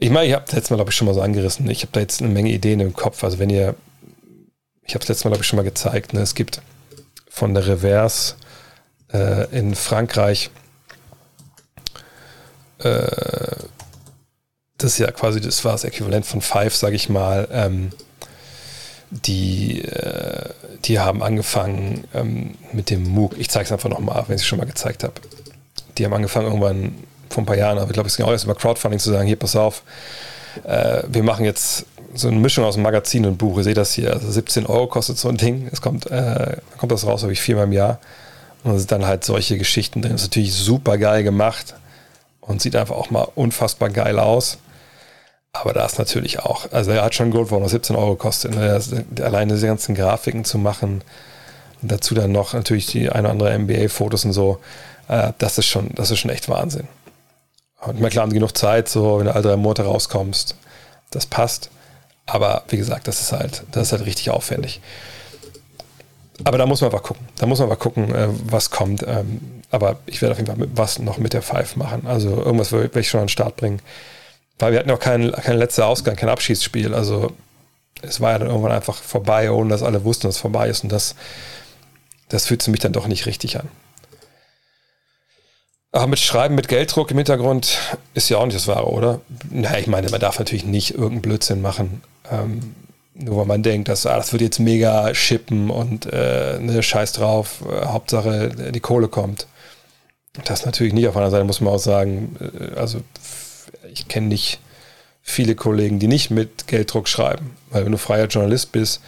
ich 0.00 0.10
meine, 0.10 0.26
ich 0.26 0.34
habe 0.34 0.44
das 0.44 0.56
letztes 0.56 0.70
Mal, 0.70 0.78
glaube 0.78 0.90
ich, 0.90 0.96
schon 0.96 1.06
mal 1.06 1.14
so 1.14 1.20
angerissen. 1.20 1.70
Ich 1.70 1.82
habe 1.82 1.92
da 1.92 2.00
jetzt 2.00 2.20
eine 2.20 2.32
Menge 2.32 2.50
Ideen 2.50 2.80
im 2.80 2.94
Kopf. 2.94 3.22
Also, 3.22 3.38
wenn 3.38 3.48
ihr 3.48 3.76
ich 4.84 4.94
habe 4.94 5.02
es 5.02 5.08
letztes 5.08 5.24
Mal, 5.24 5.30
glaube 5.30 5.42
ich, 5.42 5.48
schon 5.48 5.56
mal 5.56 5.62
gezeigt, 5.62 6.12
ne? 6.12 6.20
es 6.20 6.34
gibt 6.34 6.60
von 7.28 7.54
der 7.54 7.66
Reverse 7.66 8.34
äh, 9.12 9.46
in 9.56 9.74
Frankreich, 9.74 10.50
äh, 12.78 13.06
das 14.78 14.92
ist 14.92 14.98
ja 14.98 15.10
quasi, 15.12 15.40
das 15.40 15.64
war 15.64 15.72
das 15.72 15.84
Äquivalent 15.84 16.26
von 16.26 16.40
Five, 16.40 16.74
sage 16.74 16.96
ich 16.96 17.08
mal, 17.08 17.48
ähm, 17.52 17.90
die, 19.10 19.82
äh, 19.82 20.50
die 20.84 20.98
haben 20.98 21.22
angefangen 21.22 22.04
ähm, 22.14 22.54
mit 22.72 22.90
dem 22.90 23.08
MOOC. 23.08 23.36
Ich 23.38 23.50
zeige 23.50 23.66
es 23.66 23.72
einfach 23.72 23.90
nochmal, 23.90 24.24
wenn 24.26 24.36
ich 24.36 24.42
es 24.42 24.46
schon 24.46 24.58
mal 24.58 24.64
gezeigt 24.64 25.04
habe. 25.04 25.14
Die 25.96 26.04
haben 26.04 26.14
angefangen 26.14 26.46
irgendwann 26.46 26.94
vor 27.28 27.42
ein 27.42 27.46
paar 27.46 27.56
Jahren, 27.56 27.78
aber 27.78 27.88
ich 27.88 27.92
glaube, 27.92 28.08
es 28.08 28.16
ging 28.16 28.26
auch 28.26 28.30
erst 28.30 28.44
über 28.44 28.54
Crowdfunding 28.54 28.98
zu 28.98 29.10
sagen, 29.10 29.26
hier, 29.26 29.36
pass 29.36 29.54
auf, 29.54 29.82
äh, 30.64 31.02
wir 31.08 31.22
machen 31.22 31.44
jetzt 31.44 31.86
so 32.14 32.28
eine 32.28 32.38
Mischung 32.38 32.64
aus 32.64 32.76
Magazin 32.76 33.26
und 33.26 33.38
Buch. 33.38 33.58
Ihr 33.58 33.64
seht 33.64 33.76
das 33.76 33.92
hier, 33.92 34.12
also 34.12 34.30
17 34.30 34.66
Euro 34.66 34.86
kostet 34.86 35.18
so 35.18 35.28
ein 35.28 35.36
Ding. 35.36 35.68
Es 35.72 35.80
kommt, 35.80 36.10
äh, 36.10 36.56
kommt 36.78 36.92
das 36.92 37.06
raus, 37.06 37.22
habe 37.22 37.32
ich 37.32 37.40
viermal 37.40 37.64
im 37.64 37.72
Jahr. 37.72 37.98
Und 38.64 38.72
da 38.72 38.78
sind 38.78 38.92
dann 38.92 39.06
halt 39.06 39.24
solche 39.24 39.58
Geschichten 39.58 40.02
drin. 40.02 40.14
Ist 40.14 40.22
natürlich 40.22 40.54
super 40.54 40.98
geil 40.98 41.22
gemacht 41.24 41.74
und 42.40 42.62
sieht 42.62 42.76
einfach 42.76 42.96
auch 42.96 43.10
mal 43.10 43.26
unfassbar 43.34 43.90
geil 43.90 44.18
aus. 44.18 44.58
Aber 45.52 45.72
da 45.72 45.84
ist 45.84 45.98
natürlich 45.98 46.40
auch, 46.40 46.70
also 46.72 46.92
er 46.92 47.04
hat 47.04 47.14
schon 47.14 47.30
Gold, 47.30 47.50
warum 47.50 47.68
17 47.68 47.94
Euro 47.96 48.16
kostet. 48.16 48.54
Ne? 48.54 48.80
Alleine 49.22 49.54
diese 49.54 49.66
ganzen 49.66 49.94
Grafiken 49.94 50.44
zu 50.44 50.58
machen 50.58 51.02
dazu 51.82 52.14
dann 52.14 52.32
noch 52.32 52.54
natürlich 52.54 52.86
die 52.86 53.10
eine 53.10 53.28
oder 53.28 53.30
andere 53.30 53.58
NBA-Fotos 53.58 54.24
und 54.24 54.32
so, 54.32 54.58
äh, 55.08 55.32
das 55.38 55.58
ist 55.58 55.66
schon, 55.66 55.90
das 55.94 56.10
ist 56.10 56.20
schon 56.20 56.30
echt 56.30 56.48
Wahnsinn. 56.48 56.88
Und 57.80 58.00
mir 58.00 58.10
klar, 58.10 58.22
haben 58.22 58.32
genug 58.32 58.56
Zeit, 58.56 58.88
so 58.88 59.18
wenn 59.18 59.26
du 59.26 59.34
alle 59.34 59.42
drei 59.42 59.56
Monate 59.56 59.82
rauskommst, 59.82 60.56
das 61.10 61.26
passt. 61.26 61.70
Aber 62.26 62.64
wie 62.68 62.76
gesagt, 62.76 63.08
das 63.08 63.20
ist 63.20 63.32
halt, 63.32 63.64
das 63.72 63.88
ist 63.88 63.92
halt 63.92 64.06
richtig 64.06 64.30
aufwendig. 64.30 64.80
Aber 66.44 66.58
da 66.58 66.66
muss 66.66 66.80
man 66.80 66.90
einfach 66.90 67.04
gucken. 67.04 67.26
Da 67.36 67.46
muss 67.46 67.58
man 67.58 67.68
einfach 67.68 67.82
gucken, 67.82 68.14
äh, 68.14 68.28
was 68.44 68.70
kommt. 68.70 69.04
Ähm, 69.06 69.62
aber 69.70 69.98
ich 70.06 70.20
werde 70.20 70.32
auf 70.32 70.38
jeden 70.38 70.54
Fall 70.54 70.68
was 70.74 70.98
noch 70.98 71.18
mit 71.18 71.32
der 71.32 71.42
Five 71.42 71.76
machen. 71.76 72.06
Also 72.06 72.30
irgendwas 72.30 72.72
werde 72.72 73.00
ich 73.00 73.08
schon 73.08 73.20
an 73.20 73.26
den 73.26 73.30
Start 73.30 73.56
bringen. 73.56 73.80
Weil 74.58 74.72
wir 74.72 74.78
hatten 74.78 74.90
auch 74.90 74.98
keinen 74.98 75.32
kein 75.32 75.56
letzter 75.56 75.86
Ausgang, 75.86 76.16
kein 76.16 76.28
Abschiedsspiel. 76.28 76.94
Also 76.94 77.32
es 78.02 78.20
war 78.20 78.32
ja 78.32 78.38
dann 78.38 78.48
irgendwann 78.48 78.72
einfach 78.72 78.96
vorbei, 78.96 79.50
ohne 79.50 79.70
dass 79.70 79.82
alle 79.82 80.04
wussten, 80.04 80.26
dass 80.26 80.36
es 80.36 80.40
vorbei 80.40 80.68
ist. 80.68 80.84
Und 80.84 80.92
das, 80.92 81.14
das 82.28 82.46
fühlt 82.46 82.62
sich 82.62 82.70
mich 82.70 82.80
dann 82.80 82.92
doch 82.92 83.06
nicht 83.06 83.26
richtig 83.26 83.58
an. 83.58 83.68
Aber 85.92 86.06
mit 86.06 86.18
Schreiben 86.18 86.54
mit 86.54 86.68
Gelddruck 86.68 87.10
im 87.10 87.18
Hintergrund 87.18 87.78
ist 88.14 88.30
ja 88.30 88.38
auch 88.38 88.46
nicht 88.46 88.56
das 88.56 88.66
Wahre, 88.66 88.90
oder? 88.90 89.20
Na, 89.50 89.78
ich 89.78 89.86
meine, 89.86 90.08
man 90.10 90.20
darf 90.20 90.38
natürlich 90.38 90.64
nicht 90.64 90.92
irgendeinen 90.92 91.22
Blödsinn 91.22 91.60
machen. 91.60 92.02
Ähm, 92.32 92.60
nur 93.14 93.36
weil 93.36 93.46
man 93.46 93.62
denkt, 93.62 93.88
dass, 93.88 94.06
ah, 94.06 94.16
das 94.16 94.32
wird 94.32 94.42
jetzt 94.42 94.58
mega 94.58 95.14
schippen 95.14 95.70
und 95.70 96.06
äh, 96.06 96.58
ne, 96.58 96.82
scheiß 96.82 97.12
drauf, 97.12 97.62
äh, 97.70 97.86
Hauptsache 97.86 98.72
die 98.72 98.80
Kohle 98.80 99.08
kommt. 99.08 99.46
Das 100.44 100.64
natürlich 100.64 100.94
nicht. 100.94 101.08
Auf 101.08 101.16
einer 101.16 101.30
Seite 101.30 101.44
muss 101.44 101.60
man 101.60 101.74
auch 101.74 101.78
sagen, 101.78 102.36
äh, 102.40 102.78
also 102.78 103.02
ich 103.92 104.08
kenne 104.08 104.28
nicht 104.28 104.60
viele 105.22 105.54
Kollegen, 105.54 105.98
die 105.98 106.08
nicht 106.08 106.30
mit 106.30 106.66
Gelddruck 106.66 107.06
schreiben. 107.06 107.56
Weil 107.70 107.84
wenn 107.84 107.92
du 107.92 107.98
freier 107.98 108.26
Journalist 108.26 108.72
bist, 108.72 109.00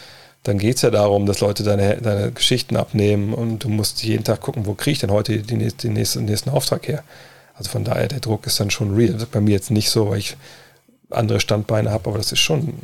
dann 0.43 0.59
geht 0.59 0.77
es 0.77 0.83
ja 0.83 0.91
darum, 0.91 1.25
dass 1.25 1.41
Leute 1.41 1.63
deine, 1.63 1.97
deine 1.97 2.31
Geschichten 2.31 2.77
abnehmen 2.77 3.33
und 3.33 3.65
du 3.65 3.71
musst 3.71 4.05
jeden 4.05 4.25
Tag 4.25 4.43
gucken, 4.43 4.67
wo 4.67 4.75
kriege 4.75 4.93
ich 4.93 4.99
denn 4.99 5.11
heute 5.11 5.39
den, 5.39 5.59
den, 5.59 5.95
nächsten, 5.95 6.21
den 6.21 6.27
nächsten 6.27 6.51
Auftrag 6.51 6.87
her. 6.87 7.03
Also 7.55 7.71
von 7.71 7.85
daher, 7.85 8.09
der 8.09 8.21
Druck 8.21 8.47
ist 8.47 8.61
dann 8.61 8.71
schon 8.71 8.95
real. 8.95 9.15
Das 9.15 9.23
ist 9.23 9.31
bei 9.31 9.41
mir 9.41 9.53
jetzt 9.53 9.71
nicht 9.71 9.89
so, 9.89 10.11
weil 10.11 10.19
ich 10.19 10.37
andere 11.11 11.41
Standbeine 11.41 11.91
habe, 11.91 12.11
aber 12.11 12.19
das 12.19 12.33
ist 12.33 12.41
schon 12.41 12.75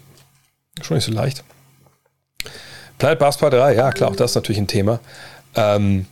Schon 0.83 0.97
nicht 0.97 1.07
so 1.07 1.13
leicht. 1.13 1.45
Planet 2.99 3.19
Basketball 3.19 3.51
3, 3.51 3.75
ja 3.75 3.93
klar, 3.93 4.11
auch 4.11 4.17
das 4.17 4.33
ist 4.33 4.35
natürlich 4.35 4.59
ein 4.59 4.67
Thema. 4.67 5.01
Ähm, 5.55 6.07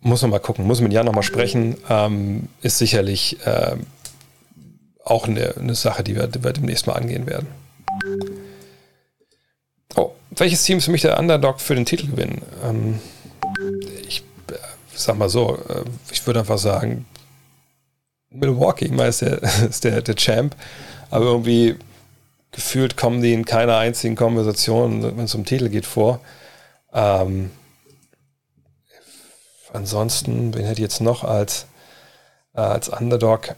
muss 0.00 0.22
man 0.22 0.30
mal 0.30 0.38
gucken, 0.38 0.66
muss 0.66 0.80
mit 0.80 0.92
Jan 0.92 1.06
nochmal 1.06 1.22
sprechen. 1.22 1.76
Ähm, 1.88 2.48
ist 2.62 2.78
sicherlich 2.78 3.38
ähm, 3.44 3.86
auch 5.04 5.26
eine, 5.26 5.56
eine, 5.56 5.74
Sache, 5.74 6.02
die 6.02 6.14
wir, 6.14 6.26
die 6.26 6.42
wir 6.42 6.52
demnächst 6.52 6.86
mal 6.86 6.94
angehen 6.94 7.26
werden. 7.26 7.48
Oh, 9.96 10.12
welches 10.30 10.62
Team 10.62 10.78
ist 10.78 10.86
für 10.86 10.90
mich 10.90 11.02
der 11.02 11.18
Underdog 11.18 11.60
für 11.60 11.74
den 11.74 11.84
Titelgewinn? 11.84 12.40
Ähm, 12.64 13.00
ich 14.06 14.22
äh, 14.50 14.54
sag 14.94 15.18
mal 15.18 15.28
so, 15.28 15.58
äh, 15.68 15.84
ich 16.10 16.26
würde 16.26 16.40
einfach 16.40 16.58
sagen, 16.58 17.04
Milwaukee, 18.30 18.88
meine, 18.88 19.08
ist 19.08 19.22
der, 19.22 19.42
ist 19.68 19.84
der, 19.84 20.02
der 20.02 20.16
Champ, 20.16 20.54
aber 21.10 21.26
irgendwie 21.26 21.76
gefühlt 22.52 22.96
kommen 22.96 23.22
die 23.22 23.32
in 23.32 23.44
keiner 23.44 23.76
einzigen 23.76 24.16
Konversation, 24.16 25.02
wenn 25.02 25.24
es 25.24 25.34
um 25.34 25.44
Titel 25.44 25.68
geht, 25.68 25.86
vor. 25.86 26.20
Ähm, 26.92 27.50
ansonsten, 29.72 30.54
wen 30.54 30.64
hätte 30.64 30.80
ich 30.80 30.88
jetzt 30.88 31.00
noch 31.00 31.24
als, 31.24 31.66
äh, 32.54 32.60
als 32.60 32.88
Underdog? 32.88 33.54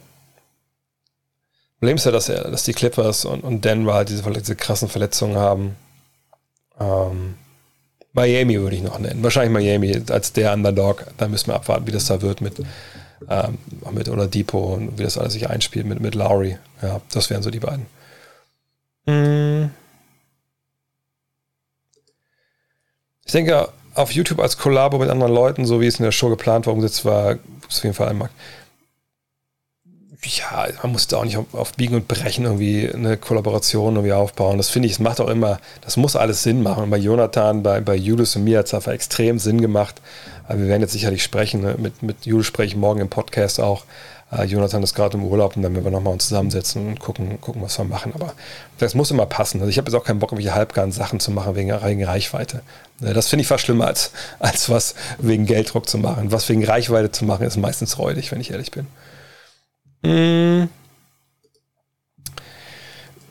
Problem 1.79 1.97
ist 1.97 2.05
ja, 2.05 2.13
dass, 2.13 2.29
er, 2.29 2.51
dass 2.51 2.65
die 2.65 2.75
Clippers 2.75 3.25
und, 3.25 3.43
und 3.43 3.65
Denver 3.65 3.95
halt 3.95 4.09
diese, 4.09 4.23
diese 4.31 4.55
krassen 4.55 4.89
Verletzungen 4.89 5.37
haben. 5.37 5.77
Ähm, 6.79 7.35
Miami 8.13 8.61
würde 8.61 8.77
ich 8.77 8.83
noch 8.83 8.99
nennen. 8.99 9.23
Wahrscheinlich 9.23 9.53
Miami 9.53 10.03
als 10.11 10.33
der 10.33 10.53
Underdog. 10.53 11.07
Da 11.17 11.29
müssen 11.29 11.49
wir 11.49 11.55
abwarten, 11.55 11.87
wie 11.87 11.93
das 11.93 12.05
da 12.05 12.21
wird 12.21 12.41
mit, 12.41 12.61
ähm, 13.29 13.59
mit 13.91 14.09
Oladipo 14.09 14.75
und 14.75 14.99
wie 14.99 15.03
das 15.03 15.19
alles 15.19 15.33
sich 15.33 15.49
einspielt 15.49 15.87
mit, 15.87 16.01
mit 16.01 16.15
Lowry. 16.15 16.59
Ja, 16.83 17.01
das 17.11 17.31
wären 17.31 17.43
so 17.43 17.51
die 17.51 17.61
beiden. 17.61 17.87
Hm. 19.07 19.71
Ich 23.25 23.33
denke, 23.33 23.69
auf 23.95 24.13
YouTube 24.13 24.41
als 24.41 24.59
Kollabo 24.59 24.99
mit 24.99 25.11
anderen 25.11 25.33
Leuten, 25.33 25.65
so 25.65 25.81
wie 25.81 25.87
es 25.87 25.99
in 25.99 26.05
der 26.05 26.13
Show 26.13 26.29
geplant 26.29 26.67
war, 26.67 26.75
umgesetzt 26.75 27.05
war, 27.05 27.33
ist 27.69 27.79
auf 27.79 27.85
jeden 27.85 27.95
Fall 27.95 28.09
ein 28.09 28.19
Markt. 28.19 28.35
Ja, 30.25 30.69
man 30.83 30.93
muss 30.93 31.09
da 31.09 31.17
auch 31.17 31.25
nicht 31.25 31.37
auf 31.53 31.73
Biegen 31.73 31.97
und 31.97 32.07
Brechen 32.07 32.45
irgendwie 32.45 32.89
eine 32.93 33.17
Kollaboration 33.17 33.97
irgendwie 33.97 34.13
aufbauen. 34.13 34.57
Das 34.57 34.69
finde 34.69 34.87
ich, 34.87 34.93
es 34.93 34.99
macht 35.01 35.21
auch 35.21 35.29
immer, 35.29 35.59
das 35.81 35.97
muss 35.97 36.15
alles 36.15 36.45
Sinn 36.45 36.63
machen. 36.63 36.85
Und 36.85 36.91
bei 36.91 36.99
Jonathan, 36.99 37.65
bei, 37.65 37.81
bei 37.81 37.97
Julius 37.97 38.37
und 38.37 38.45
mir 38.45 38.61
hat 38.61 38.67
es 38.67 38.75
einfach 38.75 38.93
extrem 38.93 39.41
Sinn 39.41 39.61
gemacht. 39.61 40.01
Aber 40.47 40.61
wir 40.61 40.69
werden 40.69 40.83
jetzt 40.83 40.93
sicherlich 40.93 41.25
sprechen. 41.25 41.63
Ne? 41.63 41.75
Mit, 41.77 42.05
mit 42.05 42.25
Julius 42.25 42.47
spreche 42.47 42.69
ich 42.69 42.77
morgen 42.77 43.01
im 43.01 43.09
Podcast 43.09 43.59
auch. 43.59 43.85
Äh, 44.33 44.45
Jonathan 44.45 44.83
ist 44.83 44.95
gerade 44.95 45.19
im 45.19 45.25
Urlaub 45.25 45.57
und 45.57 45.63
dann 45.63 45.75
werden 45.75 45.85
wir 45.85 45.91
nochmal 45.91 46.15
uns 46.15 46.29
zusammensetzen 46.29 46.87
und 46.87 47.01
gucken, 47.01 47.41
gucken, 47.41 47.61
was 47.63 47.79
wir 47.79 47.85
machen. 47.85 48.13
Aber 48.15 48.33
das 48.79 48.95
muss 48.95 49.11
immer 49.11 49.27
passen. 49.27 49.61
Also 49.61 49.69
ich 49.71 49.79
habe 49.79 49.91
jetzt 49.91 50.01
auch 50.01 50.05
keinen 50.05 50.19
Bock, 50.19 50.33
irgendwelche 50.33 50.55
halbgaren 50.55 50.93
Sachen 50.93 51.21
zu 51.21 51.31
machen 51.31 51.55
wegen, 51.55 51.71
wegen 51.83 52.05
Reichweite. 52.05 52.63
Äh, 53.03 53.13
das 53.13 53.29
finde 53.29 53.43
ich 53.43 53.49
fast 53.49 53.65
schlimmer, 53.65 53.87
als, 53.87 54.13
als 54.39 54.71
was 54.71 54.95
wegen 55.19 55.47
Gelddruck 55.47 55.89
zu 55.89 55.99
machen. 55.99 56.33
Was 56.33 56.49
wegen 56.49 56.65
Reichweite 56.65 57.13
zu 57.13 57.25
machen, 57.25 57.47
ist 57.47 57.57
meistens 57.57 57.99
räudig, 57.99 58.33
wenn 58.33 58.41
ich 58.41 58.51
ehrlich 58.51 58.71
bin. 58.71 58.87
Hm. 60.05 60.69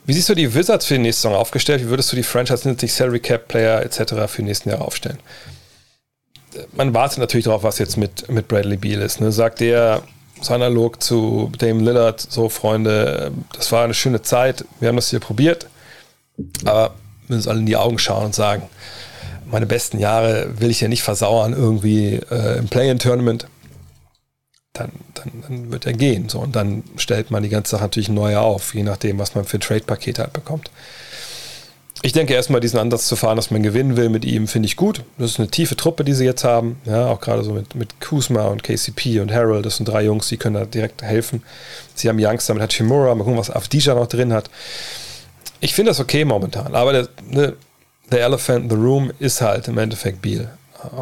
Wie 0.06 0.14
siehst 0.14 0.30
du 0.30 0.36
die 0.36 0.54
Wizards 0.54 0.86
für 0.86 0.96
die 0.96 1.02
nächste 1.02 1.24
Saison 1.24 1.36
aufgestellt? 1.38 1.82
Wie 1.82 1.90
würdest 1.90 2.12
du 2.12 2.16
die 2.16 2.24
Franchise 2.24 2.64
hinsichtlich 2.64 2.94
Salary 2.94 3.20
Cap 3.20 3.48
Player 3.48 3.82
etc. 3.82 4.14
für 4.28 4.42
die 4.42 4.48
nächsten 4.48 4.70
Jahre 4.70 4.84
aufstellen? 4.84 5.20
Man 6.74 6.94
wartet 6.94 7.20
natürlich 7.20 7.46
darauf, 7.46 7.64
was 7.64 7.80
jetzt 7.80 7.98
mit, 7.98 8.30
mit 8.30 8.48
Bradley 8.48 8.78
Beal 8.78 9.02
ist. 9.02 9.22
Ne? 9.22 9.32
Sagt 9.32 9.62
der, 9.62 10.04
so 10.42 10.54
analog 10.54 11.02
zu 11.02 11.52
Dame 11.58 11.82
Lillard, 11.82 12.20
so 12.20 12.50
Freunde, 12.50 13.32
das 13.54 13.72
war 13.72 13.84
eine 13.84 13.94
schöne 13.94 14.22
Zeit, 14.22 14.66
wir 14.80 14.90
haben 14.90 14.96
das 14.96 15.10
hier 15.10 15.20
probiert, 15.20 15.68
aber 16.66 16.94
wir 17.28 17.36
müssen 17.36 17.40
uns 17.40 17.48
alle 17.48 17.60
in 17.60 17.66
die 17.66 17.78
Augen 17.78 18.00
schauen 18.00 18.26
und 18.26 18.36
sagen, 18.36 18.64
meine 19.46 19.66
besten 19.66 20.00
Jahre 20.00 20.60
will 20.60 20.70
ich 20.70 20.82
ja 20.82 20.88
nicht 20.88 21.04
versauern 21.04 21.54
irgendwie 21.54 22.16
äh, 22.32 22.58
im 22.58 22.68
Play-in-Tournament. 22.68 23.48
Dann, 24.74 24.92
dann, 25.16 25.44
dann, 25.46 25.72
wird 25.72 25.86
er 25.86 25.92
gehen. 25.92 26.30
So, 26.30 26.40
und 26.40 26.56
dann 26.56 26.84
stellt 26.96 27.30
man 27.30 27.44
die 27.44 27.50
ganze 27.50 27.72
Sache 27.72 27.84
natürlich 27.84 28.08
neu 28.08 28.38
auf, 28.38 28.74
je 28.74 28.84
nachdem, 28.84 29.20
was 29.20 29.36
man 29.36 29.44
für 29.44 29.60
Trade-Paket 29.60 30.20
halt 30.20 30.32
bekommt 30.32 30.72
ich 32.04 32.14
denke 32.14 32.34
erstmal 32.34 32.62
diesen 32.62 32.80
Ansatz 32.80 33.08
zu 33.08 33.16
fahren, 33.16 33.36
dass 33.36 33.52
man 33.52 33.62
gewinnen 33.62 33.96
will 33.96 34.10
mit 34.10 34.26
ihm, 34.26 34.48
finde 34.48 34.66
ich 34.66 34.76
gut. 34.76 35.04
Das 35.18 35.32
ist 35.32 35.40
eine 35.40 35.50
tiefe 35.50 35.76
Truppe, 35.76 36.04
die 36.04 36.14
sie 36.14 36.26
jetzt 36.26 36.44
haben. 36.44 36.82
Ja, 36.86 37.08
auch 37.08 37.22
gerade 37.22 37.44
so 37.44 37.54
mit, 37.54 37.76
mit 37.76 38.02
Kuzma 38.02 38.46
und 38.48 38.64
KCP 38.64 39.20
und 39.20 39.32
Harold. 39.32 39.66
Das 39.66 39.78
sind 39.78 39.88
drei 39.88 40.04
Jungs, 40.04 40.28
die 40.28 40.38
können 40.38 40.56
da 40.56 40.66
direkt 40.66 41.04
helfen. 41.04 41.44
Sie 41.94 42.10
haben 42.10 42.18
Youngster 42.20 42.56
mit 42.56 42.64
Hachimura. 42.64 43.14
Mal 43.14 43.24
gucken, 43.24 43.40
was 43.40 43.52
Avdija 43.52 43.94
noch 43.94 44.08
drin 44.08 44.34
hat. 44.34 44.50
Ich 45.60 45.76
finde 45.76 45.92
das 45.92 46.00
okay 46.00 46.26
momentan. 46.26 46.74
Aber 46.74 46.92
der, 46.92 47.08
ne, 47.30 47.54
the 48.10 48.18
Elephant 48.18 48.64
in 48.64 48.70
the 48.72 48.76
Room 48.76 49.12
ist 49.20 49.42
halt 49.42 49.68
im 49.68 49.78
Endeffekt 49.78 50.24
Beal. 50.24 50.50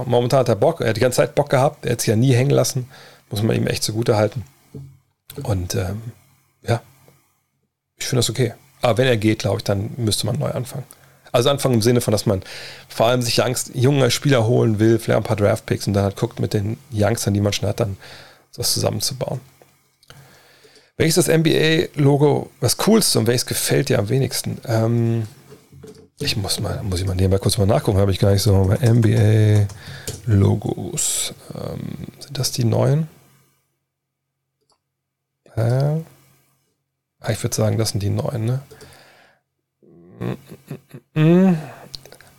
Momentan 0.06 0.42
hat 0.42 0.50
er 0.50 0.56
Bock. 0.56 0.82
Er 0.82 0.90
hat 0.90 0.98
die 0.98 1.02
ganze 1.02 1.18
Zeit 1.18 1.34
Bock 1.34 1.50
gehabt. 1.50 1.86
Er 1.86 1.94
hat 1.94 2.02
sich 2.02 2.10
ja 2.10 2.18
nie 2.18 2.34
hängen 2.34 2.52
lassen. 2.52 2.90
Muss 3.30 3.42
man 3.42 3.56
ihm 3.56 3.68
echt 3.68 3.84
zugute 3.84 4.18
halten. 4.18 4.44
Und 5.44 5.76
ähm, 5.76 6.02
ja, 6.68 6.82
ich 7.98 8.06
finde 8.06 8.20
das 8.20 8.30
okay. 8.30 8.54
Aber 8.82 8.98
wenn 8.98 9.08
er 9.08 9.18
geht, 9.18 9.40
glaube 9.40 9.58
ich, 9.58 9.64
dann 9.64 9.92
müsste 9.98 10.26
man 10.26 10.38
neu 10.38 10.52
anfangen. 10.52 10.86
Also 11.32 11.50
anfangen 11.50 11.76
im 11.76 11.82
Sinne 11.82 12.02
von, 12.02 12.12
dass 12.12 12.26
man 12.26 12.42
vor 12.88 13.06
allem 13.08 13.22
sich 13.22 13.44
Angst, 13.44 13.72
junge 13.74 14.10
Spieler 14.10 14.48
holen 14.48 14.80
will, 14.80 14.98
vielleicht 15.00 15.18
ein 15.18 15.24
paar 15.24 15.36
Draftpicks 15.36 15.86
und 15.88 15.94
dann 15.94 16.04
halt 16.04 16.16
guckt 16.16 16.40
mit 16.40 16.54
den 16.54 16.78
Youngstern, 16.92 17.34
die 17.34 17.42
man 17.42 17.54
schon 17.54 17.70
hat, 17.70 17.80
dann 17.80 17.98
das 18.56 18.74
zusammenzubauen. 18.74 19.40
Welches 20.98 21.16
das 21.16 21.28
NBA-Logo 21.28 22.50
was 22.60 22.78
coolste 22.78 23.20
und 23.20 23.28
welches 23.28 23.46
gefällt 23.46 23.90
dir 23.90 24.00
am 24.00 24.10
wenigsten? 24.10 24.58
Ähm, 24.66 25.28
ich 26.20 26.36
muss 26.36 26.60
mal, 26.60 26.84
muss 26.84 27.00
ich 27.00 27.08
mal 27.08 27.16
nebenbei 27.16 27.38
kurz 27.38 27.58
mal 27.58 27.66
nachgucken, 27.66 28.00
habe 28.00 28.12
ich 28.12 28.20
gar 28.20 28.32
nicht 28.32 28.42
so 28.42 28.66
NBA-Logos. 28.82 29.66
Ähm, 31.56 31.80
sind 32.20 32.38
das 32.38 32.52
die 32.52 32.66
neuen? 32.66 33.08
Äh, 35.56 36.02
ich 37.28 37.44
würde 37.44 37.56
sagen, 37.56 37.78
das 37.78 37.90
sind 37.90 38.02
die 38.02 38.10
neuen, 38.10 38.46
ne? 38.46 38.62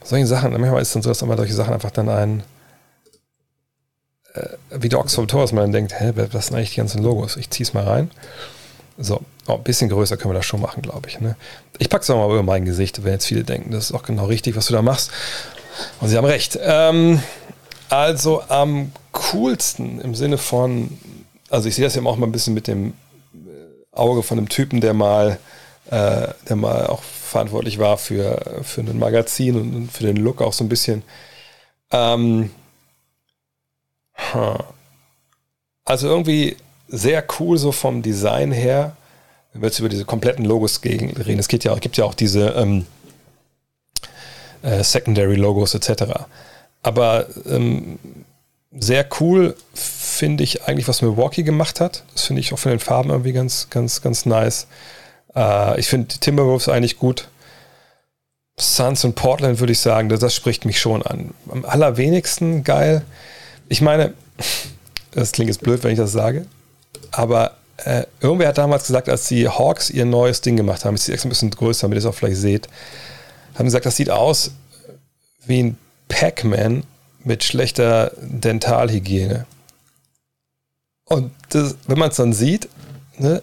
Solche 0.03 0.27
Sachen, 0.27 0.53
manchmal 0.53 0.83
ist 0.83 0.89
es 0.89 0.95
dann 0.95 1.03
so, 1.03 1.11
dass 1.11 1.23
man 1.23 1.37
solche 1.37 1.55
Sachen 1.55 1.75
einfach 1.75 1.91
dann 1.91 2.09
ein 2.09 2.43
äh, 4.35 4.49
wie 4.71 4.89
Dogs 4.89 5.15
vom 5.15 5.29
Tor, 5.29 5.43
dass 5.43 5.53
man 5.53 5.73
denkt, 5.73 5.99
hä, 5.99 6.13
was 6.15 6.47
sind 6.47 6.57
eigentlich 6.57 6.71
die 6.71 6.77
ganzen 6.77 7.03
Logos? 7.03 7.37
Ich 7.37 7.51
zieh's 7.51 7.75
mal 7.75 7.85
rein. 7.85 8.11
So, 8.99 9.21
oh, 9.47 9.55
ein 9.55 9.63
bisschen 9.63 9.89
größer 9.89 10.17
können 10.17 10.33
wir 10.35 10.39
das 10.39 10.47
schon 10.47 10.61
machen, 10.61 10.83
glaube 10.83 11.09
ich. 11.09 11.21
Ne? 11.21 11.37
Ich 11.79 11.89
packe 11.89 12.03
es 12.03 12.11
auch 12.11 12.17
mal 12.17 12.33
über 12.33 12.43
mein 12.43 12.65
Gesicht, 12.65 13.03
wenn 13.03 13.13
jetzt 13.13 13.27
viele 13.27 13.45
denken, 13.45 13.71
das 13.71 13.85
ist 13.91 13.93
auch 13.93 14.03
genau 14.03 14.27
richtig, 14.27 14.57
was 14.57 14.67
du 14.67 14.75
da 14.75 14.83
machst. 14.83 15.11
Und 16.01 16.09
sie 16.09 16.17
haben 16.17 16.27
recht. 16.27 16.59
Ähm, 16.63 17.23
also 17.89 18.43
am 18.49 18.93
coolsten 19.13 20.01
im 20.01 20.15
Sinne 20.15 20.39
von, 20.39 20.99
also 21.49 21.69
ich 21.69 21.75
sehe 21.75 21.85
das 21.85 21.95
ja 21.95 22.03
auch 22.03 22.17
mal 22.17 22.27
ein 22.27 22.33
bisschen 22.33 22.55
mit 22.55 22.67
dem 22.67 22.93
Auge 23.93 24.23
von 24.23 24.39
einem 24.39 24.49
Typen, 24.49 24.81
der 24.81 24.95
mal, 24.95 25.39
äh, 25.91 26.29
der 26.49 26.57
mal 26.57 26.87
auch 26.87 27.03
verantwortlich 27.03 27.79
war 27.79 27.99
für, 27.99 28.63
für 28.63 28.81
ein 28.81 28.99
Magazin 28.99 29.57
und 29.57 29.93
für 29.93 30.05
den 30.05 30.17
Look 30.17 30.43
auch 30.43 30.53
so 30.53 30.65
ein 30.65 30.69
bisschen. 30.69 31.03
Ähm, 31.91 32.51
also 35.85 36.09
irgendwie 36.09 36.57
sehr 36.89 37.25
cool 37.39 37.59
so 37.59 37.73
vom 37.73 38.03
Design 38.03 38.53
her. 38.53 38.97
Wenn 39.53 39.63
wir 39.63 39.69
jetzt 39.69 39.79
über 39.81 39.89
diese 39.89 40.05
kompletten 40.05 40.45
Logos 40.45 40.81
reden, 40.85 41.39
es 41.39 41.49
gibt 41.49 41.65
ja, 41.65 41.75
gibt 41.77 41.97
ja 41.97 42.05
auch 42.05 42.15
diese 42.15 42.51
ähm, 42.51 42.87
äh, 44.63 44.85
Secondary 44.85 45.37
Logos 45.37 45.75
etc. 45.75 46.27
Aber 46.83 47.27
ähm, 47.47 47.99
sehr 48.73 49.07
cool 49.21 49.57
finde 49.75 50.45
ich 50.45 50.65
eigentlich, 50.65 50.87
was 50.87 51.03
Milwaukee 51.03 51.43
gemacht 51.43 51.81
hat. 51.81 52.05
Das 52.13 52.27
finde 52.27 52.41
ich 52.41 52.53
auch 52.53 52.59
von 52.59 52.71
den 52.71 52.79
Farben 52.79 53.11
irgendwie 53.11 53.33
ganz, 53.33 53.69
ganz, 53.71 54.01
ganz 54.01 54.27
nice. 54.27 54.67
Äh, 55.35 55.81
ich 55.81 55.89
finde 55.89 56.09
Timberwolves 56.19 56.69
eigentlich 56.69 56.99
gut. 56.99 57.29
Suns 58.59 59.05
und 59.05 59.15
Portland 59.15 59.59
würde 59.59 59.73
ich 59.73 59.81
sagen, 59.81 60.09
das, 60.09 60.21
das 60.21 60.35
spricht 60.35 60.65
mich 60.65 60.79
schon 60.81 61.03
an. 61.03 61.33
Am 61.51 61.65
allerwenigsten 61.65 62.63
geil. 62.63 63.03
Ich 63.69 63.81
meine, 63.81 64.13
das 65.13 65.33
klingt 65.33 65.49
jetzt 65.49 65.63
blöd, 65.63 65.83
wenn 65.83 65.93
ich 65.93 65.99
das 65.99 66.13
sage, 66.13 66.47
aber 67.11 67.57
äh, 67.79 68.05
irgendwer 68.21 68.49
hat 68.49 68.59
damals 68.59 68.87
gesagt, 68.87 69.09
als 69.09 69.27
die 69.29 69.49
Hawks 69.49 69.91
ihr 69.91 70.05
neues 70.05 70.43
Ding 70.43 70.57
gemacht 70.57 70.85
haben, 70.85 70.95
ist 70.95 71.09
die 71.09 71.13
extra 71.13 71.29
ein 71.29 71.31
bisschen 71.31 71.51
größer, 71.51 71.83
damit 71.83 71.97
ihr 71.97 72.01
es 72.01 72.07
auch 72.07 72.15
vielleicht 72.15 72.37
seht, 72.37 72.69
haben 73.55 73.65
gesagt, 73.65 73.87
das 73.87 73.97
sieht 73.97 74.11
aus 74.11 74.53
wie 75.47 75.63
ein 75.63 75.79
Pac-Man 76.09 76.85
mit 77.25 77.45
schlechter 77.45 78.13
Dentalhygiene. 78.21 79.47
Und 81.05 81.33
das, 81.51 81.77
wenn 81.87 81.99
man 81.99 82.11
es 82.11 82.17
dann 82.17 82.33
sieht, 82.33 82.69
ne, 83.19 83.41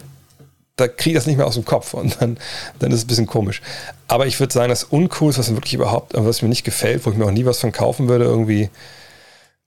da 0.76 0.88
kriege 0.88 1.10
ich 1.10 1.16
das 1.16 1.26
nicht 1.26 1.36
mehr 1.36 1.46
aus 1.46 1.54
dem 1.54 1.64
Kopf 1.64 1.92
und 1.92 2.20
dann, 2.20 2.38
dann 2.78 2.90
ist 2.92 2.98
es 2.98 3.04
ein 3.04 3.08
bisschen 3.08 3.26
komisch. 3.26 3.60
Aber 4.06 4.26
ich 4.26 4.38
würde 4.40 4.52
sagen, 4.52 4.70
das 4.70 4.84
Uncoolste, 4.84 5.40
was 5.40 5.50
mir 5.50 5.56
wirklich 5.56 5.74
überhaupt, 5.74 6.14
was 6.14 6.40
mir 6.40 6.48
nicht 6.48 6.64
gefällt, 6.64 7.04
wo 7.04 7.10
ich 7.10 7.16
mir 7.16 7.26
auch 7.26 7.30
nie 7.30 7.44
was 7.44 7.60
von 7.60 7.72
kaufen 7.72 8.08
würde, 8.08 8.24
irgendwie, 8.24 8.70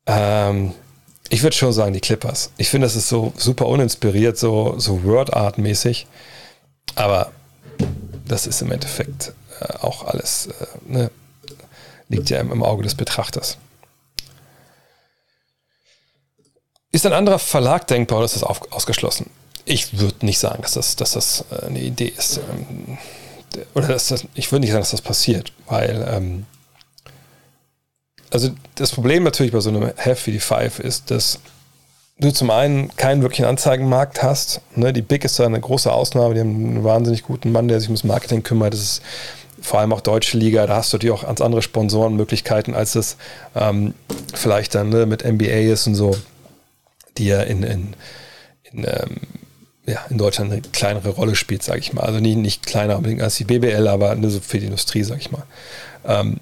ähm, 0.07 0.73
ich 1.29 1.43
würde 1.43 1.55
schon 1.55 1.73
sagen, 1.73 1.93
die 1.93 1.99
Clippers. 1.99 2.51
Ich 2.57 2.69
finde, 2.69 2.87
das 2.87 2.95
ist 2.95 3.09
so 3.09 3.33
super 3.37 3.67
uninspiriert, 3.67 4.37
so, 4.37 4.75
so 4.77 5.03
Word 5.03 5.33
Art 5.33 5.57
mäßig. 5.57 6.07
Aber 6.95 7.31
das 8.27 8.47
ist 8.47 8.61
im 8.61 8.71
Endeffekt 8.71 9.33
äh, 9.59 9.73
auch 9.79 10.05
alles, 10.05 10.47
äh, 10.47 10.91
ne, 10.91 11.11
liegt 12.07 12.29
ja 12.29 12.39
im, 12.39 12.51
im 12.51 12.63
Auge 12.63 12.83
des 12.83 12.95
Betrachters. 12.95 13.57
Ist 16.91 17.05
ein 17.05 17.13
anderer 17.13 17.39
Verlag 17.39 17.87
denkbar 17.87 18.17
oder 18.19 18.25
ist 18.25 18.35
das 18.35 18.43
auf, 18.43 18.71
ausgeschlossen? 18.71 19.29
Ich 19.65 19.99
würde 19.99 20.25
nicht 20.25 20.39
sagen, 20.39 20.61
dass 20.61 20.73
das, 20.73 20.95
dass 20.95 21.13
das 21.13 21.45
äh, 21.51 21.65
eine 21.65 21.79
Idee 21.79 22.13
ist. 22.15 22.37
Ähm, 22.37 22.97
oder 23.73 23.87
dass 23.87 24.07
das, 24.07 24.25
ich 24.33 24.51
würde 24.51 24.61
nicht 24.61 24.71
sagen, 24.71 24.81
dass 24.81 24.91
das 24.91 25.01
passiert, 25.01 25.51
weil 25.67 26.07
ähm, 26.09 26.45
also 28.31 28.49
das 28.75 28.91
Problem 28.91 29.23
natürlich 29.23 29.51
bei 29.51 29.59
so 29.59 29.69
einem 29.69 29.91
Heft 29.97 30.25
wie 30.27 30.31
die 30.31 30.39
Five 30.39 30.79
ist, 30.79 31.11
dass 31.11 31.39
du 32.17 32.31
zum 32.31 32.49
einen 32.49 32.95
keinen 32.95 33.21
wirklichen 33.21 33.45
Anzeigenmarkt 33.45 34.23
hast. 34.23 34.61
Ne? 34.75 34.93
Die 34.93 35.01
Big 35.01 35.25
ist 35.25 35.37
da 35.39 35.45
eine 35.45 35.59
große 35.59 35.91
Ausnahme, 35.91 36.33
die 36.33 36.39
haben 36.39 36.49
einen 36.49 36.83
wahnsinnig 36.83 37.23
guten 37.23 37.51
Mann, 37.51 37.67
der 37.67 37.79
sich 37.79 37.89
ums 37.89 38.03
Marketing 38.03 38.43
kümmert. 38.43 38.73
Das 38.73 38.81
ist 38.81 39.01
vor 39.61 39.79
allem 39.79 39.93
auch 39.93 40.01
deutsche 40.01 40.37
Liga, 40.37 40.65
da 40.65 40.77
hast 40.77 40.91
du 40.91 40.97
natürlich 40.97 41.13
auch 41.13 41.25
ganz 41.25 41.41
andere 41.41 41.61
Sponsorenmöglichkeiten, 41.61 42.73
als 42.73 42.95
es 42.95 43.17
ähm, 43.55 43.93
vielleicht 44.33 44.75
dann 44.75 44.89
ne, 44.89 45.05
mit 45.05 45.23
NBA 45.23 45.71
ist 45.71 45.87
und 45.87 45.95
so, 45.95 46.15
die 47.21 47.27
ja 47.27 47.41
in, 47.41 47.63
in, 47.63 47.95
in, 48.63 48.83
ähm, 48.83 49.17
ja, 49.85 50.05
in 50.09 50.17
Deutschland 50.17 50.51
eine 50.51 50.61
kleinere 50.61 51.09
Rolle 51.09 51.35
spielt, 51.35 51.63
sage 51.63 51.79
ich 51.79 51.93
mal. 51.93 52.01
Also 52.01 52.19
nicht, 52.19 52.37
nicht 52.37 52.65
kleiner 52.65 53.01
als 53.23 53.35
die 53.35 53.45
BBL, 53.45 53.87
aber 53.87 54.15
nur 54.15 54.31
so 54.31 54.39
für 54.39 54.59
die 54.59 54.65
Industrie, 54.65 55.03
sage 55.03 55.21
ich 55.21 55.31
mal. 55.31 55.43
Ähm, 56.05 56.39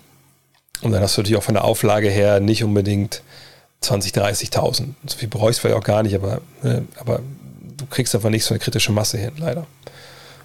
und 0.81 0.91
dann 0.91 1.01
hast 1.01 1.17
du 1.17 1.21
natürlich 1.21 1.37
auch 1.37 1.43
von 1.43 1.55
der 1.55 1.65
Auflage 1.65 2.09
her 2.09 2.39
nicht 2.39 2.63
unbedingt 2.63 3.21
20, 3.81 4.13
30.000. 4.13 4.93
So 5.05 5.17
viel 5.17 5.27
bräuchst 5.27 5.59
du 5.59 5.61
vielleicht 5.61 5.79
auch 5.79 5.85
gar 5.85 6.03
nicht, 6.03 6.15
aber, 6.15 6.41
ne, 6.63 6.85
aber 6.97 7.21
du 7.77 7.85
kriegst 7.85 8.15
einfach 8.15 8.29
nicht 8.29 8.45
so 8.45 8.53
eine 8.53 8.59
kritische 8.59 8.91
Masse 8.91 9.17
hin, 9.17 9.33
leider. 9.37 9.67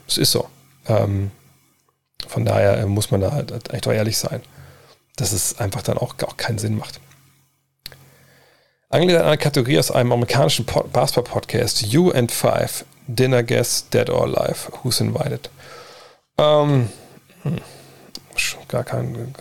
Das 0.07 0.19
ist 0.19 0.33
so. 0.33 0.49
Ähm, 0.87 1.31
von 2.27 2.45
daher 2.45 2.79
äh, 2.79 2.87
muss 2.87 3.11
man 3.11 3.21
da 3.21 3.33
halt, 3.33 3.53
halt 3.53 3.73
echt 3.73 3.87
auch 3.87 3.93
ehrlich 3.93 4.19
sein, 4.19 4.41
dass 5.17 5.33
es 5.33 5.59
einfach 5.59 5.83
dann 5.83 5.99
auch, 5.99 6.15
auch 6.27 6.37
keinen 6.37 6.59
Sinn 6.59 6.77
macht. 6.77 7.01
Angelehnt 8.95 9.23
an 9.23 9.27
eine 9.27 9.39
Kategorie 9.39 9.77
aus 9.81 9.91
einem 9.91 10.13
amerikanischen 10.13 10.65
Basketball-Podcast, 10.65 11.83
You 11.83 12.13
and 12.13 12.31
Five, 12.31 12.85
Dinner 13.09 13.43
Guests, 13.43 13.91
Dead 13.91 14.09
or 14.09 14.23
Alive, 14.23 14.71
Who's 14.83 15.01
Invited? 15.01 15.51
Ähm, 16.39 16.89
hm, 17.43 17.59
gar, 18.69 18.85
kein, 18.85 19.35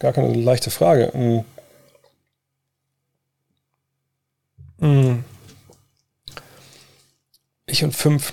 gar 0.00 0.12
keine 0.12 0.34
leichte 0.34 0.72
Frage. 0.72 1.12
Hm. 1.12 1.44
Hm. 4.80 5.24
Ich 7.66 7.84
und 7.84 7.94
fünf 7.94 8.32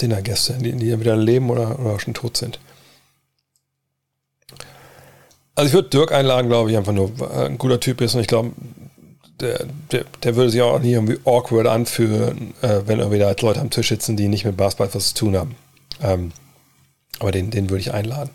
Dinnergäste, 0.00 0.54
die, 0.54 0.72
die 0.72 0.86
ja 0.86 1.00
wieder 1.00 1.16
leben 1.16 1.50
oder, 1.50 1.78
oder 1.78 2.00
schon 2.00 2.14
tot 2.14 2.38
sind. 2.38 2.58
Also 5.54 5.68
ich 5.68 5.74
würde 5.74 5.90
Dirk 5.90 6.12
einladen, 6.12 6.48
glaube 6.48 6.70
ich, 6.70 6.78
einfach 6.78 6.94
nur, 6.94 7.18
weil 7.20 7.46
ein 7.46 7.58
guter 7.58 7.78
Typ 7.78 8.00
ist 8.00 8.14
und 8.14 8.22
ich 8.22 8.26
glaube, 8.26 8.52
der, 9.40 9.66
der, 9.92 10.04
der, 10.22 10.36
würde 10.36 10.50
sich 10.50 10.62
auch 10.62 10.78
nie 10.78 10.92
irgendwie 10.92 11.18
awkward 11.24 11.66
anfühlen, 11.66 12.54
äh, 12.62 12.80
wenn 12.86 12.98
irgendwie 12.98 13.18
da 13.18 13.34
Leute 13.38 13.60
am 13.60 13.70
Tisch 13.70 13.88
sitzen, 13.88 14.16
die 14.16 14.28
nicht 14.28 14.44
mit 14.44 14.56
Basketball 14.56 14.94
was 14.94 15.08
zu 15.08 15.14
tun 15.14 15.36
haben. 15.36 15.56
Ähm, 16.02 16.32
aber 17.18 17.32
den, 17.32 17.50
den 17.50 17.70
würde 17.70 17.80
ich 17.80 17.92
einladen. 17.92 18.30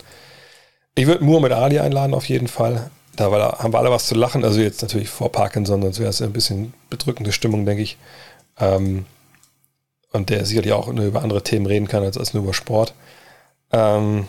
Ich 0.96 1.08
würde 1.08 1.24
Muhammad 1.24 1.54
Ali 1.54 1.80
einladen, 1.80 2.14
auf 2.14 2.30
jeden 2.30 2.48
Fall. 2.48 2.92
Da 3.16 3.32
haben 3.32 3.74
wir 3.74 3.80
alle 3.80 3.92
was 3.92 4.08
zu 4.08 4.16
lachen. 4.16 4.44
Also 4.44 4.62
jetzt 4.62 4.82
natürlich 4.82 5.10
vor 5.10 5.32
Parkinson, 5.32 5.82
sonst 5.82 6.00
wäre 6.00 6.10
es 6.10 6.22
ein 6.22 6.34
bisschen 6.34 6.74
bedrückende 6.90 7.32
Stimmung, 7.32 7.66
denke 7.66 7.84
ich. 7.84 7.98
Ähm, 8.60 9.06
und 10.12 10.30
der 10.30 10.46
sicherlich 10.46 10.74
auch 10.74 10.92
nur 10.92 11.06
über 11.06 11.22
andere 11.22 11.44
Themen 11.44 11.66
reden 11.66 11.88
kann, 11.88 12.04
als, 12.04 12.18
als 12.18 12.34
nur 12.34 12.44
über 12.44 12.54
Sport. 12.54 12.94
Ähm, 13.72 14.28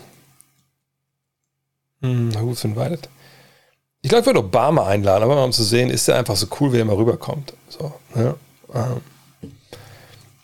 hm, 2.01 2.33
who's 2.39 2.63
invited? 2.63 3.09
Ich 4.03 4.09
glaube, 4.09 4.19
ich 4.19 4.25
würde 4.25 4.39
Obama 4.39 4.85
einladen, 4.85 5.23
aber 5.23 5.43
um 5.43 5.53
zu 5.53 5.63
sehen, 5.63 5.89
ist 5.89 6.09
er 6.09 6.17
einfach 6.17 6.35
so 6.35 6.47
cool, 6.59 6.73
wie 6.73 6.77
er 6.77 6.85
mal 6.85 6.95
rüberkommt. 6.95 7.53
So, 7.69 7.93
ja. 8.15 8.35
Ähm. 8.75 9.01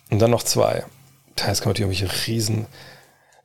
Und 0.09 0.19
dann 0.19 0.31
noch 0.31 0.43
zwei. 0.43 0.85
Teils 1.35 1.59
kann 1.59 1.69
man 1.69 1.73
natürlich 1.73 2.01
irgendwelche 2.01 2.27
riesen. 2.27 2.67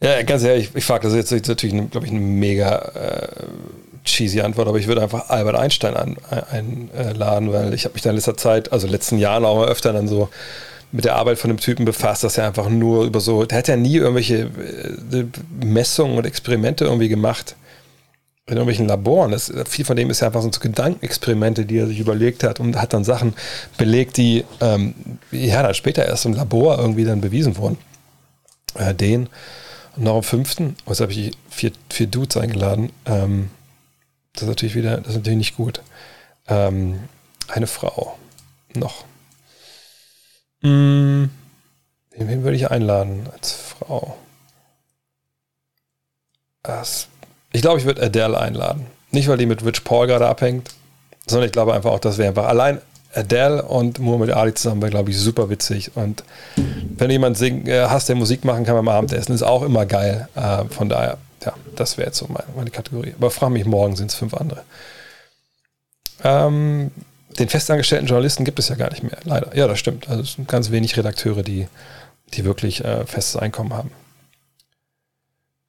Ja, 0.01 0.23
ganz 0.23 0.45
ehrlich, 0.45 0.71
ich, 0.71 0.77
ich 0.77 0.85
frage 0.85 1.09
das 1.09 1.15
jetzt 1.15 1.49
natürlich, 1.49 1.91
glaube 1.91 2.07
ich, 2.07 2.13
eine 2.13 2.21
mega 2.21 2.77
äh, 2.77 3.29
cheesy 4.05 4.41
Antwort, 4.41 4.69
aber 4.69 4.79
ich 4.79 4.87
würde 4.87 5.03
einfach 5.03 5.31
Albert 5.31 5.57
Einstein 5.57 5.97
ein, 5.97 6.91
einladen, 6.97 7.53
weil 7.53 7.75
ich 7.75 7.85
habe 7.85 7.95
mich 7.95 8.03
da 8.03 8.11
in 8.11 8.17
letzter 8.17 8.37
Zeit, 8.37 8.73
also 8.73 8.87
in 8.87 8.91
den 8.91 8.95
letzten 8.95 9.19
Jahren 9.19 9.45
auch 9.45 9.57
mal 9.57 9.69
öfter 9.69 9.93
dann 9.93 10.07
so 10.07 10.29
mit 10.93 11.05
der 11.05 11.17
Arbeit 11.17 11.39
von 11.39 11.49
dem 11.49 11.59
Typen 11.59 11.85
befasst, 11.85 12.23
dass 12.23 12.39
er 12.39 12.47
einfach 12.47 12.69
nur 12.69 13.05
über 13.05 13.19
so, 13.19 13.45
der 13.47 13.59
hat 13.59 13.67
ja 13.67 13.77
nie 13.77 13.97
irgendwelche 13.97 14.43
äh, 15.13 15.25
Messungen 15.65 16.19
und 16.19 16.25
Experimente 16.25 16.85
irgendwie 16.85 17.09
gemacht 17.09 17.57
in 18.47 18.55
irgendwelchen 18.55 18.89
Laboren. 18.89 19.31
Das, 19.31 19.53
viel 19.67 19.85
von 19.85 19.97
dem 19.97 20.11
ist 20.11 20.21
ja 20.21 20.27
einfach 20.27 20.43
so 20.43 20.51
Gedankenexperimente, 20.51 21.65
die 21.65 21.79
er 21.79 21.87
sich 21.87 21.99
überlegt 21.99 22.45
hat 22.45 22.61
und 22.61 22.81
hat 22.81 22.93
dann 22.93 23.05
Sachen 23.05 23.35
belegt, 23.79 24.17
die 24.17 24.45
ähm, 24.61 24.95
ja 25.31 25.63
dann 25.63 25.75
später 25.75 26.05
erst 26.05 26.27
im 26.27 26.35
Labor 26.35 26.79
irgendwie 26.79 27.05
dann 27.05 27.21
bewiesen 27.21 27.57
wurden. 27.57 27.79
Äh, 28.75 28.95
den 28.95 29.29
und 29.97 30.05
noch 30.05 30.17
am 30.17 30.23
fünften, 30.23 30.77
was 30.85 31.01
habe 31.01 31.13
ich 31.13 31.37
vier, 31.49 31.73
vier 31.91 32.07
Dudes 32.07 32.37
eingeladen. 32.37 32.91
Ähm, 33.07 33.51
das 34.33 34.43
ist 34.43 34.49
natürlich 34.49 34.75
wieder, 34.75 34.99
das 34.99 35.11
ist 35.11 35.17
natürlich 35.17 35.39
nicht 35.39 35.57
gut. 35.57 35.83
Ähm, 36.49 37.01
eine 37.49 37.67
Frau 37.67 38.19
noch. 38.75 39.05
Hm, 40.63 41.31
wen 42.11 42.43
würde 42.43 42.57
ich 42.57 42.71
einladen 42.71 43.29
als 43.33 43.53
Frau? 43.53 44.17
Das 46.63 47.09
ich 47.55 47.63
glaube, 47.63 47.79
ich 47.79 47.87
würde 47.87 48.03
Adele 48.03 48.39
einladen. 48.39 48.87
Nicht, 49.13 49.29
weil 49.29 49.39
die 49.39 49.47
mit 49.47 49.65
Rich 49.65 49.85
Paul 49.85 50.09
gerade 50.09 50.27
abhängt, 50.27 50.71
sondern 51.25 51.47
ich 51.47 51.53
glaube 51.53 51.73
einfach 51.73 51.93
auch, 51.93 52.01
dass 52.01 52.19
wir 52.19 52.27
einfach 52.27 52.47
allein 52.47 52.81
Adele 53.15 53.63
und 53.63 54.01
Muhammad 54.01 54.31
Ali 54.31 54.53
zusammen 54.55 54.83
wäre, 54.83 54.91
glaube 54.91 55.13
ich, 55.13 55.19
super 55.19 55.49
witzig. 55.51 55.93
Und 55.95 56.25
wenn 56.57 57.11
jemand 57.11 57.39
sing, 57.39 57.69
äh, 57.69 57.87
hast, 57.89 58.09
der 58.09 58.17
Musik 58.17 58.45
machen 58.45 58.65
kann 58.65 58.75
beim 58.75 58.89
Abendessen, 58.89 59.33
ist 59.33 59.45
auch 59.45 59.63
immer 59.63 59.87
geil. 59.87 60.29
Äh, 60.35 60.65
von 60.65 60.89
daher, 60.89 61.19
ja, 61.45 61.53
das 61.77 61.97
wäre 61.97 62.09
jetzt 62.09 62.19
so 62.19 62.27
meine, 62.27 62.47
meine, 62.57 62.71
Kategorie. 62.71 63.15
Aber 63.17 63.31
frag 63.31 63.51
mich, 63.51 63.65
morgen 63.67 63.95
sind 63.95 64.11
es 64.11 64.17
fünf 64.17 64.35
andere. 64.35 64.65
Ähm, 66.25 66.91
den 67.39 67.49
festangestellten 67.49 68.09
Journalisten 68.09 68.45
gibt 68.45 68.59
es 68.59 68.69
ja 68.69 68.75
gar 68.75 68.91
nicht 68.91 69.05
mehr, 69.05 69.19
leider. 69.23 69.57
Ja, 69.57 69.69
das 69.69 69.79
stimmt. 69.79 70.09
Also 70.09 70.23
es 70.23 70.33
sind 70.33 70.49
ganz 70.49 70.73
wenig 70.73 70.97
Redakteure, 70.97 71.45
die, 71.45 71.69
die 72.33 72.45
wirklich 72.45 72.85
äh, 72.85 73.07
festes 73.07 73.37
Einkommen 73.37 73.73
haben. 73.75 73.93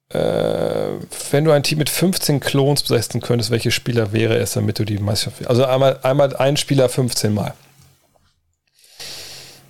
Äh, 0.08 0.65
wenn 1.30 1.44
du 1.44 1.52
ein 1.52 1.62
Team 1.62 1.78
mit 1.78 1.90
15 1.90 2.40
Klons 2.40 2.82
besetzen 2.82 3.20
könntest, 3.20 3.50
welche 3.50 3.70
Spieler 3.70 4.12
wäre 4.12 4.36
es, 4.36 4.52
damit 4.52 4.78
du 4.78 4.84
die 4.84 4.98
Meisterschaft. 4.98 5.48
Also 5.48 5.64
einmal, 5.64 5.98
einmal 6.02 6.34
ein 6.36 6.56
Spieler 6.56 6.88
15 6.88 7.32
Mal. 7.32 7.54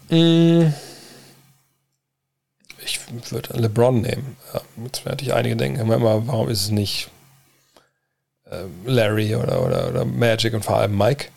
Mm. 0.09 0.73
Ich 2.85 3.01
würde 3.33 3.59
LeBron 3.59 4.01
nehmen. 4.01 4.37
Jetzt 4.85 5.05
werden 5.05 5.13
natürlich 5.13 5.35
einige 5.35 5.57
denken 5.57 5.81
immer, 5.81 6.27
warum 6.27 6.49
ist 6.49 6.63
es 6.63 6.71
nicht 6.71 7.11
äh, 8.49 8.65
Larry 8.85 9.35
oder, 9.35 9.65
oder, 9.65 9.89
oder 9.89 10.05
Magic 10.05 10.55
und 10.55 10.65
vor 10.65 10.77
allem 10.77 10.97
Mike? 10.97 11.29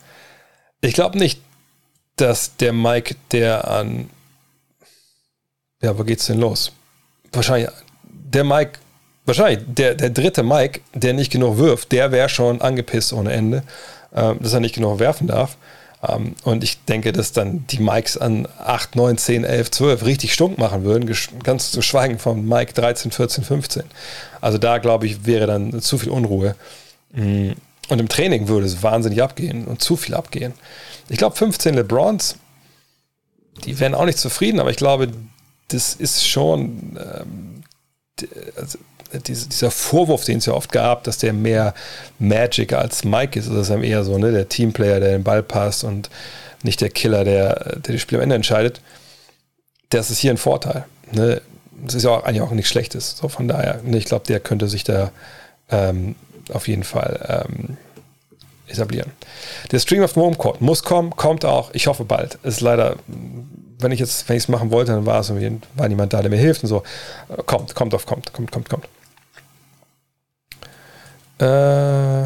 Ich 0.82 0.94
glaube 0.94 1.18
nicht, 1.18 1.42
dass 2.16 2.56
der 2.58 2.74
Mike, 2.74 3.16
der 3.32 3.68
an. 3.68 4.10
Ja, 5.82 5.98
wo 5.98 6.04
geht's 6.04 6.28
denn 6.28 6.40
los? 6.40 6.72
Wahrscheinlich 7.32 7.70
der 8.04 8.44
Mike, 8.44 8.80
wahrscheinlich 9.30 9.64
der, 9.68 9.96
der 9.96 10.10
dritte 10.10 10.44
Mike, 10.44 10.82
der 10.94 11.14
nicht 11.14 11.32
genug 11.32 11.58
wirft, 11.58 11.92
der 11.92 12.12
wäre 12.12 12.30
schon 12.30 12.62
angepisst 12.62 13.14
ohne 13.14 13.32
Ende, 13.32 13.64
äh, 14.12 14.36
dass 14.40 14.54
er 14.54 14.60
nicht 14.60 14.76
genug 14.76 15.00
werfen 15.00 15.28
darf. 15.28 15.58
Ähm, 16.08 16.36
und 16.44 16.64
ich 16.64 16.84
denke, 16.86 17.12
dass 17.12 17.32
dann 17.32 17.66
die 17.68 17.80
Mikes 17.80 18.18
an 18.18 18.48
8, 18.58 18.96
9, 18.96 19.18
10, 19.18 19.44
11, 19.44 19.72
12 19.72 20.06
richtig 20.06 20.34
stunk 20.34 20.58
machen 20.58 20.84
würden, 20.84 21.10
ganz 21.44 21.72
zu 21.72 21.82
schweigen 21.82 22.20
von 22.20 22.46
Mike 22.46 22.74
13, 22.74 23.12
14, 23.12 23.44
15. 23.44 23.84
Also 24.42 24.58
da, 24.58 24.78
glaube 24.78 25.06
ich, 25.06 25.26
wäre 25.26 25.48
dann 25.48 25.80
zu 25.82 25.98
viel 25.98 26.10
Unruhe. 26.10 26.56
Mm. 27.14 27.52
Und 27.90 28.00
im 28.00 28.08
Training 28.08 28.48
würde 28.48 28.68
es 28.68 28.84
wahnsinnig 28.84 29.24
abgehen 29.24 29.66
und 29.66 29.82
zu 29.82 29.96
viel 29.98 30.14
abgehen. 30.14 30.54
Ich 31.10 31.18
glaube, 31.18 31.36
15 31.36 31.74
LeBrons, 31.74 32.36
die 33.66 33.80
wären 33.80 33.96
auch 33.96 34.06
nicht 34.06 34.20
zufrieden, 34.20 34.60
aber 34.60 34.70
ich 34.70 34.78
glaube, 34.78 35.10
das 35.70 35.96
ist 35.96 36.28
schon 36.28 37.00
ähm, 37.00 37.64
also, 38.56 38.78
dieser 39.14 39.72
Vorwurf, 39.72 40.26
den 40.26 40.38
es 40.38 40.46
ja 40.46 40.54
oft 40.54 40.72
gab, 40.72 41.04
dass 41.04 41.18
der 41.18 41.34
mehr 41.34 41.74
Magic 42.20 42.74
als 42.74 43.04
Mike 43.04 43.40
ist, 43.40 43.48
also 43.48 43.60
das 43.60 43.70
ist 43.70 43.84
eher 43.84 44.04
so, 44.04 44.18
ne, 44.18 44.32
der 44.32 44.50
Teamplayer, 44.50 45.00
der 45.00 45.12
den 45.12 45.24
Ball 45.24 45.44
passt 45.44 45.84
und 45.84 46.10
nicht 46.64 46.82
der 46.82 46.90
Killer, 46.90 47.24
der, 47.24 47.78
der 47.78 47.94
das 47.94 48.02
Spiel 48.02 48.18
am 48.18 48.24
Ende 48.24 48.36
entscheidet. 48.36 48.82
Das 49.90 50.12
ist 50.12 50.20
hier 50.20 50.32
ein 50.32 50.38
Vorteil. 50.38 50.86
Ne? 51.12 51.42
Das 51.86 51.96
ist 51.96 52.04
ja 52.04 52.12
auch, 52.12 52.24
eigentlich 52.24 52.42
auch 52.42 52.52
nichts 52.52 52.70
Schlechtes. 52.70 53.18
So 53.18 53.30
von 53.30 53.48
daher, 53.48 53.82
ne, 53.84 53.98
ich 53.98 54.06
glaube, 54.06 54.26
der 54.28 54.40
könnte 54.40 54.68
sich 54.68 54.84
da 54.84 55.12
ähm, 55.70 56.16
auf 56.52 56.68
jeden 56.68 56.84
Fall 56.84 57.46
ähm, 57.48 57.78
etablieren. 58.68 59.12
Der 59.72 59.80
Stream 59.80 60.04
of 60.04 60.16
Wormcourt 60.16 60.62
muss 60.62 60.84
kommen, 60.84 61.16
kommt 61.16 61.46
auch. 61.46 61.72
Ich 61.74 61.88
hoffe 61.88 62.06
bald. 62.06 62.38
Ist 62.44 62.62
leider, 62.62 62.98
wenn 63.80 63.92
ich 63.92 64.00
jetzt, 64.00 64.28
wenn 64.30 64.36
ich 64.36 64.44
es 64.44 64.50
machen 64.50 64.72
wollte, 64.72 64.92
dann 64.92 65.06
war 65.06 65.22
es 65.22 65.30
war 65.30 65.88
niemand 65.88 66.14
da, 66.14 66.22
der 66.22 66.30
mir 66.30 66.38
hilft 66.38 66.64
und 66.64 66.70
so. 66.70 66.84
Kommt, 67.46 67.74
kommt 67.74 67.94
auf, 67.94 68.06
kommt, 68.06 68.34
kommt, 68.34 68.52
kommt, 68.52 68.70
kommt. 68.70 68.88
Äh, 71.40 72.24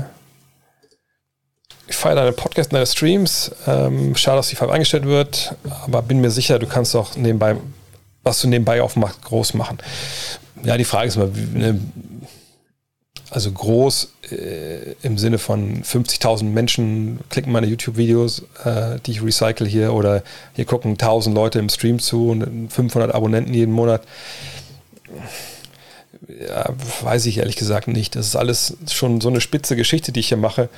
ich 1.88 1.96
feiere 1.96 2.16
deine 2.16 2.32
Podcast 2.32 2.74
deine 2.74 2.86
Streams. 2.86 3.52
Ähm, 3.68 4.16
schade, 4.16 4.38
dass 4.38 4.50
die 4.50 4.56
Farbe 4.56 4.74
eingestellt 4.74 5.06
wird, 5.06 5.56
aber 5.86 6.02
bin 6.02 6.22
mir 6.22 6.32
sicher, 6.32 6.60
du 6.60 6.68
kannst 6.68 6.96
auch 6.96 7.16
nebenbei, 7.16 7.56
was 8.24 8.42
du 8.42 8.48
nebenbei 8.48 8.82
aufmachst, 8.82 9.22
groß 9.22 9.54
machen. 9.54 9.78
Ja, 10.64 10.78
die 10.78 10.86
Frage 10.86 11.10
ist 11.10 11.18
mal, 11.18 11.30
ne, 11.54 11.80
also 13.30 13.52
groß 13.52 14.14
äh, 14.32 14.94
im 15.02 15.18
Sinne 15.18 15.40
von 15.40 15.84
50.000 15.84 16.44
Menschen 16.44 17.20
klicken 17.30 17.52
meine 17.52 17.68
YouTube-Videos, 17.68 18.44
äh, 18.64 19.00
die 19.06 19.12
ich 19.12 19.24
recycle 19.24 19.68
hier, 19.68 19.94
oder 19.94 20.24
hier 20.54 20.66
gucken 20.66 20.92
1000 20.92 21.36
Leute 21.36 21.60
im 21.60 21.70
Stream 21.70 22.00
zu 22.00 22.30
und 22.30 22.72
500 22.72 23.14
Abonnenten 23.14 23.54
jeden 23.54 23.74
Monat. 23.74 24.04
Ja, 26.40 26.70
weiß 27.02 27.26
ich 27.26 27.38
ehrlich 27.38 27.56
gesagt 27.56 27.88
nicht. 27.88 28.16
Das 28.16 28.28
ist 28.28 28.36
alles 28.36 28.78
schon 28.92 29.22
so 29.22 29.30
eine 29.30 29.42
spitze 29.42 29.76
Geschichte, 29.76 30.12
die 30.12 30.22
ich 30.22 30.30
hier 30.30 30.38
mache. 30.38 30.70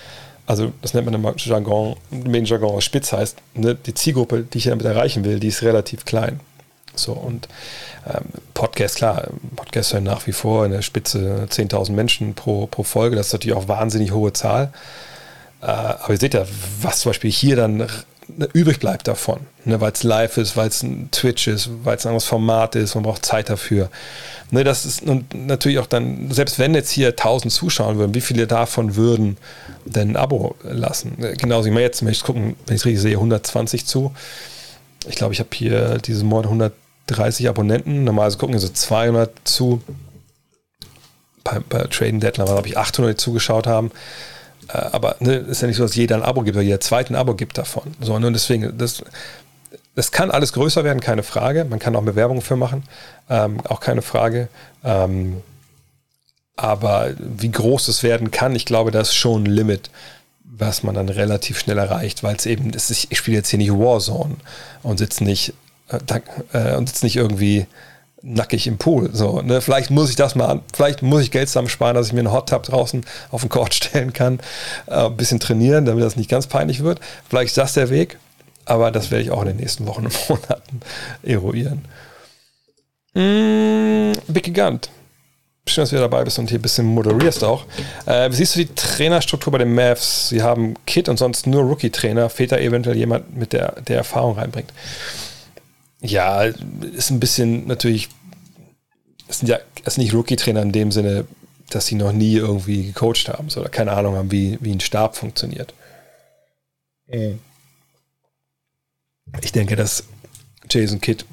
Also, 0.47 0.71
das 0.81 0.93
nennt 0.93 1.05
man 1.05 1.13
im 1.13 1.33
Jargon, 1.37 1.95
im 2.11 2.45
Jargon 2.45 2.81
spitz 2.81 3.11
heißt, 3.11 3.37
ne, 3.55 3.75
die 3.75 3.93
Zielgruppe, 3.93 4.43
die 4.43 4.59
ich 4.59 4.65
damit 4.65 4.85
erreichen 4.85 5.23
will, 5.23 5.39
die 5.39 5.47
ist 5.47 5.63
relativ 5.63 6.05
klein. 6.05 6.39
So, 6.95 7.13
und 7.13 7.47
ähm, 8.07 8.25
Podcast, 8.53 8.97
klar, 8.97 9.27
Podcast 9.55 9.93
hören 9.93 10.03
nach 10.03 10.25
wie 10.27 10.31
vor 10.31 10.65
in 10.65 10.71
der 10.71 10.81
Spitze 10.81 11.47
10.000 11.49 11.91
Menschen 11.91 12.33
pro, 12.35 12.67
pro 12.67 12.83
Folge. 12.83 13.15
Das 13.15 13.27
ist 13.27 13.33
natürlich 13.33 13.57
auch 13.57 13.67
wahnsinnig 13.67 14.11
hohe 14.11 14.33
Zahl. 14.33 14.71
Äh, 15.61 15.65
aber 15.65 16.11
ihr 16.11 16.19
seht 16.19 16.35
ja, 16.35 16.45
was 16.81 16.99
zum 16.99 17.09
Beispiel 17.09 17.31
hier 17.31 17.55
dann 17.55 17.87
übrig 18.53 18.79
bleibt 18.79 19.07
davon, 19.07 19.39
ne, 19.65 19.79
weil 19.81 19.91
es 19.91 20.03
live 20.03 20.37
ist, 20.37 20.57
weil 20.57 20.67
es 20.67 20.83
ein 20.83 21.09
Twitch 21.11 21.47
ist, 21.47 21.69
weil 21.83 21.97
es 21.97 22.05
ein 22.05 22.09
anderes 22.09 22.25
Format 22.25 22.75
ist, 22.75 22.95
man 22.95 23.03
braucht 23.03 23.25
Zeit 23.25 23.49
dafür. 23.49 23.89
Ne, 24.51 24.63
das 24.63 24.85
ist 24.85 25.03
und 25.03 25.33
natürlich 25.33 25.79
auch 25.79 25.87
dann, 25.87 26.31
selbst 26.31 26.59
wenn 26.59 26.73
jetzt 26.73 26.91
hier 26.91 27.09
1000 27.09 27.51
zuschauen 27.51 27.97
würden, 27.97 28.13
wie 28.13 28.21
viele 28.21 28.47
davon 28.47 28.95
würden 28.95 29.37
denn 29.85 30.11
ein 30.11 30.17
Abo 30.17 30.55
lassen? 30.63 31.23
Äh, 31.23 31.35
genauso, 31.35 31.67
ich 31.67 31.73
meine, 31.73 31.85
jetzt 31.85 32.01
möchte 32.01 32.17
ich 32.17 32.23
gucken, 32.23 32.55
wenn 32.65 32.75
ich 32.75 32.81
es 32.81 32.85
richtig 32.85 33.01
sehe, 33.01 33.15
120 33.15 33.85
zu. 33.85 34.13
Ich 35.07 35.15
glaube, 35.15 35.33
ich 35.33 35.39
habe 35.39 35.49
hier 35.53 35.97
diesen 35.99 36.27
Monat 36.27 36.45
100 36.45 36.73
30 37.07 37.49
Abonnenten. 37.49 38.03
Normalerweise 38.03 38.37
gucken 38.37 38.57
so 38.59 38.69
200 38.69 39.31
zu. 39.43 39.81
Bei, 41.43 41.59
bei 41.59 41.83
Trading 41.83 42.19
Deadline 42.19 42.47
glaube 42.47 42.67
ich, 42.67 42.77
800, 42.77 43.13
die 43.13 43.17
zugeschaut 43.17 43.67
haben. 43.67 43.91
Äh, 44.69 44.77
aber 44.77 45.15
ne, 45.19 45.35
ist 45.35 45.61
ja 45.61 45.67
nicht 45.67 45.77
so, 45.77 45.83
dass 45.83 45.95
jeder 45.95 46.15
ein 46.15 46.23
Abo 46.23 46.41
gibt 46.41 46.55
oder 46.55 46.63
jeder 46.63 46.79
zweite 46.79 47.13
ein 47.13 47.15
Abo 47.15 47.35
gibt 47.35 47.57
davon. 47.57 47.95
So, 47.99 48.13
und 48.13 48.33
deswegen, 48.33 48.77
das, 48.77 49.03
das 49.95 50.11
kann 50.11 50.31
alles 50.31 50.53
größer 50.53 50.83
werden, 50.83 50.99
keine 50.99 51.23
Frage. 51.23 51.65
Man 51.65 51.79
kann 51.79 51.95
auch 51.95 52.03
Bewerbungen 52.03 52.41
für 52.41 52.55
machen, 52.55 52.83
ähm, 53.29 53.59
auch 53.67 53.79
keine 53.79 54.01
Frage. 54.01 54.49
Ähm, 54.83 55.41
aber 56.55 57.11
wie 57.17 57.51
groß 57.51 57.87
es 57.89 58.03
werden 58.03 58.31
kann, 58.31 58.55
ich 58.55 58.65
glaube, 58.65 58.91
das 58.91 59.09
ist 59.09 59.15
schon 59.15 59.43
ein 59.43 59.47
Limit, 59.47 59.89
was 60.43 60.83
man 60.83 60.95
dann 60.95 61.09
relativ 61.09 61.59
schnell 61.59 61.77
erreicht, 61.77 62.23
weil 62.23 62.35
es 62.35 62.45
eben, 62.45 62.69
ist, 62.71 62.89
ich 62.89 63.17
spiele 63.17 63.37
jetzt 63.37 63.49
hier 63.49 63.59
nicht 63.59 63.71
Warzone 63.71 64.35
und 64.83 64.97
sitze 64.97 65.23
nicht 65.23 65.53
äh, 65.89 65.99
äh, 66.53 66.75
und 66.75 66.89
jetzt 66.89 67.03
nicht 67.03 67.17
irgendwie 67.17 67.67
nackig 68.25 68.67
im 68.67 68.77
Pool. 68.77 69.11
So, 69.13 69.41
ne? 69.41 69.61
Vielleicht 69.61 69.91
muss 69.91 70.09
ich 70.09 70.15
das 70.15 70.35
mal 70.35 70.61
vielleicht 70.73 71.01
muss 71.01 71.21
ich 71.21 71.31
Geld 71.31 71.47
zusammensparen, 71.47 71.95
dass 71.95 72.07
ich 72.07 72.13
mir 72.13 72.19
einen 72.19 72.33
Hot 72.33 72.49
Tub 72.49 72.63
draußen 72.63 73.05
auf 73.31 73.41
den 73.41 73.49
Court 73.49 73.73
stellen 73.73 74.11
kann, 74.11 74.39
äh, 74.87 75.05
ein 75.05 75.15
bisschen 75.15 75.39
trainieren, 75.39 75.85
damit 75.85 76.03
das 76.03 76.15
nicht 76.15 76.29
ganz 76.29 76.47
peinlich 76.47 76.83
wird. 76.83 76.99
Vielleicht 77.29 77.49
ist 77.49 77.57
das 77.57 77.73
der 77.73 77.89
Weg, 77.89 78.17
aber 78.65 78.91
das 78.91 79.11
werde 79.11 79.23
ich 79.23 79.31
auch 79.31 79.41
in 79.41 79.49
den 79.49 79.57
nächsten 79.57 79.85
Wochen 79.87 80.05
und 80.05 80.17
Monaten 80.29 80.81
eruieren. 81.23 81.85
Mm, 83.13 84.13
Vicky 84.27 84.51
Gant. 84.51 84.89
Schön, 85.67 85.81
dass 85.81 85.89
du 85.89 85.97
dabei 85.97 86.23
bist 86.23 86.37
und 86.37 86.49
hier 86.49 86.59
ein 86.59 86.61
bisschen 86.61 86.85
moderierst 86.85 87.43
auch. 87.43 87.65
Äh, 88.05 88.29
wie 88.29 88.35
siehst 88.35 88.55
du 88.55 88.59
die 88.59 88.75
Trainerstruktur 88.75 89.51
bei 89.51 89.57
den 89.57 89.73
Mavs? 89.73 90.29
Sie 90.29 90.43
haben 90.43 90.75
Kit 90.85 91.09
und 91.09 91.17
sonst 91.17 91.47
nur 91.47 91.63
Rookie-Trainer. 91.63 92.29
Fehlt 92.29 92.51
da 92.51 92.57
eventuell 92.57 92.95
jemand, 92.95 93.35
mit 93.35 93.51
der, 93.51 93.81
der 93.81 93.97
Erfahrung 93.97 94.37
reinbringt? 94.37 94.71
Ja, 96.05 96.43
ist 96.43 97.09
ein 97.09 97.19
bisschen 97.19 97.67
natürlich, 97.67 98.09
es 99.27 99.39
sind 99.39 99.47
ja 99.47 99.59
sind 99.85 100.03
nicht 100.03 100.13
Rookie-Trainer 100.13 100.61
in 100.61 100.71
dem 100.71 100.91
Sinne, 100.91 101.25
dass 101.69 101.87
sie 101.87 101.95
noch 101.95 102.11
nie 102.11 102.35
irgendwie 102.35 102.87
gecoacht 102.87 103.27
haben 103.29 103.49
so, 103.49 103.61
oder 103.61 103.69
keine 103.69 103.91
Ahnung 103.93 104.15
haben, 104.15 104.31
wie, 104.31 104.57
wie 104.61 104.71
ein 104.71 104.79
Stab 104.79 105.15
funktioniert. 105.15 105.73
Ich 109.41 109.51
denke, 109.51 109.75
dass 109.75 110.03
Jason 110.69 111.01
Kidd 111.01 111.25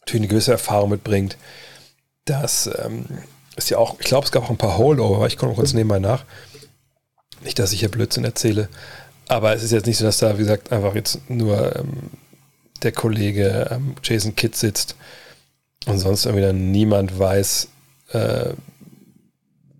natürlich 0.00 0.22
eine 0.22 0.28
gewisse 0.28 0.52
Erfahrung 0.52 0.90
mitbringt. 0.90 1.36
Das 2.24 2.70
ähm, 2.84 3.06
ist 3.56 3.70
ja 3.70 3.78
auch, 3.78 3.98
ich 3.98 4.06
glaube, 4.06 4.24
es 4.24 4.32
gab 4.32 4.44
auch 4.44 4.50
ein 4.50 4.56
paar 4.56 4.78
Holdover, 4.78 5.26
ich 5.26 5.36
komme 5.36 5.54
kurz 5.54 5.72
nebenbei 5.72 5.98
nach. 5.98 6.24
Nicht, 7.42 7.58
dass 7.58 7.72
ich 7.72 7.80
hier 7.80 7.90
Blödsinn 7.90 8.24
erzähle, 8.24 8.68
aber 9.28 9.54
es 9.54 9.62
ist 9.62 9.70
jetzt 9.70 9.86
nicht 9.86 9.98
so, 9.98 10.04
dass 10.04 10.18
da, 10.18 10.34
wie 10.34 10.42
gesagt, 10.42 10.72
einfach 10.72 10.94
jetzt 10.94 11.28
nur 11.30 11.76
ähm, 11.76 12.10
der 12.82 12.92
Kollege 12.92 13.68
ähm, 13.70 13.94
Jason 14.02 14.34
Kidd 14.34 14.56
sitzt 14.56 14.96
und 15.86 15.98
sonst 15.98 16.26
irgendwie 16.26 16.44
dann 16.44 16.70
niemand 16.70 17.18
weiß, 17.18 17.68
äh, 18.12 18.50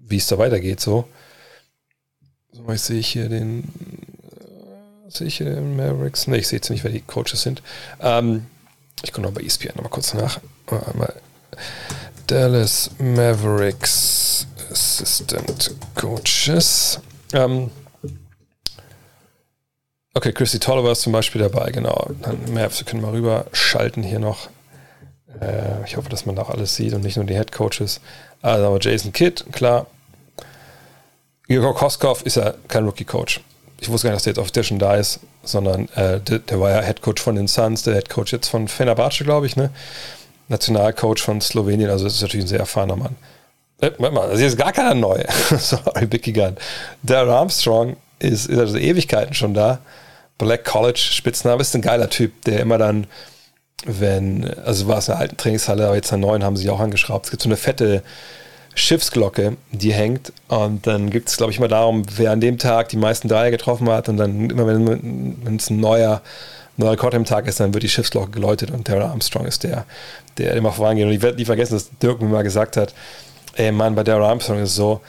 wie 0.06 0.16
es 0.16 0.26
da 0.26 0.38
weitergeht. 0.38 0.80
So, 0.80 1.06
so 2.52 2.68
ich 2.72 2.80
sehe 2.80 3.00
hier 3.00 3.28
den, 3.28 3.64
äh, 3.64 5.10
sehe 5.10 5.26
ich 5.26 5.38
hier 5.38 5.46
den 5.46 5.76
Mavericks? 5.76 6.26
Ne, 6.26 6.38
ich 6.38 6.48
sehe 6.48 6.58
jetzt 6.58 6.70
nicht, 6.70 6.84
wer 6.84 6.90
die 6.90 7.00
Coaches 7.00 7.42
sind. 7.42 7.62
Ähm, 8.00 8.46
ich 9.02 9.12
komme 9.12 9.26
noch 9.26 9.34
bei 9.34 9.42
ESPN 9.42 9.76
nochmal 9.76 9.90
kurz 9.90 10.14
nach. 10.14 10.40
Einmal 10.66 11.14
Dallas 12.26 12.90
Mavericks 12.98 14.46
Assistant 14.70 15.74
Coaches. 15.94 17.00
Ähm, 17.32 17.70
Okay, 20.12 20.32
Christy 20.32 20.58
Tolliver 20.58 20.90
ist 20.90 21.02
zum 21.02 21.12
Beispiel 21.12 21.40
dabei, 21.40 21.70
genau. 21.70 22.10
Dann 22.22 22.52
Mavs, 22.52 22.80
wir 22.80 22.86
können 22.86 23.02
mal 23.02 23.12
rüber 23.12 23.46
schalten 23.52 24.02
hier 24.02 24.18
noch. 24.18 24.48
Äh, 25.40 25.84
ich 25.86 25.96
hoffe, 25.96 26.08
dass 26.08 26.26
man 26.26 26.36
auch 26.38 26.50
alles 26.50 26.74
sieht 26.74 26.94
und 26.94 27.02
nicht 27.02 27.16
nur 27.16 27.26
die 27.26 27.34
Head 27.34 27.52
Coaches. 27.52 28.00
Also 28.42 28.66
aber 28.66 28.78
Jason 28.80 29.12
Kidd, 29.12 29.44
klar. 29.52 29.86
Igor 31.46 31.74
Koskov 31.74 32.22
ist 32.22 32.36
ja 32.36 32.54
kein 32.68 32.84
Rookie-Coach. 32.84 33.40
Ich 33.80 33.88
wusste 33.88 34.08
gar 34.08 34.12
nicht, 34.12 34.18
dass 34.18 34.24
der 34.24 34.42
jetzt 34.42 34.58
auf 34.58 34.64
schon 34.64 34.78
da 34.78 34.96
ist. 34.96 35.20
sondern 35.42 35.88
äh, 35.94 36.20
der, 36.20 36.40
der, 36.40 36.60
war 36.60 36.70
ja 36.70 36.82
Head 36.82 37.02
Coach 37.02 37.22
von 37.22 37.36
den 37.36 37.48
Suns, 37.48 37.82
der 37.82 37.94
Head 37.94 38.10
Coach 38.10 38.32
jetzt 38.32 38.48
von 38.48 38.68
Fenerbahce, 38.68 39.24
glaube 39.24 39.46
ich, 39.46 39.56
ne? 39.56 39.70
Nationalcoach 40.48 41.20
von 41.20 41.40
Slowenien, 41.40 41.88
also 41.88 42.04
das 42.04 42.14
ist 42.14 42.22
natürlich 42.22 42.44
ein 42.44 42.48
sehr 42.48 42.58
erfahrener 42.58 42.96
Mann. 42.96 43.16
Äh, 43.80 43.90
mal, 43.98 44.28
also 44.28 44.44
ist 44.44 44.58
gar 44.58 44.72
keiner 44.72 44.94
neu. 44.94 45.22
Sorry, 45.58 46.06
Big 46.06 46.34
Gun. 46.34 46.56
Der 47.02 47.20
Armstrong 47.20 47.96
ist, 48.20 48.46
ist 48.46 48.58
also 48.58 48.76
Ewigkeiten 48.76 49.34
schon 49.34 49.54
da. 49.54 49.80
Black 50.38 50.64
College 50.64 50.98
Spitzname 50.98 51.60
ist 51.60 51.74
ein 51.74 51.82
geiler 51.82 52.08
Typ, 52.08 52.44
der 52.44 52.60
immer 52.60 52.78
dann, 52.78 53.06
wenn, 53.84 54.48
also 54.64 54.88
war 54.88 54.98
es 54.98 55.10
eine 55.10 55.18
alten 55.18 55.36
Trainingshalle, 55.36 55.86
aber 55.86 55.96
jetzt 55.96 56.12
eine 56.12 56.22
neuen 56.22 56.44
haben 56.44 56.56
sie 56.56 56.70
auch 56.70 56.80
angeschraubt. 56.80 57.26
Es 57.26 57.30
gibt 57.30 57.42
so 57.42 57.48
eine 57.48 57.56
fette 57.56 58.02
Schiffsglocke, 58.74 59.56
die 59.72 59.92
hängt. 59.92 60.32
Und 60.48 60.86
dann 60.86 61.10
gibt 61.10 61.28
es, 61.28 61.36
glaube 61.36 61.52
ich, 61.52 61.58
immer 61.58 61.68
darum, 61.68 62.04
wer 62.16 62.30
an 62.30 62.40
dem 62.40 62.58
Tag 62.58 62.88
die 62.88 62.96
meisten 62.96 63.28
Dreier 63.28 63.50
getroffen 63.50 63.88
hat. 63.88 64.08
Und 64.08 64.16
dann 64.16 64.50
immer, 64.50 64.66
wenn, 64.66 65.56
es 65.56 65.70
ein 65.70 65.80
neuer, 65.80 66.22
neuer 66.76 66.92
Rekord 66.92 67.14
im 67.14 67.24
Tag 67.24 67.46
ist, 67.46 67.60
dann 67.60 67.74
wird 67.74 67.82
die 67.82 67.88
Schiffsglocke 67.88 68.30
geläutet. 68.30 68.70
Und 68.70 68.84
Terra 68.84 69.10
Armstrong 69.10 69.46
ist 69.46 69.64
der, 69.64 69.84
der 70.38 70.54
immer 70.54 70.72
vorangeht. 70.72 71.06
Und 71.06 71.12
ich 71.12 71.22
werde 71.22 71.36
nie 71.36 71.44
vergessen, 71.44 71.74
dass 71.74 71.90
Dirk 71.98 72.20
mir 72.20 72.28
mal 72.28 72.42
gesagt 72.42 72.76
hat, 72.76 72.94
ey 73.56 73.72
Mann, 73.72 73.94
bei 73.94 74.04
Terra 74.04 74.28
Armstrong 74.28 74.58
ist 74.62 74.70
es 74.70 74.76
so, 74.76 75.00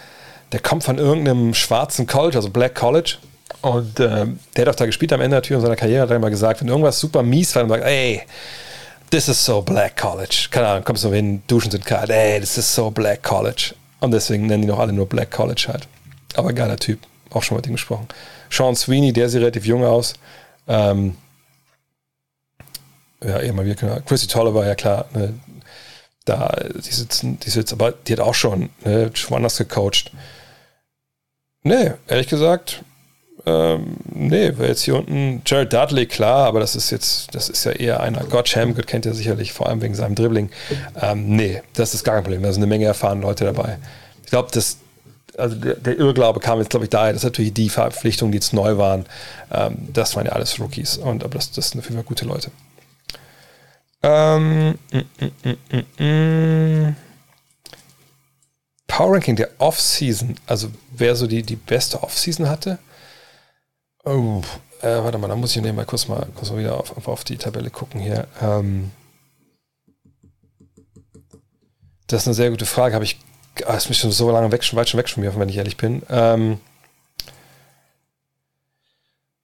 der 0.51 0.59
kommt 0.59 0.83
von 0.83 0.97
irgendeinem 0.97 1.53
schwarzen 1.53 2.07
College, 2.07 2.37
also 2.37 2.49
Black 2.49 2.75
College. 2.75 3.17
Und 3.61 3.99
äh, 3.99 4.25
der 4.55 4.65
hat 4.65 4.69
auch 4.69 4.75
da 4.75 4.85
gespielt 4.85 5.13
am 5.13 5.21
Ende 5.21 5.37
natürlich 5.37 5.61
seiner 5.61 5.75
Karriere, 5.75 6.03
hat 6.03 6.09
er 6.09 6.15
immer 6.15 6.29
gesagt, 6.29 6.61
wenn 6.61 6.67
irgendwas 6.67 6.99
super 6.99 7.21
mies 7.21 7.55
war, 7.55 7.63
dann 7.63 7.69
sagt, 7.69 7.83
ey, 7.83 8.23
this 9.11 9.27
is 9.27 9.43
so 9.43 9.61
Black 9.61 9.97
College. 9.97 10.47
Keine 10.49 10.67
Ahnung, 10.67 10.83
kommst 10.83 11.03
du 11.03 11.13
hin, 11.13 11.43
Duschen 11.47 11.71
sind 11.71 11.85
kalt, 11.85 12.09
ey, 12.09 12.39
this 12.39 12.57
is 12.57 12.73
so 12.73 12.89
Black 12.89 13.21
College. 13.21 13.75
Und 13.99 14.11
deswegen 14.11 14.47
nennen 14.47 14.63
die 14.63 14.67
noch 14.67 14.79
alle 14.79 14.93
nur 14.93 15.07
Black 15.07 15.31
College 15.31 15.65
halt. 15.67 15.87
Aber 16.35 16.53
geiler 16.53 16.77
Typ, 16.77 16.99
auch 17.29 17.43
schon 17.43 17.57
mit 17.57 17.67
ihm 17.67 17.73
gesprochen. 17.73 18.07
Sean 18.49 18.75
Sweeney, 18.75 19.13
der 19.13 19.29
sieht 19.29 19.41
relativ 19.41 19.65
jung 19.65 19.85
aus. 19.85 20.15
Ähm, 20.67 21.15
ja, 23.23 23.41
eben 23.41 23.55
mal 23.55 23.65
wieder, 23.65 24.01
Chrissy 24.01 24.27
Tolliver, 24.27 24.65
ja 24.65 24.73
klar, 24.73 25.05
ne, 25.13 25.33
da, 26.25 26.55
die 26.73 26.91
sitzen, 26.91 27.39
die 27.39 27.49
sitzt, 27.49 27.73
aber 27.73 27.91
die 27.91 28.13
hat 28.13 28.19
auch 28.19 28.33
schon 28.33 28.69
ne, 28.83 29.11
woanders 29.27 29.57
gecoacht. 29.57 30.11
Nee, 31.63 31.91
ehrlich 32.07 32.27
gesagt, 32.27 32.83
ähm, 33.45 33.97
nee, 34.13 34.51
weil 34.57 34.69
jetzt 34.69 34.83
hier 34.83 34.95
unten 34.95 35.41
Jared 35.45 35.73
Dudley, 35.73 36.05
klar, 36.05 36.47
aber 36.47 36.59
das 36.59 36.75
ist 36.75 36.91
jetzt, 36.91 37.33
das 37.33 37.49
ist 37.49 37.63
ja 37.63 37.71
eher 37.71 37.99
einer. 37.99 38.23
Gott 38.25 38.49
Shamgood 38.49 38.87
kennt 38.87 39.05
ihr 39.05 39.13
sicherlich, 39.13 39.53
vor 39.53 39.67
allem 39.67 39.81
wegen 39.81 39.95
seinem 39.95 40.15
Dribbling. 40.15 40.49
Ähm, 40.99 41.35
nee, 41.35 41.61
das 41.73 41.93
ist 41.93 42.03
gar 42.03 42.15
kein 42.15 42.23
Problem. 42.23 42.43
Da 42.43 42.51
sind 42.51 42.61
eine 42.61 42.69
Menge 42.69 42.85
erfahrene 42.85 43.21
Leute 43.21 43.45
dabei. 43.45 43.77
Ich 44.23 44.29
glaube, 44.29 44.49
das, 44.51 44.77
also 45.37 45.55
der, 45.55 45.75
der, 45.75 45.97
Irrglaube 45.97 46.39
kam 46.39 46.59
jetzt, 46.59 46.69
glaube 46.69 46.85
ich, 46.85 46.89
daher, 46.89 47.13
dass 47.13 47.23
natürlich 47.23 47.53
die 47.53 47.69
Verpflichtungen, 47.69 48.31
die 48.31 48.37
jetzt 48.37 48.53
neu 48.53 48.77
waren, 48.77 49.05
ähm, 49.51 49.87
das 49.91 50.15
waren 50.15 50.25
ja 50.25 50.33
alles 50.33 50.59
Rookies. 50.59 50.97
Und 50.97 51.23
aber 51.23 51.35
das, 51.35 51.51
das 51.51 51.69
sind 51.69 51.79
auf 51.79 51.85
jeden 51.85 51.97
Fall 51.97 52.05
gute 52.05 52.25
Leute. 52.25 52.51
Ähm, 54.03 54.75
mm, 54.91 54.97
mm, 55.19 55.83
mm, 55.97 56.03
mm 56.03 56.95
Power 58.91 59.13
Ranking 59.13 59.37
der 59.37 59.49
Off-Season, 59.57 60.35
also 60.47 60.69
wer 60.91 61.15
so 61.15 61.25
die, 61.25 61.43
die 61.43 61.55
beste 61.55 62.03
Off-Season 62.03 62.49
hatte. 62.49 62.77
Oh, 64.03 64.41
äh, 64.81 64.97
warte 64.97 65.17
mal, 65.17 65.29
da 65.29 65.35
muss 65.37 65.55
ich 65.55 65.61
mal 65.61 65.85
kurz 65.85 66.09
mal, 66.09 66.27
kurz 66.35 66.51
mal 66.51 66.59
wieder 66.59 66.77
auf, 66.77 67.07
auf 67.07 67.23
die 67.23 67.37
Tabelle 67.37 67.69
gucken 67.69 68.01
hier. 68.01 68.27
Ähm, 68.41 68.91
das 72.07 72.23
ist 72.23 72.27
eine 72.27 72.33
sehr 72.33 72.49
gute 72.49 72.65
Frage. 72.65 72.93
Habe 72.93 73.05
ich, 73.05 73.17
ah, 73.65 73.75
ist 73.75 73.87
mich 73.87 73.97
schon 73.97 74.11
so 74.11 74.29
lange 74.29 74.51
weg, 74.51 74.61
schon 74.61 74.77
weit 74.77 74.89
schon 74.89 74.97
weg 74.97 75.07
von 75.07 75.23
mir, 75.23 75.33
wenn 75.39 75.47
ich 75.47 75.55
ehrlich 75.55 75.77
bin. 75.77 76.01
Ähm, 76.09 76.59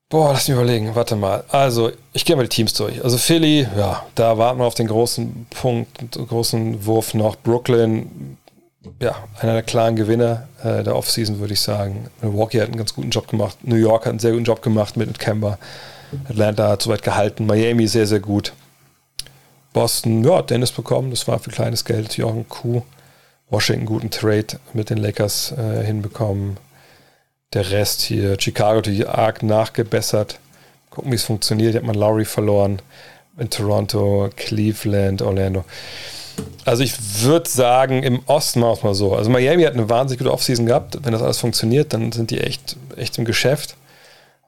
boah, 0.09 0.33
lass 0.33 0.49
mich 0.49 0.57
überlegen. 0.57 0.93
Warte 0.93 1.15
mal. 1.15 1.45
Also, 1.47 1.93
ich 2.11 2.25
gehe 2.25 2.35
mal 2.35 2.43
die 2.43 2.49
Teams 2.49 2.73
durch. 2.73 3.01
Also 3.01 3.17
Philly, 3.17 3.65
ja, 3.77 4.05
da 4.15 4.37
warten 4.37 4.59
wir 4.59 4.65
auf 4.65 4.75
den 4.75 4.87
großen 4.87 5.47
Punkt, 5.51 6.11
großen 6.11 6.85
Wurf 6.85 7.13
noch. 7.13 7.37
Brooklyn, 7.37 8.37
ja, 9.01 9.15
einer 9.39 9.53
der 9.53 9.63
klaren 9.63 9.95
Gewinner 9.95 10.47
äh, 10.63 10.83
der 10.83 10.95
Offseason, 10.95 11.39
würde 11.39 11.53
ich 11.53 11.61
sagen. 11.61 12.07
Milwaukee 12.21 12.61
hat 12.61 12.67
einen 12.67 12.77
ganz 12.77 12.93
guten 12.93 13.09
Job 13.09 13.27
gemacht. 13.27 13.57
New 13.63 13.75
York 13.75 14.05
hat 14.05 14.11
einen 14.11 14.19
sehr 14.19 14.31
guten 14.31 14.45
Job 14.45 14.61
gemacht 14.61 14.97
mit 14.97 15.17
Kemba. 15.19 15.57
Atlanta 16.29 16.69
hat 16.69 16.81
soweit 16.81 17.03
gehalten. 17.03 17.45
Miami 17.45 17.87
sehr, 17.87 18.07
sehr 18.07 18.19
gut. 18.19 18.53
Boston, 19.73 20.23
ja, 20.23 20.41
Dennis 20.41 20.71
bekommen. 20.71 21.11
Das 21.11 21.27
war 21.27 21.39
für 21.39 21.51
kleines 21.51 21.85
Geld 21.85 22.03
natürlich 22.03 22.23
auch 22.23 22.35
ein 22.35 22.47
Coup. 22.47 22.83
Washington 23.49 23.85
guten 23.85 24.09
Trade 24.09 24.59
mit 24.73 24.89
den 24.89 24.97
Lakers 24.97 25.53
äh, 25.57 25.83
hinbekommen. 25.85 26.57
Der 27.53 27.71
Rest 27.71 28.01
hier, 28.01 28.39
Chicago 28.39 28.81
die 28.81 29.05
arg 29.05 29.43
nachgebessert. 29.43 30.39
Gucken, 30.89 31.11
wie 31.11 31.15
es 31.15 31.23
funktioniert. 31.23 31.71
Hier 31.71 31.79
hat 31.79 31.87
man 31.87 31.95
Lowry 31.95 32.25
verloren. 32.25 32.81
In 33.37 33.49
Toronto, 33.49 34.29
Cleveland, 34.35 35.21
Orlando. 35.21 35.63
Also 36.65 36.83
ich 36.83 37.21
würde 37.21 37.49
sagen, 37.49 38.03
im 38.03 38.19
Osten 38.25 38.59
machen 38.59 38.71
wir 38.71 38.77
es 38.77 38.83
mal 38.83 38.93
so. 38.93 39.15
Also 39.15 39.29
Miami 39.29 39.63
hat 39.63 39.73
eine 39.73 39.89
wahnsinnig 39.89 40.19
gute 40.19 40.33
Offseason 40.33 40.65
gehabt. 40.65 40.99
Wenn 41.01 41.13
das 41.13 41.21
alles 41.21 41.37
funktioniert, 41.37 41.93
dann 41.93 42.11
sind 42.11 42.29
die 42.29 42.41
echt, 42.41 42.75
echt 42.97 43.17
im 43.17 43.23
Geschäft. 43.23 43.77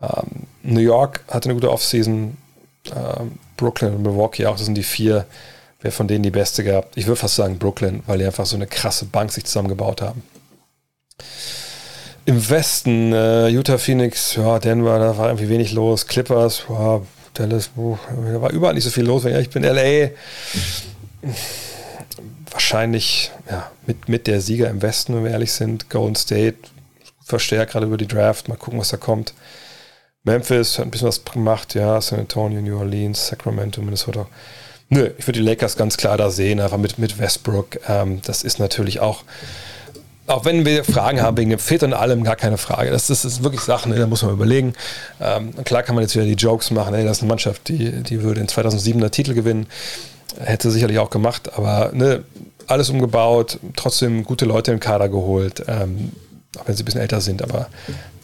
Ähm, 0.02 0.48
New 0.64 0.82
York 0.82 1.24
hatte 1.30 1.48
eine 1.48 1.54
gute 1.54 1.72
Offseason. 1.72 2.38
Ähm, 2.94 3.32
Brooklyn 3.56 3.96
und 3.96 4.04
Milwaukee 4.04 4.46
auch. 4.48 4.58
Das 4.58 4.66
sind 4.66 4.76
die 4.76 4.84
vier. 4.84 5.26
Wer 5.82 5.94
von 5.94 6.10
denen 6.10 6.24
die 6.24 6.30
beste 6.30 6.66
gehabt? 6.66 6.98
Ich 6.98 7.08
würde 7.08 7.16
fast 7.16 7.36
sagen 7.36 7.58
Brooklyn, 7.58 8.04
weil 8.06 8.18
die 8.18 8.26
einfach 8.26 8.46
so 8.46 8.58
eine 8.58 8.68
krasse 8.68 9.06
Bank 9.06 9.32
sich 9.32 9.46
zusammengebaut 9.46 10.02
haben. 10.02 10.24
Im 12.26 12.50
Westen, 12.50 13.14
äh, 13.14 13.48
Utah, 13.48 13.78
Phoenix, 13.78 14.36
ja, 14.36 14.60
Denver, 14.60 15.00
da 15.00 15.18
war 15.18 15.28
irgendwie 15.28 15.48
wenig 15.48 15.72
los. 15.72 16.06
Clippers, 16.06 16.64
ja, 16.68 17.02
Dallas, 17.34 17.72
da 17.76 18.42
war 18.42 18.52
überall 18.52 18.74
nicht 18.74 18.84
so 18.84 18.90
viel 18.90 19.06
los. 19.06 19.24
Wenn 19.24 19.40
ich 19.40 19.50
bin 19.50 19.64
LA 19.64 20.10
wahrscheinlich 22.52 23.32
ja, 23.50 23.72
mit, 23.86 24.10
mit 24.10 24.28
der 24.28 24.42
Sieger 24.42 24.70
im 24.70 24.82
Westen, 24.82 25.16
wenn 25.16 25.24
wir 25.24 25.32
ehrlich 25.32 25.52
sind. 25.52 25.90
Golden 25.90 26.16
State 26.16 26.58
verstärkt 27.24 27.74
gerade 27.74 27.86
über 27.86 27.98
die 27.98 28.08
Draft. 28.08 28.48
Mal 28.48 28.58
gucken, 28.58 28.80
was 28.80 28.90
da 28.90 28.98
kommt. 28.98 29.34
Memphis 30.24 30.78
hat 30.78 30.86
ein 30.86 30.92
bisschen 30.92 31.08
was 31.08 31.24
gemacht, 31.24 31.76
ja. 31.76 32.02
San 32.02 32.20
Antonio, 32.20 32.62
New 32.62 32.78
Orleans, 32.78 33.28
Sacramento, 33.28 33.82
Minnesota. 33.82 34.28
Nö, 34.90 35.12
ich 35.18 35.28
würde 35.28 35.40
die 35.40 35.46
Lakers 35.46 35.78
ganz 35.78 35.98
klar 35.98 36.18
da 36.18 36.32
sehen, 36.32 36.60
einfach 36.60 36.78
mit, 36.78 36.98
mit 36.98 37.20
Westbrook. 37.20 37.80
Ähm, 37.88 38.22
das 38.26 38.44
ist 38.44 38.60
natürlich 38.60 39.00
auch, 39.00 39.24
auch 40.26 40.46
wenn 40.46 40.66
wir 40.66 40.84
Fragen 40.84 41.22
haben 41.22 41.38
wegen 41.38 41.52
dem 41.52 41.60
Fit 41.60 41.84
und 41.84 41.94
allem, 41.94 42.24
gar 42.24 42.36
keine 42.36 42.58
Frage. 42.58 42.90
Das, 42.90 43.08
das 43.08 43.24
ist 43.24 43.44
wirklich 43.44 43.62
Sachen, 43.62 43.96
da 43.96 44.08
muss 44.08 44.24
man 44.24 44.34
überlegen. 44.34 44.74
Ähm, 45.22 45.54
klar 45.64 45.84
kann 45.84 45.96
man 45.96 46.04
jetzt 46.04 46.16
wieder 46.16 46.26
die 46.26 46.34
Jokes 46.34 46.72
machen, 46.72 46.96
ey, 46.96 47.04
das 47.04 47.18
ist 47.18 47.24
eine 47.24 47.30
Mannschaft, 47.30 47.68
die, 47.68 48.04
die 48.04 48.24
würde 48.24 48.42
in 48.42 48.48
2007 48.48 49.02
er 49.02 49.12
Titel 49.12 49.36
gewinnen. 49.36 49.68
Hätte 50.38 50.72
sicherlich 50.72 51.00
auch 51.00 51.10
gemacht, 51.10 51.54
aber 51.54 51.92
ne, 51.94 52.24
alles 52.68 52.90
umgebaut, 52.90 53.60
trotzdem 53.76 54.24
gute 54.24 54.46
Leute 54.46 54.72
im 54.72 54.80
Kader 54.80 55.10
geholt, 55.10 55.64
ähm, 55.68 56.12
auch 56.58 56.68
wenn 56.68 56.76
sie 56.76 56.84
ein 56.84 56.86
bisschen 56.86 57.02
älter 57.02 57.22
sind, 57.22 57.42
aber 57.42 57.68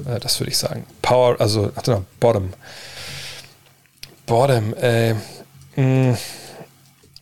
äh, 0.06 0.20
das 0.20 0.40
würde 0.40 0.52
ich 0.52 0.58
sagen. 0.58 0.86
Power, 1.02 1.40
also, 1.40 1.72
ach, 1.76 1.86
no, 1.88 2.06
Bottom. 2.20 2.54
Bottom, 4.26 4.74
ey. 4.76 5.14
Mh, 5.14 5.18
hm, 5.76 6.18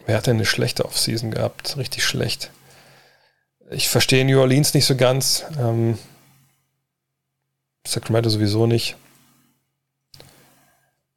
wer 0.05 0.17
hat 0.17 0.27
denn 0.27 0.37
eine 0.37 0.45
schlechte 0.45 0.85
Offseason 0.85 1.31
gehabt? 1.31 1.77
Richtig 1.77 2.03
schlecht. 2.03 2.51
Ich 3.71 3.89
verstehe 3.89 4.25
New 4.25 4.39
Orleans 4.39 4.73
nicht 4.73 4.85
so 4.85 4.95
ganz. 4.95 5.45
Ähm, 5.59 5.97
Sacramento 7.85 8.29
sowieso 8.29 8.67
nicht. 8.67 8.95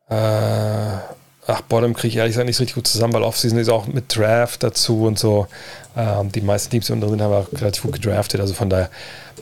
Äh, 0.09 0.99
ach, 1.47 1.61
Bottom 1.63 1.95
kriege 1.95 2.09
ich 2.09 2.17
ehrlich 2.17 2.33
gesagt 2.33 2.47
nicht 2.47 2.61
richtig 2.61 2.75
gut 2.75 2.87
zusammen, 2.87 3.13
weil 3.13 3.23
Offseason 3.23 3.59
ist 3.59 3.69
auch 3.69 3.87
mit 3.87 4.17
Draft 4.17 4.63
dazu 4.63 5.05
und 5.05 5.19
so. 5.19 5.47
Ähm, 5.97 6.33
die 6.33 6.41
meisten 6.41 6.71
Teams, 6.71 6.87
die 6.87 6.93
unten 6.93 7.09
drin 7.09 7.23
haben, 7.23 7.33
auch 7.33 7.53
relativ 7.53 7.83
gut 7.83 8.01
gedraftet. 8.01 8.41
Also 8.41 8.55
von 8.55 8.69
daher 8.69 8.91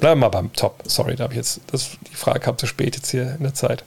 bleiben 0.01 0.21
wir 0.21 0.27
mal 0.27 0.29
beim 0.29 0.53
Top. 0.53 0.83
Sorry, 0.87 1.17
da 1.17 1.25
habe 1.25 1.35
ich 1.35 1.39
jetzt 1.39 1.61
das, 1.71 1.91
die 2.11 2.17
Frage 2.17 2.41
kam 2.41 2.59
zu 2.59 2.67
spät 2.67 2.97
jetzt 2.97 3.11
hier 3.11 3.35
in 3.37 3.43
der 3.43 3.55
Zeit. 3.55 3.85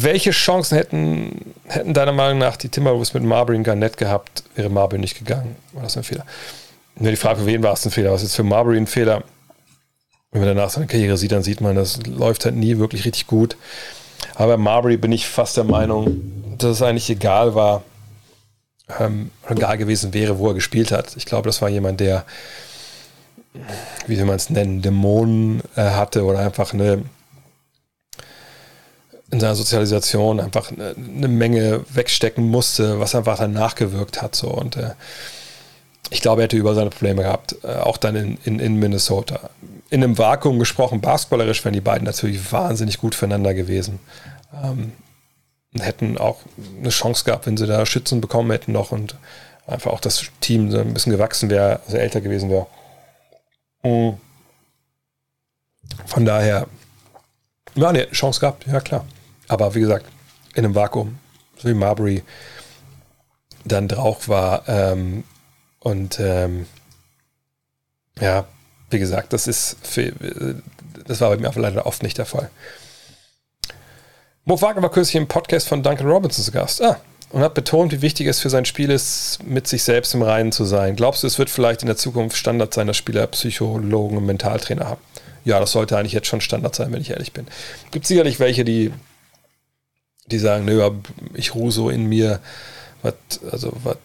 Welche 0.00 0.30
Chancen 0.30 0.76
hätten, 0.76 1.54
hätten 1.66 1.94
deiner 1.94 2.12
Meinung 2.12 2.38
nach 2.38 2.56
die 2.56 2.68
Timberwolves 2.68 3.14
mit 3.14 3.22
Marbury 3.22 3.58
und 3.58 3.64
Garnett 3.64 3.96
gehabt, 3.96 4.42
wäre 4.54 4.70
Marbury 4.70 5.00
nicht 5.00 5.18
gegangen? 5.18 5.56
War 5.72 5.82
das 5.82 5.96
ein 5.96 6.02
Fehler? 6.02 6.24
Nur 6.96 7.10
die 7.10 7.16
Frage, 7.16 7.40
für 7.40 7.46
wen 7.46 7.62
war 7.62 7.74
es 7.74 7.84
ein 7.84 7.90
Fehler? 7.90 8.10
Was 8.10 8.22
ist 8.22 8.34
für 8.34 8.42
Marbury 8.42 8.78
ein 8.78 8.86
Fehler? 8.86 9.22
Wenn 10.32 10.42
man 10.42 10.56
danach 10.56 10.70
seine 10.70 10.86
Karriere 10.86 11.16
sieht, 11.16 11.32
dann 11.32 11.42
sieht 11.42 11.60
man, 11.60 11.76
das 11.76 12.04
läuft 12.06 12.44
halt 12.44 12.56
nie 12.56 12.78
wirklich 12.78 13.04
richtig 13.04 13.26
gut. 13.26 13.56
Aber 14.34 14.56
Marbury 14.56 14.96
bin 14.96 15.12
ich 15.12 15.26
fast 15.26 15.56
der 15.56 15.64
Meinung, 15.64 16.56
dass 16.58 16.70
es 16.70 16.82
eigentlich 16.82 17.10
egal 17.10 17.54
war, 17.54 17.82
ähm, 18.98 19.30
egal 19.48 19.78
gewesen 19.78 20.14
wäre, 20.14 20.38
wo 20.38 20.48
er 20.48 20.54
gespielt 20.54 20.92
hat. 20.92 21.16
Ich 21.16 21.26
glaube, 21.26 21.48
das 21.48 21.60
war 21.62 21.68
jemand, 21.68 22.00
der, 22.00 22.24
wie 24.06 24.16
soll 24.16 24.26
man 24.26 24.36
es 24.36 24.50
nennen, 24.50 24.82
Dämonen 24.82 25.62
äh, 25.76 25.82
hatte 25.82 26.24
oder 26.24 26.38
einfach 26.40 26.72
eine 26.72 27.04
in 29.30 29.40
seiner 29.40 29.54
Sozialisation 29.54 30.40
einfach 30.40 30.72
eine, 30.72 30.94
eine, 30.96 31.28
Menge 31.28 31.84
wegstecken 31.90 32.48
musste, 32.48 32.98
was 32.98 33.14
einfach 33.14 33.38
dann 33.38 33.52
nachgewirkt 33.52 34.22
hat. 34.22 34.34
So. 34.34 34.48
Und 34.48 34.76
äh, 34.76 34.92
ich 36.10 36.20
glaube, 36.20 36.42
er 36.42 36.44
hätte 36.44 36.56
über 36.56 36.74
seine 36.74 36.90
Probleme 36.90 37.22
gehabt, 37.22 37.56
äh, 37.62 37.68
auch 37.68 37.96
dann 37.96 38.16
in, 38.16 38.38
in, 38.44 38.58
in 38.58 38.76
Minnesota. 38.76 39.50
In 39.90 40.02
einem 40.02 40.18
Vakuum 40.18 40.58
gesprochen, 40.58 41.00
basketballerisch 41.00 41.64
wären 41.64 41.74
die 41.74 41.80
beiden 41.80 42.04
natürlich 42.04 42.52
wahnsinnig 42.52 42.98
gut 42.98 43.14
füreinander 43.14 43.54
gewesen. 43.54 43.98
Ähm, 44.64 44.92
hätten 45.78 46.18
auch 46.18 46.38
eine 46.78 46.88
Chance 46.88 47.24
gehabt, 47.24 47.46
wenn 47.46 47.56
sie 47.56 47.66
da 47.66 47.84
Schützen 47.84 48.20
bekommen 48.20 48.50
hätten 48.50 48.72
noch 48.72 48.92
und 48.92 49.16
einfach 49.66 49.92
auch 49.92 50.00
das 50.00 50.24
Team 50.40 50.70
so 50.70 50.78
ein 50.78 50.94
bisschen 50.94 51.12
gewachsen 51.12 51.50
wäre, 51.50 51.80
also 51.84 51.96
älter 51.98 52.20
gewesen 52.20 52.50
wäre. 52.50 52.66
Mhm. 53.82 54.18
Von 56.06 56.24
daher, 56.24 56.66
ja, 57.74 57.92
ne, 57.92 58.10
Chance 58.10 58.40
gehabt, 58.40 58.66
ja 58.66 58.80
klar. 58.80 59.04
Aber 59.46 59.74
wie 59.74 59.80
gesagt, 59.80 60.06
in 60.54 60.64
einem 60.64 60.74
Vakuum, 60.74 61.18
so 61.56 61.68
wie 61.68 61.74
Marbury 61.74 62.22
dann 63.64 63.88
drauf 63.88 64.28
war. 64.28 64.68
Ähm, 64.68 65.24
und 65.88 66.20
ähm, 66.20 66.66
ja, 68.20 68.46
wie 68.90 68.98
gesagt, 68.98 69.32
das 69.32 69.46
ist 69.46 69.76
für, 69.82 70.12
das 71.06 71.20
war 71.20 71.30
bei 71.30 71.36
mir 71.36 71.52
leider 71.54 71.86
oft 71.86 72.02
nicht 72.02 72.18
der 72.18 72.26
Fall. 72.26 72.50
Mo 74.44 74.60
Wagner 74.60 74.82
war 74.82 74.90
kürzlich 74.90 75.16
im 75.16 75.28
Podcast 75.28 75.68
von 75.68 75.82
Duncan 75.82 76.06
Robinson 76.06 76.44
zu 76.44 76.52
Gast. 76.52 76.82
Ah, 76.82 76.98
und 77.30 77.42
hat 77.42 77.54
betont, 77.54 77.92
wie 77.92 78.00
wichtig 78.00 78.26
es 78.26 78.40
für 78.40 78.48
sein 78.48 78.64
Spiel 78.64 78.90
ist, 78.90 79.40
mit 79.44 79.66
sich 79.66 79.82
selbst 79.82 80.14
im 80.14 80.22
Reinen 80.22 80.52
zu 80.52 80.64
sein. 80.64 80.96
Glaubst 80.96 81.22
du, 81.22 81.26
es 81.26 81.38
wird 81.38 81.50
vielleicht 81.50 81.82
in 81.82 81.86
der 81.86 81.96
Zukunft 81.96 82.36
Standard 82.36 82.72
sein, 82.72 82.86
dass 82.86 82.96
Spieler 82.96 83.26
Psychologen 83.26 84.16
und 84.16 84.24
Mentaltrainer 84.24 84.88
haben? 84.88 85.00
Ja, 85.44 85.60
das 85.60 85.72
sollte 85.72 85.98
eigentlich 85.98 86.14
jetzt 86.14 86.26
schon 86.26 86.40
Standard 86.40 86.74
sein, 86.74 86.92
wenn 86.92 87.02
ich 87.02 87.10
ehrlich 87.10 87.32
bin. 87.32 87.46
Gibt 87.90 88.06
sicherlich 88.06 88.40
welche, 88.40 88.64
die, 88.64 88.92
die 90.26 90.38
sagen, 90.38 90.64
nö, 90.64 90.90
ich 91.34 91.54
ruhe 91.54 91.70
so 91.70 91.90
in 91.90 92.06
mir, 92.06 92.40
was, 93.02 93.14
also 93.50 93.72
was 93.84 93.98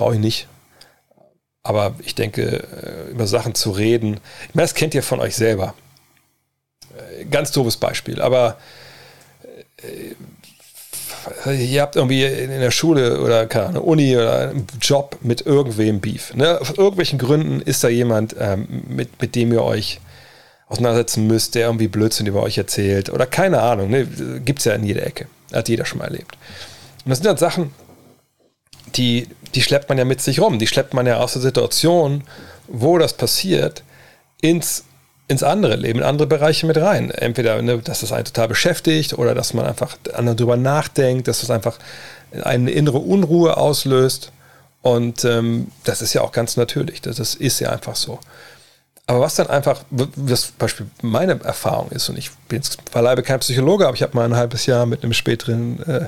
brauche 0.00 0.14
ich 0.14 0.20
nicht. 0.20 0.48
Aber 1.62 1.94
ich 2.02 2.14
denke, 2.14 2.42
äh, 2.42 3.10
über 3.10 3.26
Sachen 3.26 3.54
zu 3.54 3.70
reden, 3.70 4.18
das 4.54 4.74
kennt 4.74 4.94
ihr 4.94 5.02
von 5.02 5.20
euch 5.20 5.36
selber. 5.36 5.74
Äh, 6.96 7.26
ganz 7.26 7.52
doofes 7.52 7.76
Beispiel, 7.76 8.22
aber 8.22 8.56
äh, 9.76 10.14
ihr 11.54 11.82
habt 11.82 11.96
irgendwie 11.96 12.24
in 12.24 12.48
der 12.48 12.70
Schule 12.70 13.20
oder 13.20 13.46
keine 13.46 13.66
Ahnung, 13.66 13.84
Uni 13.84 14.16
oder 14.16 14.50
einen 14.50 14.66
Job 14.80 15.18
mit 15.20 15.42
irgendwem 15.42 16.00
Beef. 16.00 16.34
Ne? 16.34 16.58
Aus 16.58 16.70
irgendwelchen 16.70 17.18
Gründen 17.18 17.60
ist 17.60 17.84
da 17.84 17.88
jemand, 17.88 18.34
ähm, 18.40 18.84
mit, 18.88 19.20
mit 19.20 19.34
dem 19.34 19.52
ihr 19.52 19.62
euch 19.62 20.00
auseinandersetzen 20.68 21.26
müsst, 21.26 21.56
der 21.56 21.66
irgendwie 21.66 21.88
Blödsinn 21.88 22.26
über 22.26 22.42
euch 22.42 22.56
erzählt 22.56 23.10
oder 23.10 23.26
keine 23.26 23.60
Ahnung. 23.60 23.90
Ne? 23.90 24.06
Gibt 24.42 24.60
es 24.60 24.64
ja 24.64 24.72
in 24.72 24.84
jeder 24.84 25.04
Ecke. 25.04 25.26
Hat 25.52 25.68
jeder 25.68 25.84
schon 25.84 25.98
mal 25.98 26.04
erlebt. 26.04 26.38
Und 27.04 27.10
das 27.10 27.18
sind 27.18 27.26
dann 27.26 27.36
Sachen, 27.36 27.74
die, 28.96 29.28
die 29.54 29.62
schleppt 29.62 29.88
man 29.88 29.98
ja 29.98 30.04
mit 30.04 30.20
sich 30.20 30.40
rum. 30.40 30.58
Die 30.58 30.66
schleppt 30.66 30.94
man 30.94 31.06
ja 31.06 31.18
aus 31.18 31.32
der 31.34 31.42
Situation, 31.42 32.24
wo 32.68 32.98
das 32.98 33.14
passiert, 33.14 33.82
ins 34.40 34.84
ins 35.30 35.44
andere 35.44 35.76
Leben, 35.76 36.00
in 36.00 36.04
andere 36.04 36.26
Bereiche 36.26 36.66
mit 36.66 36.76
rein. 36.76 37.12
Entweder, 37.12 37.62
ne, 37.62 37.78
dass 37.78 38.00
das 38.00 38.10
einen 38.10 38.24
total 38.24 38.48
beschäftigt 38.48 39.16
oder 39.16 39.32
dass 39.32 39.54
man 39.54 39.64
einfach 39.64 39.96
darüber 40.02 40.56
nachdenkt, 40.56 41.28
dass 41.28 41.40
das 41.40 41.50
einfach 41.50 41.78
eine 42.42 42.72
innere 42.72 42.98
Unruhe 42.98 43.56
auslöst. 43.56 44.32
Und 44.82 45.24
ähm, 45.24 45.68
das 45.84 46.02
ist 46.02 46.14
ja 46.14 46.22
auch 46.22 46.32
ganz 46.32 46.56
natürlich. 46.56 47.00
Das, 47.00 47.16
das 47.16 47.36
ist 47.36 47.60
ja 47.60 47.70
einfach 47.70 47.94
so. 47.94 48.18
Aber 49.10 49.22
was 49.22 49.34
dann 49.34 49.48
einfach, 49.48 49.82
was 49.90 50.42
zum 50.42 50.54
Beispiel 50.56 50.86
meine 51.02 51.32
Erfahrung 51.42 51.90
ist, 51.90 52.08
und 52.08 52.16
ich 52.16 52.30
bin 52.46 52.58
jetzt 52.58 52.92
beileibe 52.92 53.24
kein 53.24 53.40
Psychologe, 53.40 53.84
aber 53.88 53.96
ich 53.96 54.04
habe 54.04 54.14
mal 54.14 54.24
ein 54.24 54.36
halbes 54.36 54.66
Jahr 54.66 54.86
mit 54.86 55.02
einem 55.02 55.14
späteren 55.14 55.82
äh, 55.82 56.04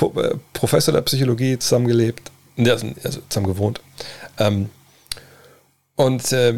äh 0.00 0.36
Professor 0.54 0.94
der 0.94 1.02
Psychologie 1.02 1.58
zusammengelebt, 1.58 2.30
also 2.56 3.20
zusammen 3.28 3.48
gewohnt. 3.48 3.82
Ähm, 4.38 4.70
und 5.94 6.32
äh, 6.32 6.54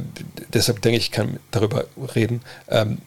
deshalb 0.54 0.80
denke 0.80 0.98
ich, 0.98 1.06
ich 1.06 1.10
kann 1.10 1.40
darüber 1.50 1.86
reden. 2.14 2.42
Ähm, 2.68 2.98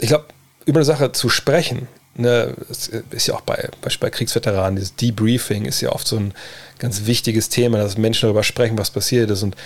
ich 0.00 0.08
glaube, 0.08 0.24
über 0.64 0.78
eine 0.78 0.86
Sache 0.86 1.12
zu 1.12 1.28
sprechen, 1.28 1.88
ne, 2.14 2.54
ist 3.10 3.26
ja 3.26 3.34
auch 3.34 3.42
bei, 3.42 3.68
bei 4.00 4.08
Kriegsveteranen, 4.08 4.76
dieses 4.76 4.96
Debriefing 4.96 5.66
ist 5.66 5.82
ja 5.82 5.90
oft 5.92 6.06
so 6.06 6.16
ein 6.16 6.32
ganz 6.78 7.04
wichtiges 7.04 7.50
Thema, 7.50 7.76
dass 7.76 7.98
Menschen 7.98 8.22
darüber 8.22 8.44
sprechen, 8.44 8.78
was 8.78 8.90
passiert 8.90 9.30
ist. 9.30 9.42
Und, 9.42 9.56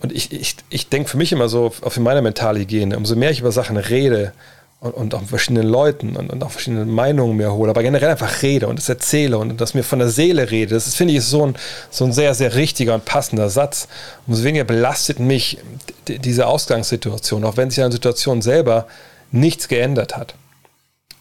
und 0.00 0.12
ich, 0.12 0.32
ich, 0.32 0.56
ich 0.68 0.88
denke 0.88 1.08
für 1.08 1.16
mich 1.16 1.32
immer 1.32 1.48
so, 1.48 1.72
auf 1.80 1.98
meine 1.98 2.22
mentale 2.22 2.60
Hygiene, 2.60 2.96
umso 2.96 3.16
mehr 3.16 3.30
ich 3.30 3.40
über 3.40 3.52
Sachen 3.52 3.76
rede, 3.76 4.32
und, 4.80 4.92
und 4.92 5.14
auch 5.14 5.22
verschiedenen 5.22 5.66
Leuten 5.66 6.16
und, 6.16 6.30
und 6.30 6.44
auch 6.44 6.50
verschiedene 6.50 6.84
Meinungen 6.84 7.36
mir 7.36 7.52
hole, 7.52 7.70
aber 7.70 7.82
generell 7.82 8.10
einfach 8.10 8.42
rede 8.42 8.68
und 8.68 8.78
es 8.78 8.88
erzähle 8.88 9.38
und 9.38 9.60
das 9.60 9.74
mir 9.74 9.82
von 9.82 9.98
der 9.98 10.08
Seele 10.08 10.50
rede. 10.50 10.74
Das 10.74 10.94
finde 10.94 11.14
ich, 11.14 11.24
so 11.24 11.46
ein, 11.46 11.56
so 11.90 12.04
ein 12.04 12.12
sehr, 12.12 12.34
sehr 12.34 12.54
richtiger 12.54 12.94
und 12.94 13.04
passender 13.04 13.48
Satz. 13.48 13.88
Umso 14.26 14.44
weniger 14.44 14.64
belastet 14.64 15.18
mich 15.18 15.58
diese 16.06 16.46
Ausgangssituation, 16.46 17.44
auch 17.44 17.56
wenn 17.56 17.70
sich 17.70 17.82
an 17.82 17.90
der 17.90 17.96
Situation 17.96 18.42
selber 18.42 18.86
nichts 19.32 19.68
geändert 19.68 20.16
hat. 20.16 20.34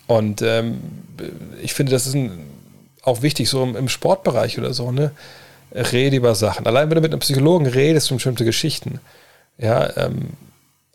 Und 0.07 0.41
ähm, 0.41 0.81
ich 1.61 1.73
finde, 1.73 1.93
das 1.93 2.07
ist 2.07 2.13
ein, 2.13 2.45
auch 3.03 3.21
wichtig, 3.21 3.49
so 3.49 3.63
im, 3.63 3.75
im, 3.75 3.89
Sportbereich 3.89 4.59
oder 4.59 4.73
so, 4.73 4.91
ne? 4.91 5.11
Rede 5.75 6.15
über 6.17 6.35
Sachen. 6.35 6.65
Allein 6.65 6.89
wenn 6.89 6.95
du 6.95 7.01
mit 7.01 7.11
einem 7.11 7.19
Psychologen 7.19 7.67
redest 7.67 8.11
um 8.11 8.17
bestimmte 8.17 8.45
Geschichten, 8.45 8.99
ja, 9.57 9.95
ähm, 9.97 10.29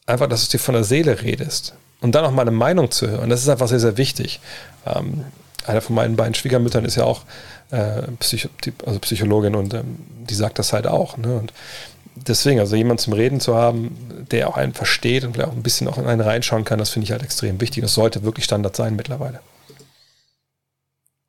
einfach, 0.07 0.27
dass 0.28 0.47
du 0.47 0.57
dir 0.57 0.62
von 0.62 0.74
der 0.74 0.85
Seele 0.85 1.23
redest 1.23 1.74
und 2.01 2.15
dann 2.15 2.24
auch 2.24 2.31
mal 2.31 2.43
eine 2.43 2.51
Meinung 2.51 2.90
zu 2.90 3.09
hören. 3.09 3.31
Das 3.31 3.43
ist 3.43 3.48
einfach 3.48 3.69
sehr, 3.69 3.81
sehr 3.81 3.97
wichtig. 3.97 4.40
Ähm, 4.86 5.24
einer 5.66 5.81
von 5.81 5.94
meinen 5.94 6.16
beiden 6.16 6.35
Schwiegermüttern 6.35 6.85
ist 6.85 6.97
ja 6.97 7.05
auch 7.05 7.23
äh, 7.70 8.02
Psycho 8.19 8.48
also 8.86 8.98
Psychologin 9.01 9.55
und 9.55 9.74
ähm, 9.74 9.98
die 10.09 10.35
sagt 10.35 10.59
das 10.59 10.73
halt 10.73 10.86
auch. 10.86 11.16
Ne? 11.16 11.36
Und 11.36 11.52
deswegen, 12.16 12.61
also 12.61 12.77
jemanden 12.77 13.02
zum 13.02 13.12
Reden 13.12 13.40
zu 13.40 13.55
haben, 13.55 14.27
der 14.31 14.48
auch 14.48 14.57
einen 14.57 14.74
versteht 14.74 15.24
und 15.24 15.35
vielleicht 15.35 15.51
auch 15.51 15.55
ein 15.55 15.62
bisschen 15.62 15.89
auch 15.89 15.98
in 15.98 16.07
einen 16.07 16.20
reinschauen 16.20 16.65
kann, 16.65 16.78
das 16.78 16.90
finde 16.90 17.05
ich 17.05 17.12
halt 17.12 17.23
extrem 17.23 17.61
wichtig. 17.61 17.82
Das 17.82 17.94
sollte 17.94 18.23
wirklich 18.24 18.44
Standard 18.44 18.74
sein 18.74 18.97
mittlerweile. 18.97 19.40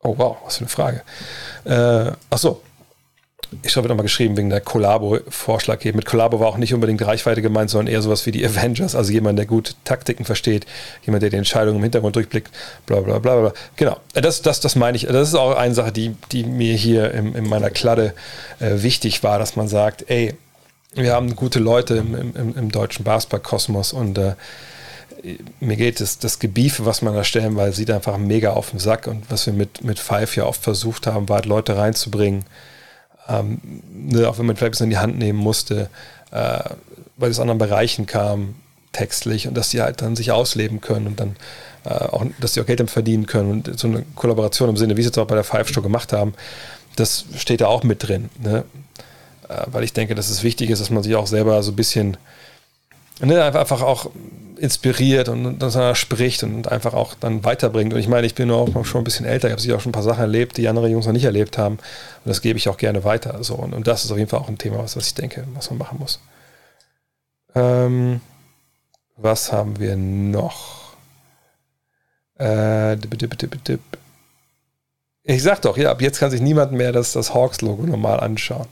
Oh 0.04 0.16
wow, 0.18 0.38
was 0.46 0.58
für 0.58 0.62
eine 0.62 0.70
Frage. 0.70 1.02
Äh, 1.66 2.14
ach 2.30 2.38
ich 3.64 3.76
habe 3.76 3.88
nochmal 3.88 4.04
geschrieben 4.04 4.38
wegen 4.38 4.50
der 4.50 4.62
Collabo-Vorschlag 4.62 5.84
eben. 5.84 5.98
Mit 5.98 6.06
Collabo 6.06 6.40
war 6.40 6.48
auch 6.48 6.58
nicht 6.58 6.74
unbedingt 6.74 7.06
Reichweite 7.06 7.42
gemeint, 7.42 7.70
sondern 7.70 7.94
eher 7.94 8.02
sowas 8.02 8.26
wie 8.26 8.32
die 8.32 8.46
Avengers, 8.46 8.96
also 8.96 9.12
jemand, 9.12 9.38
der 9.38 9.46
gut 9.46 9.76
Taktiken 9.84 10.24
versteht, 10.24 10.66
jemand, 11.06 11.24
der 11.24 11.30
die 11.30 11.38
Entscheidungen 11.38 11.78
im 11.78 11.84
Hintergrund 11.84 12.16
durchblickt, 12.16 12.50
bla 12.86 13.02
bla 13.02 13.20
bla 13.20 13.40
bla. 13.42 13.54
Genau, 13.76 13.98
das, 14.14 14.42
das, 14.42 14.62
das 14.62 14.76
meine 14.76 14.96
ich. 14.96 15.06
Das 15.06 15.28
ist 15.28 15.36
auch 15.36 15.56
eine 15.56 15.74
Sache, 15.74 15.92
die, 15.92 16.16
die 16.32 16.44
mir 16.44 16.76
hier 16.76 17.14
in, 17.14 17.36
in 17.36 17.48
meiner 17.48 17.70
Kladde 17.70 18.14
äh, 18.60 18.82
wichtig 18.84 19.22
war, 19.24 19.38
dass 19.38 19.56
man 19.56 19.68
sagt, 19.68 20.10
ey, 20.10 20.34
wir 20.94 21.14
haben 21.14 21.36
gute 21.36 21.60
Leute 21.60 21.96
im, 21.96 22.16
im, 22.16 22.58
im 22.58 22.72
deutschen 22.72 23.04
Basketball-Kosmos 23.04 23.94
und 23.94 24.18
äh, 24.18 24.36
mir 25.60 25.76
geht 25.76 26.02
es, 26.02 26.20
das 26.20 26.40
Gebiefe, 26.40 26.86
was 26.86 27.02
man 27.02 27.14
da 27.14 27.24
stellen, 27.24 27.56
weil 27.56 27.74
sieht 27.74 27.92
einfach 27.92 28.18
mega 28.18 28.52
auf 28.52 28.72
den 28.72 28.80
Sack 28.80 29.08
und 29.08 29.30
was 29.30 29.46
wir 29.46 29.54
mit, 29.54 29.84
mit 29.84 30.00
Five 30.00 30.36
ja 30.36 30.46
oft 30.46 30.64
versucht 30.64 31.08
haben, 31.08 31.30
war 31.30 31.44
Leute 31.44 31.78
reinzubringen, 31.78 32.44
ähm, 33.32 33.60
ne, 33.94 34.28
auch 34.28 34.38
wenn 34.38 34.46
man 34.46 34.56
vielleicht 34.56 34.70
ein 34.70 34.72
bisschen 34.72 34.86
in 34.86 34.92
die 34.92 34.98
Hand 34.98 35.18
nehmen 35.18 35.40
musste, 35.40 35.90
äh, 36.32 36.60
weil 37.18 37.32
es 37.32 37.40
anderen 37.40 37.60
Bereichen 37.60 38.06
kam, 38.06 38.56
textlich, 38.92 39.48
und 39.48 39.56
dass 39.56 39.70
die 39.70 39.82
halt 39.82 40.02
dann 40.02 40.16
sich 40.16 40.32
ausleben 40.32 40.82
können 40.82 41.08
und 41.08 41.20
dann 41.20 41.36
äh, 41.86 41.90
auch, 41.90 42.26
dass 42.40 42.54
die 42.54 42.62
auch 42.62 42.66
Geld 42.66 42.80
damit 42.80 42.92
verdienen 42.92 43.26
können 43.26 43.52
und 43.52 43.80
so 43.80 43.88
eine 43.88 44.04
Kollaboration 44.16 44.70
im 44.70 44.78
Sinne, 44.78 44.98
wie 44.98 45.04
sie 45.04 45.10
es 45.10 45.18
auch 45.18 45.28
bei 45.28 45.36
der 45.36 45.44
Five 45.44 45.70
Show 45.70 45.82
gemacht 45.82 46.14
haben, 46.14 46.34
das 46.96 47.26
steht 47.38 47.62
da 47.62 47.68
auch 47.68 47.84
mit 47.84 48.08
drin. 48.08 48.30
Ne? 48.42 48.66
Äh, 49.48 49.64
weil 49.68 49.84
ich 49.84 49.94
denke, 49.94 50.16
dass 50.16 50.30
es 50.30 50.44
wichtig 50.44 50.70
ist, 50.70 50.80
dass 50.80 50.90
man 50.90 51.04
sich 51.04 51.16
auch 51.16 51.28
selber 51.28 51.62
so 51.64 51.72
ein 51.72 51.76
bisschen 51.76 52.18
ne, 53.22 53.44
einfach 53.44 53.82
auch 53.82 54.12
inspiriert 54.58 55.28
und 55.28 55.58
dass 55.60 55.76
er 55.76 55.96
spricht 55.96 56.44
und 56.44 56.72
einfach 56.72 56.94
auch 56.94 57.16
dann 57.16 57.44
weiterbringt. 57.44 57.94
Und 57.94 58.00
ich 58.00 58.08
meine, 58.08 58.28
ich 58.28 58.36
bin 58.36 58.52
auch 58.52 58.86
schon 58.86 59.02
ein 59.02 59.04
bisschen 59.04 59.26
älter, 59.26 59.48
ich 59.48 59.54
habe 59.54 59.62
sicher 59.62 59.76
auch 59.76 59.82
schon 59.82 59.90
ein 59.90 59.94
paar 59.94 60.04
Sachen 60.04 60.22
erlebt, 60.22 60.58
die 60.58 60.68
andere 60.68 60.88
Jungs 60.88 61.08
noch 61.08 61.14
nicht 61.14 61.26
erlebt 61.26 61.58
haben. 61.58 61.76
Und 61.76 62.30
das 62.30 62.42
gebe 62.42 62.58
ich 62.58 62.70
auch 62.70 62.78
gerne 62.78 63.04
weiter. 63.04 63.44
So. 63.44 63.56
Und, 63.56 63.74
und 63.74 63.88
das 63.88 64.06
ist 64.06 64.12
auf 64.12 64.18
jeden 64.18 64.30
Fall 64.30 64.40
auch 64.40 64.50
ein 64.50 64.60
Thema, 64.60 64.78
was, 64.78 64.96
was 64.96 65.08
ich 65.08 65.16
denke, 65.16 65.46
was 65.56 65.72
man 65.72 65.80
machen 65.80 65.98
muss. 66.00 66.20
Ähm, 67.56 68.22
was 69.18 69.52
haben 69.52 69.80
wir 69.80 69.96
noch? 69.96 70.94
Äh, 72.40 72.96
ich 75.24 75.44
sag 75.44 75.62
doch, 75.62 75.78
ja, 75.78 75.92
ab 75.92 76.02
jetzt 76.02 76.20
kann 76.20 76.32
sich 76.32 76.42
niemand 76.42 76.72
mehr 76.72 76.92
das, 76.92 77.14
das 77.14 77.34
Hawks-Logo 77.34 77.84
normal 77.84 78.20
anschauen. 78.20 78.68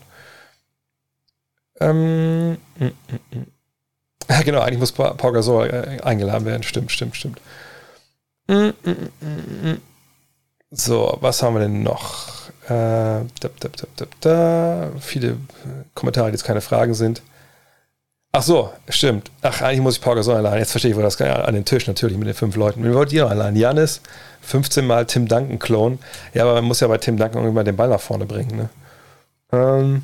Ähm, 1.80 2.58
mm, 2.78 2.84
mm, 2.84 2.92
mm. 3.32 3.59
Ja, 4.40 4.42
genau, 4.44 4.62
eigentlich 4.62 4.80
muss 4.80 4.92
Pau 4.92 5.32
Gasol 5.32 5.70
äh, 5.70 6.04
eingeladen 6.04 6.46
werden. 6.46 6.64
Stimmt, 6.64 6.92
stimmt, 6.92 7.16
stimmt. 7.16 7.42
Mm, 8.48 8.70
mm, 8.84 9.10
mm, 9.22 9.82
so, 10.72 11.18
was 11.20 11.42
haben 11.42 11.56
wir 11.56 11.62
denn 11.62 11.82
noch? 11.82 12.28
Äh, 12.66 12.70
da, 12.70 13.50
da, 13.60 14.06
da, 14.22 14.92
Viele 15.00 15.38
Kommentare, 15.96 16.28
die 16.28 16.34
jetzt 16.34 16.44
keine 16.44 16.62
Fragen 16.62 16.94
sind. 16.94 17.24
Ach 18.32 18.44
so, 18.44 18.72
stimmt. 18.88 19.32
Ach, 19.42 19.62
eigentlich 19.64 19.82
muss 19.82 19.96
ich 19.96 20.02
Pau 20.02 20.14
Gasol 20.14 20.36
einladen. 20.36 20.60
Jetzt 20.60 20.72
verstehe 20.72 20.92
ich, 20.92 20.98
wo 20.98 21.02
das. 21.02 21.20
An 21.20 21.56
den 21.56 21.66
Tisch 21.66 21.88
natürlich 21.88 22.18
mit 22.18 22.28
den 22.28 22.36
fünf 22.36 22.56
Leuten. 22.56 22.84
Wie 22.84 22.94
wollt 22.94 23.12
ihr 23.12 23.24
noch 23.24 23.32
einladen? 23.32 23.56
Janis, 23.56 24.02
15 24.42 24.86
Mal 24.86 25.08
Tim 25.08 25.28
Duncan 25.28 25.58
klonen. 25.58 25.98
Ja, 26.36 26.44
aber 26.44 26.54
man 26.54 26.66
muss 26.66 26.82
ja 26.82 26.88
bei 26.88 27.00
Tim 27.00 27.18
Duncan 27.18 27.42
irgendwann 27.42 27.66
den 27.66 27.76
Ball 27.76 27.90
nach 27.90 28.00
vorne 28.00 28.28
bringen. 28.28 28.56
Ne? 28.56 28.70
Ähm, 29.52 30.04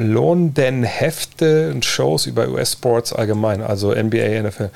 lohnen 0.00 0.54
denn 0.54 0.82
Hefte 0.82 1.70
und 1.70 1.84
Shows 1.84 2.26
über 2.26 2.48
US-Sports 2.48 3.12
allgemein, 3.12 3.62
also 3.62 3.92
NBA, 3.94 4.42
NFL? 4.42 4.70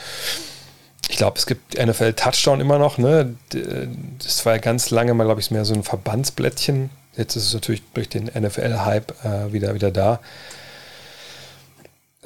Ich 1.09 1.17
glaube, 1.17 1.39
es 1.39 1.47
gibt 1.47 1.79
NFL 1.79 2.15
Touchdown 2.15 2.61
immer 2.61 2.79
noch, 2.79 2.99
ne? 2.99 3.35
Das 4.23 4.45
war 4.47 4.55
ja 4.55 4.59
ganz 4.59 4.91
lange 4.91 5.15
mal, 5.15 5.25
glaube 5.25 5.41
ich, 5.41 5.51
mehr 5.51 5.65
so 5.65 5.75
ein 5.75 5.83
Verbandsblättchen. 5.83 6.91
Jetzt 7.17 7.37
ist 7.37 7.47
es 7.47 7.55
natürlich 7.55 7.83
durch 7.93 8.09
den 8.09 8.25
NFL-Hype 8.25 9.13
äh, 9.25 9.53
wieder, 9.53 9.75
wieder 9.75 9.91
da. 9.91 10.21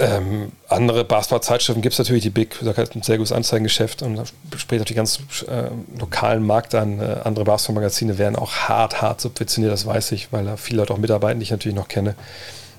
Ähm, 0.01 0.53
andere 0.69 1.05
Basketball-Zeitschriften 1.05 1.83
gibt 1.83 1.95
es 1.95 1.99
natürlich, 1.99 2.23
die 2.23 2.31
Big, 2.31 2.57
da 2.63 2.77
hat 2.77 2.95
ein 2.95 3.03
sehr 3.03 3.19
gutes 3.19 3.33
Anzeigengeschäft 3.33 4.03
und 4.03 4.33
später 4.57 4.85
die 4.85 4.95
ganz 4.95 5.19
äh, 5.49 5.71
lokalen 5.99 6.47
Markt 6.47 6.77
an. 6.77 7.01
Äh, 7.01 7.17
andere 7.25 7.45
Basketball-Magazine 7.45 8.17
werden 8.17 8.37
auch 8.37 8.53
hart, 8.53 9.03
hart 9.03 9.21
subventioniert, 9.21 9.73
das 9.73 9.87
weiß 9.87 10.13
ich, 10.13 10.33
weil 10.33 10.45
da 10.45 10.57
viele 10.57 10.79
Leute 10.79 10.95
auch 10.95 10.99
mitarbeiten, 10.99 11.41
die 11.41 11.45
ich 11.45 11.51
natürlich 11.51 11.77
noch 11.77 11.89
kenne. 11.89 12.15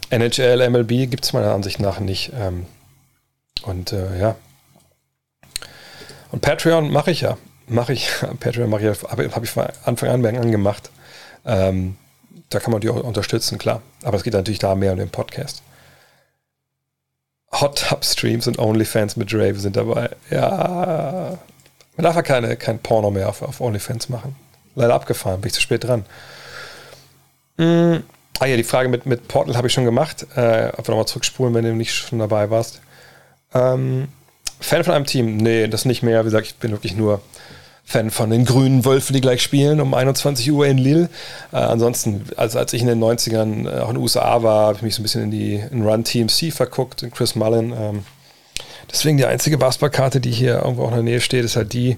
NHL, 0.10 0.70
MLB 0.70 1.10
gibt 1.10 1.26
es 1.26 1.34
meiner 1.34 1.54
Ansicht 1.54 1.80
nach 1.80 2.00
nicht. 2.00 2.32
Ähm, 2.40 2.66
und 3.64 3.94
äh, 3.94 4.20
ja. 4.20 4.36
Und 6.32 6.42
Patreon 6.42 6.92
mache 6.92 7.12
ich 7.12 7.22
ja. 7.22 7.38
Mache 7.68 7.94
ich. 7.94 8.10
Patreon 8.40 8.70
mache 8.70 8.90
ich, 8.90 9.04
habe 9.04 9.32
hab 9.32 9.44
ich 9.44 9.50
von 9.50 9.68
Anfang 9.86 10.10
an 10.10 10.26
angemacht. 10.26 10.90
Ähm, 11.46 11.98
da 12.50 12.60
kann 12.60 12.72
man 12.72 12.82
die 12.82 12.90
auch 12.90 13.04
unterstützen, 13.04 13.58
klar. 13.58 13.82
Aber 14.04 14.18
es 14.18 14.24
geht 14.24 14.34
natürlich 14.34 14.60
da 14.60 14.76
mehr 14.76 14.94
um 14.94 14.98
den 14.98 15.10
Podcast. 15.10 15.62
Hot 17.52 17.88
Tub 17.88 18.06
Streams 18.06 18.48
und 18.48 18.60
OnlyFans 18.60 19.16
mit 19.16 19.32
Drave 19.32 19.60
sind 19.60 19.76
dabei. 19.76 20.10
Ja. 20.30 21.38
Man 21.96 22.04
darf 22.04 22.16
ja 22.16 22.22
keine, 22.22 22.56
kein 22.58 22.80
Porno 22.80 23.12
mehr 23.12 23.30
auf, 23.30 23.42
auf 23.42 23.62
OnlyFans 23.62 24.10
machen. 24.10 24.36
Leider 24.76 24.94
abgefahren, 24.94 25.42
bin 25.42 25.48
ich 25.48 25.54
zu 25.54 25.62
spät 25.62 25.84
dran. 25.84 26.06
Mhm. 27.58 28.04
Ah 28.40 28.46
ja, 28.46 28.56
die 28.56 28.64
Frage 28.64 28.88
mit, 28.88 29.06
mit 29.06 29.28
Portal 29.28 29.58
habe 29.58 29.68
ich 29.68 29.74
schon 29.74 29.86
gemacht. 29.86 30.26
Äh, 30.36 30.40
einfach 30.40 30.88
nochmal 30.88 31.08
zurückspulen, 31.08 31.54
wenn 31.54 31.66
du 31.66 31.74
nicht 31.74 31.94
schon 31.94 32.20
dabei 32.20 32.50
warst. 32.50 32.82
Ähm, 33.54 34.08
Fan 34.62 34.84
von 34.84 34.94
einem 34.94 35.06
Team? 35.06 35.38
Nee, 35.38 35.68
das 35.68 35.86
nicht 35.86 36.04
mehr. 36.04 36.22
Wie 36.22 36.26
gesagt, 36.26 36.48
ich 36.48 36.56
bin 36.56 36.72
wirklich 36.72 36.96
nur 36.96 37.22
Fan 37.84 38.12
von 38.12 38.30
den 38.30 38.46
grünen 38.46 38.86
Wölfen, 38.86 39.14
die 39.14 39.22
gleich 39.22 39.42
spielen 39.42 39.82
um 39.82 39.94
21 39.94 40.52
Uhr 40.52 40.68
in 40.68 40.78
Lille. 40.78 41.10
Äh, 41.52 41.58
ansonsten, 41.58 42.26
als, 42.38 42.56
als 42.56 42.72
ich 42.72 42.82
in 42.82 42.88
den 42.88 43.04
90ern 43.04 43.68
äh, 43.68 43.80
auch 43.80 43.90
in 43.90 43.96
den 43.96 44.04
USA 44.04 44.42
war, 44.42 44.68
habe 44.68 44.78
ich 44.78 44.84
mich 44.84 44.96
so 44.96 45.02
ein 45.02 45.04
bisschen 45.04 45.24
in 45.24 45.32
die 45.32 45.56
in 45.56 45.86
Run 45.86 46.04
Team 46.06 46.30
C 46.30 46.52
verguckt, 46.52 47.04
in 47.04 47.12
Chris 47.12 47.36
Mullen. 47.36 47.74
Ähm, 47.74 48.06
deswegen 48.90 49.18
die 49.18 49.26
einzige 49.26 49.58
Basketballkarte, 49.58 50.22
die 50.22 50.32
hier 50.32 50.62
irgendwo 50.62 50.84
auch 50.84 50.90
in 50.90 50.96
der 50.96 51.04
Nähe 51.04 51.22
steht, 51.22 51.44
ist 51.44 51.56
halt 51.56 51.74
die. 51.74 51.98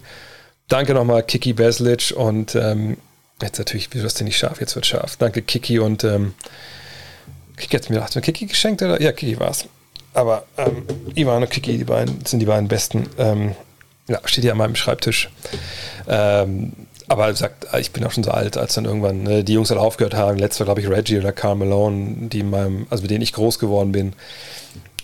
Danke 0.67 0.93
nochmal, 0.93 1.21
Kiki 1.21 1.53
Beslic 1.53 2.13
und 2.15 2.55
ähm, 2.55 2.97
jetzt 3.43 3.57
natürlich, 3.57 3.89
wieso 3.91 4.05
ist 4.05 4.19
denn 4.19 4.25
nicht 4.25 4.37
scharf? 4.37 4.59
Jetzt 4.59 4.75
wird 4.75 4.85
scharf. 4.85 5.17
Danke, 5.17 5.41
Kiki 5.41 5.79
und 5.79 6.03
ähm, 6.03 6.33
Kiki 7.57 7.77
hat 7.77 7.89
mir, 7.89 7.99
mir 7.99 8.21
Kiki 8.21 8.45
geschenkt 8.45 8.81
oder? 8.81 9.01
Ja, 9.01 9.11
Kiki 9.11 9.39
war 9.39 9.51
es. 9.51 9.65
Aber 10.13 10.45
ähm, 10.57 10.83
Ivan 11.15 11.43
und 11.43 11.49
Kiki, 11.49 11.77
die 11.77 11.83
beiden 11.83 12.25
sind 12.25 12.39
die 12.39 12.45
beiden 12.45 12.67
besten. 12.67 13.07
Ähm, 13.17 13.55
ja, 14.07 14.19
steht 14.25 14.43
hier 14.43 14.51
an 14.51 14.57
meinem 14.57 14.75
Schreibtisch. 14.75 15.29
Ähm, 16.07 16.73
aber 17.07 17.33
sagt, 17.35 17.67
ich 17.77 17.91
bin 17.91 18.05
auch 18.05 18.11
schon 18.11 18.23
so 18.23 18.31
alt, 18.31 18.57
als 18.57 18.73
dann 18.73 18.85
irgendwann 18.85 19.23
ne, 19.23 19.43
die 19.43 19.53
Jungs 19.53 19.71
alle 19.71 19.81
aufgehört 19.81 20.13
haben. 20.13 20.37
Letzter, 20.37 20.65
glaube 20.65 20.81
ich, 20.81 20.89
Reggie 20.89 21.19
oder 21.19 21.31
Carl 21.33 21.55
Malone, 21.55 22.29
die 22.29 22.43
meinem, 22.43 22.87
also 22.89 23.01
mit 23.01 23.11
denen 23.11 23.21
ich 23.21 23.33
groß 23.33 23.59
geworden 23.59 23.91
bin. 23.91 24.13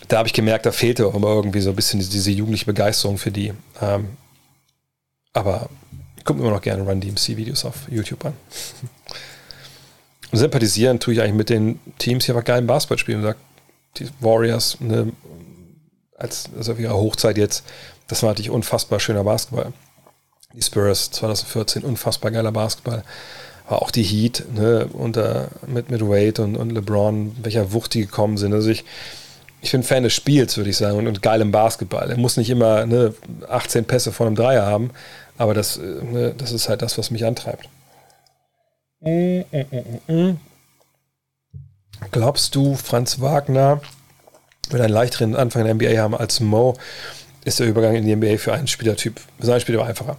Da 0.08 0.20
habe 0.20 0.28
ich 0.28 0.34
gemerkt, 0.34 0.66
da 0.66 0.72
fehlte 0.72 1.06
auch 1.06 1.16
immer 1.16 1.28
irgendwie 1.28 1.60
so 1.60 1.70
ein 1.72 1.76
bisschen 1.76 2.00
diese, 2.00 2.12
diese 2.12 2.32
jugendliche 2.32 2.66
Begeisterung 2.66 3.18
für 3.18 3.32
die. 3.32 3.54
Ähm, 3.82 4.10
aber 5.34 5.70
gucke 6.28 6.42
immer 6.42 6.52
noch 6.52 6.62
gerne 6.62 6.84
Run 6.84 7.02
DMC-Videos 7.02 7.66
auf 7.66 7.90
YouTube 7.90 8.24
an. 8.26 8.34
Sympathisieren 10.34 11.00
tue 11.00 11.14
ich 11.16 11.22
eigentlich 11.22 11.34
mit 11.34 11.50
den 11.50 11.80
Teams, 11.98 12.26
die 12.26 12.32
einfach 12.32 12.44
geilen 12.44 12.68
Basketball 12.68 12.98
spielen. 12.98 13.24
Sagt, 13.24 13.40
die 13.96 14.10
Warriors, 14.20 14.80
ne, 14.82 15.14
als, 16.18 16.50
also 16.56 16.74
auf 16.74 16.80
ihrer 16.80 16.96
Hochzeit 16.96 17.38
jetzt, 17.38 17.64
das 18.08 18.22
war 18.24 18.30
natürlich 18.30 18.52
unfassbar 18.52 19.00
schöner 19.00 19.24
Basketball. 19.24 19.72
Die 20.54 20.62
Spurs 20.62 21.12
2014, 21.12 21.84
unfassbar 21.84 22.32
geiler 22.32 22.52
Basketball. 22.52 23.04
Aber 23.66 23.82
auch 23.82 23.92
die 23.92 24.04
Heat, 24.04 24.44
ne, 24.54 24.88
unter, 24.92 25.48
mit, 25.66 25.90
mit 25.90 26.02
Wade 26.02 26.42
und, 26.42 26.58
und 26.58 26.72
LeBron, 26.72 27.38
welcher 27.42 27.72
Wucht 27.72 27.94
die 27.94 28.02
gekommen 28.02 28.38
sind. 28.38 28.54
Also 28.54 28.70
ich, 28.70 28.84
ich 29.62 29.72
bin 29.72 29.84
Fan 29.84 30.04
des 30.04 30.14
Spiels, 30.14 30.58
würde 30.58 30.70
ich 30.70 30.78
sagen, 30.78 30.98
und, 30.98 31.08
und 31.08 31.22
geilem 31.22 31.54
Basketball. 31.54 32.12
Er 32.12 32.18
muss 32.18 32.36
nicht 32.36 32.50
immer 32.50 32.86
ne, 32.86 33.14
18 33.48 33.86
Pässe 33.86 34.12
vor 34.12 34.28
einem 34.28 34.36
Dreier 34.36 34.66
haben, 34.66 34.92
aber 35.38 35.54
das, 35.54 35.78
ne, 35.78 36.34
das 36.38 36.52
ist 36.52 36.70
halt 36.70 36.82
das, 36.82 36.98
was 36.98 37.12
mich 37.12 37.26
antreibt. 37.26 37.70
Glaubst 42.12 42.56
du, 42.56 42.76
Franz 42.76 43.20
Wagner 43.22 43.82
wird 44.70 44.82
einen 44.82 44.94
leichteren 44.94 45.36
Anfang 45.36 45.66
in 45.66 45.78
der 45.78 45.90
NBA 45.90 46.02
haben 46.02 46.16
als 46.16 46.40
Mo? 46.40 46.76
ist 47.48 47.60
der 47.60 47.68
Übergang 47.68 47.96
in 47.96 48.06
die 48.06 48.16
NBA 48.16 48.38
für 48.38 48.54
einen 48.54 48.68
Spielertyp, 48.68 49.22
sein 49.40 49.62
Spieler 49.62 49.86
einfacher. 49.86 50.18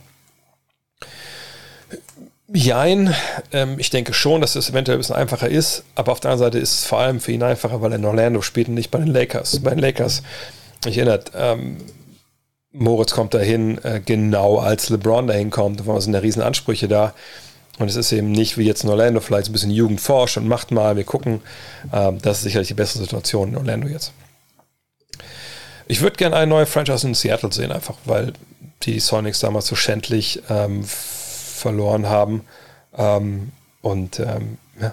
Jein, 2.50 3.14
ähm, 3.52 3.78
ich 3.78 3.90
denke 3.90 4.14
schon, 4.14 4.40
dass 4.40 4.56
es 4.56 4.70
eventuell 4.70 4.96
ein 4.96 5.00
bisschen 5.00 5.16
einfacher 5.16 5.48
ist, 5.48 5.84
aber 5.94 6.12
auf 6.12 6.20
der 6.20 6.30
anderen 6.30 6.50
Seite 6.50 6.58
ist 6.58 6.72
es 6.72 6.86
vor 6.86 7.00
allem 7.00 7.20
für 7.20 7.32
ihn 7.32 7.42
einfacher, 7.42 7.82
weil 7.82 7.92
er 7.92 7.98
in 7.98 8.04
Orlando 8.06 8.40
spielt 8.40 8.68
und 8.68 8.74
nicht 8.74 8.90
bei 8.90 8.98
den 8.98 9.08
Lakers. 9.08 9.60
Bei 9.60 9.70
den 9.70 9.80
Lakers, 9.80 10.22
ich 10.86 10.96
erinnere, 10.96 11.24
ähm, 11.34 11.76
Moritz 12.72 13.12
kommt 13.12 13.34
dahin, 13.34 13.82
äh, 13.84 14.00
genau 14.04 14.58
als 14.58 14.90
LeBron 14.90 15.26
dahin 15.26 15.50
kommt, 15.50 15.86
da 15.86 16.00
sind 16.00 16.14
ja 16.14 16.20
riesen 16.20 16.42
Ansprüche 16.42 16.88
da. 16.88 17.14
Und 17.78 17.88
es 17.88 17.96
ist 17.96 18.12
eben 18.12 18.32
nicht 18.32 18.58
wie 18.58 18.64
jetzt 18.64 18.82
in 18.82 18.90
Orlando, 18.90 19.20
vielleicht 19.20 19.48
ein 19.48 19.52
bisschen 19.52 19.70
Jugend 19.70 20.00
forscht 20.00 20.36
und 20.36 20.48
macht 20.48 20.72
mal, 20.72 20.96
wir 20.96 21.04
gucken. 21.04 21.40
Ähm, 21.92 22.20
das 22.20 22.38
ist 22.38 22.42
sicherlich 22.44 22.68
die 22.68 22.74
bessere 22.74 23.04
Situation 23.04 23.50
in 23.50 23.56
Orlando 23.56 23.86
jetzt. 23.86 24.12
Ich 25.86 26.00
würde 26.00 26.16
gerne 26.16 26.36
eine 26.36 26.48
neue 26.48 26.66
Franchise 26.66 27.06
in 27.06 27.14
Seattle 27.14 27.52
sehen, 27.52 27.72
einfach 27.72 27.94
weil 28.04 28.32
die 28.82 29.00
Sonics 29.00 29.40
damals 29.40 29.66
so 29.66 29.76
schändlich 29.76 30.42
ähm, 30.50 30.84
verloren 30.84 32.08
haben. 32.08 32.44
Ähm, 32.96 33.52
und 33.80 34.18
ähm, 34.20 34.58
ja, 34.80 34.92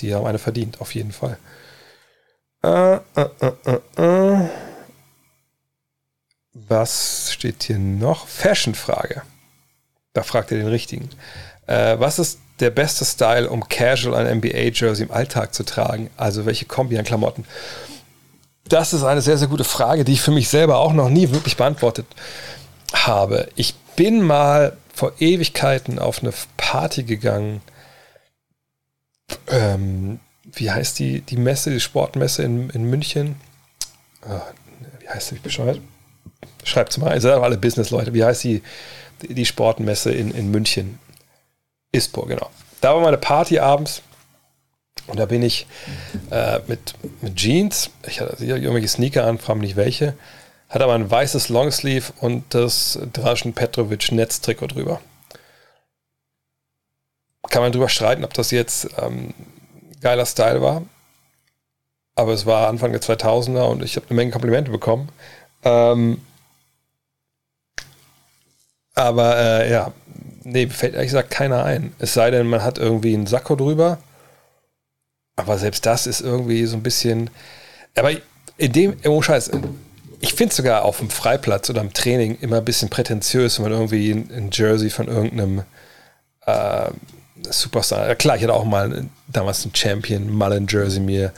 die 0.00 0.14
haben 0.14 0.26
eine 0.26 0.38
verdient, 0.38 0.80
auf 0.80 0.94
jeden 0.94 1.12
Fall. 1.12 1.38
Äh, 2.64 2.94
äh, 2.94 3.28
äh, 3.66 4.02
äh, 4.02 4.48
Was 6.54 7.32
steht 7.32 7.62
hier 7.62 7.78
noch? 7.78 8.26
Fashion-Frage. 8.28 9.22
Da 10.12 10.22
fragt 10.22 10.50
ihr 10.50 10.58
den 10.58 10.66
richtigen. 10.68 11.08
Äh, 11.66 11.98
was 11.98 12.18
ist 12.18 12.38
der 12.60 12.70
beste 12.70 13.04
Style, 13.04 13.48
um 13.48 13.66
casual 13.68 14.14
ein 14.14 14.38
NBA-Jersey 14.38 15.06
im 15.06 15.12
Alltag 15.12 15.54
zu 15.54 15.64
tragen? 15.64 16.10
Also 16.16 16.44
welche 16.44 16.66
Kombi 16.66 16.98
an 16.98 17.04
Klamotten? 17.04 17.46
Das 18.68 18.92
ist 18.92 19.02
eine 19.02 19.22
sehr, 19.22 19.38
sehr 19.38 19.48
gute 19.48 19.64
Frage, 19.64 20.04
die 20.04 20.12
ich 20.12 20.20
für 20.20 20.30
mich 20.30 20.48
selber 20.48 20.78
auch 20.78 20.92
noch 20.92 21.08
nie 21.08 21.30
wirklich 21.30 21.56
beantwortet 21.56 22.06
habe. 22.92 23.48
Ich 23.56 23.74
bin 23.96 24.22
mal 24.22 24.76
vor 24.94 25.12
Ewigkeiten 25.18 25.98
auf 25.98 26.22
eine 26.22 26.32
Party 26.56 27.02
gegangen. 27.04 27.62
Ähm, 29.48 30.20
wie 30.44 30.70
heißt 30.70 30.98
die, 30.98 31.22
die 31.22 31.36
Messe, 31.38 31.70
die 31.70 31.80
Sportmesse 31.80 32.42
in, 32.42 32.68
in 32.70 32.84
München? 32.84 33.36
Oh, 34.28 34.40
wie 35.00 35.08
heißt 35.08 35.30
die 35.30 35.36
Bescheid? 35.36 35.80
Schreibt 36.64 36.96
mal, 36.98 37.14
ihr 37.14 37.20
seid 37.20 37.34
auch 37.34 37.42
alle 37.42 37.58
Business-Leute. 37.58 38.14
Wie 38.14 38.24
heißt 38.24 38.44
die, 38.44 38.62
die 39.22 39.46
Sportmesse 39.46 40.12
in, 40.12 40.30
in 40.32 40.50
München? 40.50 40.98
ISPO, 41.92 42.22
genau. 42.22 42.50
Da 42.80 42.94
war 42.94 43.02
meine 43.02 43.18
Party 43.18 43.58
abends 43.58 44.02
und 45.06 45.18
da 45.18 45.26
bin 45.26 45.42
ich 45.42 45.66
äh, 46.30 46.60
mit, 46.66 46.94
mit 47.20 47.36
Jeans, 47.36 47.90
ich 48.06 48.20
hatte 48.20 48.44
irgendwelche 48.44 48.88
Sneaker 48.88 49.26
an, 49.26 49.38
frage 49.38 49.60
nicht 49.60 49.76
welche, 49.76 50.14
hatte 50.68 50.84
aber 50.84 50.94
ein 50.94 51.10
weißes 51.10 51.48
Longsleeve 51.48 52.12
und 52.20 52.54
das 52.54 52.98
Draschen 53.12 53.52
Petrovic 53.52 54.10
Netztrikot 54.12 54.68
drüber. 54.68 55.00
Kann 57.50 57.62
man 57.62 57.72
drüber 57.72 57.88
streiten, 57.88 58.24
ob 58.24 58.32
das 58.34 58.50
jetzt 58.50 58.88
ähm, 58.98 59.34
geiler 60.00 60.24
Style 60.24 60.62
war. 60.62 60.82
Aber 62.14 62.32
es 62.32 62.46
war 62.46 62.68
Anfang 62.68 62.92
der 62.92 63.02
2000er 63.02 63.64
und 63.64 63.82
ich 63.82 63.96
habe 63.96 64.06
eine 64.08 64.16
Menge 64.16 64.30
Komplimente 64.30 64.70
bekommen. 64.70 65.10
Ähm, 65.64 66.22
aber 68.94 69.36
äh, 69.36 69.70
ja, 69.70 69.92
nee, 70.44 70.66
fällt 70.68 70.94
ehrlich 70.94 71.10
gesagt 71.10 71.30
keiner 71.30 71.64
ein. 71.64 71.94
Es 71.98 72.14
sei 72.14 72.30
denn, 72.30 72.46
man 72.46 72.62
hat 72.62 72.78
irgendwie 72.78 73.14
einen 73.14 73.26
Sakko 73.26 73.56
drüber 73.56 73.98
aber 75.36 75.58
selbst 75.58 75.86
das 75.86 76.06
ist 76.06 76.20
irgendwie 76.20 76.64
so 76.66 76.76
ein 76.76 76.82
bisschen. 76.82 77.30
Aber 77.96 78.10
in 78.56 78.72
dem, 78.72 78.96
oh 79.04 79.22
Scheiß, 79.22 79.50
ich 80.20 80.34
finde 80.34 80.50
es 80.50 80.56
sogar 80.56 80.84
auf 80.84 80.98
dem 80.98 81.10
Freiplatz 81.10 81.68
oder 81.70 81.80
im 81.80 81.92
Training 81.92 82.38
immer 82.40 82.58
ein 82.58 82.64
bisschen 82.64 82.90
prätentiös, 82.90 83.58
wenn 83.58 83.64
man 83.64 83.72
irgendwie 83.72 84.12
ein, 84.12 84.50
Jersey 84.52 84.90
von 84.90 85.08
irgendeinem 85.08 85.62
äh, 86.46 86.90
Superstar. 87.50 88.14
Klar, 88.14 88.36
ich 88.36 88.42
hatte 88.42 88.54
auch 88.54 88.64
mal 88.64 89.06
damals 89.26 89.64
ein 89.64 89.74
Champion 89.74 90.30
Mullen 90.30 90.66
Jersey 90.68 91.00
mir 91.00 91.32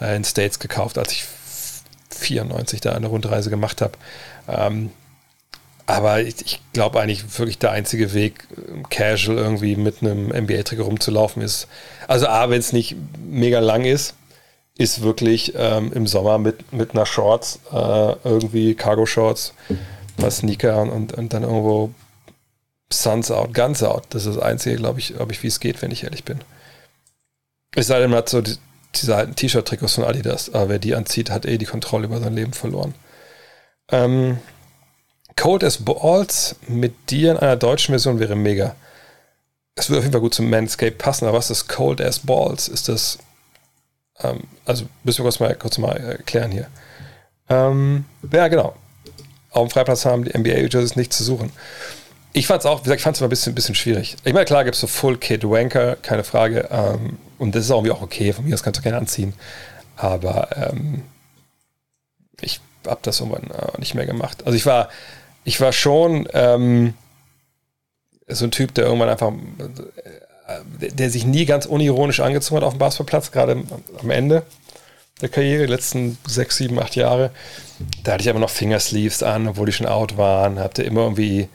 äh, 0.00 0.16
in 0.16 0.24
States 0.24 0.58
gekauft, 0.58 0.96
als 0.96 1.12
ich 1.12 1.24
94 2.10 2.80
da 2.80 2.92
eine 2.92 3.08
Rundreise 3.08 3.50
gemacht 3.50 3.82
habe. 3.82 3.92
Ähm, 4.48 4.90
aber 5.92 6.20
ich, 6.20 6.40
ich 6.40 6.60
glaube 6.72 7.00
eigentlich 7.00 7.38
wirklich 7.38 7.58
der 7.58 7.72
einzige 7.72 8.12
Weg, 8.14 8.46
casual 8.90 9.38
irgendwie 9.38 9.76
mit 9.76 10.02
einem 10.02 10.28
NBA-Trikot 10.28 10.84
rumzulaufen, 10.84 11.42
ist, 11.42 11.68
also 12.08 12.26
A, 12.26 12.50
wenn 12.50 12.60
es 12.60 12.72
nicht 12.72 12.96
mega 13.18 13.60
lang 13.60 13.84
ist, 13.84 14.14
ist 14.76 15.02
wirklich 15.02 15.52
ähm, 15.56 15.92
im 15.92 16.06
Sommer 16.06 16.38
mit, 16.38 16.72
mit 16.72 16.92
einer 16.92 17.06
Shorts, 17.06 17.60
äh, 17.72 18.14
irgendwie 18.24 18.74
Cargo-Shorts, 18.74 19.54
was 20.16 20.38
Sneaker 20.38 20.82
und, 20.82 21.12
und 21.12 21.32
dann 21.32 21.42
irgendwo 21.42 21.92
Suns 22.92 23.30
out, 23.30 23.54
Guns 23.54 23.82
out. 23.82 24.04
Das 24.10 24.26
ist 24.26 24.36
das 24.36 24.42
Einzige, 24.42 24.76
glaube 24.76 24.98
ich, 24.98 25.14
glaube 25.14 25.32
ich, 25.32 25.42
wie 25.42 25.48
es 25.48 25.60
geht, 25.60 25.82
wenn 25.82 25.90
ich 25.90 26.04
ehrlich 26.04 26.24
bin. 26.24 26.40
Es 27.74 27.86
sei 27.86 28.00
denn, 28.00 28.10
man 28.10 28.18
hat 28.18 28.28
so 28.28 28.40
die, 28.40 28.56
diese 28.94 29.14
alten 29.14 29.36
T-Shirt-Trikots 29.36 29.94
von 29.94 30.04
Adidas, 30.04 30.52
aber 30.52 30.70
wer 30.70 30.78
die 30.78 30.94
anzieht, 30.94 31.30
hat 31.30 31.46
eh 31.46 31.58
die 31.58 31.66
Kontrolle 31.66 32.06
über 32.06 32.18
sein 32.18 32.34
Leben 32.34 32.52
verloren. 32.52 32.94
Ähm, 33.92 34.38
Cold 35.40 35.64
as 35.64 35.78
Balls 35.78 36.56
mit 36.68 37.10
dir 37.10 37.30
in 37.30 37.36
einer 37.38 37.56
deutschen 37.56 37.94
Version 37.94 38.20
wäre 38.20 38.36
mega. 38.36 38.76
Es 39.74 39.88
würde 39.88 40.00
auf 40.00 40.04
jeden 40.04 40.12
Fall 40.12 40.20
gut 40.20 40.34
zum 40.34 40.50
Manscape 40.50 40.92
passen, 40.92 41.26
aber 41.26 41.38
was 41.38 41.48
ist 41.48 41.66
Cold 41.66 42.02
as 42.02 42.18
Balls? 42.18 42.68
Ist 42.68 42.90
das. 42.90 43.18
Ähm, 44.22 44.42
also, 44.66 44.84
müssen 45.02 45.20
wir 45.20 45.24
kurz 45.24 45.40
mal, 45.40 45.54
kurz 45.54 45.78
mal 45.78 45.96
erklären 45.96 46.50
hier. 46.50 46.68
Ähm, 47.48 48.04
ja, 48.30 48.48
genau. 48.48 48.76
Auf 49.50 49.66
dem 49.66 49.70
Freiplatz 49.70 50.04
haben 50.04 50.24
die 50.24 50.38
NBA-Jerseys 50.38 50.96
nichts 50.96 51.16
zu 51.16 51.24
suchen. 51.24 51.50
Ich 52.34 52.46
fand 52.46 52.60
es 52.60 52.66
auch, 52.66 52.80
wie 52.80 52.84
gesagt, 52.84 52.98
ich 53.00 53.04
fand 53.04 53.16
es 53.16 53.22
immer 53.22 53.28
ein 53.28 53.30
bisschen, 53.30 53.54
bisschen 53.54 53.74
schwierig. 53.74 54.16
Ich 54.24 54.34
meine, 54.34 54.44
klar 54.44 54.64
gibt 54.64 54.74
es 54.74 54.82
so 54.82 54.86
Full 54.86 55.16
Kid 55.16 55.42
Wanker, 55.42 55.96
keine 55.96 56.22
Frage. 56.22 56.68
Ähm, 56.70 57.16
und 57.38 57.54
das 57.54 57.64
ist 57.64 57.70
auch 57.70 57.78
irgendwie 57.78 57.92
auch 57.92 58.02
okay. 58.02 58.34
Von 58.34 58.44
mir 58.44 58.50
das 58.50 58.62
kannst 58.62 58.80
du 58.80 58.82
gerne 58.82 58.98
anziehen. 58.98 59.32
Aber 59.96 60.50
ähm, 60.54 61.02
ich 62.42 62.60
habe 62.86 63.00
das 63.02 63.20
irgendwann 63.20 63.50
äh, 63.50 63.78
nicht 63.78 63.94
mehr 63.94 64.06
gemacht. 64.06 64.42
Also 64.44 64.54
ich 64.54 64.66
war, 64.66 64.90
ich 65.44 65.60
war 65.60 65.72
schon 65.72 66.28
ähm, 66.32 66.94
so 68.28 68.44
ein 68.44 68.50
Typ, 68.50 68.74
der 68.74 68.84
irgendwann 68.84 69.08
einfach, 69.08 69.32
äh, 69.32 70.90
der 70.90 71.10
sich 71.10 71.24
nie 71.24 71.46
ganz 71.46 71.66
unironisch 71.66 72.20
angezogen 72.20 72.58
hat 72.58 72.64
auf 72.64 72.74
dem 72.74 72.78
Basketballplatz, 72.78 73.32
gerade 73.32 73.62
am 74.00 74.10
Ende 74.10 74.42
der 75.20 75.28
Karriere, 75.28 75.66
die 75.66 75.72
letzten 75.72 76.16
sechs, 76.26 76.56
sieben, 76.56 76.78
acht 76.78 76.96
Jahre. 76.96 77.30
Da 78.04 78.12
hatte 78.12 78.22
ich 78.22 78.30
aber 78.30 78.38
noch 78.38 78.50
Fingersleeves 78.50 79.22
an, 79.22 79.48
obwohl 79.48 79.66
die 79.66 79.72
schon 79.72 79.86
out 79.86 80.16
waren. 80.16 80.58
Hatte 80.58 80.82
immer 80.82 81.02
irgendwie 81.02 81.48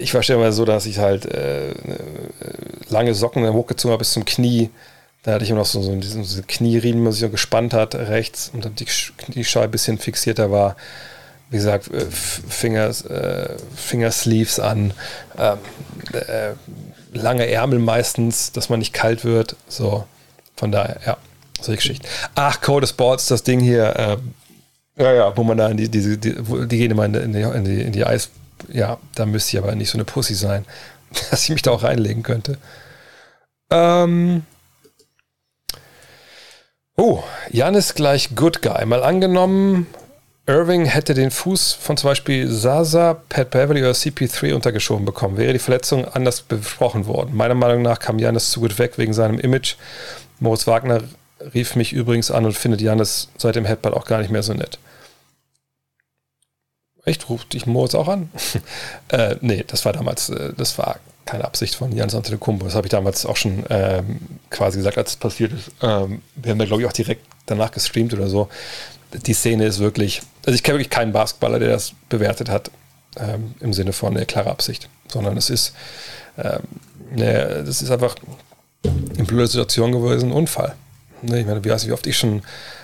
ich 0.00 0.14
war 0.14 0.22
mal 0.38 0.52
so, 0.52 0.64
dass 0.64 0.86
ich 0.86 0.98
halt 0.98 1.26
äh, 1.26 1.74
lange 2.88 3.14
Socken 3.14 3.46
hochgezogen 3.52 3.92
habe 3.92 4.00
bis 4.00 4.12
zum 4.12 4.24
Knie. 4.24 4.70
Da 5.22 5.32
hatte 5.32 5.44
ich 5.44 5.50
immer 5.50 5.60
noch 5.60 5.66
so, 5.66 5.82
so 5.82 5.94
diesen, 5.94 6.22
diese 6.22 6.42
Knieriemen, 6.42 7.04
die 7.04 7.12
sich 7.12 7.20
so 7.20 7.28
gespannt 7.28 7.74
hat, 7.74 7.94
rechts 7.94 8.50
und 8.52 8.64
dann 8.64 8.74
die 8.74 8.86
Kniescheibe 8.86 9.66
ein 9.66 9.70
bisschen 9.70 9.98
fixierter 9.98 10.50
war. 10.50 10.76
Wie 11.50 11.56
gesagt, 11.56 11.90
äh, 11.92 12.06
Fingers, 12.10 13.04
äh, 13.04 13.56
Fingersleeves 13.74 14.60
an, 14.60 14.92
ähm, 15.36 15.58
äh, 16.12 16.52
lange 17.12 17.48
Ärmel 17.50 17.80
meistens, 17.80 18.52
dass 18.52 18.68
man 18.68 18.78
nicht 18.78 18.92
kalt 18.92 19.24
wird. 19.24 19.56
So, 19.68 20.04
von 20.56 20.70
daher, 20.70 21.00
ja, 21.04 21.16
solche 21.60 21.78
Geschichten. 21.78 22.06
Ach, 22.34 22.60
Code 22.60 22.86
Sports, 22.86 23.26
das 23.26 23.42
Ding 23.42 23.60
hier, 23.60 23.96
äh, 23.96 25.02
ja, 25.02 25.12
ja, 25.12 25.36
wo 25.36 25.42
man 25.42 25.58
da 25.58 25.68
in 25.68 25.76
die, 25.76 25.88
die, 25.88 26.18
die, 26.18 26.34
die 26.34 26.78
gehen 26.78 26.90
immer 26.90 27.04
in 27.06 27.12
die, 27.32 27.40
in 27.42 27.64
die, 27.64 27.80
in 27.80 27.92
die 27.92 28.04
Eis, 28.04 28.30
ja, 28.68 28.98
da 29.14 29.26
müsste 29.26 29.56
ich 29.56 29.62
aber 29.62 29.74
nicht 29.74 29.90
so 29.90 29.96
eine 29.96 30.04
Pussy 30.04 30.34
sein, 30.34 30.64
dass 31.30 31.44
ich 31.44 31.50
mich 31.50 31.62
da 31.62 31.70
auch 31.70 31.82
reinlegen 31.82 32.22
könnte. 32.22 32.58
Ähm. 33.70 34.44
Oh, 36.96 37.22
Jan 37.50 37.74
ist 37.74 37.94
gleich 37.94 38.34
Good 38.36 38.60
Guy. 38.60 38.84
Mal 38.84 39.02
angenommen, 39.02 39.86
Irving 40.50 40.84
hätte 40.84 41.14
den 41.14 41.30
Fuß 41.30 41.74
von 41.74 41.96
zum 41.96 42.10
Beispiel 42.10 42.50
Sasa, 42.50 43.22
Pat 43.28 43.50
Beverly 43.50 43.82
oder 43.82 43.92
CP3 43.92 44.52
untergeschoben 44.52 45.04
bekommen, 45.04 45.36
wäre 45.36 45.52
die 45.52 45.60
Verletzung 45.60 46.04
anders 46.06 46.42
besprochen 46.42 47.06
worden. 47.06 47.36
Meiner 47.36 47.54
Meinung 47.54 47.82
nach 47.82 48.00
kam 48.00 48.18
Janis 48.18 48.50
zu 48.50 48.60
gut 48.60 48.78
weg 48.80 48.98
wegen 48.98 49.12
seinem 49.12 49.38
Image. 49.38 49.76
Moritz 50.40 50.66
Wagner 50.66 51.02
rief 51.54 51.76
mich 51.76 51.92
übrigens 51.92 52.32
an 52.32 52.44
und 52.46 52.58
findet 52.58 52.80
Janis 52.80 53.28
seit 53.38 53.54
dem 53.54 53.64
Headbutt 53.64 53.94
auch 53.94 54.04
gar 54.04 54.18
nicht 54.18 54.32
mehr 54.32 54.42
so 54.42 54.52
nett. 54.52 54.78
Echt, 57.04 57.28
ruft 57.28 57.52
dich 57.52 57.66
Moritz 57.66 57.94
auch 57.94 58.08
an? 58.08 58.28
äh, 59.08 59.36
nee, 59.40 59.64
das 59.66 59.84
war 59.84 59.92
damals, 59.92 60.30
äh, 60.30 60.52
das 60.56 60.76
war 60.78 60.98
keine 61.26 61.44
Absicht 61.44 61.76
von 61.76 61.92
Jans 61.92 62.14
Antetokounmpo. 62.14 62.64
Das 62.64 62.74
habe 62.74 62.88
ich 62.88 62.90
damals 62.90 63.24
auch 63.24 63.36
schon 63.36 63.64
ähm, 63.70 64.18
quasi 64.50 64.78
gesagt, 64.78 64.98
als 64.98 65.10
es 65.10 65.16
passiert 65.16 65.52
ist. 65.52 65.70
Ähm, 65.80 66.22
wir 66.34 66.50
haben 66.50 66.58
da, 66.58 66.64
glaube 66.64 66.82
ich, 66.82 66.88
auch 66.88 66.92
direkt 66.92 67.24
danach 67.46 67.70
gestreamt 67.70 68.12
oder 68.12 68.26
so. 68.26 68.48
Die 69.12 69.34
Szene 69.34 69.66
ist 69.66 69.78
wirklich, 69.78 70.22
also 70.46 70.54
ich 70.54 70.62
kenne 70.62 70.78
wirklich 70.78 70.90
keinen 70.90 71.12
Basketballer, 71.12 71.58
der 71.58 71.70
das 71.70 71.92
bewertet 72.08 72.48
hat, 72.48 72.70
ähm, 73.18 73.54
im 73.60 73.72
Sinne 73.72 73.92
von 73.92 74.16
eine 74.16 74.26
klare 74.26 74.50
Absicht, 74.50 74.88
sondern 75.08 75.36
es 75.36 75.50
ist, 75.50 75.74
ähm, 76.38 76.60
ne, 77.10 77.64
das 77.66 77.82
ist 77.82 77.90
einfach 77.90 78.16
eine 78.84 79.24
blöde 79.24 79.48
Situation 79.48 79.92
gewesen, 79.92 80.30
ein 80.30 80.36
Unfall. 80.36 80.74
Ne, 81.22 81.40
ich 81.40 81.46
meine, 81.46 81.64
wie, 81.64 81.70
wie 81.70 81.92
oft 81.92 82.06
ich 82.06 82.16
schon 82.16 82.42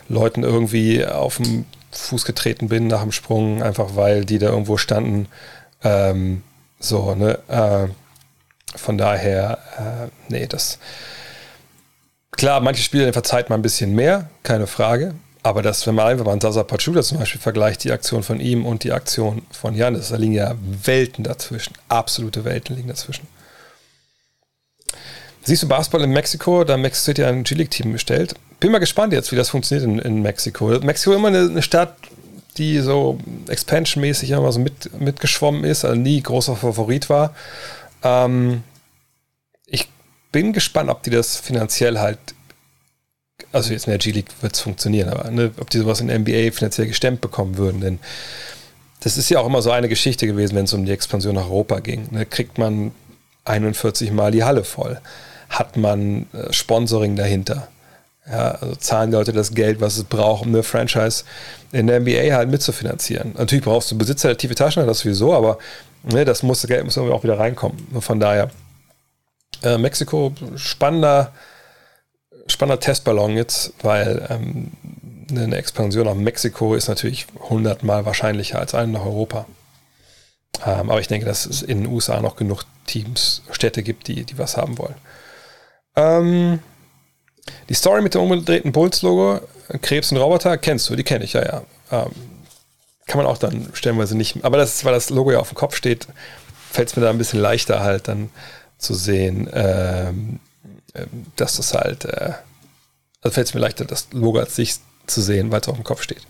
Leuten 0.08 0.42
irgendwie 0.42 1.04
auf 1.06 1.36
dem 1.36 1.64
Fuß 1.92 2.24
getreten 2.24 2.68
bin 2.68 2.86
nach 2.86 3.02
dem 3.02 3.12
Sprung, 3.12 3.62
einfach 3.62 3.96
weil 3.96 4.24
die 4.24 4.38
da 4.38 4.48
irgendwo 4.48 4.76
standen. 4.76 5.28
Ähm, 5.82 6.42
so, 6.78 7.14
ne? 7.14 7.38
Äh, 7.48 7.88
von 8.76 8.98
daher, 8.98 9.58
äh, 9.78 10.08
nee, 10.28 10.46
das. 10.46 10.78
Klar, 12.32 12.60
manche 12.60 12.82
Spieler 12.82 13.10
verzeiht 13.12 13.48
man 13.48 13.60
ein 13.60 13.62
bisschen 13.62 13.94
mehr, 13.94 14.28
keine 14.42 14.66
Frage. 14.66 15.14
Aber 15.46 15.62
das, 15.62 15.86
wenn 15.86 15.94
man 15.94 16.06
einfach 16.06 16.24
mal 16.24 16.40
Sasa 16.40 16.64
Pachuta 16.64 17.02
zum 17.02 17.18
Beispiel 17.18 17.40
vergleicht, 17.40 17.84
die 17.84 17.92
Aktion 17.92 18.22
von 18.22 18.40
ihm 18.40 18.66
und 18.66 18.82
die 18.82 18.92
Aktion 18.92 19.42
von 19.52 19.74
Janis, 19.74 20.08
da 20.08 20.16
liegen 20.16 20.32
ja 20.32 20.54
Welten 20.84 21.22
dazwischen. 21.22 21.74
Absolute 21.88 22.44
Welten 22.44 22.74
liegen 22.74 22.88
dazwischen. 22.88 23.28
Siehst 25.42 25.62
du 25.62 25.68
Basketball 25.68 26.02
in 26.02 26.10
Mexiko? 26.10 26.64
Da 26.64 26.76
Mexico 26.76 27.04
City 27.04 27.24
ein 27.24 27.44
G-League-Team 27.44 27.92
bestellt 27.92 28.34
bin 28.60 28.72
mal 28.72 28.78
gespannt 28.78 29.12
jetzt, 29.12 29.32
wie 29.32 29.36
das 29.36 29.50
funktioniert 29.50 29.86
in, 29.86 29.98
in 29.98 30.22
Mexiko. 30.22 30.66
Mexiko 30.80 31.12
ist 31.12 31.18
immer 31.18 31.28
eine, 31.28 31.42
eine 31.42 31.62
Stadt, 31.62 31.96
die 32.56 32.80
so 32.80 33.18
expansionmäßig 33.48 34.30
immer 34.30 34.50
so 34.52 34.60
mit, 34.60 34.98
mitgeschwommen 34.98 35.64
ist, 35.64 35.84
also 35.84 35.96
nie 35.96 36.22
großer 36.22 36.56
Favorit 36.56 37.10
war. 37.10 37.34
Ähm, 38.02 38.62
ich 39.66 39.88
bin 40.32 40.52
gespannt, 40.52 40.88
ob 40.90 41.02
die 41.02 41.10
das 41.10 41.36
finanziell 41.36 41.98
halt, 41.98 42.18
also 43.52 43.72
jetzt 43.72 43.86
in 43.86 43.90
der 43.90 43.98
G-League 43.98 44.30
wird 44.40 44.54
es 44.54 44.60
funktionieren, 44.60 45.08
aber 45.08 45.30
ne, 45.30 45.50
ob 45.58 45.70
die 45.70 45.78
sowas 45.78 46.00
in 46.00 46.08
der 46.08 46.18
NBA 46.18 46.52
finanziell 46.52 46.86
gestemmt 46.86 47.20
bekommen 47.20 47.56
würden, 47.56 47.80
denn 47.80 47.98
das 49.00 49.16
ist 49.16 49.28
ja 49.28 49.40
auch 49.40 49.46
immer 49.46 49.62
so 49.62 49.70
eine 49.70 49.88
Geschichte 49.88 50.26
gewesen, 50.26 50.56
wenn 50.56 50.64
es 50.64 50.72
um 50.72 50.84
die 50.84 50.92
Expansion 50.92 51.34
nach 51.34 51.44
Europa 51.44 51.80
ging. 51.80 52.08
Ne, 52.10 52.26
kriegt 52.26 52.58
man 52.58 52.92
41 53.44 54.10
Mal 54.12 54.32
die 54.32 54.44
Halle 54.44 54.64
voll? 54.64 55.00
Hat 55.48 55.76
man 55.76 56.26
äh, 56.32 56.52
Sponsoring 56.52 57.14
dahinter? 57.14 57.68
Ja, 58.28 58.52
also 58.52 58.74
zahlen 58.74 59.12
Leute 59.12 59.32
das 59.32 59.54
Geld, 59.54 59.80
was 59.80 59.96
es 59.96 60.04
braucht, 60.04 60.44
um 60.44 60.48
eine 60.48 60.64
Franchise 60.64 61.22
in 61.70 61.86
der 61.86 62.00
NBA 62.00 62.34
halt 62.34 62.50
mitzufinanzieren. 62.50 63.34
Natürlich 63.38 63.64
brauchst 63.64 63.90
du 63.92 63.98
Besitzer 63.98 64.28
der 64.28 64.38
tiefe 64.38 64.56
Taschen, 64.56 64.84
das 64.84 65.00
sowieso, 65.00 65.32
aber 65.32 65.58
ne, 66.02 66.24
das 66.24 66.42
muss, 66.42 66.66
Geld 66.66 66.84
muss 66.84 66.96
irgendwie 66.96 67.14
auch 67.14 67.22
wieder 67.22 67.38
reinkommen. 67.38 67.76
Von 68.00 68.18
daher, 68.18 68.50
äh, 69.62 69.78
Mexiko, 69.78 70.32
spannender, 70.56 71.32
spannender 72.48 72.80
Testballon 72.80 73.36
jetzt, 73.36 73.72
weil 73.82 74.26
ähm, 74.30 74.72
eine 75.30 75.56
Expansion 75.56 76.06
nach 76.06 76.14
Mexiko 76.14 76.74
ist 76.74 76.88
natürlich 76.88 77.26
hundertmal 77.38 78.06
wahrscheinlicher 78.06 78.58
als 78.58 78.74
eine 78.74 78.92
nach 78.92 79.04
Europa. 79.04 79.46
Ähm, 80.64 80.90
aber 80.90 81.00
ich 81.00 81.08
denke, 81.08 81.26
dass 81.26 81.46
es 81.46 81.62
in 81.62 81.82
den 81.82 81.92
USA 81.92 82.20
noch 82.20 82.36
genug 82.36 82.64
Teams, 82.86 83.42
Städte 83.50 83.82
gibt, 83.82 84.08
die, 84.08 84.24
die 84.24 84.38
was 84.38 84.56
haben 84.56 84.78
wollen. 84.78 84.94
Ähm, 85.96 86.60
die 87.68 87.74
Story 87.74 88.02
mit 88.02 88.14
dem 88.14 88.22
umgedrehten 88.22 88.72
Bulls-Logo, 88.72 89.40
Krebs 89.82 90.12
und 90.12 90.18
Roboter, 90.18 90.56
kennst 90.58 90.88
du, 90.88 90.96
die 90.96 91.04
kenne 91.04 91.24
ich, 91.24 91.32
ja, 91.34 91.44
ja. 91.44 91.62
Ähm, 91.90 92.12
kann 93.06 93.18
man 93.18 93.26
auch 93.26 93.38
dann 93.38 93.68
stellenweise 93.72 94.16
nicht, 94.16 94.44
aber 94.44 94.56
das 94.56 94.76
ist, 94.76 94.84
weil 94.84 94.92
das 94.92 95.10
Logo 95.10 95.30
ja 95.30 95.38
auf 95.38 95.50
dem 95.50 95.56
Kopf 95.56 95.76
steht, 95.76 96.08
fällt 96.70 96.88
es 96.88 96.96
mir 96.96 97.02
da 97.02 97.10
ein 97.10 97.18
bisschen 97.18 97.40
leichter 97.40 97.80
halt 97.80 98.08
dann 98.08 98.30
zu 98.78 98.94
sehen, 98.94 99.48
ähm, 99.52 100.40
dass 101.36 101.56
das 101.56 101.74
halt, 101.74 102.04
äh, 102.04 102.32
also 103.22 103.34
fällt 103.34 103.48
es 103.48 103.54
mir 103.54 103.60
leichter, 103.60 103.84
das 103.84 104.08
Logo 104.12 104.38
als 104.38 104.56
sich 104.56 104.76
zu 105.06 105.20
sehen, 105.20 105.50
weil 105.50 105.60
es 105.60 105.68
auf 105.68 105.76
dem 105.76 105.84
Kopf 105.84 106.02
steht. 106.02 106.22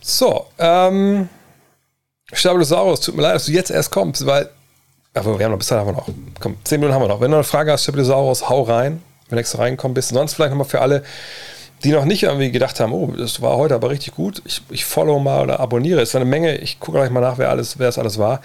So, 0.00 0.46
ähm, 0.58 1.28
Stabilisaurus, 2.32 3.00
tut 3.00 3.16
mir 3.16 3.22
leid, 3.22 3.34
dass 3.34 3.46
du 3.46 3.52
jetzt 3.52 3.70
erst 3.70 3.90
kommst, 3.90 4.24
weil, 4.26 4.48
aber 5.14 5.38
wir 5.38 5.44
haben 5.44 5.52
noch, 5.52 5.58
bis 5.58 5.68
dahin 5.68 5.86
haben 5.86 5.96
wir 5.96 6.00
noch, 6.00 6.08
komm, 6.40 6.56
10 6.64 6.80
Minuten 6.80 6.94
haben 6.94 7.02
wir 7.02 7.08
noch. 7.08 7.20
Wenn 7.20 7.30
du 7.30 7.36
eine 7.36 7.44
Frage 7.44 7.72
hast, 7.72 7.82
Stabilisaurus, 7.82 8.48
hau 8.48 8.62
rein 8.62 9.02
wenn 9.28 9.36
du 9.36 9.40
extra 9.40 9.62
reingekommen 9.62 9.94
bist. 9.94 10.10
Sonst 10.10 10.34
vielleicht 10.34 10.50
nochmal 10.50 10.66
für 10.66 10.80
alle, 10.80 11.02
die 11.84 11.92
noch 11.92 12.04
nicht 12.04 12.24
irgendwie 12.24 12.50
gedacht 12.50 12.80
haben, 12.80 12.92
oh, 12.92 13.12
das 13.16 13.40
war 13.40 13.56
heute 13.56 13.74
aber 13.74 13.90
richtig 13.90 14.14
gut. 14.14 14.42
Ich, 14.44 14.62
ich 14.70 14.84
follow 14.84 15.18
mal 15.18 15.42
oder 15.42 15.60
abonniere. 15.60 16.00
Es 16.00 16.14
war 16.14 16.20
eine 16.20 16.30
Menge. 16.30 16.56
Ich 16.58 16.80
gucke 16.80 16.98
gleich 16.98 17.10
mal 17.10 17.20
nach, 17.20 17.38
wer 17.38 17.50
alles, 17.50 17.78
wer 17.78 17.88
es 17.88 17.98
alles 17.98 18.18
war. 18.18 18.40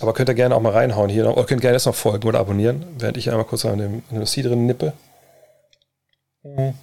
Aber 0.00 0.12
könnt 0.12 0.28
ihr 0.28 0.34
gerne 0.34 0.54
auch 0.54 0.60
mal 0.60 0.72
reinhauen 0.72 1.10
hier. 1.10 1.26
Oder 1.28 1.44
könnt 1.44 1.60
gerne 1.60 1.76
jetzt 1.76 1.86
noch 1.86 1.94
folgen 1.94 2.28
oder 2.28 2.38
abonnieren, 2.38 2.84
während 2.98 3.16
ich 3.16 3.30
einmal 3.30 3.44
kurz 3.44 3.64
an 3.64 3.78
dem, 3.78 4.02
an 4.10 4.16
dem 4.16 4.26
C 4.26 4.42
drin 4.42 4.66
nippe. 4.66 4.92
Und 6.44 6.74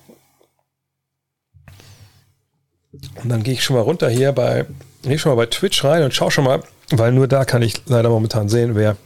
dann 3.24 3.44
gehe 3.44 3.54
ich 3.54 3.64
schon 3.64 3.76
mal 3.76 3.84
runter 3.84 4.10
hier 4.10 4.32
bei, 4.32 4.66
gehe 5.04 5.18
schon 5.18 5.32
mal 5.32 5.36
bei 5.36 5.46
Twitch 5.46 5.84
rein 5.84 6.04
und 6.04 6.14
schaue 6.14 6.32
schon 6.32 6.44
mal, 6.44 6.62
weil 6.92 7.12
nur 7.12 7.28
da 7.28 7.46
kann 7.46 7.62
ich 7.62 7.86
leider 7.88 8.10
momentan 8.10 8.50
sehen, 8.50 8.76
wer 8.76 8.98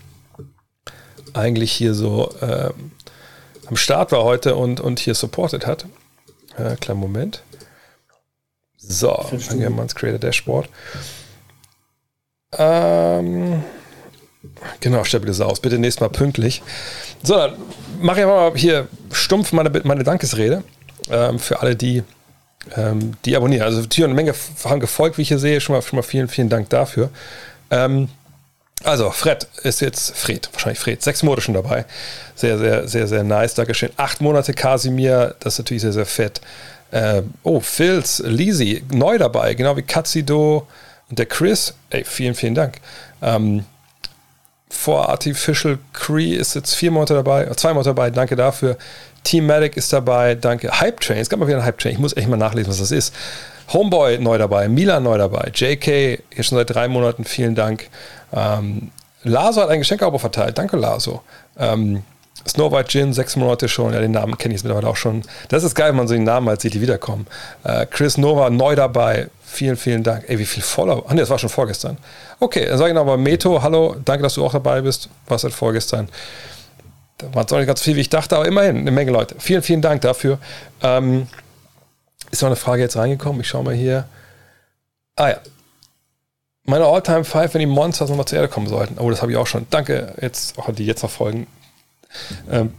eigentlich 1.34 1.72
hier 1.72 1.94
so 1.94 2.34
ähm, 2.42 2.92
am 3.68 3.76
Start 3.76 4.12
war 4.12 4.24
heute 4.24 4.56
und, 4.56 4.80
und 4.80 5.00
hier 5.00 5.14
supported 5.14 5.68
hat. 5.68 5.86
Äh, 6.58 6.76
kleinen 6.76 7.00
Moment. 7.00 7.44
So, 8.78 9.14
fangen 9.14 9.60
wir 9.60 9.70
mal 9.70 9.84
ins 9.84 9.94
Creator 9.94 10.20
Dashboard. 10.20 10.70
Ähm, 12.58 13.64
genau, 14.80 15.04
Stabilisaurus. 15.04 15.60
Bitte 15.60 15.78
nächstes 15.78 16.02
Mal 16.02 16.10
pünktlich. 16.10 16.62
So, 17.24 17.36
dann 17.36 17.56
mache 18.00 18.22
ich 18.22 18.26
mal 18.26 18.52
hier 18.56 18.88
stumpf 19.12 19.52
meine, 19.52 19.70
meine 19.84 20.04
Dankesrede 20.04 20.64
ähm, 21.10 21.40
für 21.40 21.62
alle, 21.62 21.76
die, 21.76 22.04
ähm, 22.76 23.14
die 23.26 23.36
abonnieren. 23.36 23.64
Also, 23.64 23.86
Tier 23.86 24.06
und 24.06 24.14
Menge 24.14 24.34
haben 24.64 24.80
gefolgt, 24.80 25.18
wie 25.18 25.24
ich 25.24 25.28
hier 25.28 25.40
sehe. 25.40 25.62
Schon 25.62 25.76
mal, 25.76 25.82
schon 25.82 25.98
mal 25.98 26.04
vielen, 26.04 26.28
vielen 26.28 26.50
Dank 26.50 26.70
dafür. 26.70 27.10
Ähm, 27.72 28.10
also, 28.84 29.12
Fred 29.12 29.48
ist 29.64 29.82
jetzt 29.82 30.16
Fred, 30.16 30.50
wahrscheinlich 30.54 30.80
Fred, 30.80 31.04
sechs 31.04 31.22
Monate 31.22 31.42
schon 31.42 31.54
dabei. 31.54 31.86
Sehr, 32.36 32.58
sehr, 32.58 32.88
sehr, 32.88 33.08
sehr 33.08 33.24
nice. 33.24 33.54
Dankeschön. 33.56 33.90
Acht 33.98 34.22
Monate 34.22 34.54
Kasimir, 34.54 35.36
das 35.42 35.56
ist 35.56 35.60
natürlich 35.60 35.82
sehr, 35.82 35.94
sehr 35.94 36.06
fett. 36.06 36.40
Äh, 36.92 37.24
oh, 37.44 37.60
Phils, 37.60 38.24
Lisi, 38.26 38.84
neu 38.92 39.18
dabei, 39.18 39.54
genau 39.54 39.76
wie 39.76 39.82
Katzido 39.82 40.66
und 41.10 41.20
der 41.20 41.26
Chris. 41.26 41.74
Ey, 41.90 42.06
vielen, 42.06 42.36
vielen 42.36 42.56
Dank. 42.56 42.78
Ähm, 43.22 43.66
For 44.72 45.10
Artificial 45.10 45.80
Cree 45.94 46.36
ist 46.36 46.54
jetzt 46.56 46.76
vier 46.76 46.92
Monate 46.92 47.16
dabei, 47.16 47.46
äh, 47.46 47.56
zwei 47.56 47.74
Monate 47.74 47.90
dabei, 47.90 48.12
danke 48.12 48.36
dafür. 48.36 48.78
Team 49.24 49.48
Medic 49.48 49.76
ist 49.76 49.92
dabei, 49.92 50.36
danke. 50.36 50.80
Hype 50.80 51.00
Train, 51.00 51.18
es 51.18 51.30
gab 51.30 51.40
mal 51.40 51.48
wieder 51.48 51.58
ein 51.58 51.66
Hype 51.66 51.80
Train, 51.80 51.94
ich 51.94 52.00
muss 52.00 52.16
echt 52.16 52.28
mal 52.28 52.38
nachlesen, 52.38 52.70
was 52.70 52.80
das 52.80 52.92
ist. 52.92 53.14
Homeboy 53.74 54.20
neu 54.20 54.38
dabei, 54.38 54.68
Milan 54.68 55.04
neu 55.04 55.18
dabei, 55.18 55.52
JK 55.54 55.86
hier 56.34 56.44
schon 56.44 56.58
seit 56.58 56.70
drei 56.70 56.88
Monaten, 56.88 57.24
vielen 57.24 57.56
Dank. 57.56 57.90
Ähm, 58.34 58.92
Laso 59.24 59.62
hat 59.62 59.70
ein 59.70 59.80
Geschenkabo 59.80 60.18
verteilt, 60.18 60.58
danke 60.58 60.78
Laso. 60.78 61.22
Ähm, 61.58 62.04
Snow 62.48 62.72
White 62.72 62.90
Gin, 62.90 63.14
sechs 63.14 63.36
Monate 63.36 63.68
schon, 63.68 63.94
ja, 63.94 64.00
den 64.00 64.12
Namen 64.12 64.38
kenne 64.38 64.54
ich 64.54 64.60
jetzt 64.60 64.64
mittlerweile 64.64 64.88
auch 64.88 64.96
schon. 64.96 65.24
Das 65.50 65.64
ist 65.64 65.76
geil, 65.76 65.90
wenn 65.90 65.98
man 65.98 66.08
so 66.08 66.14
den 66.14 66.24
Namen 66.24 66.48
halt 66.48 66.62
sieht, 66.62 66.74
die 66.74 66.82
wiederkommen. 66.82 67.28
Äh, 67.64 67.86
Chris 67.86 68.18
Nova 68.18 68.50
neu 68.50 68.76
dabei, 68.76 69.28
vielen, 69.50 69.78
vielen 69.78 70.04
Dank. 70.04 70.26
Ey, 70.28 70.40
wie 70.40 70.46
viel 70.46 70.64
Follower? 70.64 71.04
Ach 71.08 71.14
nee, 71.14 71.20
das 71.20 71.30
war 71.30 71.40
schon 71.40 71.50
vorgestern. 71.50 71.98
Okay, 72.40 72.66
dann 72.66 72.78
sage 72.78 72.92
ich 72.92 72.96
nochmal 72.96 73.18
Meto, 73.18 73.62
hallo, 73.62 73.96
danke, 74.06 74.24
dass 74.24 74.36
du 74.36 74.46
auch 74.46 74.54
dabei 74.54 74.82
bist. 74.82 75.10
Was 75.28 75.42
seit 75.42 75.54
vorgestern. 75.54 76.10
Da 77.18 77.34
waren 77.34 77.46
es 77.46 77.52
auch 77.52 77.58
nicht 77.58 77.68
ganz 77.68 77.82
viel, 77.82 77.96
wie 77.96 78.02
ich 78.02 78.10
dachte, 78.10 78.36
aber 78.36 78.48
immerhin 78.48 78.78
eine 78.78 78.92
Menge 78.92 79.12
Leute. 79.12 79.36
Vielen, 79.40 79.62
vielen 79.62 79.82
Dank 79.82 80.02
dafür. 80.02 80.40
Ähm, 80.82 81.28
ist 82.32 82.42
noch 82.42 82.48
eine 82.48 82.56
Frage 82.56 82.82
jetzt 82.82 82.96
reingekommen? 82.96 83.42
Ich 83.42 83.48
schaue 83.48 83.64
mal 83.64 83.74
hier. 83.74 84.06
Ah 85.16 85.30
ja. 85.30 85.38
Meine 86.64 86.86
All-Time 86.86 87.26
Five, 87.26 87.54
wenn 87.54 87.60
die 87.60 87.66
Monsters 87.66 88.10
nochmal 88.10 88.26
zur 88.26 88.38
Erde 88.38 88.48
kommen 88.48 88.68
sollten. 88.68 89.00
Oh, 89.00 89.10
das 89.10 89.22
habe 89.22 89.32
ich 89.32 89.38
auch 89.38 89.48
schon. 89.48 89.66
Danke, 89.70 90.14
jetzt, 90.22 90.58
auch 90.60 90.72
die 90.72 90.86
jetzt 90.86 91.02
noch 91.02 91.10
folgen. 91.10 91.48
Ähm, 92.50 92.74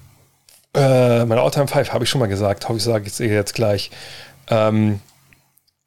äh, 0.75 1.25
meine 1.25 1.41
All-Time 1.41 1.67
Five 1.67 1.93
habe 1.93 2.05
ich 2.05 2.11
schon 2.11 2.21
mal 2.21 2.29
gesagt. 2.29 2.69
Hoffe 2.69 2.79
ich 2.79 2.85
sage 2.85 3.05
ich 3.07 3.19
jetzt 3.19 3.55
gleich. 3.55 3.91
Ähm, 4.49 5.01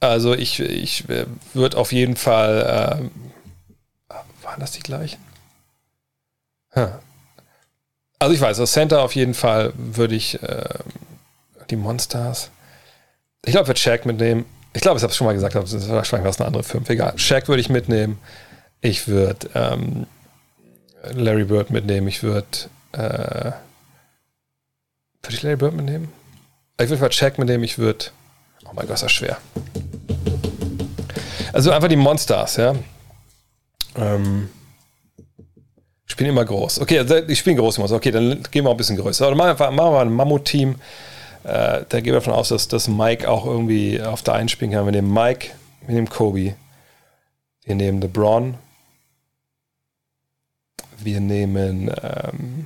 also 0.09 0.33
ich, 0.33 0.59
ich 0.59 1.09
äh, 1.09 1.25
würde 1.53 1.77
auf 1.77 1.91
jeden 1.91 2.15
Fall. 2.15 2.99
Ähm, 2.99 3.11
waren 4.43 4.59
das 4.59 4.71
die 4.71 4.81
gleichen? 4.81 5.19
Huh. 6.75 6.89
Also 8.19 8.35
ich 8.35 8.41
weiß, 8.41 8.57
das 8.57 8.71
Center 8.71 9.01
auf 9.01 9.15
jeden 9.15 9.33
Fall 9.33 9.73
würde 9.75 10.15
ich 10.15 10.41
äh, 10.43 10.63
die 11.69 11.75
Monsters. 11.75 12.51
Ich 13.45 13.51
glaube, 13.51 13.63
ich 13.63 13.69
würde 13.69 13.79
Shaq 13.79 14.05
mitnehmen. 14.05 14.45
Ich 14.73 14.81
glaube, 14.81 14.97
ich 14.97 15.03
habe 15.03 15.11
es 15.11 15.17
schon 15.17 15.25
mal 15.25 15.33
gesagt, 15.33 15.55
aber 15.55 15.65
es 15.65 15.89
wahrscheinlich 15.89 16.27
was 16.27 16.39
eine 16.39 16.47
andere 16.47 16.63
Firma. 16.63 16.87
Egal. 16.89 17.17
Shaq 17.17 17.47
würde 17.47 17.61
ich 17.61 17.69
mitnehmen. 17.69 18.19
Ich 18.81 19.07
würde 19.07 19.49
ähm, 19.55 20.07
Larry 21.11 21.45
Bird 21.45 21.69
mitnehmen. 21.69 22.07
Ich 22.07 22.23
würde. 22.23 22.47
Äh, 22.93 23.51
würde 25.21 25.35
ich 25.35 25.43
Larry 25.43 25.57
Bird 25.57 25.73
mitnehmen? 25.73 26.11
Ich 26.79 26.89
würde 26.89 27.01
mal 27.01 27.11
Shaq 27.11 27.37
mitnehmen. 27.37 27.63
Ich 27.63 27.77
würde. 27.77 28.05
Oh 28.65 28.71
mein 28.73 28.87
Gott, 28.87 28.95
ist 28.95 29.03
das 29.03 29.11
schwer. 29.11 29.37
Also 31.53 31.71
einfach 31.71 31.87
die 31.87 31.95
Monsters, 31.95 32.57
ja. 32.57 32.75
Ähm, 33.95 34.49
spielen 36.05 36.31
immer 36.31 36.45
groß. 36.45 36.79
Okay, 36.79 36.97
also 36.97 37.15
ich 37.15 37.37
spiele 37.39 37.57
groß. 37.57 37.79
Okay, 37.79 38.09
dann 38.09 38.43
gehen 38.49 38.65
wir 38.65 38.69
auch 38.69 38.73
ein 38.73 38.77
bisschen 38.77 38.97
größer. 38.97 39.27
Oder 39.27 39.35
machen 39.35 39.59
wir, 39.59 39.71
wir 39.71 39.99
ein 40.01 40.11
Mammut-Team. 40.11 40.75
Äh, 41.43 41.83
da 41.87 41.99
gehen 41.99 42.05
wir 42.05 42.13
davon 42.13 42.33
aus, 42.33 42.49
dass, 42.49 42.67
dass 42.67 42.87
Mike 42.87 43.29
auch 43.29 43.45
irgendwie 43.45 44.01
auf 44.01 44.23
der 44.23 44.33
einen 44.33 44.49
spielen 44.49 44.71
kann. 44.71 44.85
Wir 44.85 44.93
nehmen 44.93 45.13
Mike, 45.13 45.51
wir 45.85 45.93
nehmen 45.93 46.09
Kobe. 46.09 46.55
Wir 47.65 47.75
nehmen 47.75 48.01
LeBron. 48.01 48.55
Wir 50.97 51.19
nehmen 51.19 51.93
ähm, 52.01 52.65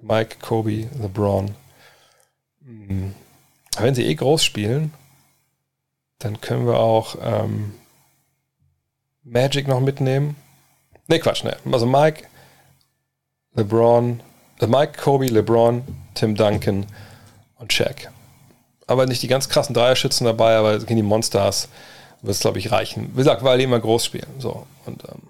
Mike, 0.00 0.36
Kobe, 0.40 0.88
LeBron. 0.98 1.54
Hm. 2.64 3.14
Wenn 3.78 3.94
sie 3.94 4.04
eh 4.04 4.14
groß 4.14 4.42
spielen, 4.42 4.94
dann 6.20 6.40
können 6.40 6.66
wir 6.66 6.78
auch 6.78 7.16
ähm, 7.22 7.74
Magic 9.24 9.66
noch 9.66 9.80
mitnehmen. 9.80 10.36
Ne, 11.08 11.18
Quatsch, 11.18 11.44
ne. 11.44 11.56
Also 11.70 11.86
Mike, 11.86 12.24
LeBron, 13.54 14.20
äh 14.60 14.66
Mike, 14.66 15.00
Kobe, 15.00 15.26
LeBron, 15.26 15.82
Tim 16.14 16.34
Duncan 16.34 16.86
und 17.58 17.72
Shaq. 17.72 18.10
Aber 18.86 19.06
nicht 19.06 19.22
die 19.22 19.28
ganz 19.28 19.48
krassen 19.48 19.74
Dreierschützen 19.74 20.26
dabei, 20.26 20.56
aber 20.56 20.78
gegen 20.78 20.96
die 20.96 21.02
Monsters 21.02 21.68
wird 22.20 22.34
es, 22.34 22.40
glaube 22.40 22.58
ich, 22.58 22.70
reichen. 22.70 23.10
Wie 23.12 23.18
gesagt, 23.18 23.42
weil 23.42 23.58
die 23.58 23.64
immer 23.64 23.80
groß 23.80 24.04
spielen. 24.04 24.28
So. 24.38 24.66
Und 24.86 25.04
ähm, 25.04 25.22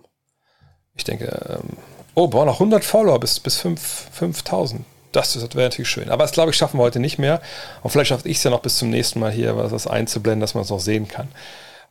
ich 0.95 1.05
denke, 1.05 1.27
ähm, 1.49 1.77
oh, 2.15 2.29
brauchen 2.29 2.47
noch 2.47 2.55
100 2.55 2.85
Follower 2.85 3.21
bis, 3.21 3.39
bis 3.41 3.59
5000. 3.59 4.85
Das, 5.13 5.33
das 5.35 5.43
wäre 5.55 5.69
natürlich 5.69 5.89
schön. 5.89 6.11
Aber 6.11 6.25
das, 6.25 6.33
glaube 6.33 6.51
ich, 6.51 6.57
schaffen 6.57 6.79
wir 6.79 6.85
heute 6.85 6.99
nicht 6.99 7.19
mehr. 7.19 7.41
Und 7.83 7.91
vielleicht 7.91 8.09
schaffe 8.09 8.29
ich 8.29 8.39
es 8.39 8.45
ja 8.45 8.51
noch 8.51 8.61
bis 8.61 8.79
zum 8.79 8.91
nächsten 8.91 9.21
Mal 9.21 9.31
hier, 9.31 9.57
was 9.57 9.87
einzublenden, 9.87 10.41
dass 10.41 10.55
man 10.55 10.65
es 10.65 10.71
noch 10.71 10.81
sehen 10.81 11.07
kann. 11.07 11.29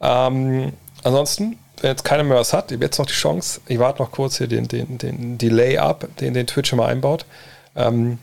Ähm, 0.01 0.73
ansonsten, 1.03 1.57
wenn 1.81 1.91
jetzt 1.91 2.03
keiner 2.03 2.23
mehr 2.23 2.37
was 2.37 2.53
hat, 2.53 2.71
ich 2.71 2.77
habe 2.77 2.85
jetzt 2.85 2.97
noch 2.97 3.05
die 3.05 3.13
Chance, 3.13 3.61
ich 3.67 3.79
warte 3.79 4.01
noch 4.01 4.11
kurz 4.11 4.37
hier 4.37 4.47
den, 4.47 4.67
den, 4.67 4.97
den 4.97 5.37
Delay 5.37 5.77
ab, 5.77 6.07
den, 6.19 6.33
den 6.33 6.47
Twitch 6.47 6.71
immer 6.73 6.85
einbaut. 6.85 7.25
Ähm, 7.75 8.19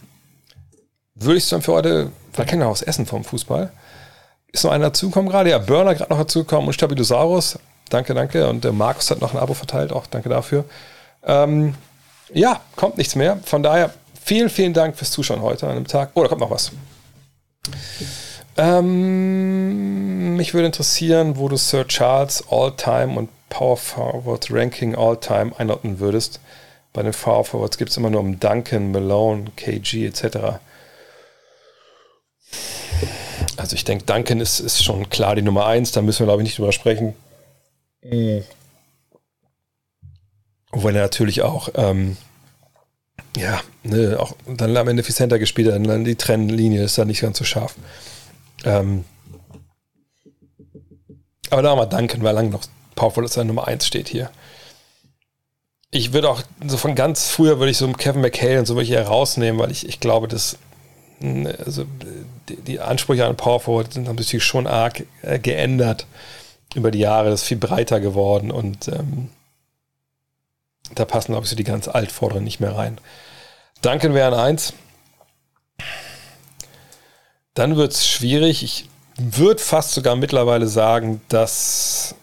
würde 1.15 1.37
ich 1.37 1.45
es 1.45 1.51
dann 1.51 1.63
für 1.63 1.73
heute, 1.73 2.11
vielleicht 2.33 2.51
kann 2.51 2.59
ich 2.59 2.65
noch 2.65 2.73
was 2.73 2.83
essen 2.83 3.07
vom 3.07 3.25
Fußball. 3.25 3.71
Ist 4.53 4.65
noch 4.65 4.73
einer 4.73 4.87
dazugekommen 4.87 5.31
gerade? 5.31 5.51
Ja, 5.51 5.59
Burner 5.59 5.95
gerade 5.95 6.11
noch 6.11 6.19
dazugekommen 6.19 6.67
und 6.69 6.73
Stabilosaurus. 6.73 7.59
Danke, 7.89 8.15
danke. 8.15 8.49
Und 8.49 8.65
der 8.65 8.73
Markus 8.73 9.11
hat 9.11 9.21
noch 9.21 9.35
ein 9.35 9.39
Abo 9.39 9.55
verteilt, 9.55 9.93
auch 9.93 10.07
danke 10.07 10.29
dafür. 10.29 10.65
Ähm, 11.25 11.75
ja, 12.33 12.61
kommt 12.77 12.99
nichts 12.99 13.15
mehr. 13.17 13.39
Von 13.45 13.63
daher, 13.63 13.93
vielen, 14.25 14.49
vielen 14.49 14.73
Dank 14.73 14.97
fürs 14.97 15.11
Zuschauen 15.11 15.43
heute 15.43 15.67
an 15.67 15.73
einem 15.73 15.87
Tag. 15.87 16.11
Oh, 16.15 16.23
da 16.23 16.29
kommt 16.29 16.41
noch 16.41 16.51
was. 16.51 16.73
Ähm, 18.57 20.37
mich 20.37 20.55
würde 20.55 20.67
interessieren, 20.67 21.37
wo 21.37 21.49
du 21.49 21.57
Sir 21.57 21.87
Charles 21.87 22.45
All-Time 22.51 23.19
und 23.19 23.29
Power 23.51 23.77
Forward 23.77 24.51
Ranking 24.51 24.95
All-Time 24.95 25.53
einordnen 25.59 26.01
würdest. 26.01 26.41
Bei 26.95 27.03
den 27.03 27.13
Power 27.13 27.45
Forwards 27.45 27.77
gibt 27.77 27.91
es 27.91 27.99
immer 27.99 28.09
nur 28.09 28.21
um 28.21 28.41
Duncan, 28.41 28.91
Malone, 28.91 29.53
KG 29.57 30.07
etc. 30.07 30.59
Also 33.57 33.77
ich 33.77 33.85
denke, 33.85 34.05
Duncan 34.05 34.41
ist, 34.41 34.59
ist 34.59 34.83
schon 34.83 35.11
klar 35.11 35.37
die 35.37 35.43
Nummer 35.43 35.67
1, 35.67 35.93
da 35.93 36.01
müssen 36.01 36.21
wir 36.21 36.27
glaube 36.27 36.43
ich 36.43 36.47
nicht 36.47 36.59
drüber 36.59 36.73
sprechen. 36.73 37.15
Mhm. 38.03 38.45
Obwohl 40.73 40.97
er 40.97 41.03
natürlich 41.03 41.43
auch, 41.43 41.69
ähm, 41.75 42.17
ja, 43.37 43.61
ne, 43.83 44.19
auch 44.19 44.35
dann 44.47 44.77
am 44.77 44.89
Ende 44.89 45.03
effizienter 45.03 45.39
gespielt 45.39 45.73
hat, 45.73 45.87
dann 45.87 46.05
die 46.05 46.17
Trennlinie 46.17 46.85
ist 46.85 46.97
da 46.97 47.05
nicht 47.05 47.21
ganz 47.21 47.39
so 47.39 47.45
scharf. 47.45 47.75
Ähm, 48.65 49.05
aber 51.51 51.63
da 51.63 51.75
mal 51.75 51.87
danken, 51.87 52.23
weil 52.23 52.35
lang 52.35 52.51
noch 52.51 52.65
Powerful 53.01 53.25
ist 53.25 53.39
Nummer 53.39 53.67
1 53.67 53.87
steht 53.87 54.09
hier. 54.09 54.31
Ich 55.91 56.13
würde 56.13 56.29
auch, 56.29 56.43
so 56.67 56.77
von 56.77 56.95
ganz 56.95 57.29
früher 57.29 57.59
würde 57.59 57.71
ich 57.71 57.79
so 57.79 57.91
Kevin 57.93 58.21
McHale 58.21 58.59
und 58.59 58.67
so 58.67 58.75
würde 58.75 58.85
ich 58.85 58.91
eher 58.91 59.07
rausnehmen, 59.07 59.59
weil 59.59 59.71
ich, 59.71 59.89
ich 59.89 60.01
glaube, 60.01 60.29
dass 60.29 60.59
ne, 61.19 61.59
also 61.65 61.87
die, 62.51 62.57
die 62.57 62.79
Ansprüche 62.79 63.25
an 63.25 63.39
Power 63.39 63.59
Forward 63.59 63.95
sind, 63.95 64.05
natürlich 64.05 64.45
schon 64.45 64.67
arg 64.67 65.07
äh, 65.23 65.39
geändert 65.39 66.07
über 66.75 66.91
die 66.91 66.99
Jahre. 66.99 67.31
Das 67.31 67.41
ist 67.41 67.49
viel 67.49 67.57
breiter 67.57 68.01
geworden 68.01 68.51
und 68.51 68.89
ähm, 68.89 69.31
da 70.95 71.07
passen, 71.07 71.33
glaube 71.33 71.45
ich, 71.45 71.51
so 71.51 71.57
die 71.57 71.65
ganz 71.65 71.89
Altvorderen 71.89 72.45
nicht 72.45 72.61
mehr 72.61 72.77
rein. 72.77 72.99
Duncan 73.81 74.13
wäre 74.13 74.29
ein 74.29 74.39
Eins. 74.39 74.75
Dann 77.55 77.77
wird 77.77 77.93
es 77.93 78.07
schwierig. 78.07 78.63
Ich 78.63 78.91
würde 79.17 79.63
fast 79.63 79.93
sogar 79.93 80.17
mittlerweile 80.17 80.67
sagen, 80.67 81.23
dass 81.29 82.15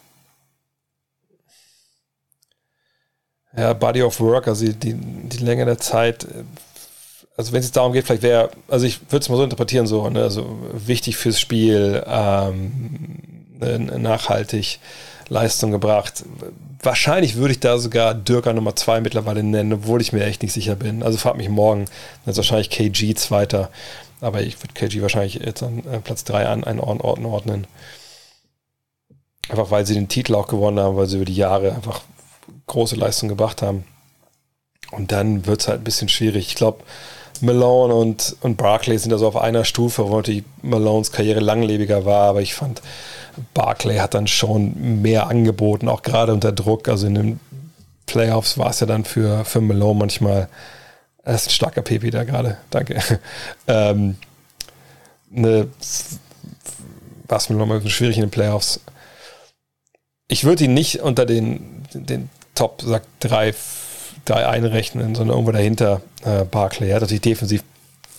ja, 3.58 3.74
Body 3.74 4.04
of 4.04 4.20
Work, 4.20 4.48
also 4.48 4.66
die, 4.66 4.94
die 4.94 5.38
Länge 5.38 5.66
der 5.66 5.80
Zeit, 5.80 6.28
also 7.36 7.52
wenn 7.54 7.60
es 7.60 7.72
darum 7.72 7.94
geht, 7.94 8.06
vielleicht 8.06 8.24
wäre, 8.24 8.50
also 8.68 8.86
ich 8.86 9.02
würde 9.12 9.24
es 9.24 9.30
mal 9.30 9.38
so 9.38 9.44
interpretieren, 9.44 9.88
so, 9.88 10.10
ne, 10.10 10.24
also 10.24 10.58
wichtig 10.74 11.18
fürs 11.18 11.40
Spiel, 11.40 12.04
ähm, 12.08 13.18
äh, 13.62 13.78
nachhaltig 13.78 14.80
Leistung 15.30 15.72
gebracht. 15.72 16.24
Wahrscheinlich 16.82 17.36
würde 17.36 17.52
ich 17.52 17.60
da 17.60 17.78
sogar 17.80 18.14
Dürker 18.14 18.54
Nummer 18.54 18.76
2 18.76 19.02
mittlerweile 19.02 19.44
nennen, 19.44 19.74
obwohl 19.74 20.02
ich 20.02 20.14
mir 20.14 20.26
echt 20.26 20.42
nicht 20.42 20.54
sicher 20.54 20.76
bin. 20.76 21.04
Also 21.04 21.18
fragt 21.18 21.38
mich 21.38 21.50
morgen, 21.50 21.86
dann 22.24 22.32
ist 22.32 22.38
wahrscheinlich 22.38 22.70
KG 22.70 23.14
Zweiter. 23.16 23.70
Aber 24.22 24.42
ich 24.42 24.62
würde 24.62 24.74
KG 24.74 25.02
wahrscheinlich 25.02 25.36
jetzt 25.36 25.64
an 25.64 25.80
äh, 25.92 26.00
Platz 26.00 26.24
3 26.24 26.48
an 26.48 26.64
einen 26.64 26.80
Ort 26.80 27.02
ordnen. 27.04 27.68
Einfach 29.50 29.72
weil 29.72 29.86
sie 29.86 29.94
den 29.94 30.08
Titel 30.08 30.36
auch 30.36 30.48
gewonnen 30.48 30.80
haben, 30.80 30.98
weil 30.98 31.08
sie 31.08 31.18
über 31.18 31.26
die 31.26 31.36
Jahre 31.36 31.74
einfach 31.74 32.02
große 32.68 32.96
Leistung 32.96 33.30
gebracht 33.30 33.62
haben. 33.62 33.86
Und 34.92 35.12
dann 35.12 35.46
wird 35.46 35.62
es 35.62 35.68
halt 35.68 35.82
ein 35.82 35.84
bisschen 35.84 36.10
schwierig. 36.10 36.48
Ich 36.48 36.56
glaube, 36.56 36.84
Malone 37.42 37.94
und, 37.94 38.36
und 38.42 38.58
Barclay 38.58 38.98
sind 38.98 39.12
also 39.12 39.28
auf 39.28 39.36
einer 39.36 39.66
Stufe, 39.66 40.10
wo 40.10 40.22
die 40.22 40.44
Malones 40.62 41.12
Karriere 41.12 41.40
langlebiger 41.40 42.06
war, 42.06 42.30
aber 42.30 42.42
ich 42.42 42.54
fand, 42.54 42.82
Barclay 43.54 43.98
hat 43.98 44.14
dann 44.14 44.28
schon 44.28 45.02
mehr 45.02 45.28
angeboten, 45.28 45.90
auch 45.90 46.02
gerade 46.02 46.34
unter 46.34 46.52
Druck. 46.52 46.88
Also 46.88 47.08
in 47.08 47.16
den 47.16 47.40
Playoffs 48.06 48.58
war 48.58 48.70
es 48.70 48.80
ja 48.80 48.88
dann 48.88 49.06
für, 49.06 49.46
für 49.46 49.62
Malone 49.62 50.00
manchmal, 50.00 50.50
er 51.24 51.36
ist 51.36 51.48
ein 51.48 51.52
starker 51.52 51.82
Pepe 51.82 52.10
da 52.10 52.24
gerade, 52.24 52.58
danke. 52.70 53.02
ähm, 53.68 54.18
eine, 55.36 55.68
war 57.28 57.38
es 57.38 57.50
mir 57.50 57.58
nochmal 57.58 57.88
schwierig 57.90 58.18
in 58.18 58.24
den 58.24 58.32
Playoffs. 58.32 58.80
Ich 60.30 60.44
würde 60.44 60.64
ihn 60.66 60.74
nicht 60.74 61.02
unter 61.02 61.26
den, 61.26 61.84
den 61.94 62.30
Top, 62.58 62.82
sag, 62.82 63.04
drei 63.20 63.54
drei 64.28 64.46
einrechnen, 64.48 65.16
sondern 65.16 65.36
irgendwo 65.36 65.52
dahinter 65.52 66.02
äh, 66.26 66.44
Barclay. 66.44 66.90
Er 66.90 66.96
hat 66.96 67.02
natürlich 67.02 67.22
defensiv 67.22 67.64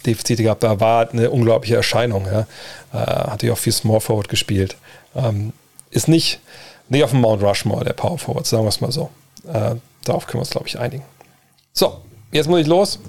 Defizite 0.07 0.45
gehabt, 0.45 0.63
da 0.63 0.79
war 0.81 1.11
eine 1.11 1.31
unglaubliche 1.31 1.77
Erscheinung. 1.77 2.27
Ja. 2.27 2.47
Äh, 2.93 3.31
hat 3.31 3.43
ja 3.43 3.53
auch 3.53 3.59
viel 3.59 3.73
Small 3.73 4.01
Forward 4.01 4.29
gespielt. 4.29 4.77
Ähm, 5.15 5.53
ist 5.91 6.09
nicht, 6.09 6.41
nicht 6.89 7.03
auf 7.03 7.11
dem 7.11 7.21
Mount 7.21 7.43
Rushmore 7.43 7.85
der 7.85 7.95
Power 7.95 8.19
Forward, 8.19 8.47
sagen 8.47 8.65
wir 8.65 8.69
es 8.69 8.81
mal 8.81 8.93
so. 8.93 9.11
Äh, 9.53 9.75
darauf 10.05 10.27
können 10.27 10.39
wir 10.39 10.41
uns, 10.41 10.51
glaube 10.51 10.69
ich, 10.69 10.79
einigen. 10.79 11.03
So, 11.73 11.99
jetzt 12.31 12.49
muss 12.49 12.61
ich 12.61 12.67
los. 12.67 13.01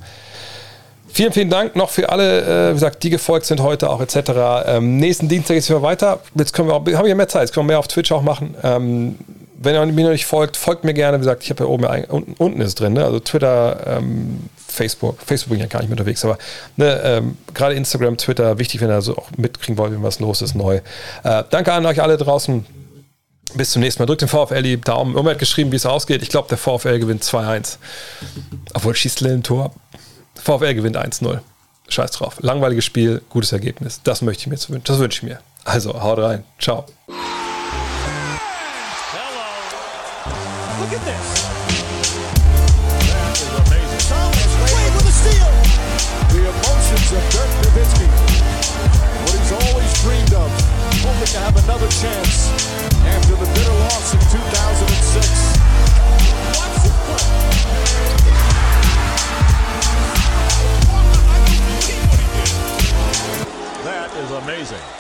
Vielen, 1.12 1.32
vielen 1.32 1.50
Dank 1.50 1.76
noch 1.76 1.90
für 1.90 2.10
alle, 2.10 2.42
äh, 2.42 2.70
wie 2.72 2.74
gesagt, 2.74 3.04
die 3.04 3.10
gefolgt 3.10 3.46
sind 3.46 3.62
heute 3.62 3.90
auch 3.90 4.02
etc. 4.02 4.32
Ähm, 4.66 4.98
nächsten 4.98 5.28
Dienstag 5.28 5.56
geht 5.56 5.64
es 5.64 5.70
wieder 5.70 5.82
weiter. 5.82 6.22
Jetzt 6.36 6.54
können 6.54 6.68
wir 6.68 6.76
auch, 6.76 6.86
haben 6.86 7.06
wir 7.06 7.16
mehr 7.16 7.28
Zeit, 7.28 7.44
jetzt 7.44 7.54
können 7.54 7.68
wir 7.68 7.74
mehr 7.74 7.80
auf 7.80 7.88
Twitch 7.88 8.12
auch 8.12 8.22
machen. 8.22 8.56
Ähm, 8.64 9.16
wenn 9.62 9.76
ihr 9.76 9.86
mir 9.86 10.04
noch 10.06 10.12
nicht 10.12 10.26
folgt, 10.26 10.56
folgt 10.56 10.84
mir 10.84 10.94
gerne. 10.94 11.18
Wie 11.18 11.22
gesagt, 11.22 11.44
ich 11.44 11.50
habe 11.50 11.64
ja 11.64 11.70
oben, 11.70 11.86
unten, 12.06 12.34
unten 12.38 12.62
ist 12.62 12.80
drin, 12.80 12.94
ne? 12.94 13.04
also 13.04 13.20
Twitter, 13.20 13.98
ähm, 13.98 14.50
Facebook. 14.68 15.20
Facebook 15.22 15.50
bin 15.50 15.58
ich 15.58 15.64
ja 15.64 15.68
gar 15.68 15.80
nicht 15.80 15.90
mehr 15.90 15.98
unterwegs, 15.98 16.24
aber 16.24 16.38
ne, 16.78 17.02
ähm, 17.04 17.38
gerade 17.54 17.76
Instagram, 17.76 18.18
Twitter, 18.18 18.58
wichtig, 18.58 18.80
wenn 18.80 18.90
ihr 18.90 18.96
also 18.96 19.18
auch 19.18 19.30
mitkriegen 19.36 19.78
wollt, 19.78 19.92
wenn 19.92 20.04
was 20.04 20.20
los 20.20 20.42
ist, 20.42 20.56
neu. 20.56 20.80
Äh, 21.24 21.44
danke 21.50 21.74
an 21.74 21.86
euch 21.86 22.02
alle 22.02 22.18
draußen. 22.18 22.66
Bis 23.56 23.72
zum 23.72 23.82
nächsten 23.82 24.02
Mal. 24.02 24.06
Drückt 24.06 24.22
den 24.22 24.28
VfL 24.28 24.62
die 24.62 24.80
Daumen. 24.80 25.14
Irgendwer 25.14 25.32
hat 25.32 25.40
geschrieben, 25.40 25.72
wie 25.72 25.76
es 25.76 25.86
ausgeht. 25.88 26.22
Ich 26.22 26.30
glaube, 26.30 26.48
der 26.50 26.60
VfL 26.60 27.00
gewinnt 27.00 27.24
2-1. 27.24 27.78
Obwohl 28.76 28.96
schießt 28.96 29.24
ein 29.24 29.42
Tor. 29.42 29.74
VfL 30.36 30.76
gewinnt 30.76 30.98
1-0. 30.98 31.40
Scheiß 31.88 32.12
drauf. 32.12 32.36
Langweiliges 32.42 32.86
Spiel, 32.86 33.24
gutes 33.30 33.52
Ergebnis. 33.52 34.02
Das 34.04 34.22
möchte 34.22 34.42
ich 34.42 34.48
mir 34.48 34.54
jetzt 34.54 34.70
wünschen. 34.70 34.86
Das 34.86 35.00
wünsche 35.00 35.18
ich 35.18 35.24
mir. 35.24 35.40
Also, 35.66 36.00
haut 36.00 36.20
rein. 36.20 36.44
Ciao. 36.60 36.86
amazing. 64.60 64.99